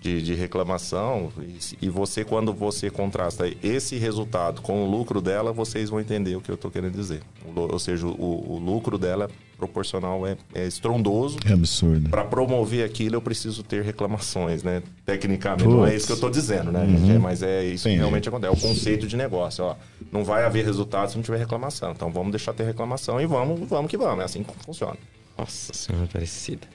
[0.00, 5.52] de, de reclamação, e, e você, quando você contrasta esse resultado com o lucro dela,
[5.52, 7.22] vocês vão entender o que eu estou querendo dizer.
[7.44, 11.38] O ou seja, o, o lucro dela proporcional é, é estrondoso.
[11.46, 12.10] É absurdo.
[12.10, 14.82] Para promover aquilo, eu preciso ter reclamações, né?
[15.04, 16.86] Tecnicamente, não é isso que eu estou dizendo, né?
[16.86, 17.12] gente?
[17.12, 18.00] É, mas é isso que Entendi.
[18.00, 18.54] realmente acontece.
[18.54, 19.76] É o conceito de negócio, ó.
[20.12, 21.92] Não vai haver resultado se não tiver reclamação.
[21.92, 24.20] Então vamos deixar ter reclamação e vamos, vamos que vamos.
[24.20, 24.96] É assim que funciona.
[25.38, 26.66] Nossa senhora, parecida.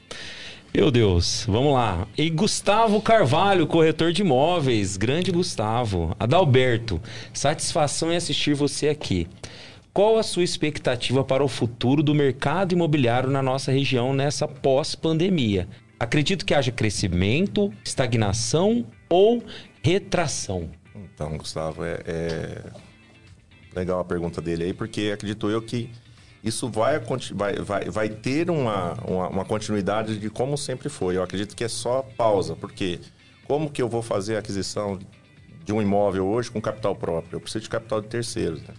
[0.73, 2.07] Meu Deus, vamos lá.
[2.17, 4.95] E Gustavo Carvalho, corretor de imóveis.
[4.95, 6.15] Grande Gustavo.
[6.17, 7.01] Adalberto,
[7.33, 9.27] satisfação em assistir você aqui.
[9.91, 15.67] Qual a sua expectativa para o futuro do mercado imobiliário na nossa região nessa pós-pandemia?
[15.99, 19.43] Acredito que haja crescimento, estagnação ou
[19.83, 20.69] retração.
[20.95, 22.61] Então, Gustavo, é, é
[23.75, 25.89] legal a pergunta dele aí, porque acredito eu que
[26.43, 26.99] isso vai,
[27.33, 31.17] vai, vai, vai ter uma, uma, uma, continuidade de como sempre foi.
[31.17, 32.99] Eu acredito que é só pausa, porque
[33.47, 34.97] como que eu vou fazer a aquisição
[35.63, 37.35] de um imóvel hoje com capital próprio?
[37.35, 38.61] Eu preciso de capital de terceiros.
[38.63, 38.73] Né?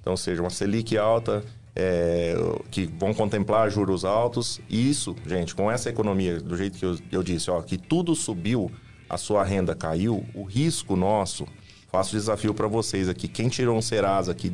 [0.00, 1.44] Então, seja uma Selic alta,
[1.76, 2.34] é,
[2.70, 4.60] que vão contemplar juros altos.
[4.68, 8.14] E isso, gente, com essa economia, do jeito que eu, eu disse, ó, que tudo
[8.14, 8.70] subiu,
[9.08, 11.46] a sua renda caiu, o risco nosso,
[11.92, 14.52] faço desafio para vocês aqui, quem tirou um Serasa aqui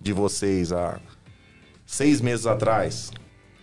[0.00, 1.00] de vocês há
[1.88, 3.10] seis meses atrás,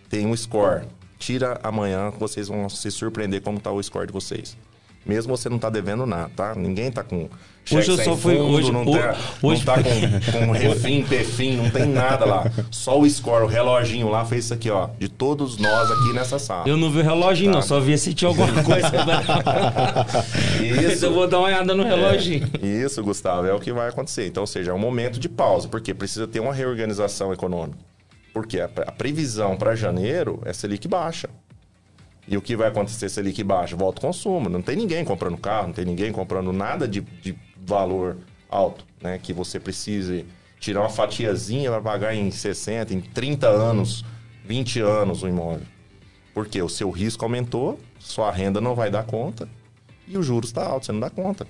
[0.10, 0.88] tem um score.
[1.20, 4.58] Tira amanhã, vocês vão se surpreender como está o score de vocês.
[5.06, 6.56] Mesmo você não tá devendo nada, tá?
[6.56, 7.30] Ninguém tá com.
[7.72, 8.36] Hoje eu só fui.
[8.36, 9.64] Hoje, não, tá, hoje...
[9.64, 12.52] não tá com, com refim, perfim, não tem nada lá.
[12.72, 14.90] Só o score, o reloginho lá fez isso aqui, ó.
[14.98, 16.68] De todos nós aqui nessa sala.
[16.68, 17.58] Eu não vi o reloginho, tá?
[17.58, 18.92] não, só vi se tinha alguma coisa.
[20.92, 21.06] isso.
[21.06, 22.50] eu vou dar uma olhada no reloginho.
[22.60, 24.26] É, isso, Gustavo, é o que vai acontecer.
[24.26, 27.78] Então, ou seja, é um momento de pausa, porque precisa ter uma reorganização econômica.
[28.36, 31.30] Porque a, a previsão para janeiro é Selic baixa.
[32.28, 33.78] E o que vai acontecer se Selic baixa?
[33.78, 34.50] Volta o consumo.
[34.50, 37.34] Não tem ninguém comprando carro, não tem ninguém comprando nada de, de
[37.66, 38.18] valor
[38.50, 39.18] alto, né?
[39.24, 40.26] Que você precise
[40.60, 44.04] tirar uma fatiazinha para pagar em 60, em 30 anos,
[44.44, 45.66] 20 anos o imóvel.
[46.34, 49.48] Porque o seu risco aumentou, sua renda não vai dar conta
[50.06, 51.48] e o juros está alto, você não dá conta.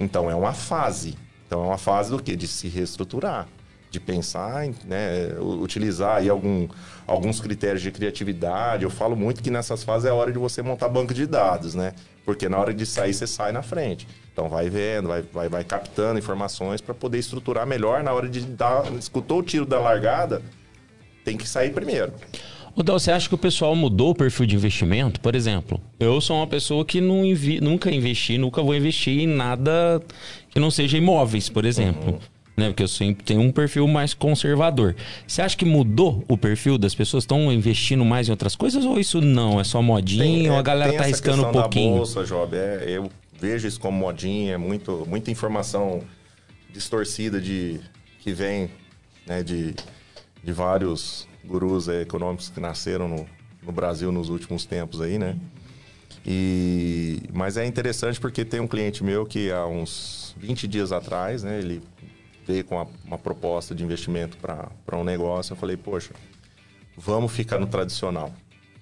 [0.00, 1.18] Então é uma fase.
[1.46, 2.34] Então é uma fase do quê?
[2.34, 3.46] De se reestruturar
[3.94, 6.68] de pensar, né, utilizar aí algum,
[7.06, 8.84] alguns critérios de criatividade.
[8.84, 11.74] Eu falo muito que nessas fases é a hora de você montar banco de dados,
[11.74, 11.94] né?
[12.24, 14.06] Porque na hora de sair, você sai na frente.
[14.32, 18.40] Então vai vendo, vai, vai, vai captando informações para poder estruturar melhor na hora de
[18.40, 18.92] dar.
[18.98, 20.42] Escutou o tiro da largada,
[21.24, 22.12] tem que sair primeiro.
[22.74, 25.20] O Dal, você acha que o pessoal mudou o perfil de investimento?
[25.20, 30.02] Por exemplo, eu sou uma pessoa que invi nunca investi, nunca vou investir em nada
[30.50, 32.14] que não seja imóveis, por exemplo.
[32.14, 32.68] Uhum né?
[32.68, 34.94] Porque eu sempre tenho um perfil mais conservador.
[35.26, 37.24] Você acha que mudou o perfil das pessoas?
[37.24, 39.60] Estão investindo mais em outras coisas ou isso não?
[39.60, 41.92] É só modinha tem, ou a é, galera tá arriscando um pouquinho?
[41.92, 43.10] Da bolsa, Job, é, eu
[43.40, 46.02] vejo isso como modinha, é muito, muita informação
[46.72, 47.80] distorcida de
[48.20, 48.70] que vem
[49.26, 49.74] né, de,
[50.42, 53.26] de vários gurus é, econômicos que nasceram no,
[53.62, 55.36] no Brasil nos últimos tempos aí, né?
[56.26, 61.42] E, mas é interessante porque tem um cliente meu que há uns 20 dias atrás,
[61.42, 61.82] né, ele
[62.46, 66.12] veio com uma, uma proposta de investimento para um negócio, eu falei, poxa,
[66.96, 68.32] vamos ficar no tradicional,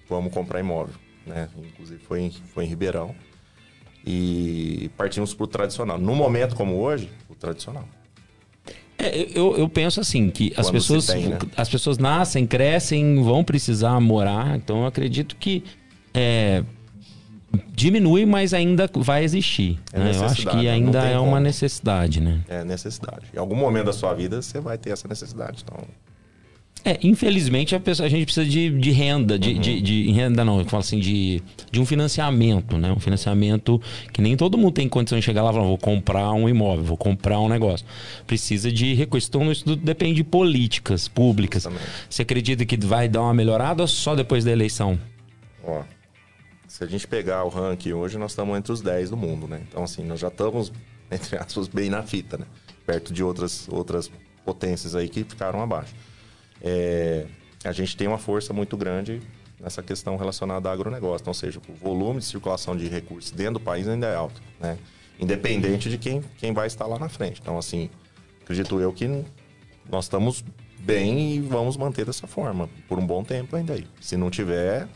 [0.07, 0.95] vamos comprar imóvel,
[1.25, 1.49] né?
[1.57, 3.15] Inclusive foi em, foi em Ribeirão
[4.05, 5.97] e partimos para o tradicional.
[5.97, 7.87] No momento como hoje, o tradicional.
[8.97, 11.39] É, eu, eu penso assim que as pessoas, tem, né?
[11.57, 14.55] as pessoas nascem, crescem, vão precisar morar.
[14.55, 15.63] Então eu acredito que
[16.13, 16.63] é,
[17.73, 19.79] diminui, mas ainda vai existir.
[19.91, 20.11] É né?
[20.15, 22.41] Eu acho que ainda é uma necessidade, né?
[22.47, 23.25] É necessidade.
[23.33, 25.63] Em algum momento da sua vida você vai ter essa necessidade.
[25.63, 25.83] Então...
[26.85, 29.59] É, infelizmente a, pessoa, a gente precisa de, de renda, de, uhum.
[29.59, 32.91] de, de, renda não, eu falo assim, de, de um financiamento, né?
[32.91, 33.81] Um financiamento
[34.11, 36.83] que nem todo mundo tem condição de chegar lá e falar, vou comprar um imóvel,
[36.83, 37.85] vou comprar um negócio.
[38.27, 39.29] Precisa de recursos.
[39.29, 41.65] Então isso tudo depende de políticas públicas.
[42.09, 44.99] Você acredita que vai dar uma melhorada ou só depois da eleição?
[45.63, 45.83] Ó,
[46.73, 49.61] se a gente pegar o ranking hoje, nós estamos entre os 10 do mundo, né?
[49.69, 50.73] Então, assim, nós já estamos,
[51.11, 52.47] entre aspas, bem na fita, né?
[52.83, 54.09] Perto de outras, outras
[54.43, 55.93] potências aí que ficaram abaixo.
[56.59, 57.27] É,
[57.63, 59.21] a gente tem uma força muito grande
[59.59, 61.21] nessa questão relacionada ao agronegócio.
[61.21, 64.41] Então, ou seja, o volume de circulação de recursos dentro do país ainda é alto,
[64.59, 64.79] né?
[65.19, 67.39] Independente de quem, quem vai estar lá na frente.
[67.39, 67.87] Então, assim,
[68.41, 69.23] acredito eu que
[69.87, 70.43] nós estamos
[70.79, 73.85] bem e vamos manter dessa forma por um bom tempo ainda aí.
[74.01, 74.87] Se não tiver,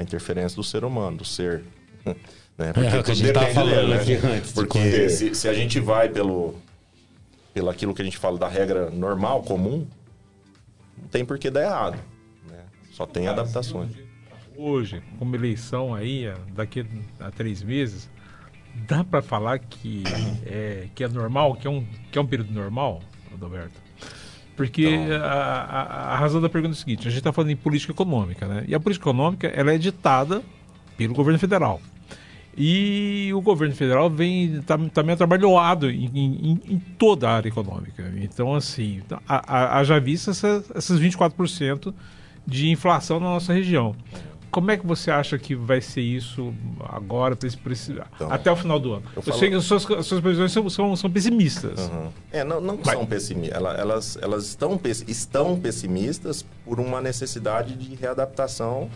[0.00, 1.62] a interferência do ser humano, do ser.
[2.58, 2.74] Né?
[2.74, 4.34] Porque é, que a gente estava falando dele, aqui né?
[4.34, 4.52] antes.
[4.52, 6.54] Porque se, se, a gente vai pelo,
[7.54, 9.86] pelo aquilo que a gente fala da regra normal, comum,
[10.98, 11.98] não tem por que dar errado.
[12.46, 12.58] Né?
[12.92, 13.92] Só tem adaptações.
[14.54, 16.84] Hoje, como eleição aí, daqui
[17.18, 18.10] a três meses,
[18.86, 20.04] dá para falar que
[20.44, 23.00] é, que é normal, que é um, que é um período normal,
[23.32, 23.80] Adalberto?
[24.60, 25.16] Porque então...
[25.16, 27.94] a, a, a, razão da pergunta é a seguinte: a gente está falando em política
[27.94, 28.62] econômica, né?
[28.68, 30.42] E a política econômica ela é ditada
[30.98, 31.80] pelo governo federal.
[32.54, 38.12] E o governo federal vem tá, também trabalhado em, em, em, toda a área econômica.
[38.18, 41.94] Então, assim, haja vista essas, essas 24%
[42.46, 43.96] de inflação na nossa região.
[44.50, 46.52] Como é que você acha que vai ser isso
[46.88, 49.04] agora, então, até o final do ano?
[49.10, 49.38] Eu, eu falo...
[49.38, 51.88] sei que as suas, as suas previsões são, são, são pessimistas.
[51.88, 52.08] Uhum.
[52.32, 53.56] É, não, não são pessimistas.
[53.56, 58.90] Elas, elas estão, estão pessimistas por uma necessidade de readaptação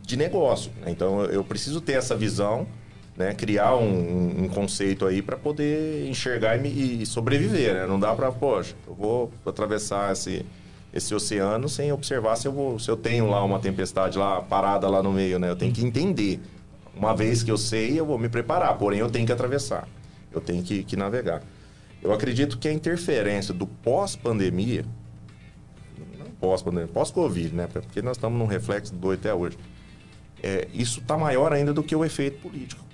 [0.00, 0.72] de negócio.
[0.80, 0.90] Né?
[0.90, 2.66] Então, eu preciso ter essa visão,
[3.16, 3.34] né?
[3.34, 7.74] criar um, um conceito aí para poder enxergar e, e sobreviver.
[7.74, 7.86] Né?
[7.86, 10.44] Não dá para, poxa, eu vou atravessar esse
[10.92, 14.88] esse oceano sem observar se eu, vou, se eu tenho lá uma tempestade lá parada
[14.88, 15.50] lá no meio, né?
[15.50, 16.40] Eu tenho que entender.
[16.94, 19.88] Uma vez que eu sei, eu vou me preparar, porém eu tenho que atravessar.
[20.30, 21.42] Eu tenho que, que navegar.
[22.02, 24.84] Eu acredito que a interferência do pós-pandemia,
[26.18, 27.68] não pós-pandemia, pós-Covid, né?
[27.72, 29.56] Porque nós estamos num reflexo do até hoje.
[30.42, 32.84] É, isso está maior ainda do que o efeito político.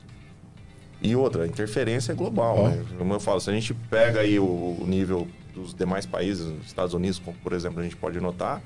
[1.00, 2.68] E outra, a interferência é global.
[2.68, 2.84] Né?
[2.96, 5.26] Como eu falo, se a gente pega aí o, o nível
[5.58, 8.62] dos demais países, os Estados Unidos, como por exemplo a gente pode notar,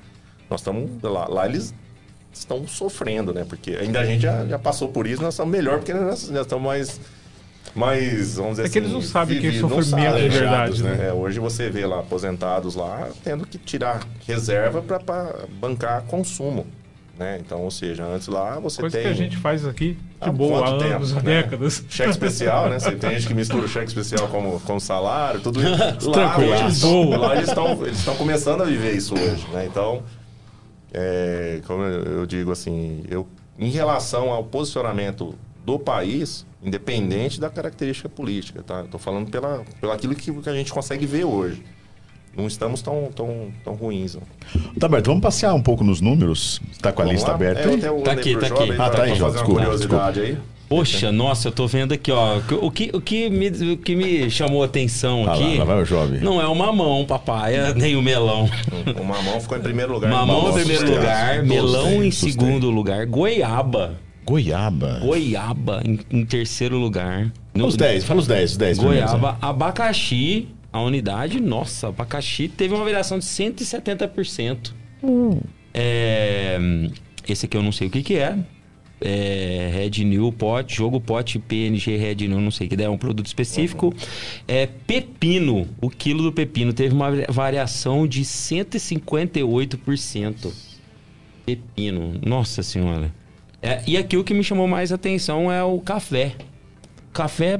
[0.49, 1.73] nós estamos lá, lá eles
[2.31, 3.45] estão sofrendo, né?
[3.47, 6.41] Porque ainda a gente já, já passou por isso, nós estamos melhor porque nós, nós
[6.41, 6.99] estamos mais
[7.75, 11.07] mais, vamos dizer É que eles não sabem que é sofrimento de verdade, alejados, né?
[11.07, 16.67] É, hoje você vê lá aposentados lá tendo que tirar reserva para bancar consumo,
[17.17, 17.39] né?
[17.39, 20.31] Então, ou seja, antes lá você Coisa tem que a gente faz aqui de Há
[20.31, 21.41] boa há anos, tempo, né?
[21.41, 21.83] décadas.
[21.89, 22.79] Cheque especial, né?
[22.79, 26.09] Você tem gente que mistura o cheque especial com, com salário, tudo isso.
[26.09, 26.55] Lá, Tranquilo.
[26.55, 27.17] eles, Boa.
[27.17, 29.65] lá eles estão eles estão começando a viver isso hoje, né?
[29.69, 30.03] Então,
[30.91, 33.27] é, como eu eu digo assim, eu,
[33.59, 35.35] em relação ao posicionamento
[35.65, 38.81] do país, independente da característica política, tá?
[38.83, 41.63] Estou falando pela, pelo aquilo que, que a gente consegue ver hoje.
[42.35, 44.15] Não estamos tão, tão, tão ruins.
[44.15, 44.21] Não.
[44.79, 46.59] Tá aberto, vamos passear um pouco nos números.
[46.81, 47.35] Tá com a Vamos lista lá?
[47.35, 48.01] aberta É, aí?
[48.03, 48.71] Tá aqui, tá aqui.
[48.77, 50.37] Ah, tá aí, Jovem, desculpa, curiosidade aí.
[50.67, 52.39] Poxa, nossa, eu tô vendo aqui, ó.
[52.59, 55.65] O que, o que, me, o que me chamou a atenção Ah lá, aqui lá
[55.65, 56.19] vai o jovem.
[56.21, 58.49] não é o mamão, papaya, nem o melão.
[58.99, 60.09] O mamão ficou em primeiro lugar.
[60.09, 63.99] Mamão em primeiro lugar, melão em segundo lugar, goiaba.
[64.25, 64.99] Goiaba.
[65.03, 67.31] Goiaba em, em terceiro lugar.
[67.53, 69.19] Fala os 10, fala os 10, os 10 primeiros, né?
[69.19, 74.73] Goiaba, abacaxi, a unidade, nossa, abacaxi teve uma variação de 170%.
[75.71, 76.57] É,
[77.27, 78.35] esse aqui eu não sei o que que é.
[79.05, 82.97] É Red New Pot, jogo Pot PNG Red New, não sei o que é um
[82.97, 83.93] produto específico.
[84.47, 90.51] É pepino, o quilo do pepino teve uma variação de 158%.
[91.45, 93.13] Pepino, nossa senhora.
[93.61, 96.35] É, e aqui o que me chamou mais atenção é o café.
[97.11, 97.59] Café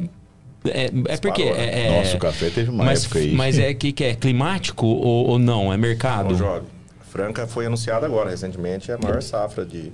[0.66, 1.66] é, é porque Disparou, né?
[1.66, 3.34] é, é- Nossa, o café teve uma mas, época aí.
[3.36, 5.72] Mas é que, que é climático ou, ou não?
[5.74, 6.30] É mercado?
[6.30, 6.68] Não jogue.
[7.10, 9.92] Franca foi anunciada agora, recentemente, é a maior safra de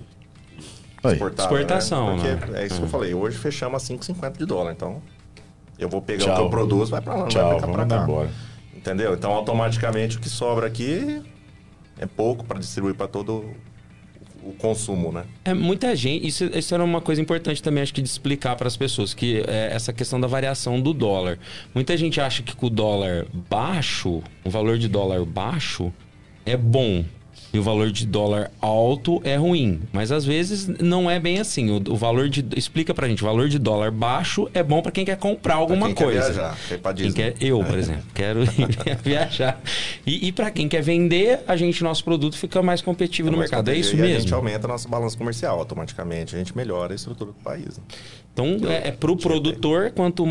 [1.04, 2.24] Exportação, né?
[2.24, 2.36] né?
[2.36, 5.02] Porque é isso que eu falei, hoje fechamos a 5,50 de dólar, então
[5.78, 6.34] eu vou pegar Tchau.
[6.34, 7.98] o que eu produzo, vai pra lá, não vai Tchau, pra cá, vamos pra mandar
[7.98, 8.04] cá.
[8.04, 8.30] embora.
[8.76, 9.14] Entendeu?
[9.14, 11.22] Então, automaticamente, o que sobra aqui
[11.98, 13.46] é pouco para distribuir para todo
[14.50, 15.26] o- consumo, né?
[15.46, 16.26] É muita gente.
[16.28, 19.44] Isso, isso era uma coisa importante também, acho que de explicar para as pessoas, que
[19.48, 21.38] é essa questão da variação do dólar.
[21.74, 25.92] Muita gente acha que com o dólar baixo, o valor de dólar baixo
[26.46, 27.04] é bom.
[27.52, 29.82] E o valor de dólar alto é ruim.
[29.92, 31.72] Mas às vezes não é bem assim.
[31.72, 32.46] O, o valor de.
[32.56, 35.88] Explica pra gente, o valor de dólar baixo é bom para quem quer comprar alguma
[35.88, 36.22] quem quer coisa.
[36.32, 38.42] viajar, quer ir pra Quem quer, eu, por exemplo, quero
[39.04, 39.60] viajar.
[40.06, 43.50] E, e para quem quer vender, a gente, nosso produto fica mais competitivo no Mas
[43.50, 43.70] mercado.
[43.72, 44.36] É isso e a gente mesmo?
[44.36, 47.66] aumenta a nossa balança comercial, automaticamente a gente melhora a estrutura do país.
[47.78, 47.84] né?
[48.32, 50.24] Então, é, é pro produtor, quanto.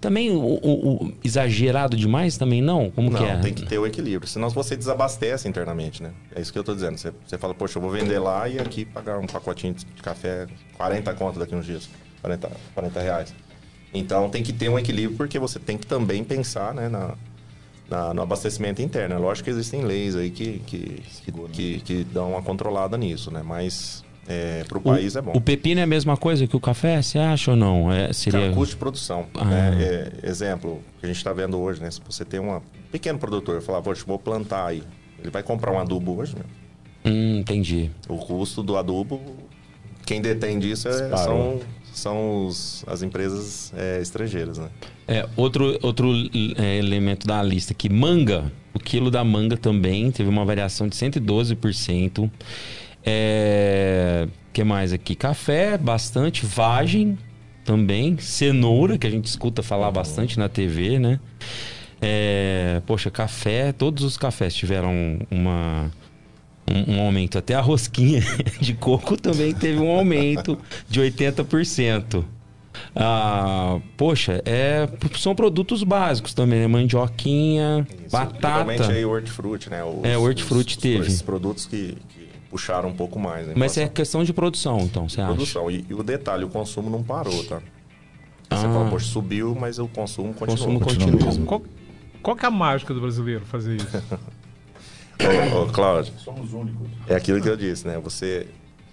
[0.00, 2.88] Também o, o- o exagerado demais também não?
[2.90, 3.36] Como Não, que é?
[3.36, 6.12] tem que ter o equilíbrio, senão você desabastece internamente, né?
[6.34, 6.96] É isso que eu tô dizendo.
[6.96, 10.46] Você, você fala, poxa, eu vou vender lá e aqui pagar um pacotinho de café,
[10.76, 11.88] 40 conto daqui uns dias,
[12.22, 13.34] 40, 40 reais.
[13.92, 17.14] Então tem que ter um equilíbrio, porque você tem que também pensar né, na,
[17.90, 19.16] na- no abastecimento interno.
[19.16, 23.32] É lógico que existem leis aí que, que, que, que- que dão uma controlada nisso,
[23.32, 23.42] né?
[23.44, 25.32] Mas é, pro país é bom.
[25.34, 27.00] O pepino é a mesma coisa que o café?
[27.00, 27.90] Você acha ou não?
[27.90, 28.40] É, seria...
[28.40, 29.26] Cara, custo de produção.
[29.34, 29.44] Ah.
[29.44, 29.76] né?
[30.22, 31.90] É, exemplo, que a gente está vendo hoje, né?
[31.90, 32.60] Se você tem um
[32.92, 34.82] pequeno produtor, falar, poxa, vou plantar aí.
[35.18, 36.44] Ele vai comprar um adubo hoje, meu.
[37.12, 37.90] Hum, entendi.
[38.08, 39.20] O custo do adubo,
[40.04, 41.60] quem detém disso é- são,
[41.92, 44.68] são os- as empresas é, estrangeiras, né?
[45.06, 46.12] É, outro outro
[46.58, 48.52] é, elemento da lista aqui, manga.
[48.74, 52.30] O quilo da manga também teve uma variação de 112%.
[53.04, 55.14] É, que mais aqui?
[55.14, 56.44] Café, bastante.
[56.44, 57.18] Vagem
[57.64, 58.18] também.
[58.18, 61.20] Cenoura, que a gente escuta falar bastante na TV, né?
[62.00, 65.90] É, poxa, café, todos os cafés tiveram uma,
[66.70, 67.38] um, um aumento.
[67.38, 68.20] Até a rosquinha
[68.60, 70.58] de coco também teve um aumento
[70.88, 72.24] de 80%.
[72.94, 74.88] Ah, poxa, é,
[75.18, 76.66] são produtos básicos também, né?
[76.68, 78.64] Mandioquinha, Isso, batata.
[78.64, 79.82] Principalmente aí o hortifruti, né?
[79.82, 81.06] Os- É, o hortifruti os- teve.
[81.08, 81.96] Esses produtos que
[82.50, 83.46] puxaram um pouco mais.
[83.46, 83.54] né?
[83.56, 85.28] Mas é questão de produção, então, você acha?
[85.32, 85.70] produção.
[85.70, 87.56] E, e o detalhe, o consumo não parou, tá?
[88.50, 88.72] Você Ah.
[88.72, 90.80] fala, poxa, subiu, mas o consumo O continuou.
[90.80, 91.46] consumo Continua continua.
[91.46, 91.62] Qual,
[92.22, 93.88] qual que é a mágica do brasileiro fazer isso?
[95.54, 96.86] Ô, ô, Cláudio, Somos únicos.
[97.08, 97.98] é aquilo que eu disse, né?
[97.98, 98.46] Você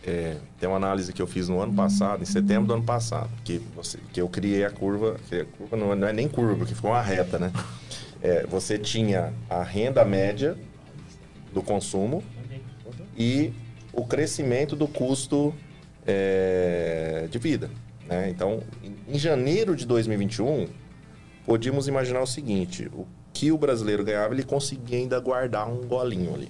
[0.03, 3.29] é, tem uma análise que eu fiz no ano passado, em setembro do ano passado,
[3.43, 6.27] que, você, que eu criei a curva, que a curva não, é- não é nem
[6.27, 7.51] curva, porque ficou uma reta, né?
[8.21, 10.57] É, você tinha a renda média
[11.53, 12.23] do consumo
[13.15, 13.53] e
[13.93, 15.53] o crescimento do custo
[16.05, 17.69] é, de vida.
[18.07, 18.29] Né?
[18.29, 18.61] Então,
[19.07, 20.67] em, janeiro de 2021,
[21.45, 26.33] podíamos imaginar o seguinte: o que o brasileiro ganhava, ele conseguia ainda guardar um golinho
[26.33, 26.49] ali.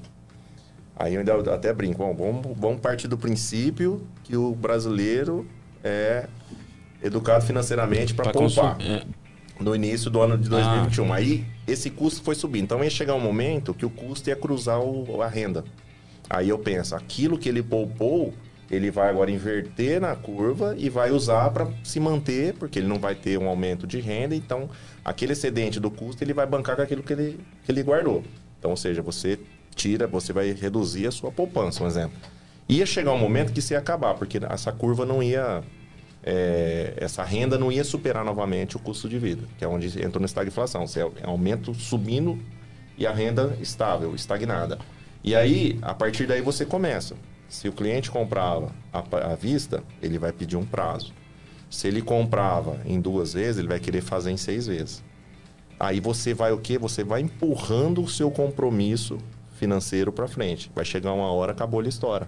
[0.97, 5.45] Aí eu ainda até brinco, bom, vamos, vamos partir do princípio que o brasileiro
[5.83, 6.27] é
[7.03, 9.03] educado financeiramente para poupar consum- é.
[9.59, 11.11] no início do ano de 2021.
[11.11, 11.17] Ah.
[11.17, 12.63] Aí esse custo foi subindo.
[12.63, 15.65] Então ia chegar um momento que o custo ia cruzar o- a renda.
[16.29, 18.33] Aí eu penso, aquilo que ele poupou,
[18.69, 22.99] ele vai agora inverter na curva e vai usar para se manter, porque ele não
[22.99, 24.35] vai ter um aumento de renda.
[24.35, 24.69] Então
[25.03, 28.23] aquele excedente do custo ele vai bancar com aquilo que ele, que ele guardou.
[28.57, 29.39] Então, ou seja, você
[29.75, 32.17] tira, você vai reduzir a sua poupança, um exemplo.
[32.67, 35.63] Ia chegar um momento que isso ia acabar, porque essa curva não ia
[36.25, 40.19] é, essa renda não ia superar novamente o custo de vida, que é onde entra
[40.19, 40.87] na estagflação.
[40.87, 42.39] Você é aumento subindo
[42.97, 44.79] e a renda estável, estagnada.
[45.25, 47.15] E aí, a partir daí você começa.
[47.49, 51.13] Se o cliente comprava à vista, ele vai pedir um prazo.
[51.69, 55.03] Se ele comprava em duas vezes, ele vai querer fazer em seis vezes.
[55.79, 56.77] Aí você vai o quê?
[56.77, 59.17] Você vai empurrando o seu compromisso
[59.57, 60.71] financeiro para frente.
[60.75, 62.27] Vai chegar uma hora, acabou a história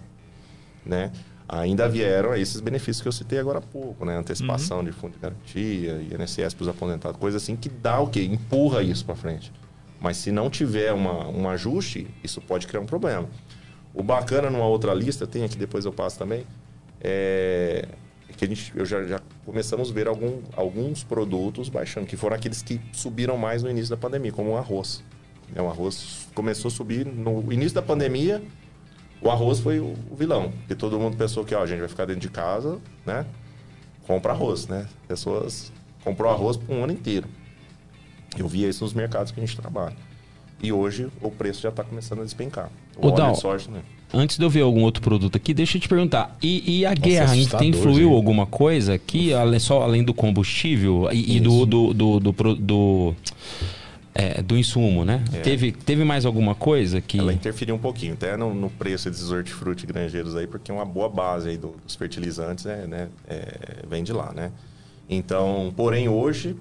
[0.88, 1.12] né?
[1.48, 4.18] Ainda vieram esses benefícios que eu citei agora há pouco, né?
[4.18, 8.24] Antecipação de fundo de garantia, INSS para os aposentados, coisa assim que dá o quê?
[8.24, 9.52] Empurra isso para frente.
[10.00, 13.28] Mas se não tiver uma, um ajuste, isso pode criar um problema.
[13.94, 16.46] O bacana numa outra lista, tem aqui, depois eu passo também,
[17.02, 17.88] é
[18.38, 22.36] que a gente, eu já, já começamos a ver algum, alguns produtos baixando, que foram
[22.36, 25.04] aqueles que subiram mais no início da pandemia, como o arroz.
[25.54, 28.42] Né, O arroz começou a subir no início da pandemia,
[29.20, 30.52] o arroz foi o vilão.
[30.52, 33.26] Porque todo mundo pensou que, ó, a gente vai ficar dentro de casa, né?
[34.06, 34.88] Compra arroz, né?
[35.08, 35.72] Pessoas
[36.04, 37.28] comprou arroz por um ano inteiro.
[38.42, 39.96] Eu via isso nos mercados que a gente trabalha.
[40.62, 42.70] E hoje o preço já está começando a despencar.
[42.98, 43.82] O óleo Dal, de soja também.
[44.14, 46.36] Antes de eu ver algum outro produto aqui, deixa eu te perguntar.
[46.42, 48.16] E, e a guerra, a gente influiu gente.
[48.16, 53.16] alguma coisa aqui, além, só além do combustível e, e do, do, do, do, do,
[54.16, 55.24] é, do insumo, né?
[55.44, 57.20] Teve, teve mais alguma coisa que.
[57.20, 61.10] Ela interferiu um pouquinho, até no, no preço desses hortifruti granjeiros aí, porque uma boa
[61.10, 64.52] base aí do- dos fertilizantes é, né, é, vem de lá, né?
[65.10, 66.56] Então, porém, hoje,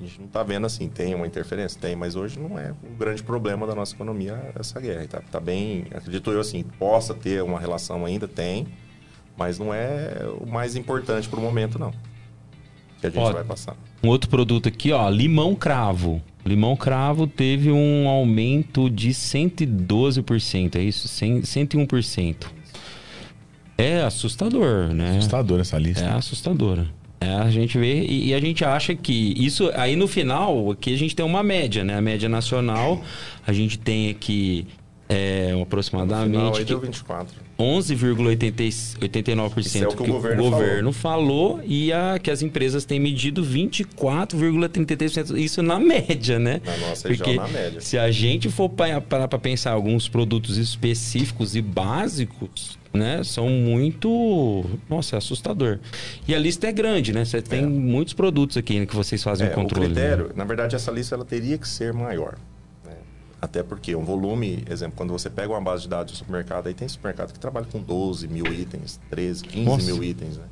[0.00, 1.80] a gente não está vendo assim, tem uma interferência?
[1.80, 5.06] Tem, mas hoje não é o grande problema da nossa economia essa guerra.
[5.06, 8.66] Tá, tá bem, acredito eu assim, possa ter uma relação ainda, tem,
[9.36, 11.92] mas não é o mais importante para o momento, não.
[13.00, 13.76] Que a gente Ó, vai passar.
[14.02, 16.20] Um outro produto aqui, ó, limão cravo.
[16.44, 21.06] Limão cravo teve um aumento de 112%, é isso?
[21.06, 22.46] Cem- 101%.
[23.76, 25.18] É assustador, né?
[25.18, 26.04] Assustador essa lista.
[26.04, 26.88] É assustadora.
[27.20, 30.94] É, a gente vê e, e a gente acha que isso aí no final aqui
[30.94, 31.96] a gente tem uma média, né?
[31.96, 33.02] A média nacional
[33.46, 34.66] a gente tem aqui
[35.08, 37.34] é, aproximadamente final aí que deu 24.
[37.58, 43.42] 11,89% Isso é o que o governo falou e a, que as empresas têm medido
[43.42, 45.36] 24,33%.
[45.36, 46.60] Isso na média, né?
[46.64, 47.80] Na nossa região, Porque na média.
[47.80, 53.22] se a gente for parar para pensar alguns produtos específicos e básicos, né?
[53.24, 54.64] São muito...
[54.88, 55.78] Nossa, é assustador.
[56.26, 57.24] E a lista é grande, né?
[57.24, 57.66] Você tem É.
[57.66, 59.86] muitos produtos aqui né, que vocês fazem É, o controle.
[59.86, 59.94] O né?
[59.94, 62.36] critério, na verdade, essa lista ela teria que ser maior.
[63.40, 66.74] Até porque um volume, exemplo, quando você pega uma base de dados do supermercado, aí
[66.74, 69.86] tem supermercado que trabalha com 12 mil itens, 13, 15 Nossa.
[69.92, 70.44] mil itens, né?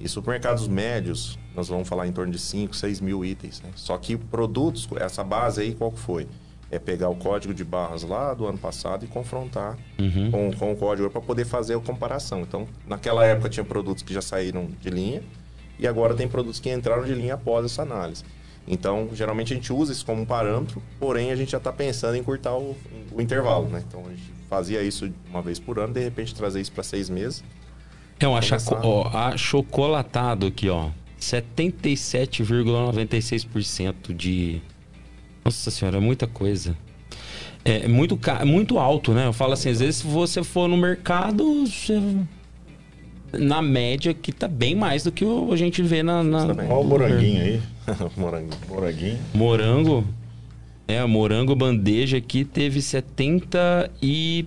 [0.00, 3.70] E supermercados médios, nós vamos falar em torno de 5, 6 mil itens, né?
[3.74, 6.26] Só que produtos, essa base aí, qual que foi?
[6.70, 10.30] É pegar o código de barras lá do ano passado e confrontar Uhum.
[10.30, 12.40] com, com o código para poder fazer a comparação.
[12.40, 15.22] Então, naquela época tinha produtos que já saíram de linha
[15.78, 18.24] e agora tem produtos que entraram de linha após essa análise.
[18.68, 22.16] Então, geralmente a gente usa isso como um parâmetro, porém a gente já está pensando
[22.16, 22.76] em encurtar o,
[23.12, 23.82] o intervalo, né?
[23.86, 27.08] Então, a gente fazia isso uma vez por ano, de repente trazer isso para seis
[27.08, 27.44] meses.
[28.18, 28.80] É um Começar.
[28.84, 30.88] ó, achocolatado aqui, ó.
[31.20, 34.60] 77,96% de.
[35.44, 36.76] Nossa senhora, é muita coisa.
[37.64, 39.26] É muito, muito alto, né?
[39.26, 42.00] Eu falo assim, às vezes se você for no mercado, você-
[43.32, 46.22] na média que tá bem mais do que o- a gente vê na.
[46.22, 46.44] na.
[46.46, 47.60] Olha o moranguinho aí.
[48.16, 48.58] Moranguinho.
[48.68, 49.18] Moranguinho.
[49.34, 50.04] Morango.
[50.88, 54.46] É, o morango bandeja aqui teve 70 e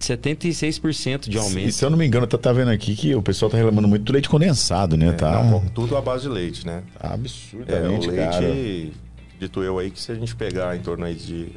[0.00, 1.72] 76% de E aumento.
[1.72, 4.04] se eu não me engano, tá, tá vendo aqui que o pessoal tá reclamando muito
[4.04, 5.12] do leite condensado, né?
[5.12, 6.82] tá, Não, tudo à base de leite, né?
[7.00, 8.92] tá É, o absurdamente leite, caro.
[9.40, 11.48] dito eu aí, que se a gente pegar em torno aí de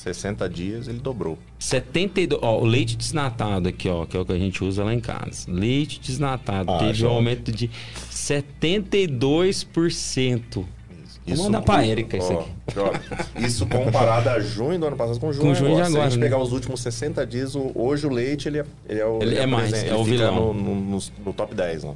[0.00, 1.38] 60 dias, ele dobrou.
[1.58, 4.94] 72, ó, o leite desnatado aqui, ó, que é o que a gente usa lá
[4.94, 5.50] em casa.
[5.50, 7.16] Leite desnatado Ah, teve um jovem.
[7.16, 7.70] aumento de
[8.10, 10.64] 72%.
[11.26, 11.36] Isso.
[11.36, 12.50] Vou mandar pra Érica isso Ó, aqui.
[12.74, 13.00] joga.
[13.36, 15.90] Isso comparado a junho do ano passado com junho, Com junho de agora.
[15.90, 16.26] Se a agora, gente né?
[16.26, 19.46] pegar os últimos 60 dias, hoje o leite ele é, ele é o Ele é
[19.46, 20.52] mais, presente, é o ele vilão.
[20.54, 21.84] No, no, no- no top 10.
[21.84, 21.94] Né?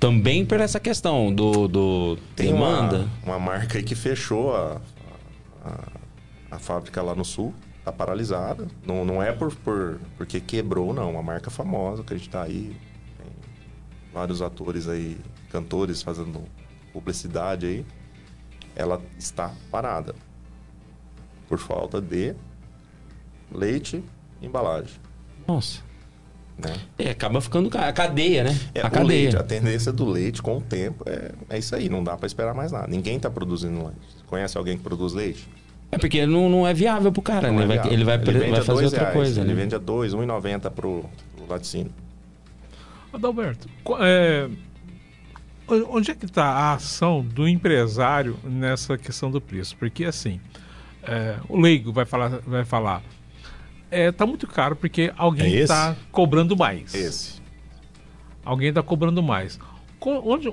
[0.00, 3.06] Também por essa questão do, do Tem demanda.
[3.24, 4.80] uma, uma marca aí que fechou a,
[5.64, 5.95] a, a
[6.58, 7.52] fábrica lá no sul,
[7.84, 8.66] tá paralisada.
[8.86, 11.10] Não, não é por, por, porque quebrou, não.
[11.10, 12.76] Uma marca famosa que a gente tá aí.
[13.18, 13.26] Tem
[14.12, 15.18] vários atores aí,
[15.50, 16.42] cantores fazendo
[16.92, 17.86] publicidade aí.
[18.74, 20.14] Ela está parada.
[21.48, 22.34] Por falta de
[23.52, 24.02] leite
[24.40, 24.94] e embalagem.
[25.46, 25.80] Nossa.
[26.58, 26.74] Né?
[26.98, 28.58] É, acaba ficando ca- a cadeia, né?
[28.74, 29.06] É, a cadeia.
[29.06, 32.26] leite, a tendência do leite com o tempo é, é isso aí, não dá para
[32.26, 32.86] esperar mais nada.
[32.88, 34.00] Ninguém tá produzindo leite.
[34.26, 35.46] Conhece alguém que produz leite?
[35.90, 37.76] É porque não, não é viável pro cara, Não né?
[37.76, 39.54] é Vai- ele vai, vende vai fazer outra reais, coisa, Ele né?
[39.62, 41.04] vende a 2, 1,90 pro,
[41.36, 41.92] pro laticínio.
[43.12, 43.68] Adalberto,
[44.00, 44.48] é,
[45.88, 49.76] onde é que está a ação do empresário nessa questão do preço?
[49.76, 50.40] Porque assim,
[51.02, 53.02] é, o leigo vai falar, vai falar,
[53.90, 56.94] é, tá muito caro porque É alguém está cobrando mais.
[56.94, 57.40] Esse.
[58.44, 59.58] Alguém está cobrando mais.
[59.98, 60.48] Co- Onde,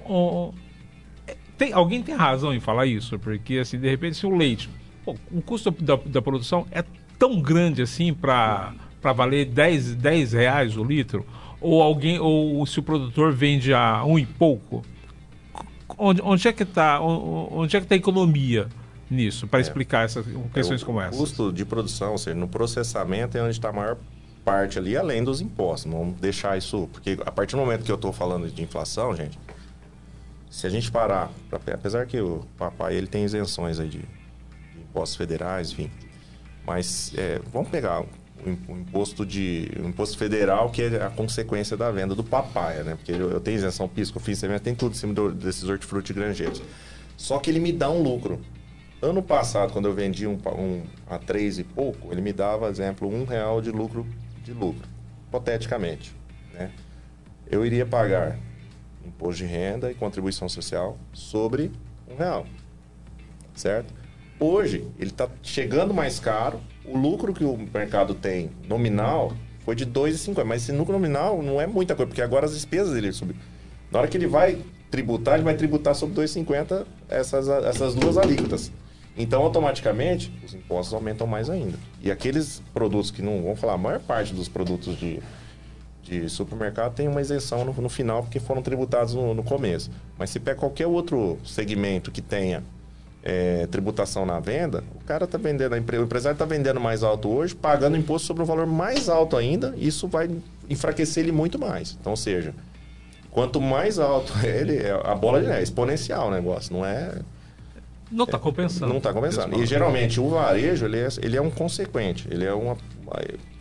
[1.28, 3.20] é, tem, alguém tem razão em falar isso?
[3.20, 4.70] Porque assim, de repente, se o leite,
[5.04, 6.84] pô, o custo da, da produção é
[7.20, 11.26] tão grande assim para valer 10, 10 reais o litro,
[11.62, 14.84] ou alguém, ou se o produtor vende a um e pouco,
[15.98, 18.68] onde, onde é que está, onde é que tá a economia
[19.10, 21.18] nisso para explicar essas questões É, o como essa?
[21.18, 23.98] custo de produção, ou seja, no processamento é onde está a maior
[24.44, 25.90] parte ali, além dos impostos.
[25.92, 26.90] Não vamos deixar isso.
[26.92, 29.38] Porque a partir do momento que eu estou falando de inflação, gente,
[30.50, 34.02] se a gente parar, pra- apesar que o papai ele tem isenções aí de
[34.94, 35.90] impostos federais, enfim.
[36.66, 38.08] Mas é, vamos pegar o,
[38.50, 42.84] im- o imposto de o imposto federal, que é a consequência da venda do papaya,
[42.84, 42.96] né?
[42.96, 46.62] Porque eu, eu tenho isenção pisco, fiz tem tudo em cima do- desses hortifruti granjeiros.
[47.18, 48.40] Só que ele me dá um lucro.
[49.02, 53.08] Ano passado, quando eu vendi um, um a três e pouco, ele me dava, exemplo,
[53.14, 54.08] um real de lucro,
[54.42, 54.88] de lucro,
[55.28, 56.16] hipoteticamente,
[56.54, 56.72] né?
[57.52, 58.40] Eu iria pagar
[59.06, 61.70] imposto de renda e contribuição social sobre
[62.10, 62.46] um real,
[63.54, 63.94] certo?
[64.40, 69.32] Hoje, ele está chegando mais caro, o lucro que o mercado tem nominal
[69.64, 72.94] foi de 2,50, mas esse lucro nominal não é muita coisa, porque agora as despesas
[72.94, 73.40] dele subiram.
[73.92, 74.62] Na hora que ele vai
[74.92, 78.72] tributar, ele vai tributar sobre 2,50 essas, essas duas alíquotas.
[79.16, 81.78] Então, automaticamente, os impostos aumentam mais ainda.
[82.02, 85.20] E aqueles produtos que não, vamos falar, a maior parte dos produtos de,
[86.02, 89.92] de supermercado tem uma isenção no, no final, porque foram tributados no, no começo.
[90.18, 92.64] Mas se pega qualquer outro segmento que tenha
[93.24, 97.30] é, tributação na venda, o cara está vendendo, empre- o empresário está vendendo mais alto
[97.30, 100.30] hoje, pagando imposto sobre um valor mais alto ainda, e isso vai
[100.70, 101.96] enfraquecer ele muito mais.
[102.00, 102.54] Então, ou seja,
[103.32, 107.14] quanto mais alto ele, é- a bola é exponencial o negócio, não é
[108.12, 108.88] Não está compensando.
[108.90, 109.58] não está compensando.
[109.62, 112.28] E geralmente o varejo, ele é, ele é um consequente.
[112.30, 112.78] Ele é uma.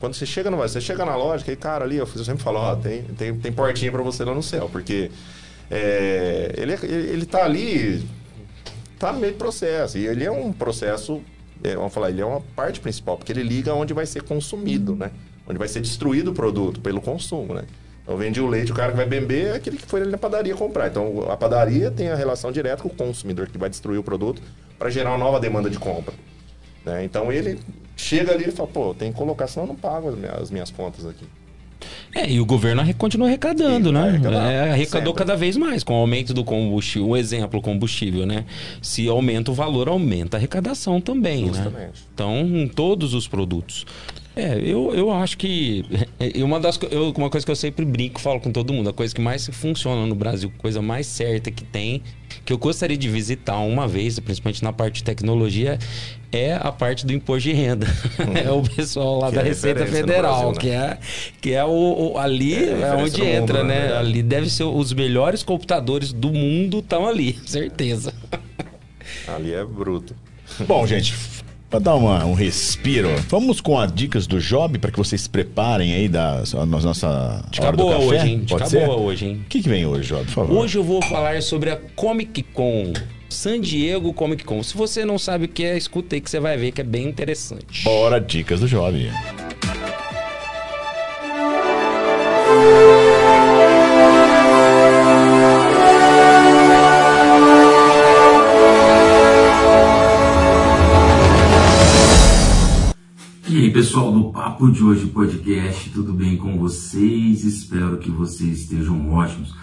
[0.01, 2.59] Quando você chega no varejo, você chega na loja, que cara ali, eu sempre falo,
[2.59, 5.11] ó, tem, tem, tem portinha para você lá no céu, porque
[5.71, 8.05] é, ele, é- ele tá ali,
[9.03, 9.99] tá no meio do processo.
[9.99, 11.21] E ele é um processo,
[11.63, 14.95] é, vamos falar, ele é uma parte principal, porque ele liga onde vai ser consumido,
[14.95, 15.11] né?
[15.47, 17.65] Onde vai ser destruído o produto pelo consumo, né?
[18.03, 20.19] Então vende o leite, o cara que vai beber é aquele que foi ali na
[20.19, 20.89] padaria comprar.
[20.89, 24.41] Então a padaria tem a relação direta com o consumidor que vai destruir o produto
[24.79, 26.15] para gerar uma nova demanda de compra.
[26.85, 27.05] né?
[27.05, 27.59] Então ele
[27.97, 30.51] chega ali e fala, pô, tem que colocar, senão eu não pago as minhas, as
[30.51, 31.27] minhas contas aqui.
[32.15, 34.01] É, e o governo continua arrecadando, E né?
[34.09, 35.19] arrecadar, É, arrecadou sempre.
[35.27, 37.09] cada vez mais com o aumento do combustível.
[37.09, 38.45] Um exemplo, o combustível, né?
[38.81, 41.53] Se aumenta o valor, aumenta a arrecadação também, né?
[41.55, 42.01] Justamente.
[42.15, 43.87] Então, em todos os produtos.
[44.35, 45.85] É, eu, eu acho que.
[46.35, 48.93] e uma, das, eu, uma coisa que eu sempre brinco, falo com todo mundo, a
[48.93, 52.03] coisa que mais funciona no Brasil, coisa mais certa que tem,
[52.45, 55.79] que eu gostaria de visitar uma vez, principalmente na parte de tecnologia,
[56.31, 57.87] é a parte do imposto de renda.
[58.45, 60.59] é o pessoal lá Que da é Receita Federal, Brasil, né?
[60.59, 60.99] que é,
[61.41, 63.75] que é o, o- ali É é, onde do mundo, entra, né?
[63.75, 63.81] né?
[63.83, 64.07] Verdade.
[64.07, 68.13] Ali deve ser os melhores computadores do mundo estão ali, certeza.
[69.29, 70.15] Ali é bruto.
[70.67, 71.15] Bom, gente,
[71.73, 75.29] para dar uma- um respiro, vamos com as dicas do Job para que vocês se
[75.29, 78.05] preparem aí da a nossa Dica hora do café.
[78.05, 78.45] hoje, hein?
[78.47, 78.87] Pode ser?
[78.87, 79.41] boa hoje, hein?
[79.45, 80.59] O que, que vem hoje, Job, por favor?
[80.59, 82.93] Hoje eu vou falar sobre a Comic Con.
[83.31, 84.63] San Diego Comic Con.
[84.63, 86.85] Se você não sabe o que é, escuta aí que você vai ver que é
[86.85, 87.83] bem interessante.
[87.85, 89.11] Bora, dicas do Job.
[103.73, 107.43] Aí, pessoal do Papo de Hoje Podcast, tudo bem com vocês?
[107.43, 109.55] Espero que vocês estejam ótimos.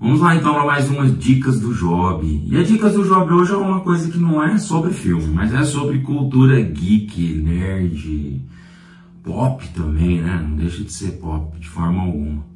[0.00, 2.24] Vamos lá então para mais umas dicas do Job.
[2.46, 5.52] E a dicas do Job hoje é uma coisa que não é sobre filme, mas
[5.52, 8.40] é sobre cultura geek, nerd,
[9.24, 10.40] pop também, né?
[10.48, 12.46] Não deixa de ser pop de forma alguma.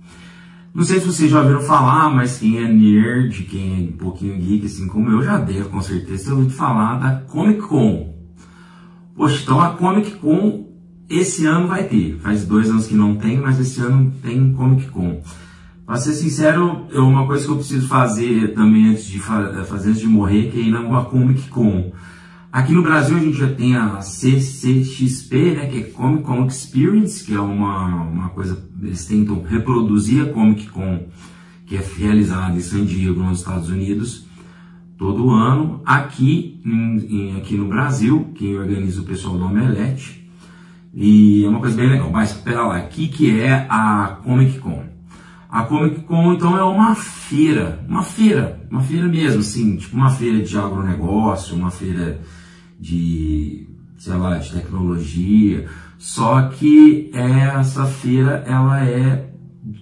[0.72, 4.38] Não sei se vocês já ouviram falar, mas quem é nerd, quem é um pouquinho
[4.38, 8.12] geek, assim como eu, já deve com certeza ter ouvido falar da Comic Con.
[9.16, 10.61] Poxa, então a Comic Con
[11.08, 12.18] esse ano vai ter.
[12.22, 15.22] Faz dois anos que não tem, mas esse ano tem Comic Con.
[15.84, 19.90] Pra ser sincero, é uma coisa que eu preciso fazer também antes de fa fazer
[19.90, 21.92] antes de morrer, que é ir na Comic Con.
[22.52, 27.24] Aqui no Brasil a gente já tem a CCXP, né, que é Comic Con Experience,
[27.24, 31.08] que é uma, uma coisa, eles tentam reproduzir a Comic Con,
[31.66, 34.26] que é realizada em San Diego, nos Estados Unidos,
[34.98, 35.80] todo ano.
[35.84, 40.21] Aqui, em, em, aqui no Brasil, quem organiza o pessoal do Omelete,
[40.94, 42.10] e é uma coisa bem legal.
[42.10, 44.84] Mas pera lá, o que, é a Comic Con?
[45.48, 50.10] A Comic Con, então, é uma feira, uma feira, uma feira mesmo, assim, tipo uma
[50.10, 52.20] feira de agronegócio, uma feira
[52.78, 59.30] de, sei lá, de tecnologia, só que essa feira, ela é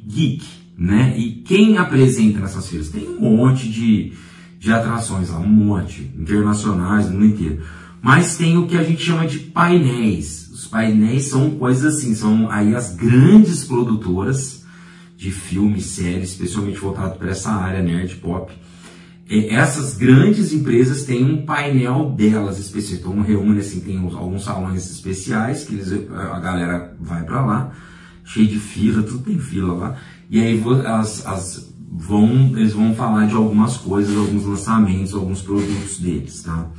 [0.06, 0.44] geek,
[0.76, 1.14] né?
[1.16, 2.90] E quem apresenta nessas feiras?
[2.90, 4.12] Tem um monte de,
[4.58, 7.62] de atrações lá, um monte, internacionais, no mundo inteiro.
[8.02, 10.39] Mas tem o que a gente chama de painéis.
[10.60, 14.62] Os painéis são coisas assim, são aí as grandes produtoras,
[15.16, 18.52] de filmes, séries, especialmente voltado para essa área nerd pop.
[19.26, 25.64] essas grandes empresas têm um painel delas específico, então reúne assim, tem alguns salões especiais
[25.64, 27.72] que eles, a galera vai para lá,
[28.22, 29.96] cheio de fila, tudo tem fila lá,
[30.28, 35.98] e aí as, as, vão, eles vão falar de algumas coisas, alguns lançamentos, alguns produtos
[35.98, 36.70] deles, tá?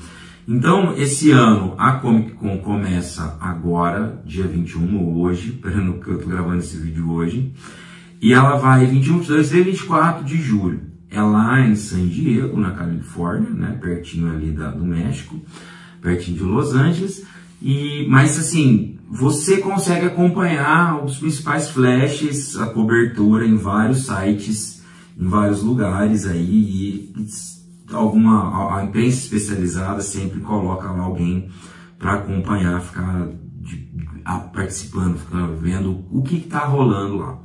[0.48, 6.28] Então, esse ano a Comic Con começa agora, dia 21, hoje, pelo que eu tô
[6.28, 7.52] gravando esse vídeo hoje.
[8.22, 10.82] E ela vai 21, 22 e 24 de julho.
[11.10, 15.40] É lá em San Diego, na Califórnia, né, pertinho ali da, do México,
[16.02, 17.26] pertinho de Los Angeles.
[17.62, 24.82] E, mas assim, você consegue acompanhar os principais flashes, a cobertura em vários sites,
[25.20, 27.26] em vários lugares aí, e
[27.94, 31.50] alguma a imprensa especializada sempre coloca lá alguém
[31.98, 33.28] para acompanhar, ficar
[33.60, 33.88] de,
[34.26, 37.40] a, participando, ficar vendo o que está rolando lá.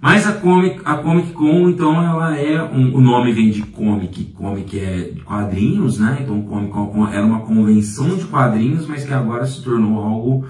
[0.00, 4.24] Mas a Comic, a Comic Con, então, ela é, um, o nome vem de comic,
[4.32, 6.18] comic é quadrinhos, né?
[6.22, 10.44] Então, Comic Con era uma convenção de quadrinhos, mas que agora se tornou algo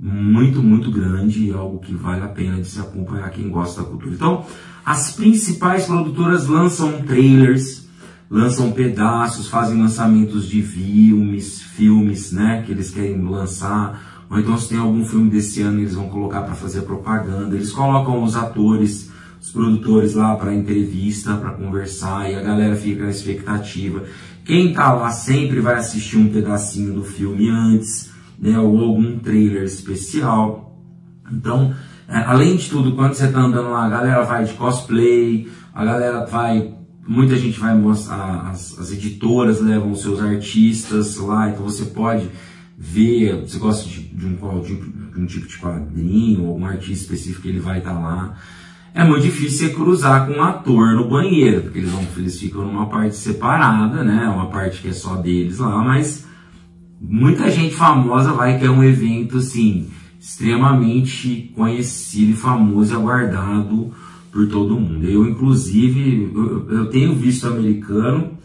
[0.00, 4.14] muito, muito grande, algo que vale a pena de se acompanhar quem gosta da cultura.
[4.14, 4.46] Então,
[4.82, 7.85] as principais produtoras lançam trailers,
[8.30, 14.68] lançam pedaços, fazem lançamentos de filmes, filmes, né, que eles querem lançar, ou então se
[14.68, 17.54] tem algum filme desse ano eles vão colocar para fazer propaganda.
[17.54, 23.04] Eles colocam os atores, os produtores lá para entrevista, para conversar e a galera fica
[23.04, 24.02] na expectativa.
[24.44, 29.62] Quem tá lá sempre vai assistir um pedacinho do filme antes, né, ou algum trailer
[29.62, 30.76] especial.
[31.30, 31.74] Então,
[32.08, 35.84] é, além de tudo, quando você tá andando lá, a galera vai de cosplay, a
[35.84, 36.75] galera vai
[37.06, 42.28] muita gente vai mostrar, as, as editoras levam os seus artistas lá, então você pode
[42.76, 47.46] ver, você gosta de, de, um, de, um, tipo de quadrinho, ou um artista específico
[47.46, 48.36] ele vai estar tá lá.
[48.92, 52.64] É muito difícil você cruzar com um ator no banheiro, porque eles, vão, eles ficam
[52.64, 54.26] numa parte separada, né?
[54.28, 56.26] Uma parte que é só deles lá, mas
[57.00, 59.88] muita gente famosa vai que é um evento assim,
[60.18, 63.92] extremamente conhecido e famoso e aguardado
[64.36, 65.06] por todo mundo.
[65.06, 68.36] Eu, inclusive, eu, eu tenho visto americano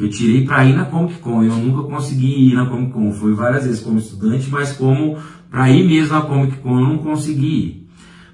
[0.00, 1.42] eu tirei para ir na Comic Con.
[1.42, 3.12] Eu nunca consegui ir na Comic Con.
[3.12, 5.18] Fui várias vezes como estudante, mas como
[5.50, 7.86] para ir mesmo na Comic Con eu não consegui ir.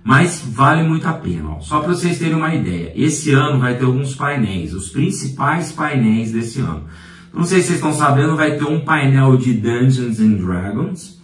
[0.05, 1.57] Mas vale muito a pena.
[1.57, 1.61] Ó.
[1.61, 6.31] Só para vocês terem uma ideia, esse ano vai ter alguns painéis, os principais painéis
[6.31, 6.85] desse ano.
[7.35, 11.21] Não sei se vocês estão sabendo, vai ter um painel de Dungeons and Dragons.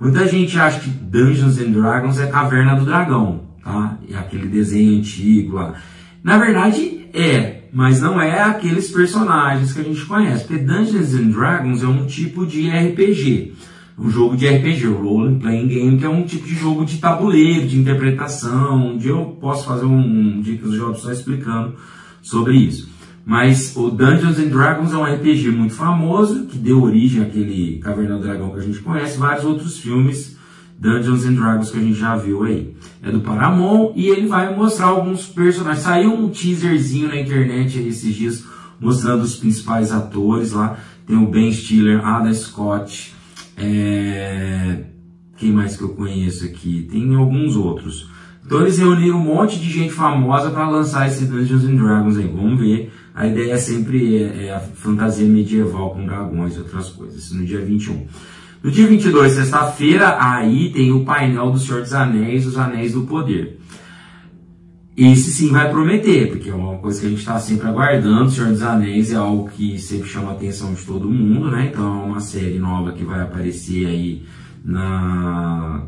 [0.00, 3.98] Muita gente acha que Dungeons and Dragons é Caverna do Dragão, tá?
[4.08, 5.74] É aquele desenho antigo lá.
[6.22, 10.44] Na verdade, é, mas não é aqueles personagens que a gente conhece.
[10.44, 13.54] Porque Dungeons and Dragons é um tipo de RPG.
[13.98, 17.66] Um jogo de RPG, Role Playing Game, que é um tipo de jogo de tabuleiro,
[17.66, 18.96] de interpretação.
[18.96, 21.74] Dia eu posso fazer um, um de jogos só explicando
[22.22, 22.94] sobre isso.
[23.24, 28.18] Mas o Dungeons and Dragons é um RPG muito famoso, que deu origem àquele Caverna
[28.18, 30.35] do Dragão que a gente conhece, vários outros filmes
[30.78, 32.74] Dungeons and Dragons que a gente já viu aí.
[33.02, 35.82] É do Paramount e ele vai mostrar alguns personagens.
[35.84, 38.44] Saiu um teaserzinho na internet esses dias
[38.80, 40.78] mostrando os principais atores lá.
[41.06, 43.14] Tem o Ben Stiller, Ada Scott,
[43.56, 44.84] é...
[45.36, 46.88] quem mais que eu conheço aqui?
[46.90, 48.08] Tem alguns outros.
[48.44, 52.26] Então eles reuniram um monte de gente famosa para lançar esse Dungeons and Dragons aí.
[52.26, 52.92] Vamos ver.
[53.14, 57.32] A ideia sempre é, é a fantasia medieval com dragões e outras coisas.
[57.32, 58.06] No dia 21.
[58.66, 63.02] No dia 22, sexta-feira, aí tem o painel do Senhor dos Anéis, os Anéis do
[63.02, 63.60] Poder.
[64.96, 68.24] Esse sim vai prometer, porque é uma coisa que a gente está sempre aguardando.
[68.24, 71.70] O Senhor dos Anéis é algo que sempre chama a atenção de todo mundo, né?
[71.72, 74.24] Então é uma série nova que vai aparecer aí
[74.64, 75.84] na,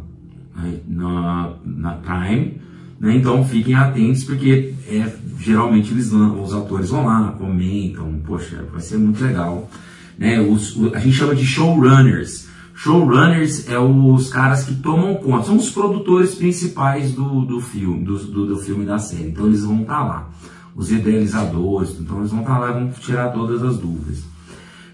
[0.86, 2.60] na, na Prime.
[3.00, 3.16] Né?
[3.16, 8.98] Então fiquem atentos, porque é, geralmente eles, os atores vão lá, comentam, poxa, vai ser
[8.98, 9.68] muito legal.
[10.16, 10.40] Né?
[10.40, 12.47] Os, a gente chama de showrunners.
[12.78, 18.16] Showrunners é os caras que tomam conta, são os produtores principais do, do filme, do,
[18.16, 19.30] do, do filme da série.
[19.30, 20.30] Então eles vão estar tá lá.
[20.76, 24.22] Os idealizadores, então eles vão estar tá lá e vão tirar todas as dúvidas.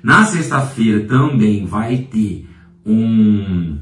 [0.02, 2.48] Na sexta-feira também vai ter
[2.86, 3.77] um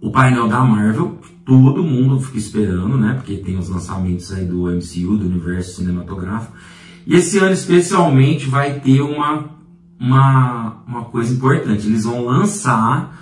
[0.00, 3.14] o painel da Marvel, todo mundo fica esperando, né?
[3.14, 6.56] Porque tem os lançamentos aí do MCU, do universo cinematográfico.
[7.04, 9.57] E esse ano especialmente vai ter uma
[10.00, 11.86] uma, uma coisa importante.
[11.86, 13.18] Eles vão lançar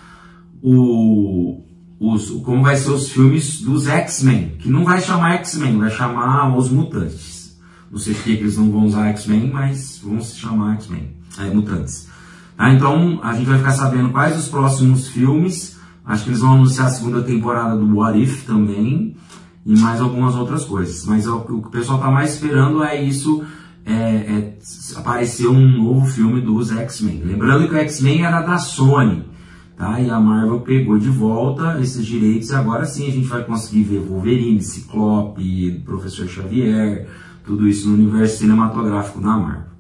[0.62, 1.62] o,
[1.98, 6.56] os, como vai ser os filmes dos X-Men, que não vai chamar X-Men, vai chamar
[6.56, 7.56] Os Mutantes.
[7.90, 11.44] Não sei por que eles não vão usar X-Men, mas vão se chamar X-Men, é,
[11.50, 12.08] Mutantes.
[12.56, 12.72] Tá?
[12.72, 15.76] Então a gente vai ficar sabendo quais os próximos filmes.
[16.04, 19.16] Acho que eles vão anunciar a segunda temporada do What If também
[19.64, 21.04] e mais algumas outras coisas.
[21.06, 23.44] Mas o que o pessoal está mais esperando é isso
[23.86, 24.58] é, é,
[24.96, 27.22] apareceu um novo filme dos X-Men.
[27.24, 29.24] Lembrando que o X-Men era da Sony,
[29.76, 30.00] tá?
[30.00, 33.84] E a Marvel pegou de volta esses direitos e agora sim a gente vai conseguir
[33.84, 37.08] ver Wolverine, Ciclope, Professor Xavier,
[37.44, 39.75] tudo isso no universo cinematográfico da Marvel.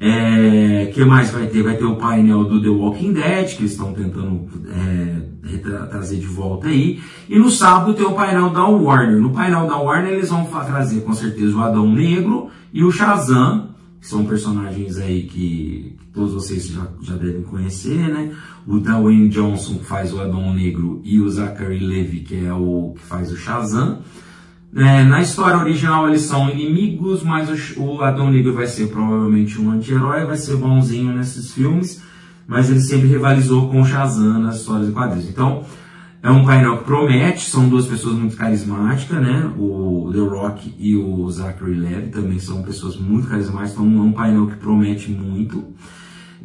[0.00, 1.62] É, que mais vai ter?
[1.62, 5.56] Vai ter o painel do The Walking Dead, que estão tentando é,
[5.88, 7.00] trazer de volta aí.
[7.28, 9.20] E no sábado tem o painel da Warner.
[9.20, 13.70] No painel da Warner eles vão trazer com certeza o Adão Negro e o Shazam,
[14.00, 18.32] que são personagens aí que, que todos vocês já, já devem conhecer, né?
[18.66, 22.94] O Dwayne Johnson, que faz o Adão Negro, e o Zachary Levy, que é o
[22.96, 24.02] que faz o Shazam.
[24.74, 29.60] É, na história original eles são inimigos, mas o, o Adão Negro vai ser provavelmente
[29.60, 32.02] um anti-herói, vai ser bonzinho nesses filmes,
[32.46, 35.28] mas ele sempre rivalizou com o Shazam nas histórias e quadrinhos.
[35.28, 35.64] Então,
[36.22, 39.50] é um painel que promete, são duas pessoas muito carismáticas, né?
[39.56, 44.12] O The Rock e o Zachary Levi também são pessoas muito carismáticas, então é um
[44.12, 45.64] painel que promete muito.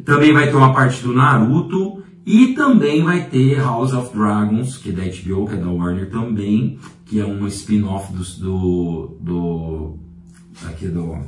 [0.04, 4.90] Também vai ter uma parte do Naruto e também vai ter House of Dragons, que
[4.90, 9.98] é da HBO, que é da Warner também, que é um spin-off do, do, do,
[10.66, 11.18] aqui do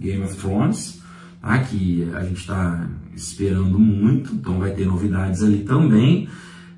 [0.00, 1.02] Game of Thrones,
[1.42, 1.58] tá?
[1.58, 6.28] que a gente está esperando muito, então vai ter novidades ali também.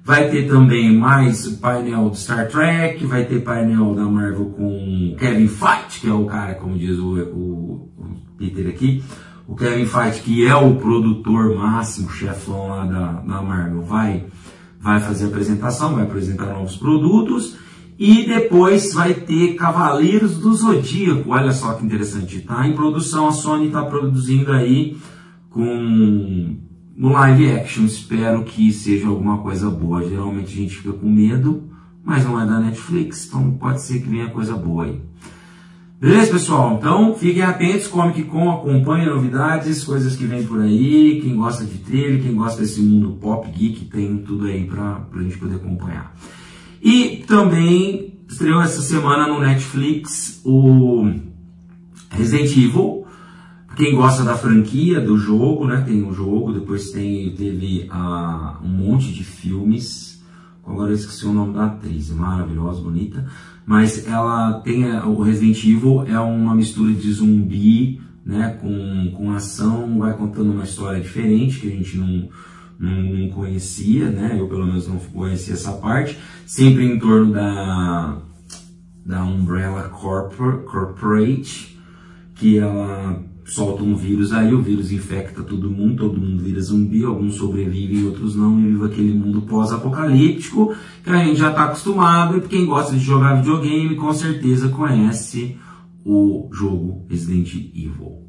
[0.02, 5.46] Vai ter também mais painel do Star Trek, vai ter painel da Marvel com Kevin
[5.46, 9.04] Feige, que é o cara, como diz o, o, o Peter aqui,
[9.50, 14.26] o Kevin Feige, que é o produtor máximo, chefão lá da, da Marvel, vai,
[14.80, 17.56] vai fazer a apresentação, vai apresentar novos produtos.
[17.98, 21.32] E depois vai ter Cavaleiros do Zodíaco.
[21.32, 22.40] Olha só que interessante.
[22.42, 24.96] Tá em produção, a Sony está produzindo aí
[25.50, 26.56] com
[26.96, 30.08] no live action, espero que seja alguma coisa boa.
[30.08, 31.64] Geralmente a gente fica com medo,
[32.04, 35.02] mas não é da Netflix, então pode ser que venha coisa boa aí.
[36.00, 36.78] Beleza, pessoal?
[36.78, 41.20] Então fiquem atentos, Comic Con acompanhe novidades, coisas que vem por aí.
[41.20, 45.22] Quem gosta de trailer, quem gosta desse mundo pop geek, tem tudo aí para a
[45.22, 46.16] gente poder acompanhar.
[46.82, 51.12] E também estreou essa semana no Netflix o
[52.12, 53.04] Resident Evil,
[53.76, 55.84] quem gosta da franquia do jogo, né?
[55.86, 60.18] Tem o jogo, depois tem, teve ah, um monte de filmes.
[60.66, 63.26] Agora eu esqueci o nome da atriz, maravilhosa, bonita.
[63.70, 68.58] Mas ela tem o Resident Evil é uma mistura de zumbi, né?
[68.60, 72.28] Com, com ação, vai contando uma história diferente que a gente não,
[72.76, 74.34] não, não conhecia, né?
[74.36, 76.18] Eu pelo menos não conhecia essa parte.
[76.44, 78.18] Sempre em torno da
[79.06, 81.78] da Umbrella Corporate,
[82.34, 87.04] que ela solta um vírus aí, o vírus infecta todo mundo, todo mundo vira zumbi,
[87.04, 90.72] alguns sobrevivem, outros não, e vive aquele mundo pós-apocalíptico
[91.02, 95.56] que a gente já está acostumado, e quem gosta de jogar videogame com certeza conhece
[96.04, 98.20] o jogo Resident Evil.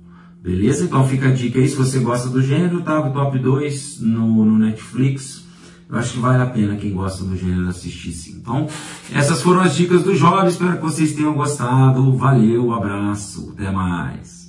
[0.41, 0.85] Beleza?
[0.85, 2.99] Então fica a dica aí, se você gosta do gênero, tá?
[2.99, 5.45] O top 2 no, no Netflix.
[5.87, 8.37] Eu acho que vale a pena quem gosta do gênero assistir sim.
[8.39, 8.65] Então,
[9.13, 10.47] essas foram as dicas do jovem.
[10.47, 12.15] Espero que vocês tenham gostado.
[12.15, 14.40] Valeu, abraço, até mais.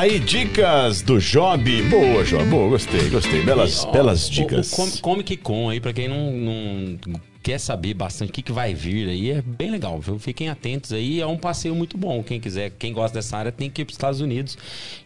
[0.00, 1.82] Tá aí, dicas do Job.
[1.90, 2.42] Boa, Job.
[2.46, 3.42] Boa, gostei, gostei.
[3.42, 4.72] Belas, Ó, belas o- dicas.
[4.72, 6.98] O, Com- Comic Con aí, pra quem não, não
[7.42, 10.18] quer saber bastante o que, que vai vir aí, é bem legal, viu?
[10.18, 12.22] Fiquem atentos aí, é um passeio muito bom.
[12.22, 14.56] Quem quiser, quem gosta dessa área, tem que ir pros Estados Unidos.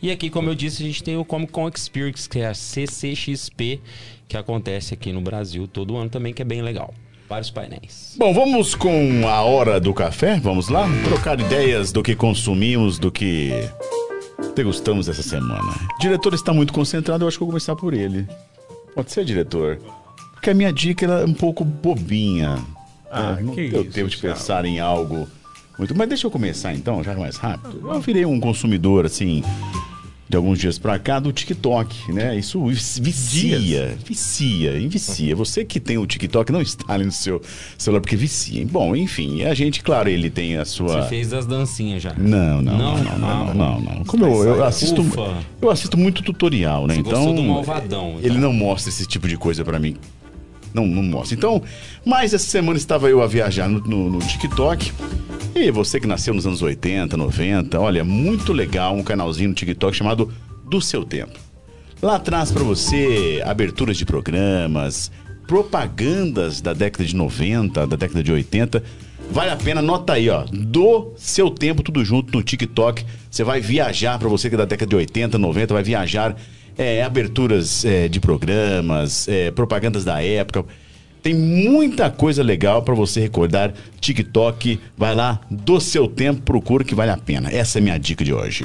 [0.00, 2.54] E aqui, como eu disse, a gente tem o Comic Con Experience, que é a
[2.54, 3.80] CCXP,
[4.28, 6.94] que acontece aqui no Brasil todo ano também, que é bem legal.
[7.28, 8.14] Vários painéis.
[8.16, 10.38] Bom, vamos com a hora do café?
[10.38, 10.86] Vamos lá?
[11.02, 13.50] Trocar ideias do que consumimos, do que
[14.54, 15.72] degustamos essa semana.
[15.96, 18.26] O diretor está muito concentrado, eu acho que eu vou começar por ele.
[18.94, 19.78] Pode ser, diretor?
[20.32, 22.58] Porque a minha dica é um pouco bobinha.
[23.10, 25.26] Ah, É, não que deu isso, tempo de pensar em algo
[25.78, 25.94] muito.
[25.96, 27.80] Mas deixa eu começar então, já mais rápido.
[27.92, 29.42] Eu virei um consumidor, assim,
[30.28, 32.36] de alguns dias pra cá, do TikTok, né?
[32.36, 35.36] Isso vicia, vicia, vicia.
[35.36, 37.42] Você que tem o TikTok não está ali no seu
[37.76, 38.66] celular porque vicia.
[38.66, 41.02] Bom, enfim, a gente, claro, ele tem a sua.
[41.02, 42.14] Você fez as dancinhas já.
[42.14, 44.04] Não, não, não, não, não, não, não.
[44.04, 45.38] Como eu, eu assisto, Ufa.
[45.60, 46.94] eu assisto muito tutorial, né?
[46.94, 48.40] Você então, do Malvadão, ele então.
[48.40, 49.96] não mostra esse tipo de coisa pra mim.
[50.74, 51.36] Não, não mostra.
[51.36, 51.62] Então,
[52.04, 54.92] mas essa semana estava eu a viajar no, no- no TikTok.
[55.54, 59.96] E você que nasceu nos anos 80, 90, olha, muito legal um canalzinho no TikTok
[59.96, 60.32] chamado
[60.68, 61.38] Do Seu Tempo.
[62.02, 65.12] Lá traz pra você aberturas de programas,
[65.46, 68.82] propagandas da década de 90, da década de 80.
[69.30, 70.44] Vale a pena, nota aí, ó.
[70.52, 73.04] Do seu tempo, tudo junto no TikTok.
[73.30, 76.36] Você vai viajar, pra você que é da década de 80, 90, vai viajar.
[76.76, 80.64] É, aberturas é, de programas, é, propagandas da época.
[81.22, 83.72] Tem muita coisa legal pra você recordar.
[83.98, 87.50] TikTok, vai lá, do seu tempo, procura que vale a pena.
[87.50, 88.64] Essa é a minha dica de hoje.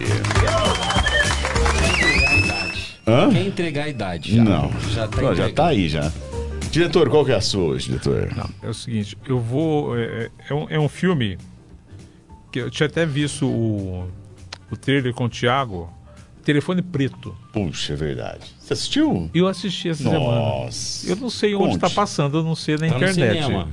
[3.07, 3.29] Hã?
[3.31, 4.43] Quer entregar a idade já.
[4.43, 6.11] Não, Já tá, Ó, já tá aí já.
[6.69, 8.29] Diretor, qual que é a sua hoje, diretor?
[8.61, 9.97] É o seguinte, eu vou.
[9.97, 11.37] É, é um, é um filme
[12.51, 14.07] que eu tinha até visto o,
[14.69, 15.89] o trailer com o Thiago,
[16.43, 17.35] Telefone Preto.
[17.53, 18.39] Puxa, é verdade.
[18.59, 19.29] Você assistiu?
[19.33, 20.19] Eu assisti essa semana.
[20.19, 21.09] Nossa.
[21.09, 21.75] Eu não sei onde Conte.
[21.75, 23.43] está passando, eu não sei na Tá no internet.
[23.43, 23.67] cinema.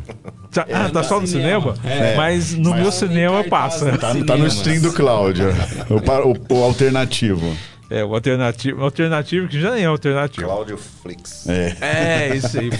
[0.50, 1.74] Tá, ah, tá só no cinema.
[1.76, 1.94] cinema?
[1.94, 2.16] É.
[2.16, 3.98] Mas no Mas- meu Tá em cinema passa.
[3.98, 5.46] Tá, tá no stream do Cláudio.
[5.90, 7.56] o, o- o alternativo.
[7.88, 10.46] É, o alternativo, o alternativo que já nem é alternativo.
[10.46, 11.48] Cláudio Flix.
[11.48, 11.76] É.
[11.80, 12.70] É, isso aí.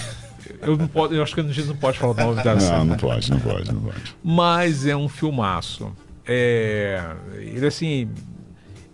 [0.63, 2.61] Eu, não posso, eu acho que a gente não pode falar o nome da Não,
[2.61, 2.85] cena.
[2.85, 4.17] não pode, não pode, não pode.
[4.25, 5.93] Mas é um filmaço.
[6.27, 7.01] É,
[7.39, 8.09] ele assim.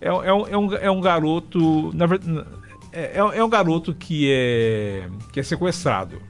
[0.03, 1.91] É, é um, é, um, é um garoto.
[1.95, 2.45] Na verdade,
[2.91, 6.21] é, é um garoto que é, que é sequestrado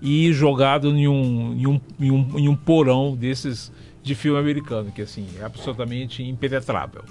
[0.00, 3.70] e jogado em um, em, um, em, um, em um porão desses
[4.02, 7.02] de filme americano, que assim, é absolutamente impenetrável.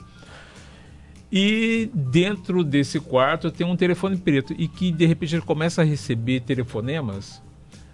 [1.31, 5.85] E dentro desse quarto tem um telefone preto e que de repente ele começa a
[5.85, 7.41] receber telefonemas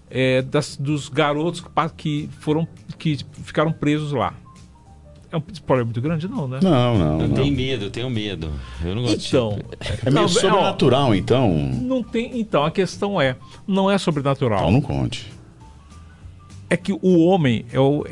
[0.09, 2.67] é, das- dos garotos que, que foram
[2.99, 4.35] que ficaram presos lá.
[5.33, 6.59] É um spoiler muito grande, não, né?
[6.61, 7.21] Não, não.
[7.21, 7.35] Eu não.
[7.35, 8.51] tenho medo, eu tenho medo.
[8.85, 9.59] Eu não gosto de- Então,
[10.05, 11.49] É meio Não, sobrenatural, então.
[11.49, 12.39] não tem.
[12.39, 13.35] Então a questão é,
[13.67, 14.59] não é sobrenatural.
[14.59, 15.33] Então não conte.
[16.69, 18.05] É que o homem é o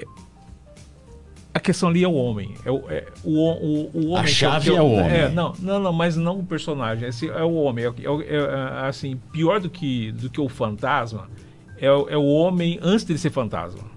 [1.53, 2.55] a questão ali é o homem.
[2.65, 4.17] É o, é, o, o, o homem.
[4.19, 5.11] A que chave que é o homem.
[5.11, 7.07] É, não, não, não, mas não o personagem.
[7.09, 7.85] Esse é o homem.
[7.85, 11.29] É, é é, assim, pior do que, do que o fantasma
[11.77, 13.90] é, o- é o homem antes de ser fantasma.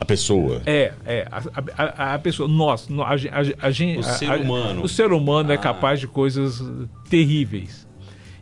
[0.00, 0.60] A pessoa.
[0.66, 1.28] É, é.
[1.30, 1.42] A,
[1.82, 4.82] a, a pessoa, nós, nó- a, gen- a, gen- a, gen- O ser humano.
[4.82, 5.58] O ser humano é Ah.
[5.58, 6.62] capaz de coisas
[7.08, 7.86] terríveis.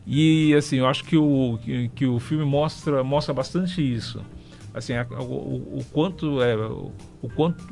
[0.07, 4.20] E assim, eu acho que o, que, que o filme mostra, mostra bastante isso.
[4.74, 6.91] Assim, o, o- o quanto é o,
[7.37, 7.62] quanto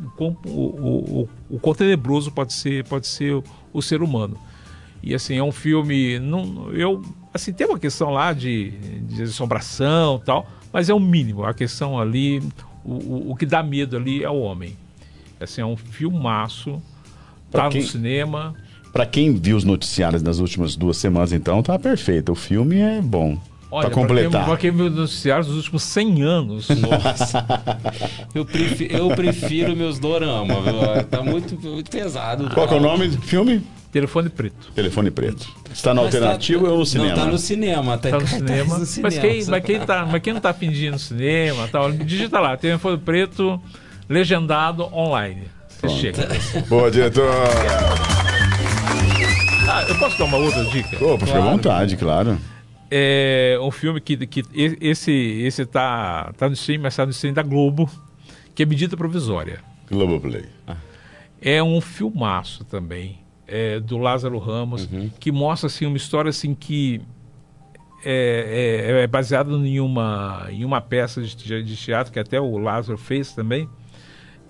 [0.47, 3.43] o, o, o, o quão tenebroso pode ser pode ser
[3.73, 4.37] o, ser humano.
[5.03, 6.19] E assim, é um filme.
[6.19, 7.01] Não, eu,
[7.33, 8.71] assim, tem uma questão lá de,
[9.01, 11.43] de assombração tal, mas é o mínimo.
[11.45, 12.43] A questão ali,
[12.85, 14.77] o, o, o que dá medo ali é o homem.
[15.41, 16.81] Assim, é um filmaço.
[17.51, 18.55] Pra Tá quem- no cinema.
[18.93, 22.33] Pra quem viu os noticiários das últimas duas semanas, então, tá perfeito.
[22.33, 23.39] O filme é bom.
[23.71, 24.31] Olha, pra completar.
[24.31, 26.69] Pra quem, pra quem viu noticiários dos últimos 100 anos.
[26.75, 27.47] Nossa.
[28.35, 31.05] eu, prefiro, eu prefiro meus dorama, viu?
[31.09, 32.51] Tá muito, muito pesado.
[32.53, 33.63] Qual que é o nome do filme?
[33.93, 34.71] Telefone preto.
[34.73, 35.49] Telefone Preto.
[35.73, 37.11] Está Mas tá- alternativo ou no cinema?
[37.11, 37.99] Não, tá no cinema.
[37.99, 38.75] Tá, Tá no cinema.
[38.75, 39.21] no Mas, cinema.
[39.21, 42.99] quem, mas, quem tá, mas quem não tá fingindo no cinema tal, digita lá, telefone
[42.99, 43.61] preto,
[44.09, 45.43] legendado online.
[45.69, 46.29] Você chega.
[46.69, 47.29] Boa, diretor.
[49.69, 50.97] Ah, eu posso dar uma outra dica?
[50.97, 51.51] Pô, fica à Claro.
[51.51, 52.39] vontade, claro.
[52.91, 54.43] É um filme que, que
[54.81, 57.89] esse, esse tá, tá no stream, mas tá no stream da Globo,
[58.55, 59.61] que é Medida Provisória.
[59.89, 60.45] Globoplay.
[61.41, 63.20] É um filmaço também,
[63.51, 67.01] é, do Lázaro Ramos, que mostra assim, uma história assim que
[68.05, 72.57] é, é, é baseada em uma, em uma peça de, de teatro que até o
[72.57, 73.69] Lázaro fez também.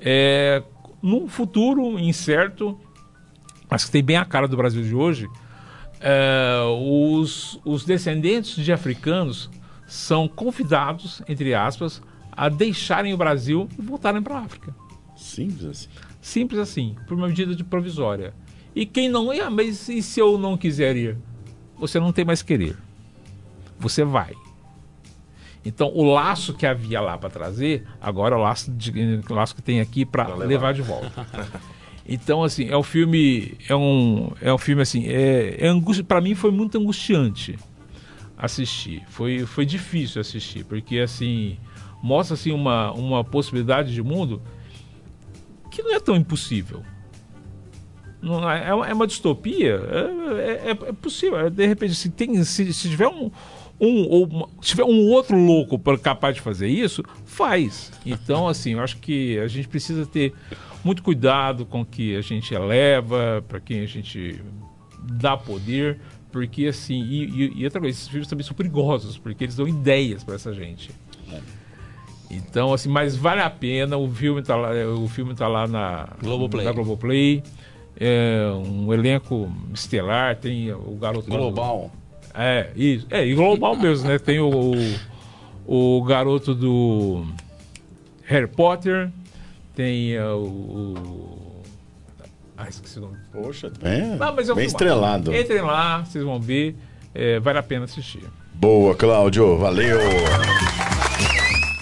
[0.00, 0.62] É,
[1.02, 2.78] num futuro incerto
[3.70, 5.28] mas que tem bem a cara do Brasil de hoje,
[6.00, 9.48] é, os, os descendentes de africanos
[9.86, 12.02] são convidados, entre aspas,
[12.32, 14.74] a deixarem o Brasil e voltarem para a África.
[15.16, 15.88] Simples assim.
[16.20, 18.34] Simples assim, por uma medida de provisória.
[18.74, 21.16] E quem não ia, mas e se eu não quiser ir?
[21.78, 22.76] Você não tem mais querer.
[23.78, 24.34] Você vai.
[25.64, 29.54] Então, o laço que havia lá para trazer, agora é o laço, de, o laço
[29.54, 30.46] que tem aqui para levar.
[30.46, 31.26] levar de volta.
[32.12, 33.56] Então, assim, é um filme.
[33.68, 35.06] É um, é um filme assim.
[35.06, 37.56] É, é angústia, para mim foi muito angustiante
[38.36, 39.04] assistir.
[39.08, 41.56] Foi, foi difícil assistir, porque assim.
[42.02, 44.42] Mostra assim, uma, uma possibilidade de mundo
[45.70, 46.82] que não é tão impossível.
[48.22, 49.80] Não, é, é uma distopia?
[50.38, 51.48] É, é, é possível.
[51.48, 53.30] De repente, se, tem, se, se tiver um,
[53.80, 57.90] um ou se tiver um outro louco capaz de fazer isso, faz.
[58.04, 60.34] Então, assim, eu acho que a gente precisa ter
[60.84, 64.42] muito cuidado com o que a gente eleva, para quem a gente
[65.02, 65.98] dá poder,
[66.30, 69.66] porque assim, e, e, e, outra coisa, esses filmes também são perigosos, porque eles dão
[69.66, 70.90] ideias para essa gente.
[72.30, 76.08] Então, assim, mas vale a pena, o filme está lá, o filme tá lá na
[76.22, 76.64] Globoplay.
[76.64, 77.42] Na Globoplay.
[78.02, 81.28] É um elenco estelar, tem o garoto.
[81.28, 81.90] Global.
[81.92, 83.06] Do, é, isso.
[83.10, 84.18] É, e global mesmo, né?
[84.18, 84.72] Tem o,
[85.66, 87.26] o, o garoto do
[88.24, 89.10] Harry Potter,
[89.74, 91.62] tem uh, o.
[92.56, 93.16] Ah, esqueci o nome.
[93.32, 95.34] Poxa, é, Não, mas eu bem estrelado.
[95.34, 96.76] Entrem lá, vocês vão ver.
[97.14, 98.22] É, vale a pena assistir.
[98.54, 99.58] Boa, Cláudio.
[99.58, 99.98] Valeu.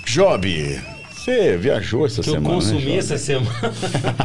[0.07, 0.81] Job,
[1.29, 2.49] você viajou essa que semana?
[2.49, 3.51] Eu consumi né, essa semana.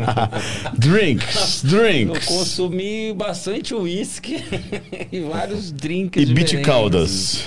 [0.78, 2.28] drinks, drinks.
[2.30, 4.44] Eu consumi bastante uísque
[5.12, 6.22] e vários drinks.
[6.22, 7.46] E beat caldas.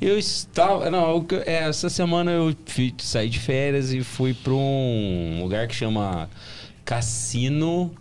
[0.00, 0.90] Eu estava.
[0.90, 5.68] Não, eu, é, essa semana eu fui, saí de férias e fui para um lugar
[5.68, 6.30] que chama
[6.84, 7.94] Cassino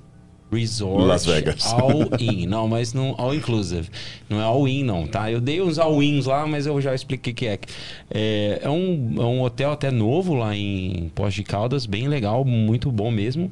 [0.56, 1.72] Resort Las Vegas.
[1.74, 2.48] All In.
[2.48, 3.90] Não, mas não All Inclusive.
[4.30, 5.32] Não é All In, não, tá?
[5.32, 7.60] Eu dei uns All Ins lá, mas eu já expliquei o que é.
[8.10, 12.44] É, é, um, é um hotel até novo lá em Pós de Caldas, bem legal,
[12.44, 13.52] muito bom mesmo.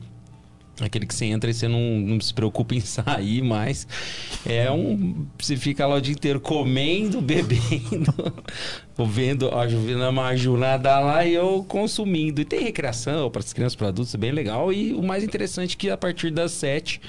[0.81, 3.87] Aquele que você entra e você não, não se preocupa em sair mais.
[4.45, 5.25] É um.
[5.37, 8.33] Você fica lá o dia inteiro comendo, bebendo,
[9.07, 12.41] vendo a Juvena Majunada lá e eu consumindo.
[12.41, 14.73] E tem recreação para as crianças, para adultos, é bem legal.
[14.73, 16.99] E o mais interessante é que a partir das sete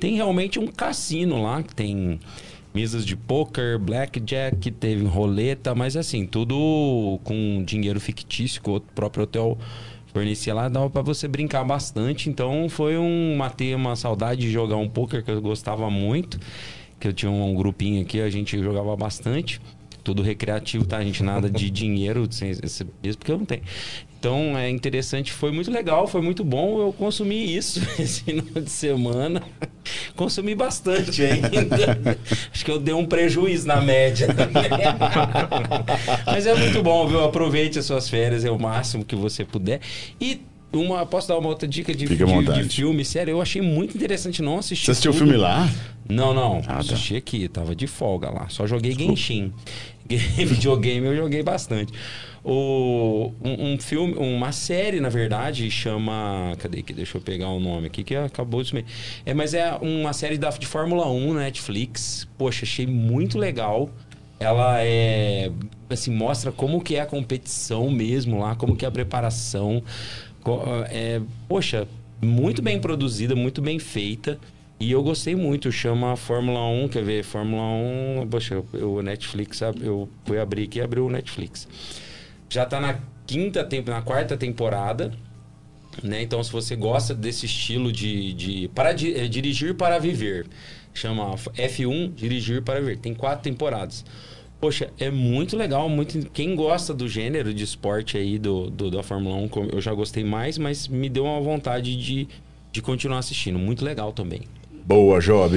[0.00, 2.18] tem realmente um cassino lá, que tem
[2.74, 9.56] mesas de poker, blackjack, teve roleta, mas assim, tudo com dinheiro fictício o próprio hotel
[10.14, 12.30] fornecia lá, dava para você brincar bastante.
[12.30, 16.38] Então foi um matei uma saudade de jogar um poker que eu gostava muito,
[17.00, 19.60] que eu tinha um, grupinho aqui, a gente jogava bastante.
[20.04, 20.98] Tudo recreativo, tá?
[20.98, 22.28] A gente nada de dinheiro,
[23.02, 23.62] mesmo porque eu não tenho.
[24.24, 26.80] Então é interessante, foi muito legal, foi muito bom.
[26.80, 29.42] Eu consumi isso esse final de semana.
[30.16, 32.16] Consumi bastante ainda.
[32.50, 34.28] Acho que eu dei um prejuízo na média.
[36.24, 37.22] Mas é muito bom, viu?
[37.22, 39.80] Aproveite as suas férias, é o máximo que você puder.
[40.18, 40.40] E
[40.76, 43.04] uma, posso dar uma outra dica de, de, de, filme?
[43.04, 44.86] Sério, eu achei muito interessante não assistir.
[44.86, 45.68] Você assistiu o filme lá?
[46.08, 46.58] Não, não.
[46.58, 46.78] Ah, tá.
[46.78, 48.48] assisti aqui, tava de folga lá.
[48.48, 49.52] Só joguei Genshin.
[50.08, 51.92] Videogame eu joguei bastante.
[52.44, 56.52] O, um, um, filme, uma série, na verdade, chama.
[56.58, 56.92] Cadê que?
[56.92, 58.84] Deixa eu pegar o nome aqui, que acabou de sumir.
[59.24, 62.28] É, mas é uma série da, de Fórmula 1 na Netflix.
[62.36, 63.88] Poxa, achei muito legal.
[64.38, 65.50] Ela é.
[65.88, 69.82] Assim, mostra como que é a competição mesmo lá, como que é a preparação.
[70.90, 71.88] É, poxa,
[72.20, 74.38] muito bem produzida, muito bem feita.
[74.78, 77.22] E eu gostei muito, chama Fórmula 1, quer ver?
[77.22, 77.62] Fórmula
[78.22, 81.68] 1, poxa, o Netflix, eu fui abrir aqui e abriu o Netflix.
[82.48, 85.12] Já tá na quinta, na quarta temporada.
[86.02, 86.22] Né?
[86.22, 90.46] Então, se você gosta desse estilo de, de para é, dirigir para viver,
[90.92, 92.98] chama F1 Dirigir para Viver.
[92.98, 94.04] Tem quatro temporadas.
[94.64, 99.02] Poxa, é muito legal, muito quem gosta do gênero de esporte aí do, do da
[99.02, 102.26] Fórmula 1, eu já gostei mais, mas me deu uma vontade de,
[102.72, 103.58] de continuar assistindo.
[103.58, 104.40] Muito legal também.
[104.86, 105.54] Boa, Job.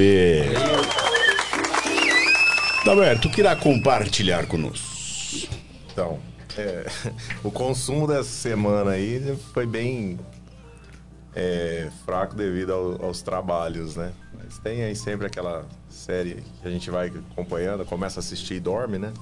[2.86, 4.86] Roberto, que irá compartilhar conosco?
[5.90, 6.20] Então,
[6.58, 6.86] é,
[7.46, 10.20] o consumo dessa semana aí foi bem
[11.34, 14.12] é, fraco devido ao, aos trabalhos, né?
[14.64, 18.98] Tem aí sempre aquela série que a gente vai acompanhando, começa a assistir e dorme,
[18.98, 19.14] né?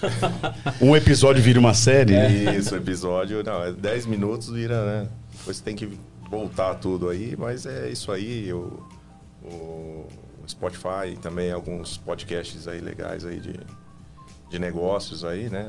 [0.80, 2.14] um episódio vira uma série?
[2.56, 5.08] Isso, episódio, não, é 10 minutos vira, né?
[5.38, 5.98] Depois tem que
[6.30, 8.82] voltar tudo aí, mas é isso aí, o,
[9.42, 10.06] o
[10.48, 13.60] Spotify também alguns podcasts aí legais aí de,
[14.50, 15.66] de negócios aí, né?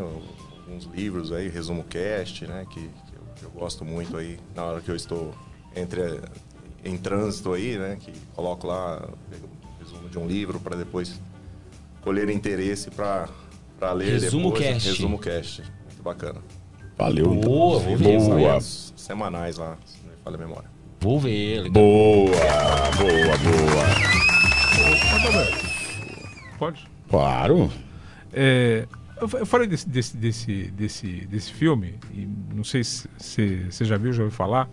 [0.65, 2.65] alguns livros aí, resumo cast, né?
[2.69, 5.33] Que, que, eu, que, eu, gosto muito aí na hora que eu estou
[5.75, 6.01] entre
[6.85, 7.97] em trânsito aí, né?
[7.99, 11.19] Que coloco lá pego um resumo de um livro para depois
[12.01, 13.27] colher interesse para
[13.93, 14.63] ler Resumo depois.
[14.73, 14.87] Cast.
[14.89, 15.61] Resumo cast.
[15.61, 16.39] Muito bacana.
[16.97, 17.33] Valeu.
[17.33, 17.49] então.
[17.49, 18.19] Boa, vou ver.
[18.19, 18.61] Boa.
[18.61, 20.69] semanais lá, se não me falha a memória.
[21.01, 21.61] Vou ver.
[21.63, 21.71] legal.
[21.73, 22.27] Boa,
[22.97, 23.85] boa, boa.
[26.57, 26.87] Pode?
[27.09, 27.71] Claro.
[28.31, 28.87] É,
[29.21, 33.65] eu, fa- eu falei desse, desse, desse, desse, desse filme, e não sei se se
[33.69, 34.69] você já viu, já ouviu falar.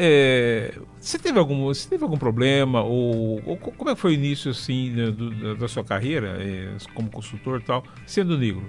[0.00, 2.84] É, você, teve algum, você teve algum problema?
[2.84, 6.76] Ou, ou co- como é que foi o início assim, do- da, sua carreira é,
[6.94, 8.62] como consultor e tal, sendo negro?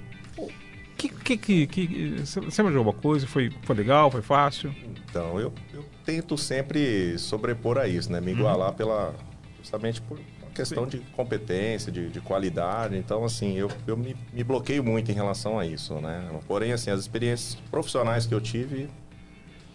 [0.98, 3.28] Que, que, que, que, você lembra de alguma coisa?
[3.28, 4.10] Foi, foi legal?
[4.10, 4.74] Foi fácil?
[5.08, 8.20] Então, eu, eu tento sempre sobrepor a isso, né?
[8.20, 9.14] Me igualar pela,
[9.60, 12.98] justamente por uma questão de competência, de, de qualidade.
[12.98, 16.28] Então, assim, eu, eu me, me bloqueio muito em relação a isso, né?
[16.48, 18.90] Porém, assim, as experiências profissionais que eu tive,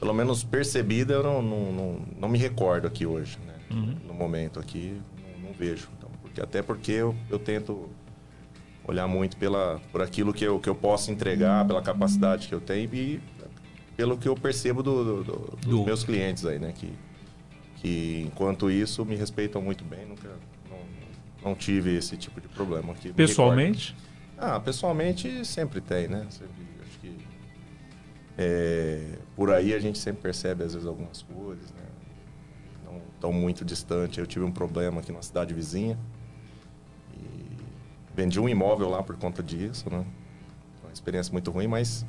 [0.04, 3.54] pelo menos percebida, eu não, não, não, não me recordo aqui hoje, né?
[4.06, 5.00] No momento aqui,
[5.40, 5.88] não, não vejo.
[5.96, 7.88] Então, porque, até porque eu, eu tento
[8.86, 12.60] olhar muito pela, por aquilo que eu, que eu posso entregar, pela capacidade que eu
[12.60, 13.18] tenho e
[13.96, 16.74] pelo que eu percebo do, do- do- dos Do- meus clientes aí, né?
[16.76, 16.92] Que,
[17.76, 20.28] que enquanto isso me respeitam muito bem, nunca
[20.68, 23.08] não, não tive esse tipo de problema aqui.
[23.08, 23.96] me Pessoalmente?
[24.36, 26.26] Ah, pessoalmente sempre tem, né?
[26.28, 26.52] Sempre,
[28.36, 31.82] é, por aí a gente sempre percebe às vezes algumas coisas, né?
[32.84, 34.18] Não tão muito distante.
[34.18, 35.98] Eu tive um problema aqui na cidade vizinha
[37.14, 37.56] e
[38.14, 40.04] vendi um imóvel lá por conta disso, né?
[40.82, 42.04] Uma experiência muito ruim, mas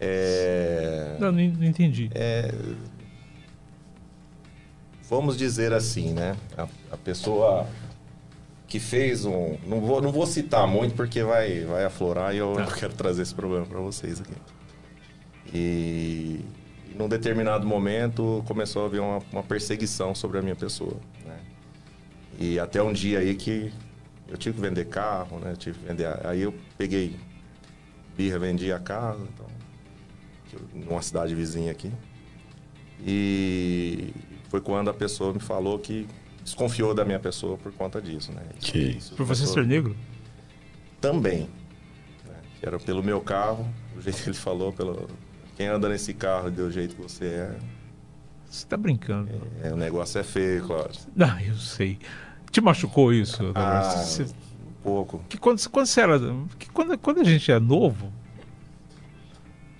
[0.00, 2.10] é, Não, não, entendi.
[5.08, 6.34] vamos dizer assim, né?
[6.56, 7.68] A, a pessoa
[8.66, 12.54] que fez um, não vou, não vou citar muito porque vai, vai aflorar e eu
[12.58, 14.32] não quero trazer esse problema para vocês aqui.
[15.54, 16.40] E,
[16.96, 21.38] num determinado momento começou a haver uma, uma perseguição sobre a minha pessoa, né?
[22.38, 23.72] E até um dia aí que
[24.28, 25.52] eu tive que vender carro, né?
[25.52, 27.16] Eu tive que vender, aí eu peguei
[28.16, 29.46] birra, vendi a casa, então,
[30.74, 31.90] numa cidade vizinha aqui.
[33.04, 34.12] E
[34.48, 36.06] foi quando a pessoa me falou que
[36.44, 38.42] desconfiou da minha pessoa por conta disso, né?
[38.60, 39.96] Isso- Que- isso Por você ser negro?
[41.00, 41.48] Também.
[42.26, 42.34] né?
[42.60, 45.08] Que era pelo meu carro, do jeito que ele falou, pelo
[45.56, 47.56] quem anda nesse carro do jeito que você é,
[48.48, 49.30] Você tá brincando.
[49.62, 50.90] é, o negócio é feio, claro.
[51.14, 51.98] Não, eu sei.
[52.50, 53.52] Te machucou isso?
[53.54, 55.22] Ah, Você- um pouco.
[55.28, 56.18] que quando, quando você era.
[56.58, 58.12] Que quando, quando a gente é novo,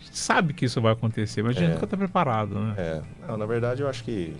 [0.00, 1.74] a gente sabe que isso vai acontecer, mas a gente É.
[1.74, 2.74] nunca tá preparado, né?
[2.78, 4.34] É, não, na verdade eu acho que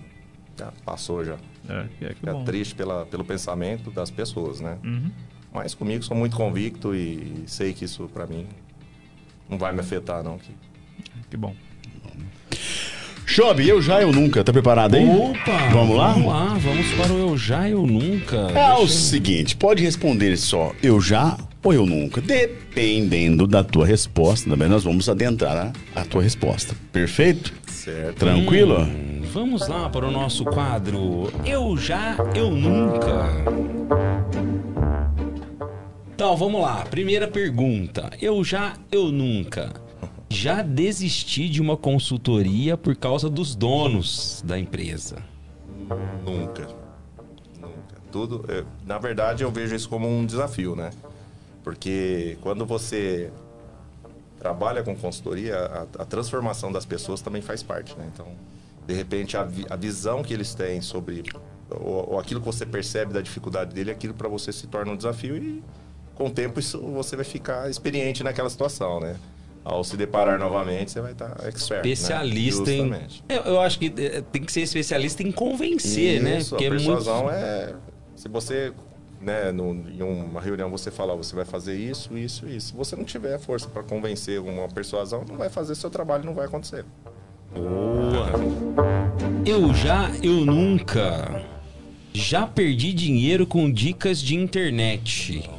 [0.57, 1.37] já passou já.
[1.69, 2.43] É, é, que Fica bom.
[2.43, 4.77] triste pela, pelo pensamento das pessoas, né?
[4.83, 5.11] Uhum.
[5.53, 8.47] Mas comigo sou muito convicto e sei que isso pra mim
[9.47, 10.37] não vai me afetar não.
[10.39, 10.55] que-
[11.33, 11.55] Que bom.
[13.25, 14.43] Job, eu já, eu nunca.
[14.43, 15.03] Tá preparado aí?
[15.09, 15.67] Opa!
[15.71, 16.11] Vamos lá?
[16.13, 18.35] Vamos lá, vamos para o Eu Já, Eu Nunca.
[18.37, 22.21] É o Deixa eu- seguinte, pode responder só eu já ou eu nunca.
[22.21, 26.75] Dependendo da tua resposta, também nós vamos adentrar a, a tua resposta.
[26.91, 27.51] Perfeito?
[27.65, 28.17] Certo.
[28.19, 28.79] Tranquilo?
[28.83, 33.25] Hum, Vamos lá para o nosso quadro Eu Já, Eu Nunca.
[36.13, 36.85] Então, vamos lá.
[36.91, 38.11] Primeira pergunta.
[38.21, 39.81] Eu já, eu nunca.
[40.33, 45.23] Já desisti de uma consultoria por causa dos donos da empresa.
[46.25, 46.67] Nunca.
[47.59, 48.01] Nunca.
[48.11, 48.43] Tudo.
[48.49, 50.89] é, na verdade, eu vejo isso como um desafio, né?
[51.63, 53.31] Porque quando você
[54.39, 58.09] trabalha com consultoria, a, a transformação das pessoas também faz parte, né?
[58.13, 58.27] Então,
[58.87, 61.23] de repente, a, vi- a visão que eles têm sobre.
[61.69, 64.97] Ou, ou aquilo que você percebe da dificuldade dele, aquilo para você se torna um
[64.97, 65.63] desafio e
[66.15, 69.15] com o tempo isso você vai ficar experiente naquela situação, né?
[69.65, 71.85] Ao se deparar novamente, você vai estar expert.
[71.85, 71.91] né?
[71.91, 72.77] Especialista em.
[72.77, 73.23] Justamente.
[73.29, 76.39] Eu, eu acho que eh, tem que ser especialista em convencer, né?
[76.39, 76.85] Isso, Porque a é muito.
[76.85, 77.73] persuasão é...
[78.15, 78.73] Se você,
[79.21, 82.67] né, em uma reunião você falar, você vai fazer isso, isso, isso.
[82.67, 86.33] Se você não tiver força para convencer uma persuasão, não vai fazer seu trabalho, não
[86.33, 86.85] vai acontecer.
[87.53, 88.31] Boa.
[89.45, 91.43] Eu já, eu nunca.
[92.13, 95.49] Já perdi dinheiro com dicas de internet.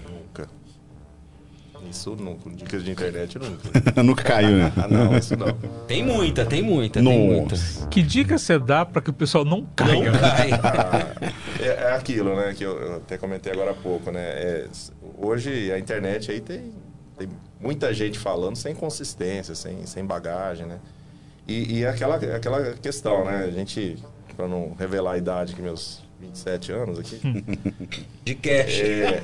[1.94, 1.98] Nunca.
[1.98, 2.42] Isso nunca.
[2.42, 4.02] Com dicas de internet, nunca.
[4.02, 4.72] nunca caiu, né?
[4.76, 5.52] Ah, não, isso não.
[5.86, 7.54] Tem muita, tem muita, tem muita.
[7.54, 7.86] Nossa.
[7.86, 10.10] Que dica você dá para que o pessoal não caia?
[10.10, 10.50] Não cai.
[11.60, 14.20] É, é aquilo, né, que eu, eu até comentei agora há pouco, né?
[14.20, 14.66] É,
[15.18, 16.72] hoje a internet aí tem,
[17.16, 17.28] tem
[17.60, 20.78] muita gente falando sem consistência, sem, sem bagagem, né?
[21.46, 23.44] E, e é aquela, aquela questão, né?
[23.44, 23.98] A gente,
[24.36, 27.20] para não revelar a idade que meus 27 anos aqui.
[28.24, 28.80] De cash.
[28.80, 29.22] É,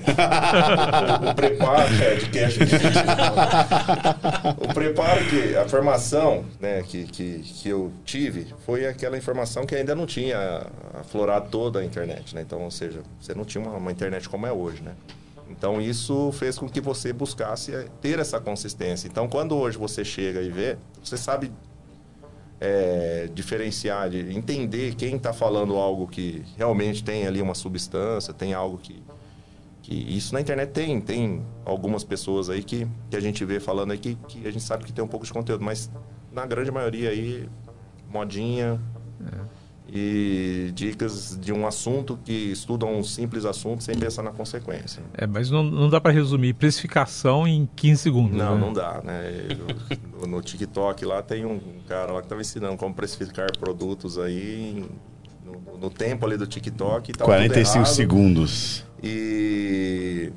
[1.26, 2.58] o, o preparo é, de cash.
[4.58, 9.74] o preparo que a formação, né, que, que, que eu tive foi aquela informação que
[9.74, 12.42] ainda não tinha aflorado toda a internet, né?
[12.42, 14.92] Então, ou seja, você não tinha uma, uma internet como é hoje, né?
[15.50, 19.08] Então isso fez com que você buscasse ter essa consistência.
[19.08, 21.50] Então quando hoje você chega e vê, você sabe
[22.60, 28.52] é, diferenciar, de entender quem está falando algo que realmente tem ali uma substância, tem
[28.52, 29.02] algo que,
[29.82, 33.92] que isso na internet tem, tem algumas pessoas aí que, que a gente vê falando
[33.92, 35.90] aí que, que a gente sabe que tem um pouco de conteúdo, mas
[36.30, 37.48] na grande maioria aí
[38.10, 38.78] modinha,
[39.92, 45.02] e dicas de um assunto que estudam um simples assunto sem pensar na consequência.
[45.14, 48.36] É, mas não, não dá para resumir precificação em 15 segundos.
[48.36, 48.60] Não, né?
[48.60, 49.48] não dá, né?
[49.50, 54.84] Eu- no, TikTok lá tem um cara lá que estava ensinando como precificar produtos aí
[55.44, 57.10] no, no tempo ali do TikTok.
[57.10, 57.86] e tava tudo 45 errado.
[57.92, 58.84] segundos.
[59.02, 60.32] E,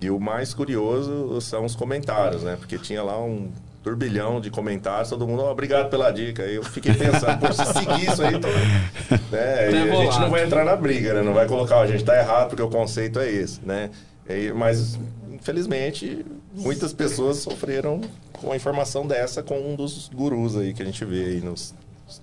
[0.00, 2.56] e o mais curioso são os comentários, né?
[2.56, 3.50] Porque tinha lá um
[3.88, 6.42] turbilhão de comentários, todo mundo, "Ó, obrigado pela dica.
[6.42, 8.48] Eu fiquei pensando, pô, se seguir isso aí, tô...
[8.48, 9.70] né?
[9.72, 11.22] E a gente não vai entrar na briga, né?
[11.22, 13.90] Não vai colocar, "Ó, a gente tá errado porque o conceito é esse, né?
[14.28, 14.98] E- mas,
[15.32, 18.00] infelizmente, muitas pessoas sofreram
[18.34, 21.74] com a informação dessa com um dos gurus aí que a gente vê aí nos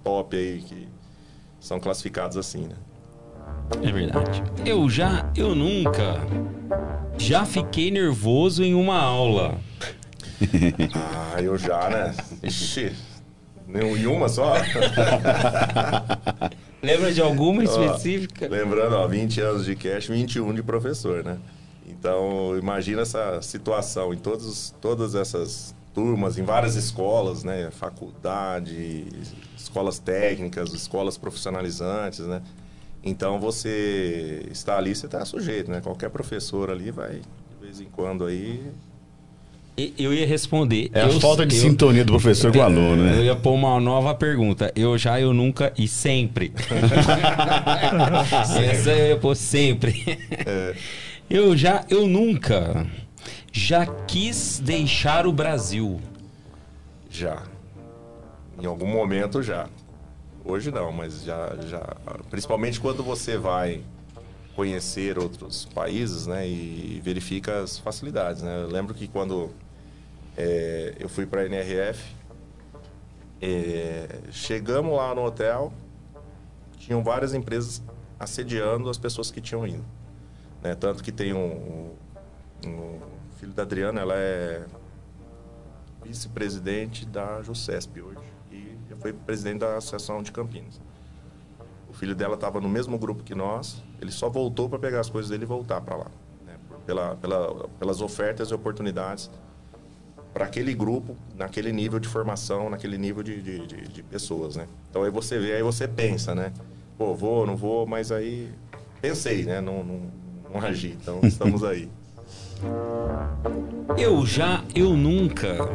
[0.04, 0.88] top aí que
[1.60, 2.76] são classificados assim, né?
[3.82, 4.44] É verdade.
[4.66, 6.22] Eu já, eu nunca
[7.18, 9.58] já fiquei nervoso em uma aula.
[10.96, 12.14] Ah, eu já, né?
[12.44, 12.94] Ixi,
[13.68, 14.54] em uma só?
[16.82, 18.48] Lembra de alguma Ó, específica?
[18.48, 21.38] Lembrando, ó, 20 anos de cash, 21 de professor, né?
[21.88, 27.72] Então, imagina essa situação em todos, todas essas turmas, em várias escolas, né?
[27.72, 29.08] Faculdade,
[29.58, 32.42] escolas técnicas, escolas profissionalizantes, né?
[33.04, 35.82] Então, você está ali, você está sujeito, né?
[35.82, 38.72] Qualquer professor ali vai, de vez em quando aí...
[39.98, 40.90] Eu ia responder.
[40.94, 43.24] É a eu- falta de eu- sintonia do professor com o aluno, Eu né?
[43.24, 44.72] ia pôr uma nova pergunta.
[44.76, 46.54] Eu já, eu nunca e sempre.
[48.72, 50.18] Essa eu ia pôr sempre.
[51.30, 52.86] Eu já, eu nunca
[53.52, 56.00] já quis deixar o Brasil.
[57.10, 57.44] Já.
[58.62, 59.68] Em algum momento já.
[60.44, 61.82] Hoje não, mas já, já.
[62.30, 63.82] Principalmente quando você vai
[64.56, 66.48] conhecer outros países, né?
[66.48, 68.62] E verifica as facilidades, né?
[68.62, 69.50] Eu lembro que quando
[70.38, 72.16] é, eu fui para a NRF,
[73.42, 75.72] é, chegamos lá no hotel,
[76.78, 77.82] tinham várias empresas
[78.20, 79.86] assediando as pessoas que tinham ido.
[80.62, 80.76] Né?
[80.76, 81.92] Tanto que tem um,
[82.66, 83.00] um, um
[83.38, 84.66] filho da Adriana, ela é
[86.04, 88.20] vice-presidente da JUCESP hoje
[88.52, 90.80] e já foi presidente da Associação de Campinas.
[91.90, 95.10] O filho dela estava no mesmo grupo que nós, ele só voltou para pegar as
[95.10, 96.12] coisas dele e voltar para lá,
[96.46, 96.58] né?
[96.86, 99.32] Pela, pela, pelas ofertas e oportunidades
[100.36, 104.68] para aquele grupo, naquele nível de formação, naquele nível de, de, de- de pessoas, né?
[104.90, 106.52] Então aí você vê, aí você pensa, né?
[106.98, 108.50] Pô, vou, não vou, mas aí
[109.02, 109.62] pensei, né?
[109.62, 110.02] Não, não,
[110.54, 111.88] não agi, então estamos aí.
[113.98, 115.70] Eu já, eu nunca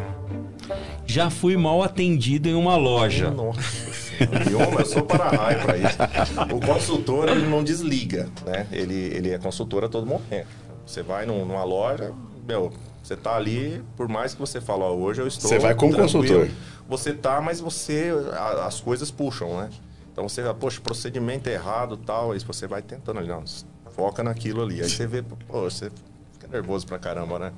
[1.06, 3.30] já fui mal atendido em uma loja.
[3.30, 4.78] Nossa senhora.
[4.78, 5.96] Eu, sou para-raio para isso.
[6.54, 8.66] O consultor, ele não desliga, né?
[8.70, 10.46] Ele, ele é consultor a todo momento.
[10.86, 12.12] Você vai num- numa loja,
[12.46, 12.70] meu,
[13.10, 15.92] você tá ali, por mais que você fale, ó, hoje eu estou Você vai como
[15.92, 16.48] consultor.
[16.88, 19.70] Você tá, mas você, a- as coisas puxam, né?
[20.12, 23.42] Então você vai, poxa, procedimento é errado tal, aí você vai tentando ali, não,
[23.90, 24.80] foca naquilo ali.
[24.80, 25.90] Aí você vê, pô, você
[26.34, 27.52] fica nervoso pra caramba, né?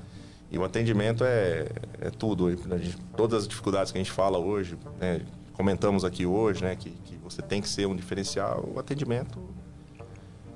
[0.51, 1.67] E o atendimento é,
[2.01, 2.51] é tudo.
[2.51, 5.21] Gente- todas as dificuldades que a gente fala hoje, né,
[5.55, 9.39] comentamos aqui hoje, né, que, que você tem que ser um diferencial, o atendimento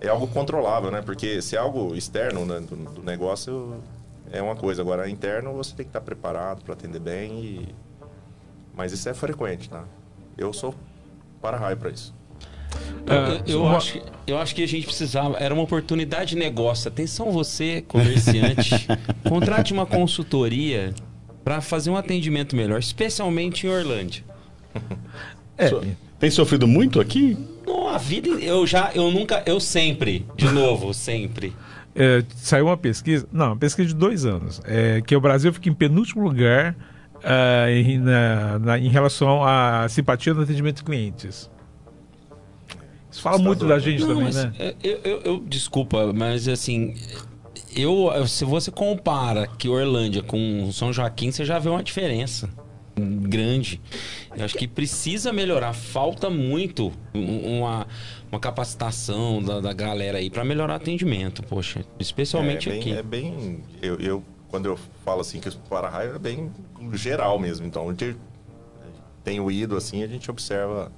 [0.00, 1.00] é algo controlável, né?
[1.02, 3.82] Porque se é algo externo né, do, do negócio
[4.32, 7.68] é uma coisa, agora interno você tem que estar preparado para atender bem e
[8.76, 9.84] mas isso é frequente, tá?
[10.36, 10.74] Eu sou
[11.40, 12.14] para-raio para isso.
[13.08, 15.36] Ah, Eu, eu acho, que- eu acho que a gente precisava.
[15.38, 16.88] Era uma oportunidade de negócio.
[16.88, 18.86] Atenção, você, comerciante.
[19.26, 20.92] contrate uma consultoria
[21.42, 24.22] para fazer um atendimento melhor, especialmente em Orlândia.
[25.58, 25.82] É, So-
[26.18, 27.34] Tem sofrido muito aqui?
[27.66, 28.28] Não, a vida.
[28.28, 28.90] Eu já.
[28.94, 29.42] Eu nunca.
[29.46, 30.26] Eu sempre.
[30.36, 31.54] De novo, sempre.
[31.96, 35.68] É, saiu uma pesquisa, não, uma pesquisa de dois anos, é, que o Brasil fica
[35.68, 36.76] em penúltimo lugar
[37.24, 41.50] ah, em, na- na- em relação à simpatia no atendimento de clientes.
[43.10, 44.52] Isso fala muito da gente Não, também, né?
[44.58, 46.94] é, eu, eu- eu- desculpa, mas assim.
[47.74, 52.48] Eu, se você compara que Orlândia com São Joaquim, você já vê uma diferença.
[52.98, 53.78] grande.
[54.34, 55.74] Eu acho que precisa melhorar.
[55.74, 57.86] Falta muito um- uma,
[58.36, 61.84] uma capacitação da, da galera aí para melhorar o atendimento, poxa.
[61.98, 62.92] Especialmente é bem, aqui.
[62.92, 63.64] É bem.
[63.82, 66.50] Eu, eu- quando eu falo assim que o para-raio é bem
[66.92, 67.66] geral mesmo.
[67.66, 68.16] Então, onde
[69.24, 70.92] tenho ido assim, a gente observa.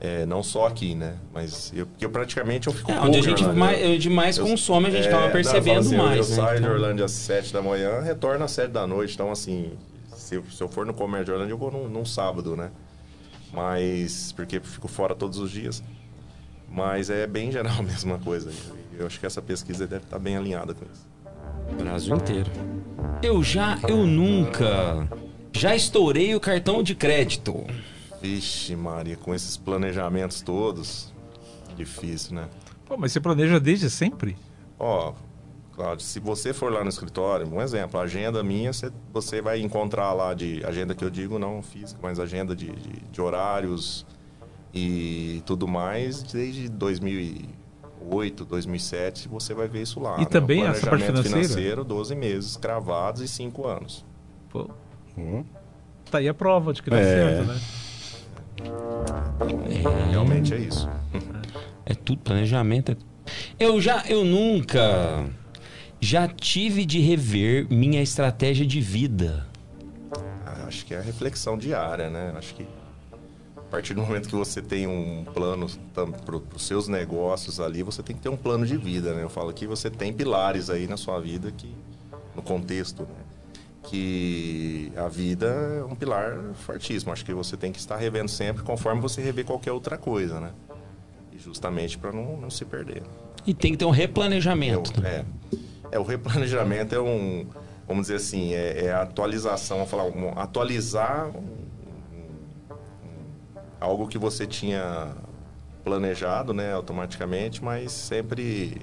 [0.00, 1.16] é, não só aqui, né?
[1.32, 4.46] Mas eu, porque eu praticamente eu fico É, onde a gente mais, onde mais Eu-
[4.46, 6.28] consome, a gente é, eu falo percebendo assim, mais.
[6.30, 6.42] Eu, né?
[6.42, 9.14] saio de Então, Orlândia às 7 da manhã, retorno às 7 da noite.
[9.14, 9.72] Então, assim,
[10.14, 12.70] se, eu- se eu for no comércio de Orlândia, eu vou num, num sábado, né?
[13.52, 15.82] Mas, porque eu fico fora todos os dias.
[16.74, 18.50] Mas é bem geral a mesma coisa.
[18.50, 21.08] Eu, eu acho que essa pesquisa deve estar bem alinhada com isso.
[21.78, 22.50] Brasil inteiro.
[23.22, 25.08] Eu já, eu nunca.
[25.52, 27.64] Já estourei o cartão de crédito.
[28.20, 31.12] Vixe, Maria, com esses planejamentos todos,
[31.76, 32.48] difícil, né?
[32.86, 34.36] Pô, mas você planeja desde sempre?
[34.78, 35.14] Ó,
[35.74, 39.60] Cláudio, se você for lá no escritório, um exemplo, a agenda minha, você, você vai
[39.60, 44.06] encontrar lá de agenda que eu digo, não física, mas agenda de, de, de horários
[44.74, 50.20] e tudo mais, desde 2008, 2007, você vai ver isso lá.
[50.20, 51.38] E também O essa parte financeira?
[51.42, 54.04] financeiro, 12 meses cravados e 5 anos.
[54.50, 54.68] Pô,
[55.16, 55.44] Hum.
[56.10, 57.04] tá aí a prova de que dá É.
[57.04, 57.60] certo, né?
[60.10, 60.88] Realmente é isso.
[61.86, 62.92] É tudo planejamento.
[62.92, 62.96] é-
[63.58, 65.26] Eu já, eu nunca
[66.00, 69.46] já tive de rever minha estratégia de vida.
[70.46, 72.32] Ah, Acho que é a reflexão diária, né?
[72.36, 72.66] Acho que
[73.74, 75.66] partir do momento que você tem um plano
[76.24, 79.22] para os seus negócios ali, você tem que ter um plano de vida, né?
[79.24, 81.74] Eu falo que você tem pilares aí na sua vida que
[82.36, 83.24] no contexto, né?
[83.82, 87.12] Que a vida é um pilar fortíssimo.
[87.12, 90.50] Acho que você tem que estar revendo sempre conforme você rever qualquer outra coisa, né?
[91.32, 93.02] E justamente para não, não se perder.
[93.46, 94.92] E tem que ter um replanejamento.
[95.00, 95.24] Eu- é,
[95.90, 97.46] é, o replanejamento é um,
[97.88, 101.63] vamos dizer assim, é, é a atualização, vamos falar, um- atualizar um-
[103.84, 105.12] algo que você tinha
[105.84, 108.78] planejado, né, automaticamente, mas sempre,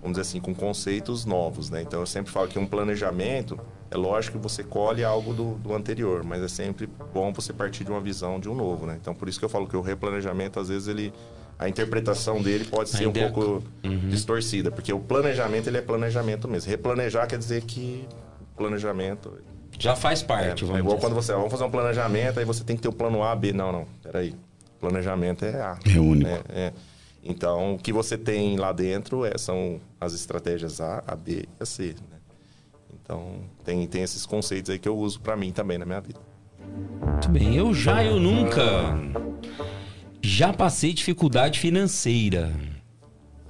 [0.00, 1.82] vamos dizer assim, com conceitos novos, né?
[1.82, 3.58] Então eu sempre falo que um planejamento,
[3.90, 7.84] é lógico que você colhe algo do, do anterior, mas é sempre bom você partir
[7.84, 8.98] de uma visão de um novo, né?
[9.00, 11.12] Então por isso que eu falo que o replanejamento, às vezes, ele
[11.58, 13.62] a interpretação dele pode ser Ainda é- um pouco
[14.10, 16.68] distorcida, porque o planejamento ele é planejamento mesmo.
[16.68, 18.08] Replanejar quer dizer que
[18.56, 19.38] planejamento
[19.78, 21.06] Já faz é, parte, é vamos igual dizer.
[21.08, 23.52] quando você vamos fazer um planejamento, aí você tem que ter o plano A, B.
[23.52, 24.34] Não, não, peraí.
[24.80, 25.78] Planejamento é A.
[25.94, 26.28] É único.
[26.30, 26.72] É, é.
[27.24, 31.62] Então, o que você tem lá dentro é, são as estratégias A, a B e
[31.62, 31.94] a C.
[32.10, 32.18] né?
[33.00, 36.18] Então, tem, tem esses conceitos aí que eu uso para mim também na minha vida.
[37.04, 38.60] Muito bem, eu já, eu nunca.
[40.20, 42.52] Já passei dificuldade financeira.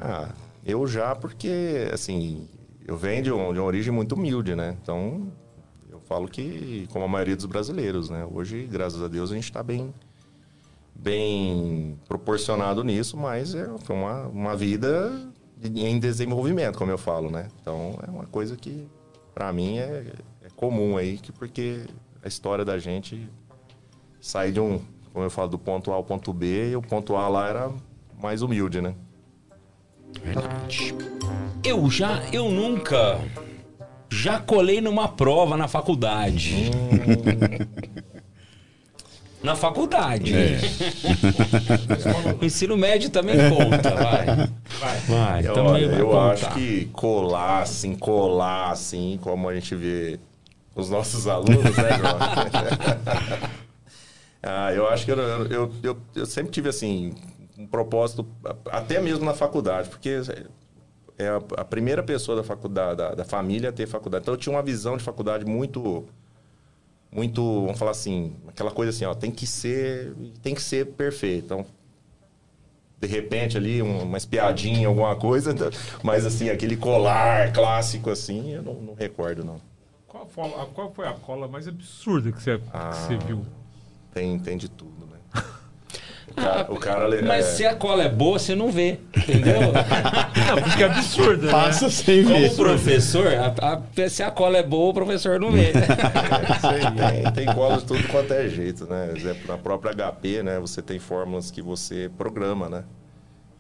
[0.01, 0.29] Ah,
[0.65, 2.49] eu já, porque, assim,
[2.87, 4.77] eu venho de, um- de uma origem muito humilde, né?
[4.83, 5.33] Então,
[6.13, 8.29] falo que, como a maioria dos brasileiros, né?
[8.31, 9.95] Hoje, graças a Deus, a gente está bem,
[10.95, 15.11] bem proporcionado nisso, mas é uma, uma vida
[15.63, 17.49] em desenvolvimento, como eu falo, né?
[17.63, 18.87] Então, é uma coisa que,
[19.33, 21.87] para mim, é, é comum aí, que porque
[22.23, 23.27] a história da gente
[24.21, 24.83] sai de um,
[25.15, 27.73] como eu falo, do ponto A ao ponto B, e o ponto A lá era
[28.21, 28.95] mais humilde, né?
[30.23, 30.95] Verdade.
[31.65, 33.19] Eu já, eu nunca.
[34.13, 36.71] Já colei numa prova na faculdade.
[39.43, 40.33] na faculdade.
[42.41, 44.27] o ensino médio também conta, vai.
[45.09, 46.31] Vai, Eu, também olha, vai eu contar.
[46.33, 50.21] acho que colar, assim, colar, assim, como a gente vê
[50.75, 52.19] os nossos alunos, né, João?
[54.43, 57.15] ah, eu acho que eu, eu, eu, eu- eu sempre tive, assim,
[57.59, 58.27] um propósito,
[58.71, 60.21] até mesmo na faculdade, porque
[61.19, 64.23] é a, a primeira pessoa da faculdade, da, da família a ter faculdade.
[64.23, 66.05] Então eu tinha uma visão de faculdade muito
[67.15, 71.45] muito, vamos falar assim, aquela coisa assim, ó, tem que ser, tem que ser perfeito.
[71.45, 71.67] Então,
[72.99, 75.55] de repente ali um- uma espiadinha, alguma coisa,
[76.03, 79.61] mas assim, aquele colar clássico assim, eu não, não recordo não.
[80.09, 82.93] Qual, foi a- qual foi a cola mais absurda que você, que Ah.
[82.93, 83.45] você viu?
[84.15, 85.02] Tem, tem de tudo,
[86.35, 89.61] cara, o cara Mas é, se a cola é boa, você não vê, entendeu?
[89.73, 91.53] Não, porque é absurda, né?
[91.53, 92.51] Passa sem ver.
[92.51, 93.55] Como professor, a-
[94.05, 95.73] a- se a cola é boa, o professor não vê.
[97.33, 99.13] tem, tem cola de tudo quanto é jeito, né?
[99.17, 100.59] Exemplo, na própria HP, né?
[100.61, 102.85] Você tem fórmulas que você programa, né?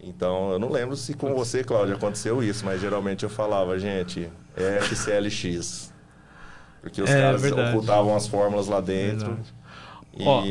[0.02, 4.28] Então, eu não lembro se com você, Cláudio, aconteceu isso, mas geralmente eu falava, gente,
[4.56, 5.92] é FCLX.
[6.80, 7.68] Porque os É, caras verdade.
[7.76, 9.26] ocultavam as fórmulas lá dentro.
[9.28, 9.54] Verdade.
[10.18, 10.42] E, Ó.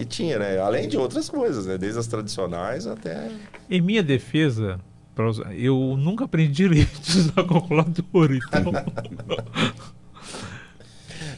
[0.00, 0.58] e tinha, né?
[0.58, 1.76] Além de outras coisas, né?
[1.76, 3.30] Desde as tradicionais até.
[3.70, 4.78] Em minha defesa,
[5.56, 8.72] eu nunca aprendi direito a usar calculadora, então.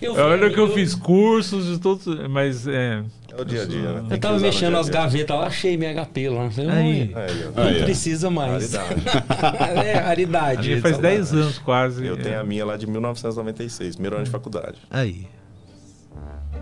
[0.00, 3.02] Eu, Olha que eu fiz cursos de todos, mas é.
[3.36, 4.00] É o dia a dia, né?
[4.08, 6.50] Tem Eu tava mexendo nas gavetas lá, achei minha HP lá.
[6.50, 7.14] Falei, Aí.
[7.14, 7.52] "Oi, Aí.
[7.55, 8.72] Não Aí, precisa mais.
[8.72, 9.86] Raridade.
[9.86, 10.80] é raridade.
[10.80, 12.06] Faz 10 anos quase.
[12.06, 12.39] Eu tenho é.
[12.39, 14.78] a minha lá de 1996, primeiro ano de faculdade.
[14.90, 15.26] Aí.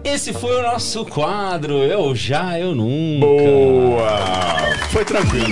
[0.04, 1.74] Esse foi o nosso quadro.
[1.82, 3.26] Eu já, eu nunca.
[3.26, 4.18] Boa!
[4.90, 5.46] Foi tranquilo.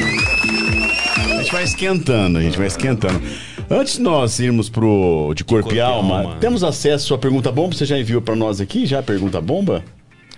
[1.17, 3.21] A gente vai esquentando, a gente vai esquentando.
[3.69, 6.37] Antes de nós irmos pro de corpo, e alma, alma.
[6.37, 7.75] temos acesso à pergunta bomba?
[7.75, 8.87] Você já enviou pra nós aqui?
[8.87, 9.85] Já a pergunta bomba?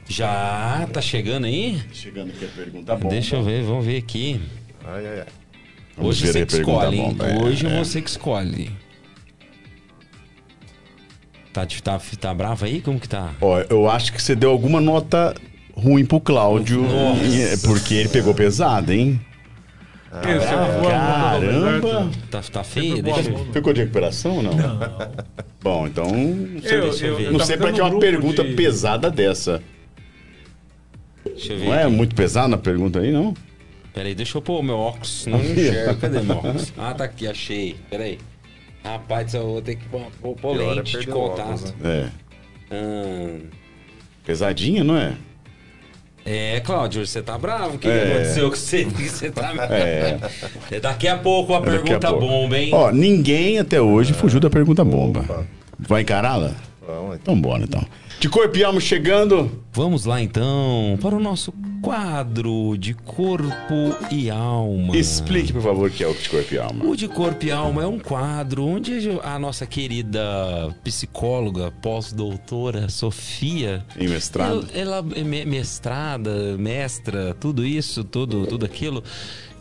[0.08, 1.78] Já tá chegando aí?
[1.92, 3.10] Chegando aqui a pergunta bomba.
[3.10, 4.40] Deixa eu ver, vamos ver aqui.
[4.86, 5.26] Ai, ai, ai.
[5.98, 7.78] Hoje você que escolhe, bomba, é, Hoje é.
[7.78, 8.70] você que escolhe.
[11.66, 12.80] Tá, tá, tá bravo aí?
[12.80, 13.32] Como que tá?
[13.40, 15.34] Ó, eu acho que você deu alguma nota
[15.74, 17.24] ruim pro Cláudio, Nossa.
[17.36, 19.20] é porque ele pegou pesado, hein?
[20.10, 22.10] É do Caramba!
[22.30, 23.02] Tá, tá feio?
[23.02, 23.22] Deixa.
[23.52, 24.52] Ficou de recuperação ou não?
[25.62, 26.06] Bom, então.
[26.10, 29.10] Não sei, Eu- deixa eu eu- não sei pra que é uma pergunta de- pesada
[29.10, 29.62] dessa.
[31.24, 31.66] Deixa eu ver.
[31.66, 31.92] Não é aqui.
[31.92, 33.34] muito pesada a pergunta aí, não?
[33.92, 35.26] Peraí, deixa eu pôr o meu óculos.
[35.26, 36.00] Não enxergo.
[36.00, 36.72] Cadê meu óculos?
[36.78, 37.76] Ah, tá aqui, achei.
[37.90, 38.18] Peraí.
[38.92, 40.02] Rapaz, eu vou ter que pôr,
[40.40, 41.74] pôr, é lente de perder o óculos, contato.
[41.80, 42.10] né?
[42.70, 42.74] É.
[42.74, 43.40] Hum,
[44.24, 45.14] Pesadinha, não é?
[46.24, 47.76] É, Cláudio, você tá bravo?
[47.76, 48.02] O que, que É.
[48.12, 48.84] aconteceu com você?
[48.84, 49.52] Você tá...
[49.70, 50.18] É.
[50.70, 52.26] É Daqui a pouco a a pergunta pouco.
[52.26, 52.70] bomba, hein?
[52.72, 55.46] Ó, ninguém até hoje fugiu da pergunta bomba.
[55.78, 56.54] Vai encará-la?
[56.88, 57.34] Vamos, então.
[57.34, 57.84] Então bora, então.
[58.18, 59.62] De corpo e alma chegando.
[59.72, 61.52] Vamos lá então para o nosso
[61.82, 63.54] quadro de corpo
[64.10, 64.96] e alma.
[64.96, 66.84] Explique, por favor, o que é o de corpo e alma.
[66.86, 68.92] O de Corpo e Alma é um quadro onde
[69.22, 70.20] a nossa querida
[70.82, 74.66] psicóloga, pós-doutora Sofia, Em mestrado.
[74.74, 79.04] ela, ela é me- mestrada, mestra, tudo isso, tudo, tudo aquilo.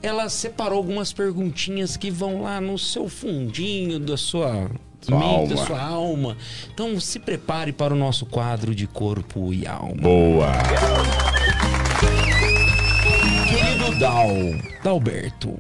[0.01, 4.69] Ela separou algumas perguntinhas que vão lá no seu fundinho da sua,
[5.08, 5.66] Sua mente, da alma.
[5.66, 6.38] sua alma.
[6.74, 10.02] Então se prepare para o nosso quadro de Corpo e Alma.
[10.02, 10.52] Boa.
[13.48, 14.27] Querido Dal,
[14.84, 15.58] Dalberto,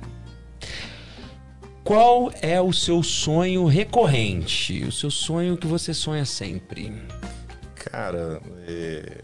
[1.81, 4.83] qual é o seu sonho recorrente?
[4.83, 7.01] O seu sonho que você sonha sempre?
[7.75, 9.21] Cara, é,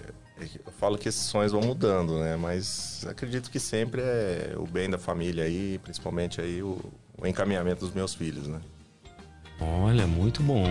[0.65, 2.37] eu falo que esses sonhos vão mudando, né?
[2.37, 6.79] Mas acredito que sempre é o bem da família aí, principalmente aí o,
[7.21, 8.61] o encaminhamento dos meus filhos, né?
[9.63, 10.65] Olha, muito bom.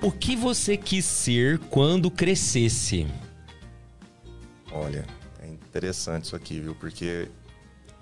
[0.00, 3.06] O que você quis ser quando crescesse?
[4.70, 5.04] Olha,
[5.42, 6.74] é interessante isso aqui, viu?
[6.74, 7.28] Porque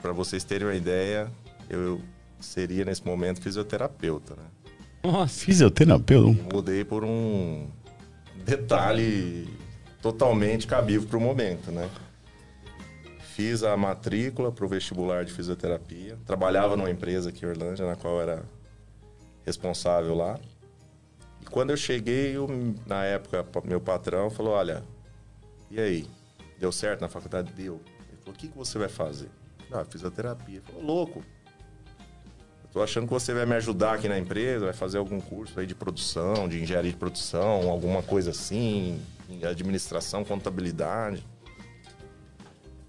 [0.02, 1.30] para vocês terem uma ideia,
[1.70, 2.00] eu
[2.38, 4.44] seria nesse momento fisioterapeuta, né?
[5.02, 6.42] Nossa, Fisioterapeuta?
[6.52, 7.68] Mudei por um
[8.44, 9.48] detalhe
[10.02, 11.88] totalmente cabível para o momento, né?
[13.34, 16.18] Fiz a matrícula para o vestibular de fisioterapia.
[16.26, 18.44] Trabalhava numa empresa aqui em Orlândia, na qual era
[19.44, 20.38] responsável lá.
[21.40, 22.48] E quando eu cheguei, eu-
[22.86, 24.82] na época, meu patrão falou: Olha,
[25.70, 26.06] e aí?
[26.58, 27.52] Deu certo na faculdade?
[27.52, 27.80] Deu.
[28.08, 29.28] Ele falou: O que, que você vai fazer?
[29.72, 30.56] Ah, fisioterapia.
[30.56, 31.22] Ele falou: Louco.
[32.64, 35.60] Eu tô achando que você vai me ajudar aqui na empresa, vai fazer algum curso
[35.60, 39.00] aí de produção, de engenharia de produção, alguma coisa assim,
[39.48, 41.24] administração, contabilidade.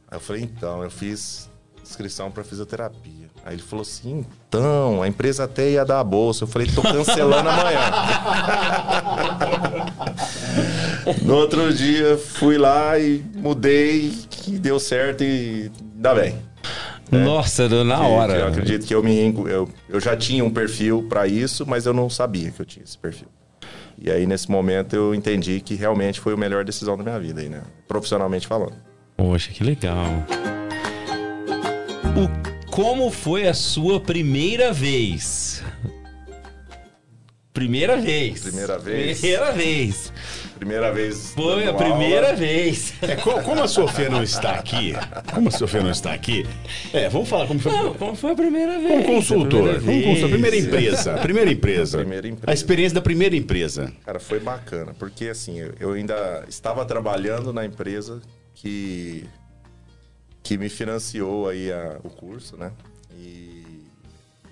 [0.07, 1.49] Aí eu falei, então, eu fiz
[1.89, 3.25] inscrição para fisioterapia.
[3.45, 6.43] Aí ele falou assim, então, a empresa até ia dar a bolsa.
[6.43, 7.79] Eu falei, tô cancelando amanhã.
[11.21, 14.11] no outro dia, fui lá e mudei,
[14.47, 16.35] e deu certo e dá bem.
[17.11, 18.33] nossa, na Que- hora.
[18.33, 19.15] que eu acredito que eu me
[19.47, 22.83] eu, eu já tinha um perfil para isso, mas eu não sabia que eu tinha
[22.83, 23.27] esse perfil.
[23.97, 27.41] E aí nesse momento eu entendi que realmente foi a melhor decisão da minha vida
[27.41, 27.61] aí, né?
[27.87, 28.73] Profissionalmente falando.
[29.15, 30.05] Poxa, que legal.
[32.15, 35.63] O, como foi a sua primeira vez?
[37.53, 38.41] Primeira vez.
[38.43, 39.19] Primeira vez.
[39.19, 40.13] Primeira vez.
[40.57, 41.31] Primeira vez.
[41.33, 42.37] Foi a primeira aula.
[42.37, 42.93] vez.
[43.01, 44.93] É, co- como a Sofia não está aqui,
[45.33, 46.45] como a Sofia não está aqui,
[46.93, 47.71] é, vamos falar como foi.
[47.71, 48.91] Não, como foi a primeira vez?
[48.91, 50.31] Como consultor, A como consultor, vez.
[50.31, 51.97] primeira empresa, primeira empresa.
[51.99, 52.51] Primeira empresa.
[52.51, 53.91] A experiência da primeira empresa.
[54.05, 58.21] Cara, foi bacana, porque assim, eu ainda estava trabalhando na empresa
[58.53, 59.25] que
[60.45, 62.71] que me financiou aí a- o curso, né?
[63.17, 63.83] E,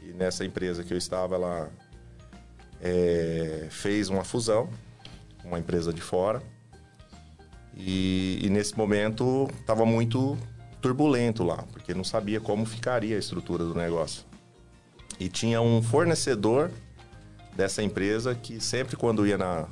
[0.03, 1.69] e nessa empresa que eu estava, ela
[2.81, 4.69] é, fez uma fusão
[5.45, 6.41] uma empresa de fora.
[7.75, 10.37] E, e nesse momento estava muito
[10.81, 14.23] turbulento lá, porque não sabia como ficaria a estrutura do negócio.
[15.19, 16.71] E tinha um fornecedor
[17.55, 19.67] dessa empresa que sempre quando ia na,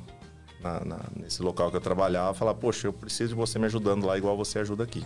[0.60, 4.04] na- na- nesse local que eu trabalhava, falava, poxa, eu preciso de você me ajudando
[4.06, 5.02] lá igual você ajuda aqui.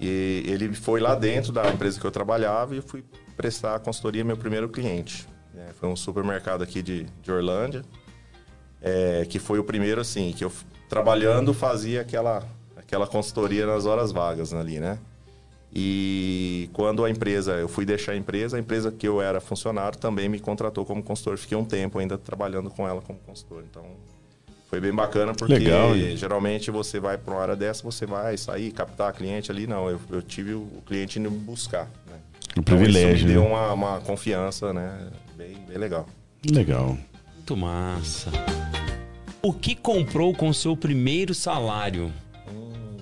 [0.00, 3.04] E ele foi lá dentro da empresa que eu trabalhava e eu fui
[3.36, 5.26] prestar a consultoria meu primeiro cliente.
[5.52, 5.68] né?
[5.78, 7.84] Foi um supermercado aqui de, de Orlândia.
[8.80, 10.52] é, que foi o primeiro, assim, que eu
[10.88, 12.42] trabalhando fazia aquela,
[12.76, 14.98] aquela consultoria nas horas vagas ali, né?
[15.72, 19.98] E quando a empresa, eu fui deixar a empresa, a empresa que eu era funcionário
[19.98, 21.36] também me contratou como consultor.
[21.36, 23.62] Fiquei um tempo ainda trabalhando com ela como consultor.
[23.68, 23.84] Então,
[24.68, 28.70] foi bem bacana porque Legal, geralmente você vai para uma área dessa, você vai sair,
[28.70, 29.66] captar cliente ali.
[29.66, 31.86] Não, eu, eu tive o cliente indo me buscar.
[32.06, 32.16] Né?
[32.56, 33.48] Um Então, privilégio, isso me deu né?
[33.48, 35.08] uma, uma confiança, né?
[35.36, 36.06] Bem, bem legal.
[36.50, 36.98] Legal.
[37.34, 38.30] Muito massa.
[39.40, 42.12] O que comprou com seu primeiro salário?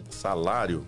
[0.09, 0.85] Salário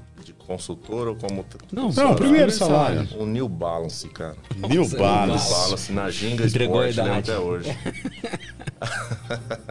[0.48, 1.44] consultor ou como...
[1.70, 3.06] Não, Não, primeiro salário.
[3.18, 4.34] Um New Balance, cara.
[4.56, 5.50] New New New Balance.
[5.50, 7.30] Balance na Ginga Entregou lembro idade.
[7.30, 7.70] até hoje.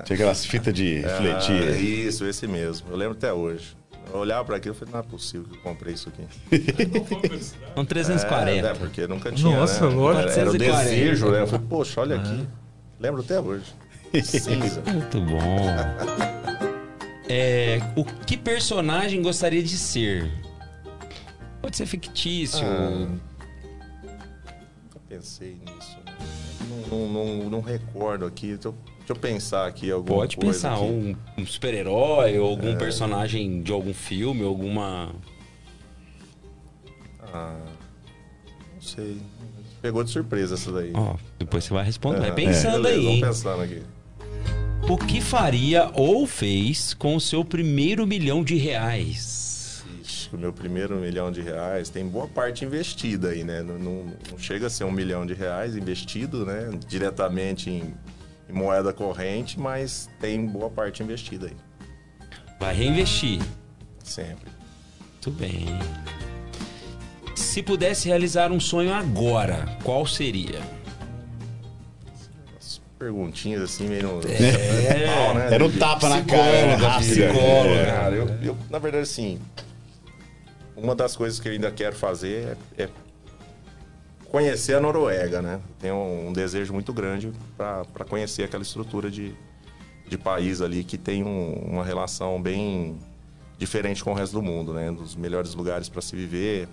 [0.06, 1.82] Tinha aquelas fitas de Ah, refletir.
[2.08, 2.88] isso, esse mesmo.
[2.92, 3.76] Eu lembro até hoje.
[4.14, 6.24] Eu olhava pra aquilo e falei, não é possível que eu comprei isso aqui.
[7.76, 8.68] São 340.
[8.68, 9.96] É, é, porque nunca tinha, Nossa, né?
[9.96, 10.30] lógico.
[10.30, 10.90] Era, era o 440.
[10.90, 11.42] desejo, né?
[11.42, 12.48] Eu falei, poxa, olha aqui.
[13.00, 13.66] Lembro até hoje.
[14.24, 14.82] Cinza.
[14.86, 15.66] Muito bom.
[17.28, 20.32] É, o que personagem gostaria de ser?
[21.62, 22.66] Pode ser fictício.
[22.66, 23.08] Ah.
[24.04, 25.98] Nunca pensei nisso.
[26.90, 28.48] Não, não, não, recordo aqui.
[28.54, 30.84] Deixa eu, deixa eu pensar aqui alguma Pode coisa pensar aqui.
[30.84, 30.88] É.
[30.88, 35.12] um, um super-herói ou algum personagem de algum filme, alguma.
[37.34, 37.60] Ah,
[38.74, 39.18] não sei.
[39.82, 40.92] Pegou de surpresa essa daí.
[40.94, 42.20] Ó, depois você vai responder.
[42.20, 43.06] Vai É, pensando beleza, aí.
[43.20, 43.82] Vamos pensando aqui.
[44.90, 49.47] O que faria ou fez com o seu primeiro milhão de reais?
[50.28, 53.62] Ixi, o meu primeiro milhão de reais tem boa parte investida aí, né?
[53.62, 56.70] Não, não- não chega a ser um milhão de reais investido, né?
[56.88, 57.94] Diretamente em,
[58.50, 61.56] em moeda corrente, mas tem boa parte investida aí.
[62.60, 63.40] Vai reinvestir.
[64.04, 64.52] Sempre.
[65.14, 65.66] Muito bem.
[67.36, 70.60] Se pudesse realizar um sonho agora, qual seria?
[72.58, 74.22] As perguntinhas assim, meio no.
[74.22, 75.34] É.
[75.36, 75.54] né?
[75.54, 77.24] Era um tapa na cara, de- rápido.
[77.24, 77.86] É, É.
[77.86, 79.40] cara, eu, eu, na verdade, assim,
[80.78, 82.90] uma das coisas que eu ainda quero fazer é, é
[84.30, 85.60] conhecer a Noruega, né?
[85.80, 89.34] Tenho um, desejo muito grande para conhecer aquela estrutura de,
[90.08, 92.98] de país ali que tem um- uma relação bem
[93.58, 94.92] diferente com o resto do mundo, né?
[94.92, 96.68] Dos melhores lugares para se viver.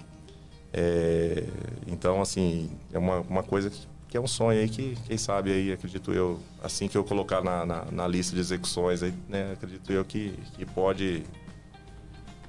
[0.72, 1.44] É,
[1.86, 5.50] então, assim, é uma, uma coisa que, que é um sonho aí que, quem sabe
[5.52, 9.52] aí, acredito eu, assim que eu colocar na, na, na lista de execuções aí, né?
[9.52, 11.22] Acredito eu que, que pode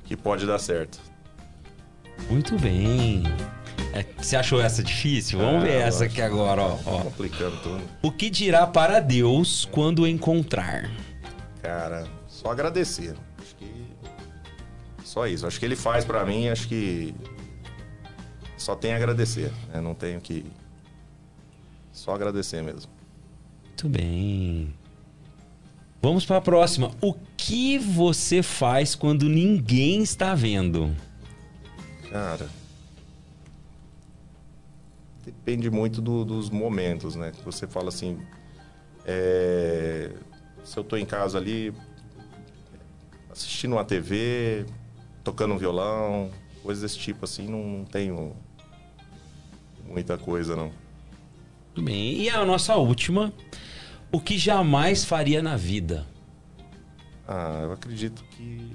[0.06, 1.00] que pode dar certo.
[2.30, 3.24] Muito bem.
[3.94, 5.40] É, você achou essa difícil?
[5.40, 7.02] Vamos Ah, ver essa aqui agora, ó, ó.
[7.03, 7.82] Complicando tudo.
[8.02, 10.90] O que dirá para Deus quando encontrar?
[11.61, 13.16] Cara, só agradecer.
[13.40, 13.72] Acho que
[15.03, 15.48] só isso.
[15.48, 17.16] Acho que ele faz pra mim, acho que
[18.58, 19.80] só tem a agradecer, né?
[19.80, 20.45] Não tenho que
[21.94, 22.92] só agradecer mesmo.
[23.66, 24.74] Muito bem.
[26.02, 26.92] Vamos para a próxima.
[27.02, 30.95] O que você faz quando ninguém está vendo?
[32.09, 32.48] Cara,
[35.25, 37.32] depende muito do- dos momentos, né?
[37.43, 38.19] Você fala assim,
[39.06, 40.11] é,
[40.64, 41.74] se eu tô em casa ali
[43.32, 44.66] assistindo uma TV,
[45.24, 46.32] tocando um violão,
[46.64, 48.35] coisas desse tipo assim, não, não tenho
[49.85, 50.72] muita coisa não.
[51.75, 52.22] Muito bem.
[52.22, 53.34] E a nossa última.
[54.11, 56.08] O que jamais faria na vida?
[57.27, 58.72] Ah, eu acredito que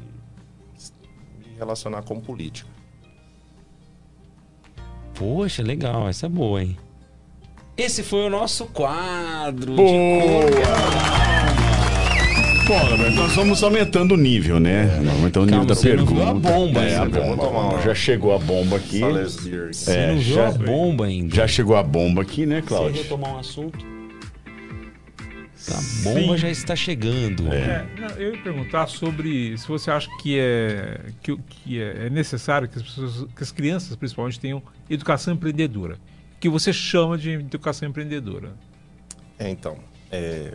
[1.38, 2.68] me relacionar com política.
[5.20, 6.08] Poxa, legal.
[6.08, 6.74] Essa é boa, hein?
[7.76, 9.76] Esse foi o nosso quadro.
[9.76, 9.82] de
[12.66, 14.88] Bom, Roberto, nós vamos aumentando o nível, né?
[15.16, 16.30] Aumentando o nível da você não viu pergunta.
[16.48, 17.82] a bomba é, a bomba.
[17.82, 19.00] Já chegou a bomba aqui.
[19.00, 21.34] Você É, não viu já- a bomba ainda?
[21.36, 23.02] Já chegou a bomba aqui, né, Cláudio?
[23.02, 23.78] retomar um assunto.
[25.68, 26.36] A bomba Sim.
[26.38, 27.52] já está chegando.
[27.52, 32.10] É, não, eu ia perguntar sobre se você acha que é, que, que é, é
[32.10, 35.94] necessário que as, pessoas, que as crianças, principalmente, tenham educação empreendedora.
[36.36, 38.52] O que você chama de educação empreendedora?
[39.38, 39.76] É, então,
[40.10, 40.54] é,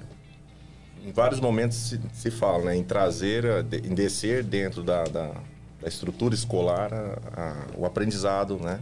[1.06, 5.28] em vários momentos se, se fala né, em trazer, de- em descer dentro da, da,
[5.82, 8.80] da estrutura escolar a- a- o aprendizado né,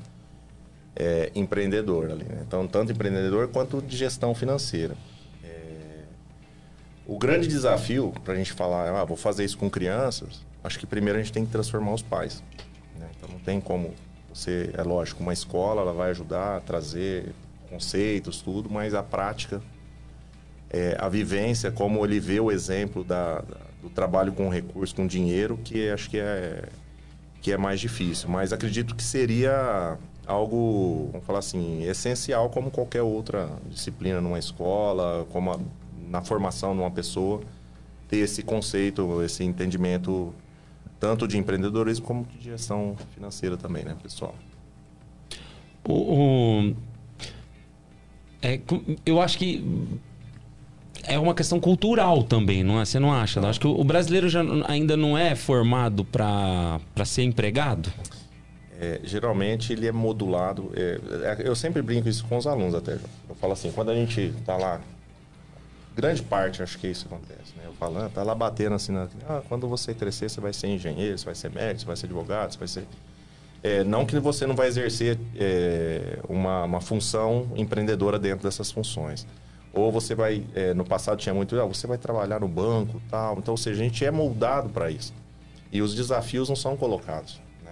[0.95, 2.23] é, empreendedor ali.
[2.23, 2.43] né?
[2.47, 4.95] Então, tanto empreendedor quanto de gestão financeira.
[7.07, 10.79] É, o grande desafio para a gente falar, ah, vou fazer isso com crianças, acho
[10.79, 12.43] que primeiro a gente tem que transformar os pais.
[12.99, 13.07] né?
[13.17, 13.93] Então, não tem como
[14.33, 17.33] você, é lógico, uma escola ela vai ajudar a trazer
[17.69, 19.61] conceitos, tudo, mas a prática
[20.69, 25.05] é, a vivência, como ele vê o exemplo da, da- do trabalho com recurso, com
[25.05, 26.63] dinheiro, que acho que é,
[27.41, 28.27] que é mais difícil.
[28.29, 35.27] Mas acredito que seria algo, vamos falar assim, essencial como qualquer outra disciplina numa escola,
[35.31, 35.59] como a-
[36.09, 37.41] na formação de uma pessoa.
[38.09, 40.33] ter esse conceito, esse entendimento
[40.99, 44.35] tanto de empreendedorismo como de gestão financeira também, né, pessoal?
[45.87, 46.75] O, o-
[48.41, 48.59] é,
[49.05, 49.63] eu acho que
[51.05, 52.85] é uma questão cultural também, não é?
[52.85, 53.39] Você não acha?
[53.39, 57.91] Eu acho que o brasileiro já ainda não é formado para ser empregado.
[58.79, 60.71] É, geralmente ele é modulado.
[60.75, 60.99] é,
[61.41, 62.93] é, eu sempre brinco isso com os alunos até.
[63.29, 64.81] Eu falo assim, quando a gente tá lá,
[65.95, 67.63] grande parte acho que isso acontece, né?
[67.65, 71.17] Eu falando, tá lá batendo assim, na, ah, quando você crescer você vai ser engenheiro,
[71.17, 72.87] você vai ser médico, você vai ser advogado, você vai ser
[73.63, 79.25] é, não que você não vai exercer é, uma, uma função empreendedora dentro dessas funções.
[79.71, 83.37] Ou você vai, é, no passado tinha muito, ah, você vai trabalhar no banco tal.
[83.37, 85.13] Então, ou seja, a gente é moldado para isso.
[85.71, 87.41] E os desafios não são colocados.
[87.63, 87.71] Né?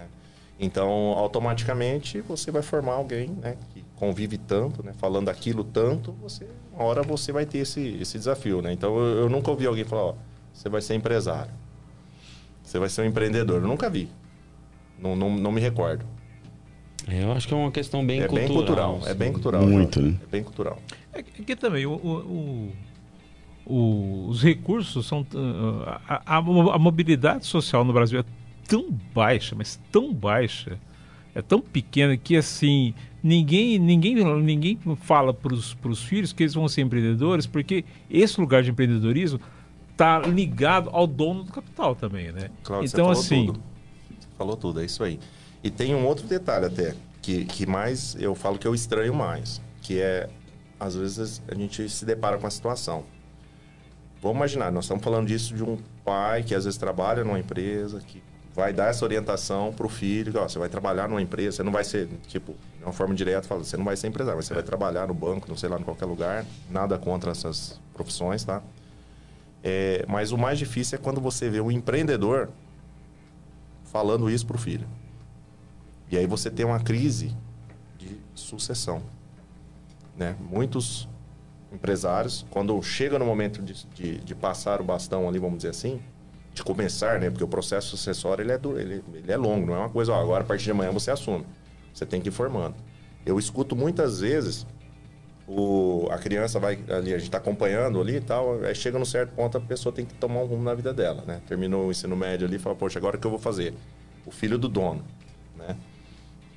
[0.58, 6.46] Então, automaticamente, você vai formar alguém né, que convive tanto, né, falando aquilo tanto, você,
[6.74, 8.62] uma hora você vai ter esse, esse desafio.
[8.62, 8.72] Né?
[8.72, 10.14] Então, eu, eu nunca ouvi alguém falar, ó,
[10.52, 11.52] você vai ser empresário.
[12.62, 13.60] Você vai ser um empreendedor.
[13.62, 14.08] Eu nunca vi.
[14.98, 16.04] Não, não, não me recordo.
[17.08, 18.46] É, Eu acho que é uma questão bem é cultural.
[18.48, 18.94] bem cultural.
[19.02, 19.18] É assim.
[19.18, 19.62] bem cultural.
[19.66, 20.16] Muito, né?
[20.22, 20.78] É bem cultural.
[21.12, 22.72] É que aqui também o, o-
[23.66, 25.26] o- os recursos são.
[26.08, 28.24] A, a- a mobilidade social no Brasil é
[28.68, 30.78] tão baixa, mas tão baixa,
[31.34, 32.94] é tão pequena que assim.
[33.22, 38.62] Ninguém, ninguém, ninguém fala para os filhos que eles vão ser empreendedores, porque esse lugar
[38.62, 39.40] de empreendedorismo
[39.92, 42.50] está ligado ao dono do capital também, né?
[42.64, 43.62] Você então, falou assim, tudo.
[44.36, 45.20] Falou tudo, é isso aí.
[45.62, 49.62] E tem um outro detalhe até, que, que mais eu falo que eu estranho mais,
[49.80, 50.28] que é,
[50.80, 53.04] às vezes, a gente se depara com a situação.
[54.20, 58.00] Vamos imaginar, nós estamos falando disso de um pai que às vezes trabalha numa empresa,
[58.00, 58.20] que
[58.54, 61.72] vai dar essa orientação para o filho, ó, você vai trabalhar numa empresa, você não
[61.72, 64.54] vai ser, tipo, de uma forma direta, fala, você não vai ser empresário, mas você
[64.54, 68.62] vai trabalhar no banco, não sei lá, em qualquer lugar, nada contra essas profissões, tá?
[69.64, 72.50] É, mas o mais difícil é quando você vê um empreendedor
[73.84, 74.86] falando isso para o filho.
[76.10, 77.34] E aí você tem uma crise
[77.96, 79.02] de sucessão.
[80.16, 80.36] Né?
[80.40, 81.08] Muitos
[81.72, 86.02] empresários, quando chega no momento de, de, de passar o bastão ali, vamos dizer assim,
[86.54, 87.30] de começar, né?
[87.30, 90.12] Porque o processo sucessório ele é, du- ele, ele é longo, não é uma coisa,
[90.12, 91.46] ó, agora a partir de amanhã você assume.
[91.92, 92.74] Você tem que ir formando.
[93.24, 94.66] Eu escuto muitas vezes
[95.46, 99.04] o, a criança vai ali, a gente está acompanhando ali e tal, aí chega num
[99.04, 101.40] certo ponto a pessoa tem que tomar um rumo na vida dela, né?
[101.46, 103.74] Terminou o ensino médio ali e fala, poxa, agora o que eu vou fazer?
[104.24, 105.04] O filho do dono,
[105.56, 105.76] né?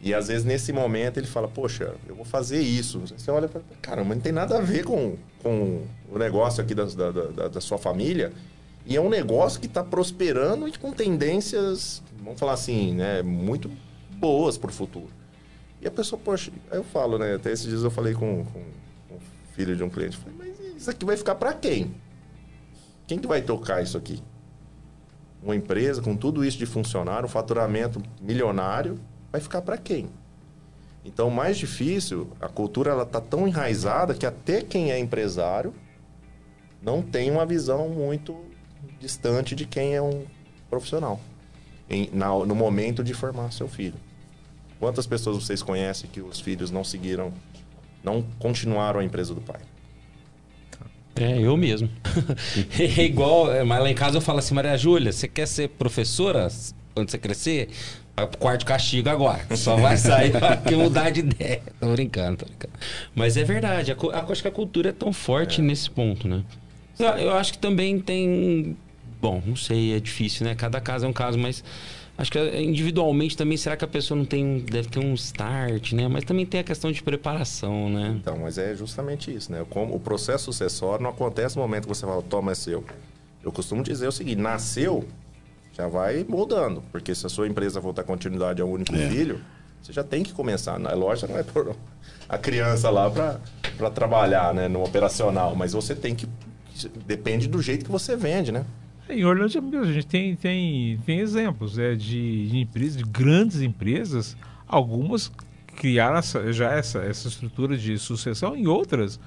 [0.02, 3.00] E às vezes nesse momento ele fala, poxa, eu vou fazer isso.
[3.00, 6.76] Você olha e fala, caramba, não tem nada a ver com, com o negócio aqui
[6.76, 8.32] da, da, da, da sua família.
[8.86, 13.72] E é um negócio que está prosperando e com tendências, vamos falar assim, né, muito
[14.12, 15.10] boas para o futuro.
[15.82, 17.36] E a pessoa, poxa, aí eu falo, né?
[17.36, 18.64] Até esses dias eu falei com, com,
[19.10, 19.20] com o
[19.54, 21.96] filho de um cliente, falei, mas isso aqui vai ficar para quem?
[23.08, 24.22] Quem que vai tocar isso aqui?
[25.44, 29.00] Uma empresa com tudo isso de funcionário, um faturamento milionário,
[29.32, 30.10] vai ficar para quem?
[31.04, 35.72] Então, o mais difícil, a cultura ela tá tão enraizada que até quem é empresário
[36.82, 38.36] não tem uma visão muito
[39.06, 40.24] distante de quem é um
[40.70, 41.20] profissional
[41.90, 43.96] em- na- no momento de formar seu filho.
[44.80, 47.32] Quantas pessoas vocês conhecem que os filhos não seguiram,
[48.04, 49.62] não continuaram a empresa do pai?
[51.16, 51.90] É, eu mesmo.
[52.78, 55.70] é igual, é, mas lá em casa eu falo assim, Maria Júlia, você quer ser
[55.70, 56.48] professora
[56.94, 57.70] quando você crescer?
[58.18, 59.46] Vai pro quarto castigo agora.
[59.56, 61.62] Só vai sair pra que mudar de ideia.
[61.80, 62.74] Tô brincando, tô brincando.
[63.14, 66.44] Mas é verdade, a, a- acho que a cultura é tão forte nesse ponto, né?
[66.98, 68.78] Eu acho que também tem.
[69.26, 70.54] Bom, não sei, é difícil, né?
[70.54, 71.64] Cada caso é um caso, mas
[72.16, 74.46] acho que eh, individualmente também, será que a pessoa não tem.
[74.46, 76.08] um- Deve ter um start, né?
[76.08, 78.16] Mas também tem a questão de preparação, né?
[78.22, 79.66] Então, mas é justamente isso, né?
[79.68, 82.84] Como o processo sucessório não acontece no momento que você fala, toma, é seu.
[83.44, 85.08] Eu costumo dizer o seguinte, nasceu,
[85.74, 86.84] já vai mudando.
[86.92, 89.10] Porque se a sua empresa for dar continuidade ao único É.
[89.10, 89.42] filho,
[89.82, 90.76] você já tem que começar.
[90.86, 91.76] A loja não é por
[92.30, 94.68] a criança lá para trabalhar, né?
[94.68, 95.56] No operacional.
[95.56, 96.28] Mas você tem que...
[97.08, 98.64] Depende do jeito que você vende, né?
[99.10, 103.62] Em Orlândia mesmo, a gente tem, tem, tem exemplos né, de, de empresas, de grandes
[103.62, 104.36] empresas,
[104.68, 105.32] algumas
[105.76, 109.20] criaram essa- já essa, essa estrutura de sucessão e outras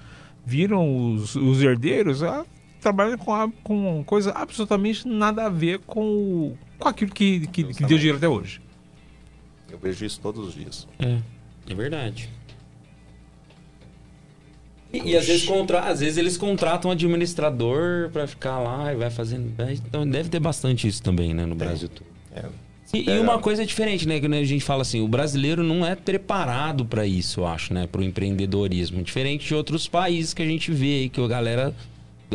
[0.44, 2.44] viram os, os herdeiros a
[2.80, 7.64] trabalhar com, a- com coisa absolutamente nada a ver com, o- com aquilo que, que,
[7.64, 8.60] que deu dinheiro até hoje.
[9.70, 10.88] Eu vejo isso todos os dias.
[10.98, 11.18] É,
[11.70, 12.28] é verdade.
[14.92, 18.96] E, e às vezes contra, às vezes eles contratam um administrador pra ficar lá e
[18.96, 19.52] vai fazendo.
[19.58, 22.06] é, Então deve ter bastante isso também, né, no Brasil todo.
[22.34, 22.44] É.
[22.94, 25.94] E, e uma coisa diferente, né, que a gente fala assim, o brasileiro não é
[25.94, 30.72] preparado pra isso, eu acho, né, pro empreendedorismo, diferente de outros países que a gente
[30.72, 31.74] vê aí que a galera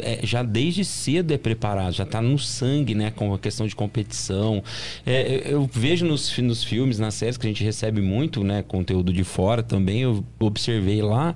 [0.02, 3.12] é, já desde cedo é preparado, já está no sangue, né?
[3.12, 4.64] Com a questão de competição.
[5.06, 8.64] É, eu vejo nos, nos filmes, nas séries que a gente recebe muito, né?
[8.64, 10.02] Conteúdo de fora também.
[10.02, 11.36] Eu observei lá,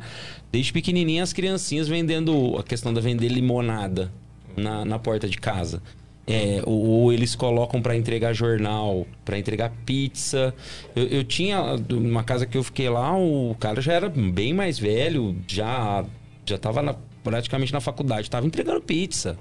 [0.58, 4.12] desde pequenininha, as criancinhas vendendo a questão da vender limonada
[4.56, 5.84] na, na porta de casa.
[6.26, 10.54] É, ou, eles colocam para entregar jornal, para entregar pizza.
[10.96, 11.62] Eu, eu tinha
[11.92, 16.04] uma casa que eu fiquei lá, o cara já era bem mais velho, já
[16.44, 19.38] já estava na, praticamente na faculdade, estava entregando pizza.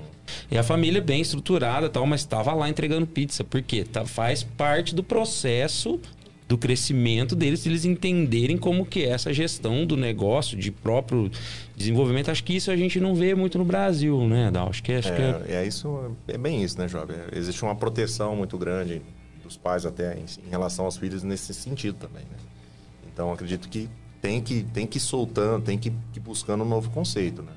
[0.50, 4.94] E a família bem estruturada, tal, mas estava lá entregando pizza, porque tá, faz parte
[4.94, 5.98] do processo
[6.48, 11.30] do crescimento deles, eles entenderem como que é essa gestão do negócio, de próprio
[11.76, 12.30] desenvolvimento.
[12.30, 14.68] Acho que isso a gente não vê muito no Brasil, né, Dal?
[14.68, 17.16] Acho que, acho que É, é isso, é bem isso, né, Jovem?
[17.32, 19.02] Existe uma proteção muito grande
[19.42, 22.36] dos pais até em, em relação aos filhos nesse sentido também, né?
[23.12, 23.88] Então, acredito que
[24.20, 27.52] tem que, tem que ir soltando, tem que ir buscando um novo conceito, né?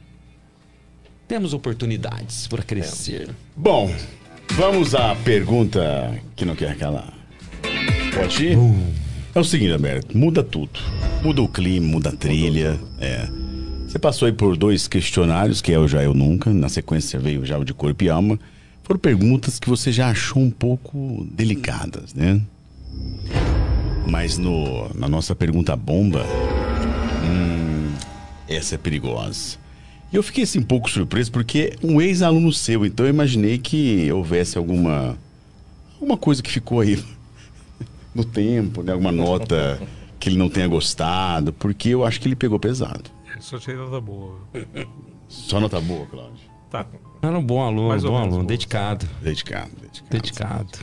[1.30, 3.30] temos oportunidades para crescer.
[3.56, 3.94] Bom,
[4.54, 7.19] vamos à pergunta que não quer calar.
[8.14, 8.58] Pode ir?
[9.34, 10.80] É o seguinte, Alberto, muda tudo.
[11.24, 12.80] Muda o clima, muda a trilha.
[13.00, 13.28] É.
[13.88, 16.52] Você passou aí por dois questionários, que é o Já Eu Nunca.
[16.52, 18.40] Na sequência veio já o de Corpo e Alma.
[18.84, 22.42] Foram perguntas que você já achou um pouco delicadas, né?
[24.08, 26.26] Mas no, na nossa pergunta bomba,
[27.24, 27.94] hum,
[28.48, 29.58] essa é perigosa.
[30.12, 34.12] E eu fiquei assim um pouco surpreso porque um ex-aluno seu, então eu imaginei que
[34.12, 35.16] houvesse alguma
[35.94, 36.98] alguma coisa que ficou aí
[38.14, 38.92] no tempo, né?
[38.94, 39.82] Alguma nota
[40.20, 43.10] que ele não tenha gostado, porque eu acho que ele pegou pesado.
[43.40, 44.36] Só tirei nota boa.
[45.28, 46.50] Só nota boa, Cláudio.
[46.70, 46.86] Tá.
[47.22, 48.46] Era um bom aluno, Mais bom aluno, bom.
[48.46, 49.08] dedicado.
[49.22, 50.10] Dedicado, dedicado.
[50.10, 50.80] Dedicado.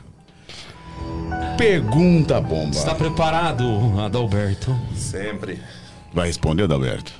[1.57, 2.71] Pergunta bomba.
[2.71, 3.65] Está preparado,
[4.01, 4.75] Adalberto?
[4.95, 5.59] Sempre.
[6.13, 7.13] Vai responder, Adalberto?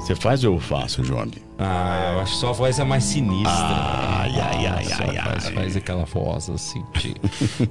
[0.00, 1.26] Você faz ou eu faço, João?
[1.58, 3.50] Ah, eu acho que sua voz é mais sinistra.
[3.50, 5.52] Ai, ai, ai, ai, faz, ai.
[5.54, 7.14] faz aquela voz assim de,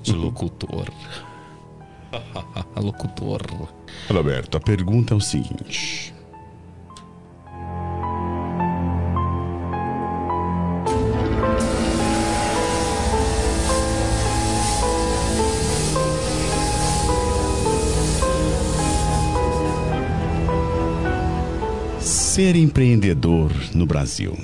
[0.01, 0.87] de locutor.
[2.75, 3.41] locutor.
[4.09, 6.13] Adalberto, a pergunta é o seguinte.
[22.37, 24.37] Ser empreendedor no Brasil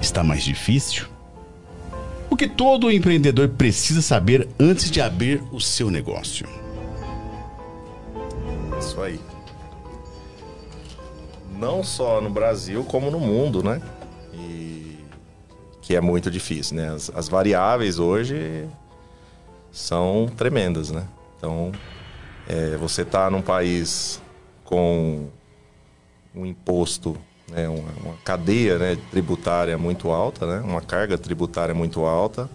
[0.00, 1.08] está mais difícil?
[2.30, 6.46] O que todo empreendedor precisa saber antes de abrir o seu negócio?
[8.78, 9.18] Isso aí.
[11.58, 13.82] Não só no Brasil, como no mundo, né?
[14.32, 14.96] E
[15.80, 16.90] que é muito difícil, né?
[16.90, 18.68] As, as variáveis hoje
[19.72, 21.04] são tremendas, né?
[21.36, 21.72] Então,
[22.46, 24.22] é, você está num país
[24.62, 25.26] com
[26.34, 27.16] um imposto,
[27.50, 27.68] né?
[27.68, 28.98] uma, uma cadeia né?
[29.10, 30.60] tributária muito alta, né?
[30.66, 32.48] Uma carga tributária muito alta,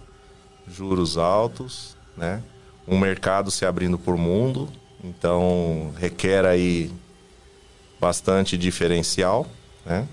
[0.68, 2.42] juros altos, né?
[2.88, 4.70] Um mercado se abrindo por mundo,
[5.04, 6.92] então requer aí
[8.00, 9.46] bastante diferencial,
[9.86, 10.08] né?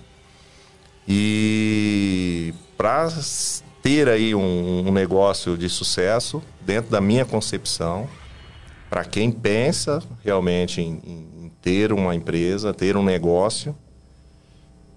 [1.06, 3.08] E para
[3.82, 8.08] ter aí um, um negócio de sucesso, dentro da minha concepção,
[8.88, 11.33] para quem pensa realmente em- em
[11.64, 13.74] ter uma empresa, ter um negócio,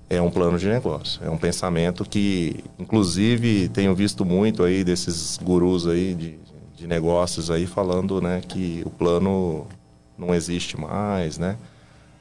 [0.10, 1.24] é um plano de negócio.
[1.24, 6.38] É um pensamento que, inclusive, tenho visto muito aí desses gurus aí de,
[6.76, 9.66] de negócios aí falando, né, que o plano
[10.18, 11.56] não existe mais, né?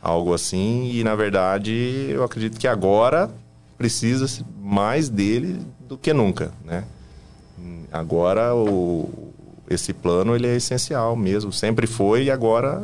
[0.00, 0.92] Algo assim.
[0.92, 3.28] E, na verdade, eu acredito que agora
[3.76, 5.58] precisa mais dele
[5.88, 6.84] do que nunca, né?
[7.90, 9.32] Agora, o,
[9.68, 11.52] esse plano, ele é essencial mesmo.
[11.52, 12.80] Sempre foi e agora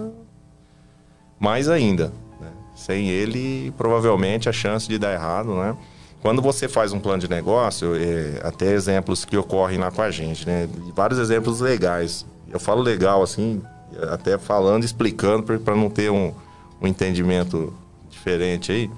[1.42, 2.12] mais ainda.
[2.40, 2.48] né?
[2.74, 5.76] Sem ele, provavelmente a chance de dar errado, né?
[6.22, 10.10] Quando você faz um plano de negócio, é, até exemplos que ocorrem lá com a
[10.10, 10.68] gente, né?
[10.94, 12.24] Vários exemplos legais.
[12.48, 13.60] Eu falo legal assim,
[14.08, 16.32] até falando, explicando para não ter um,
[16.80, 17.74] um entendimento
[18.08, 18.90] diferente aí.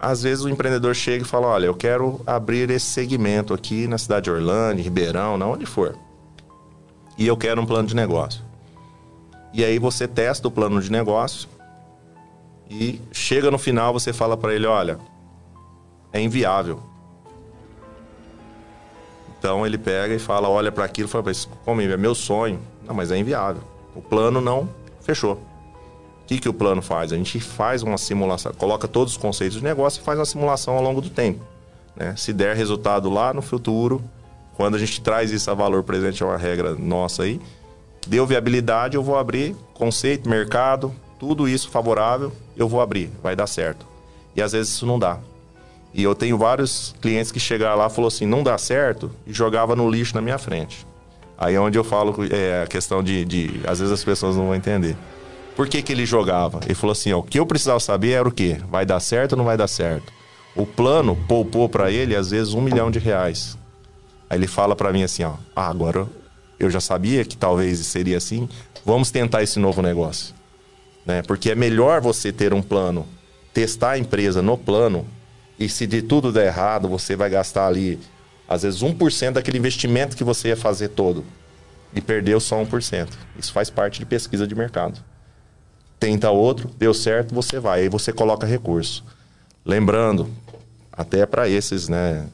[0.00, 3.98] Às vezes o empreendedor chega e fala: Olha, eu quero abrir esse segmento aqui na
[3.98, 5.96] cidade de Orlando, Ribeirão, na onde for.
[7.18, 8.45] E eu quero um plano de negócio.
[9.56, 11.48] E aí você testa o plano de negócio
[12.68, 14.98] e chega no final você fala para ele, olha,
[16.12, 16.82] é inviável.
[19.38, 22.60] Então ele pega e fala, olha para aquilo fala, mas como é meu sonho?
[22.86, 23.62] Não, mas é inviável.
[23.94, 24.68] O plano não
[25.00, 25.36] fechou.
[25.36, 27.10] O que, que o plano faz?
[27.10, 30.74] A gente faz uma simulação, coloca todos os conceitos de negócio e faz uma simulação
[30.74, 31.42] ao longo do tempo.
[31.96, 32.14] né?
[32.14, 34.04] Se der resultado lá no futuro,
[34.54, 37.40] quando a gente traz isso a valor presente, é uma regra nossa aí,
[38.06, 43.46] deu viabilidade, eu vou abrir, conceito, mercado, tudo isso favorável, eu vou abrir, vai dar
[43.46, 43.86] certo.
[44.34, 45.18] E às vezes isso não dá.
[45.92, 49.32] E eu tenho vários clientes que chegaram lá e falou assim, não dá certo, e
[49.32, 50.86] jogava no lixo na minha frente.
[51.38, 53.60] Aí é onde eu falo é, a questão de, de.
[53.66, 54.96] Às vezes as pessoas não vão entender.
[55.54, 56.60] Por que, que ele jogava?
[56.64, 58.58] Ele falou assim: ó, o que eu precisava saber era o quê?
[58.70, 60.12] Vai dar certo ou não vai dar certo?
[60.54, 63.58] O plano poupou para ele, às vezes, um milhão de reais.
[64.30, 66.06] Aí ele fala para mim assim: ó, ah, agora
[66.58, 68.48] eu já sabia que talvez seria assim,
[68.84, 70.34] vamos tentar esse novo negócio.
[71.04, 71.22] Né?
[71.22, 73.06] Porque é melhor você ter um plano,
[73.52, 75.06] testar a empresa no plano,
[75.58, 77.98] e se de tudo der errado, você vai gastar ali
[78.48, 81.24] às vezes 1% daquele investimento que você ia fazer todo
[81.94, 83.08] e perdeu só 1%.
[83.38, 85.02] Isso faz parte de pesquisa de mercado.
[85.98, 87.82] Tenta outro, deu certo, você vai.
[87.82, 89.02] Aí você coloca recurso.
[89.64, 90.28] Lembrando,
[90.92, 92.28] até para esses né,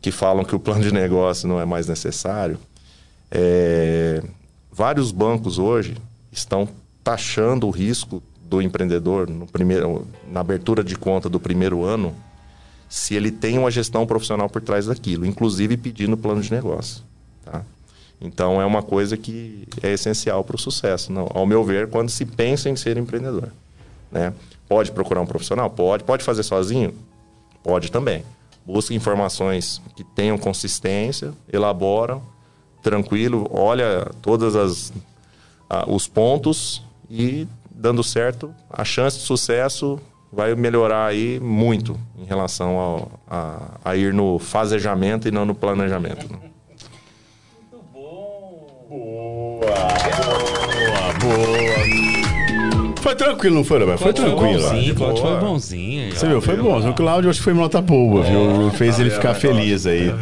[0.00, 2.58] que falam que o plano de negócio não é mais necessário,
[3.34, 4.22] é,
[4.70, 5.96] vários bancos hoje
[6.30, 6.68] estão
[7.02, 12.14] taxando o risco do empreendedor no primeiro, na abertura de conta do primeiro ano
[12.88, 17.02] se ele tem uma gestão profissional por trás daquilo, inclusive pedindo plano de negócio.
[17.42, 17.64] Tá?
[18.20, 22.10] Então é uma coisa que é essencial para o sucesso, não, ao meu ver, quando
[22.10, 23.50] se pensa em ser empreendedor.
[24.10, 24.34] Né?
[24.68, 25.70] Pode procurar um profissional?
[25.70, 26.04] Pode.
[26.04, 26.94] Pode fazer sozinho?
[27.64, 28.22] Pode também.
[28.66, 32.22] Busca informações que tenham consistência, elaboram,
[32.82, 34.92] tranquilo, olha todos as,
[35.86, 39.98] os pontos e dando certo, a chance de sucesso
[40.32, 45.54] vai melhorar aí muito em relação ao, a, a, ir no fazejamento e não no
[45.54, 46.26] planejamento.
[46.32, 46.38] Né?
[47.70, 48.86] Muito bom!
[48.88, 49.66] Boa!
[51.20, 51.71] Boa, boa!
[53.02, 53.98] Foi tranquilo, não foi, Roberto?
[53.98, 54.62] Foi, foi tranquilo.
[54.62, 56.14] Bonzinho, Cláudio foi bonzinho.
[56.14, 56.88] Você viu, foi bom.
[56.88, 58.70] O Cláudio acho que foi nota boa, viu?
[58.70, 60.12] Fez ele ficar feliz aí.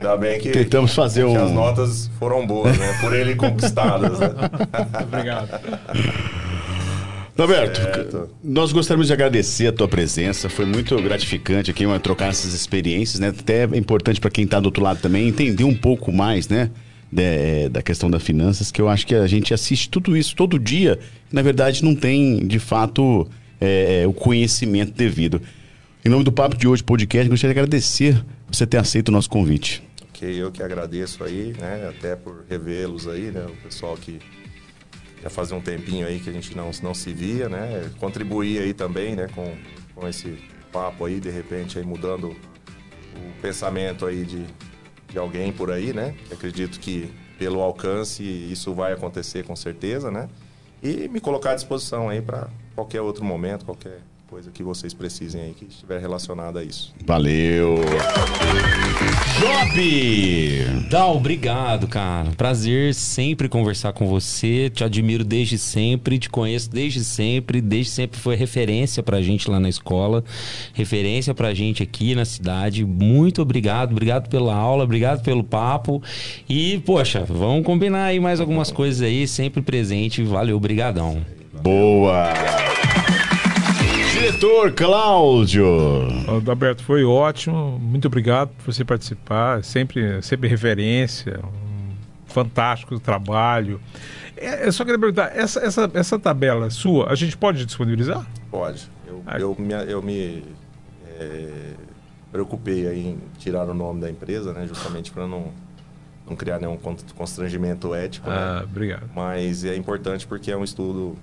[0.00, 1.44] Ainda bem que, Tentamos fazer que um...
[1.44, 2.98] as notas foram boas, né?
[3.02, 4.18] Por ele conquistadas.
[4.18, 4.30] Né?
[5.04, 5.60] Obrigado.
[7.38, 8.30] Roberto, certo.
[8.42, 10.48] nós gostaríamos de agradecer a tua presença.
[10.48, 13.28] Foi muito gratificante aqui uma, trocar essas experiências, né?
[13.28, 16.70] Até é importante para quem está do outro lado também entender um pouco mais, né?
[17.10, 20.34] De, é, da questão das finanças, que eu acho que a gente assiste tudo isso
[20.34, 20.98] todo dia,
[21.32, 23.28] na verdade não tem de fato
[23.60, 25.40] é, é, o conhecimento devido.
[26.04, 29.30] Em nome do Papo de Hoje Podcast, gostaria de agradecer você ter aceito o nosso
[29.30, 29.82] convite.
[30.08, 31.88] Ok, eu que agradeço aí, né?
[31.88, 33.44] Até por revê-los aí, né?
[33.46, 34.18] O pessoal que
[35.22, 37.90] já fazia um tempinho aí que a gente não, não se via, né?
[37.98, 39.54] Contribuir aí também, né, com,
[39.94, 40.38] com esse
[40.72, 44.44] papo aí, de repente aí mudando o pensamento aí de,
[45.08, 46.14] de alguém por aí, né?
[46.30, 50.28] Acredito que pelo alcance isso vai acontecer com certeza, né?
[50.82, 55.40] E me colocar à disposição aí para qualquer outro momento, qualquer coisa que vocês precisem
[55.40, 56.94] aí que estiver relacionada a isso.
[57.04, 57.76] Valeu!
[59.38, 60.88] Job!
[60.88, 62.30] Dal, obrigado, cara.
[62.36, 64.70] Prazer sempre conversar com você.
[64.70, 67.60] Te admiro desde sempre, te conheço desde sempre.
[67.60, 70.24] Desde sempre foi referência pra gente lá na escola,
[70.72, 72.84] referência pra gente aqui na cidade.
[72.84, 76.02] Muito obrigado, obrigado pela aula, obrigado pelo papo.
[76.48, 80.22] E, poxa, vamos combinar aí mais algumas coisas aí, sempre presente.
[80.22, 81.20] Valeu, brigadão.
[81.62, 82.32] Boa!
[84.26, 85.64] Diretor Cláudio.
[86.26, 87.78] Alberto, foi ótimo.
[87.78, 89.62] Muito obrigado por você participar.
[89.62, 91.38] Sempre, sempre referência.
[91.44, 91.94] Um
[92.26, 93.80] fantástico trabalho.
[94.36, 98.26] É, eu só queria perguntar, essa, essa, essa tabela sua, a gente pode disponibilizar?
[98.50, 98.90] Pode.
[99.06, 99.38] Eu, ah.
[99.38, 100.42] eu me, eu me
[101.20, 101.74] é,
[102.32, 104.66] preocupei em tirar o nome da empresa, né?
[104.66, 105.52] Justamente para não,
[106.28, 106.76] não criar nenhum
[107.14, 108.28] constrangimento ético.
[108.28, 108.36] Né?
[108.36, 108.64] Ah, né?
[108.64, 109.08] obrigado.
[109.14, 111.16] Mas é importante porque é um estudo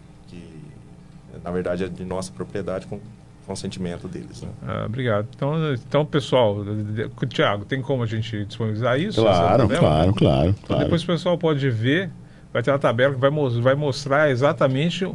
[1.44, 3.00] na verdade, é de nossa propriedade com
[3.46, 4.42] consentimento deles.
[4.42, 4.50] Né?
[4.66, 5.28] Ah, obrigado.
[5.36, 6.58] Então, então, pessoal,
[7.28, 9.22] Tiago, tem como a gente disponibilizar isso?
[9.22, 10.84] Claro, claro, claro, então, claro.
[10.84, 12.10] Depois o pessoal pode ver,
[12.52, 13.32] vai ter uma tabela que vai,
[13.62, 15.10] vai mostrar exatamente...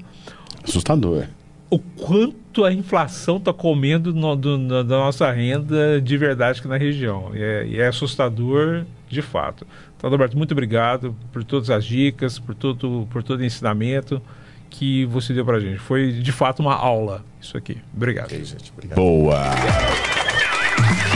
[0.62, 1.24] Assustador.
[1.70, 6.68] O quanto a inflação está comendo no, do, na, da nossa renda de verdade aqui
[6.68, 7.30] na região.
[7.34, 9.66] E é, e é assustador de fato.
[9.96, 14.20] Então, Roberto, muito obrigado por todas as dicas, por todo, por todo o ensinamento
[14.68, 15.78] que você deu pra gente.
[15.78, 17.78] Foi de fato uma aula isso aqui.
[17.94, 18.26] Obrigado.
[18.26, 18.96] Okay, gente, obrigado.
[18.96, 19.38] Boa.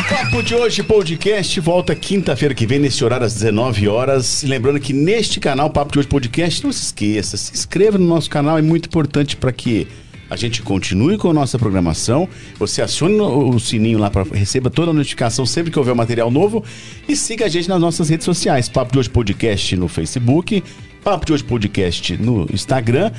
[0.09, 4.43] Papo de hoje, podcast, volta quinta-feira que vem, nesse horário às 19 horas.
[4.43, 8.07] E lembrando que neste canal, Papo de hoje Podcast, não se esqueça, se inscreva no
[8.07, 9.87] nosso canal, é muito importante para que
[10.33, 12.27] a gente continue com a nossa programação.
[12.59, 16.65] Você acione o sininho lá para receber toda a notificação sempre que houver material novo.
[17.07, 18.69] E siga a gente nas nossas redes sociais.
[18.69, 20.65] Papo de hoje Podcast no Facebook,
[21.03, 23.11] Papo de Hoje Podcast no Instagram.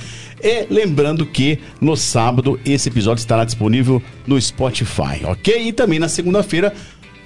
[0.42, 5.68] E lembrando que no sábado esse episódio estará disponível no Spotify, ok?
[5.68, 6.74] E também na segunda-feira,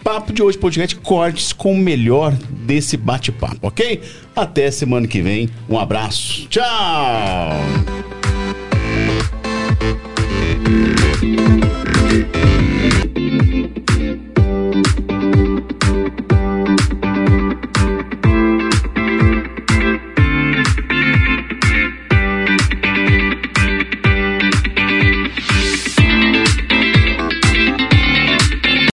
[0.03, 4.01] Papo de Hoje Podcast Cortes com o melhor desse bate-papo, ok?
[4.35, 5.49] Até semana que vem.
[5.69, 6.47] Um abraço.
[6.47, 7.57] Tchau!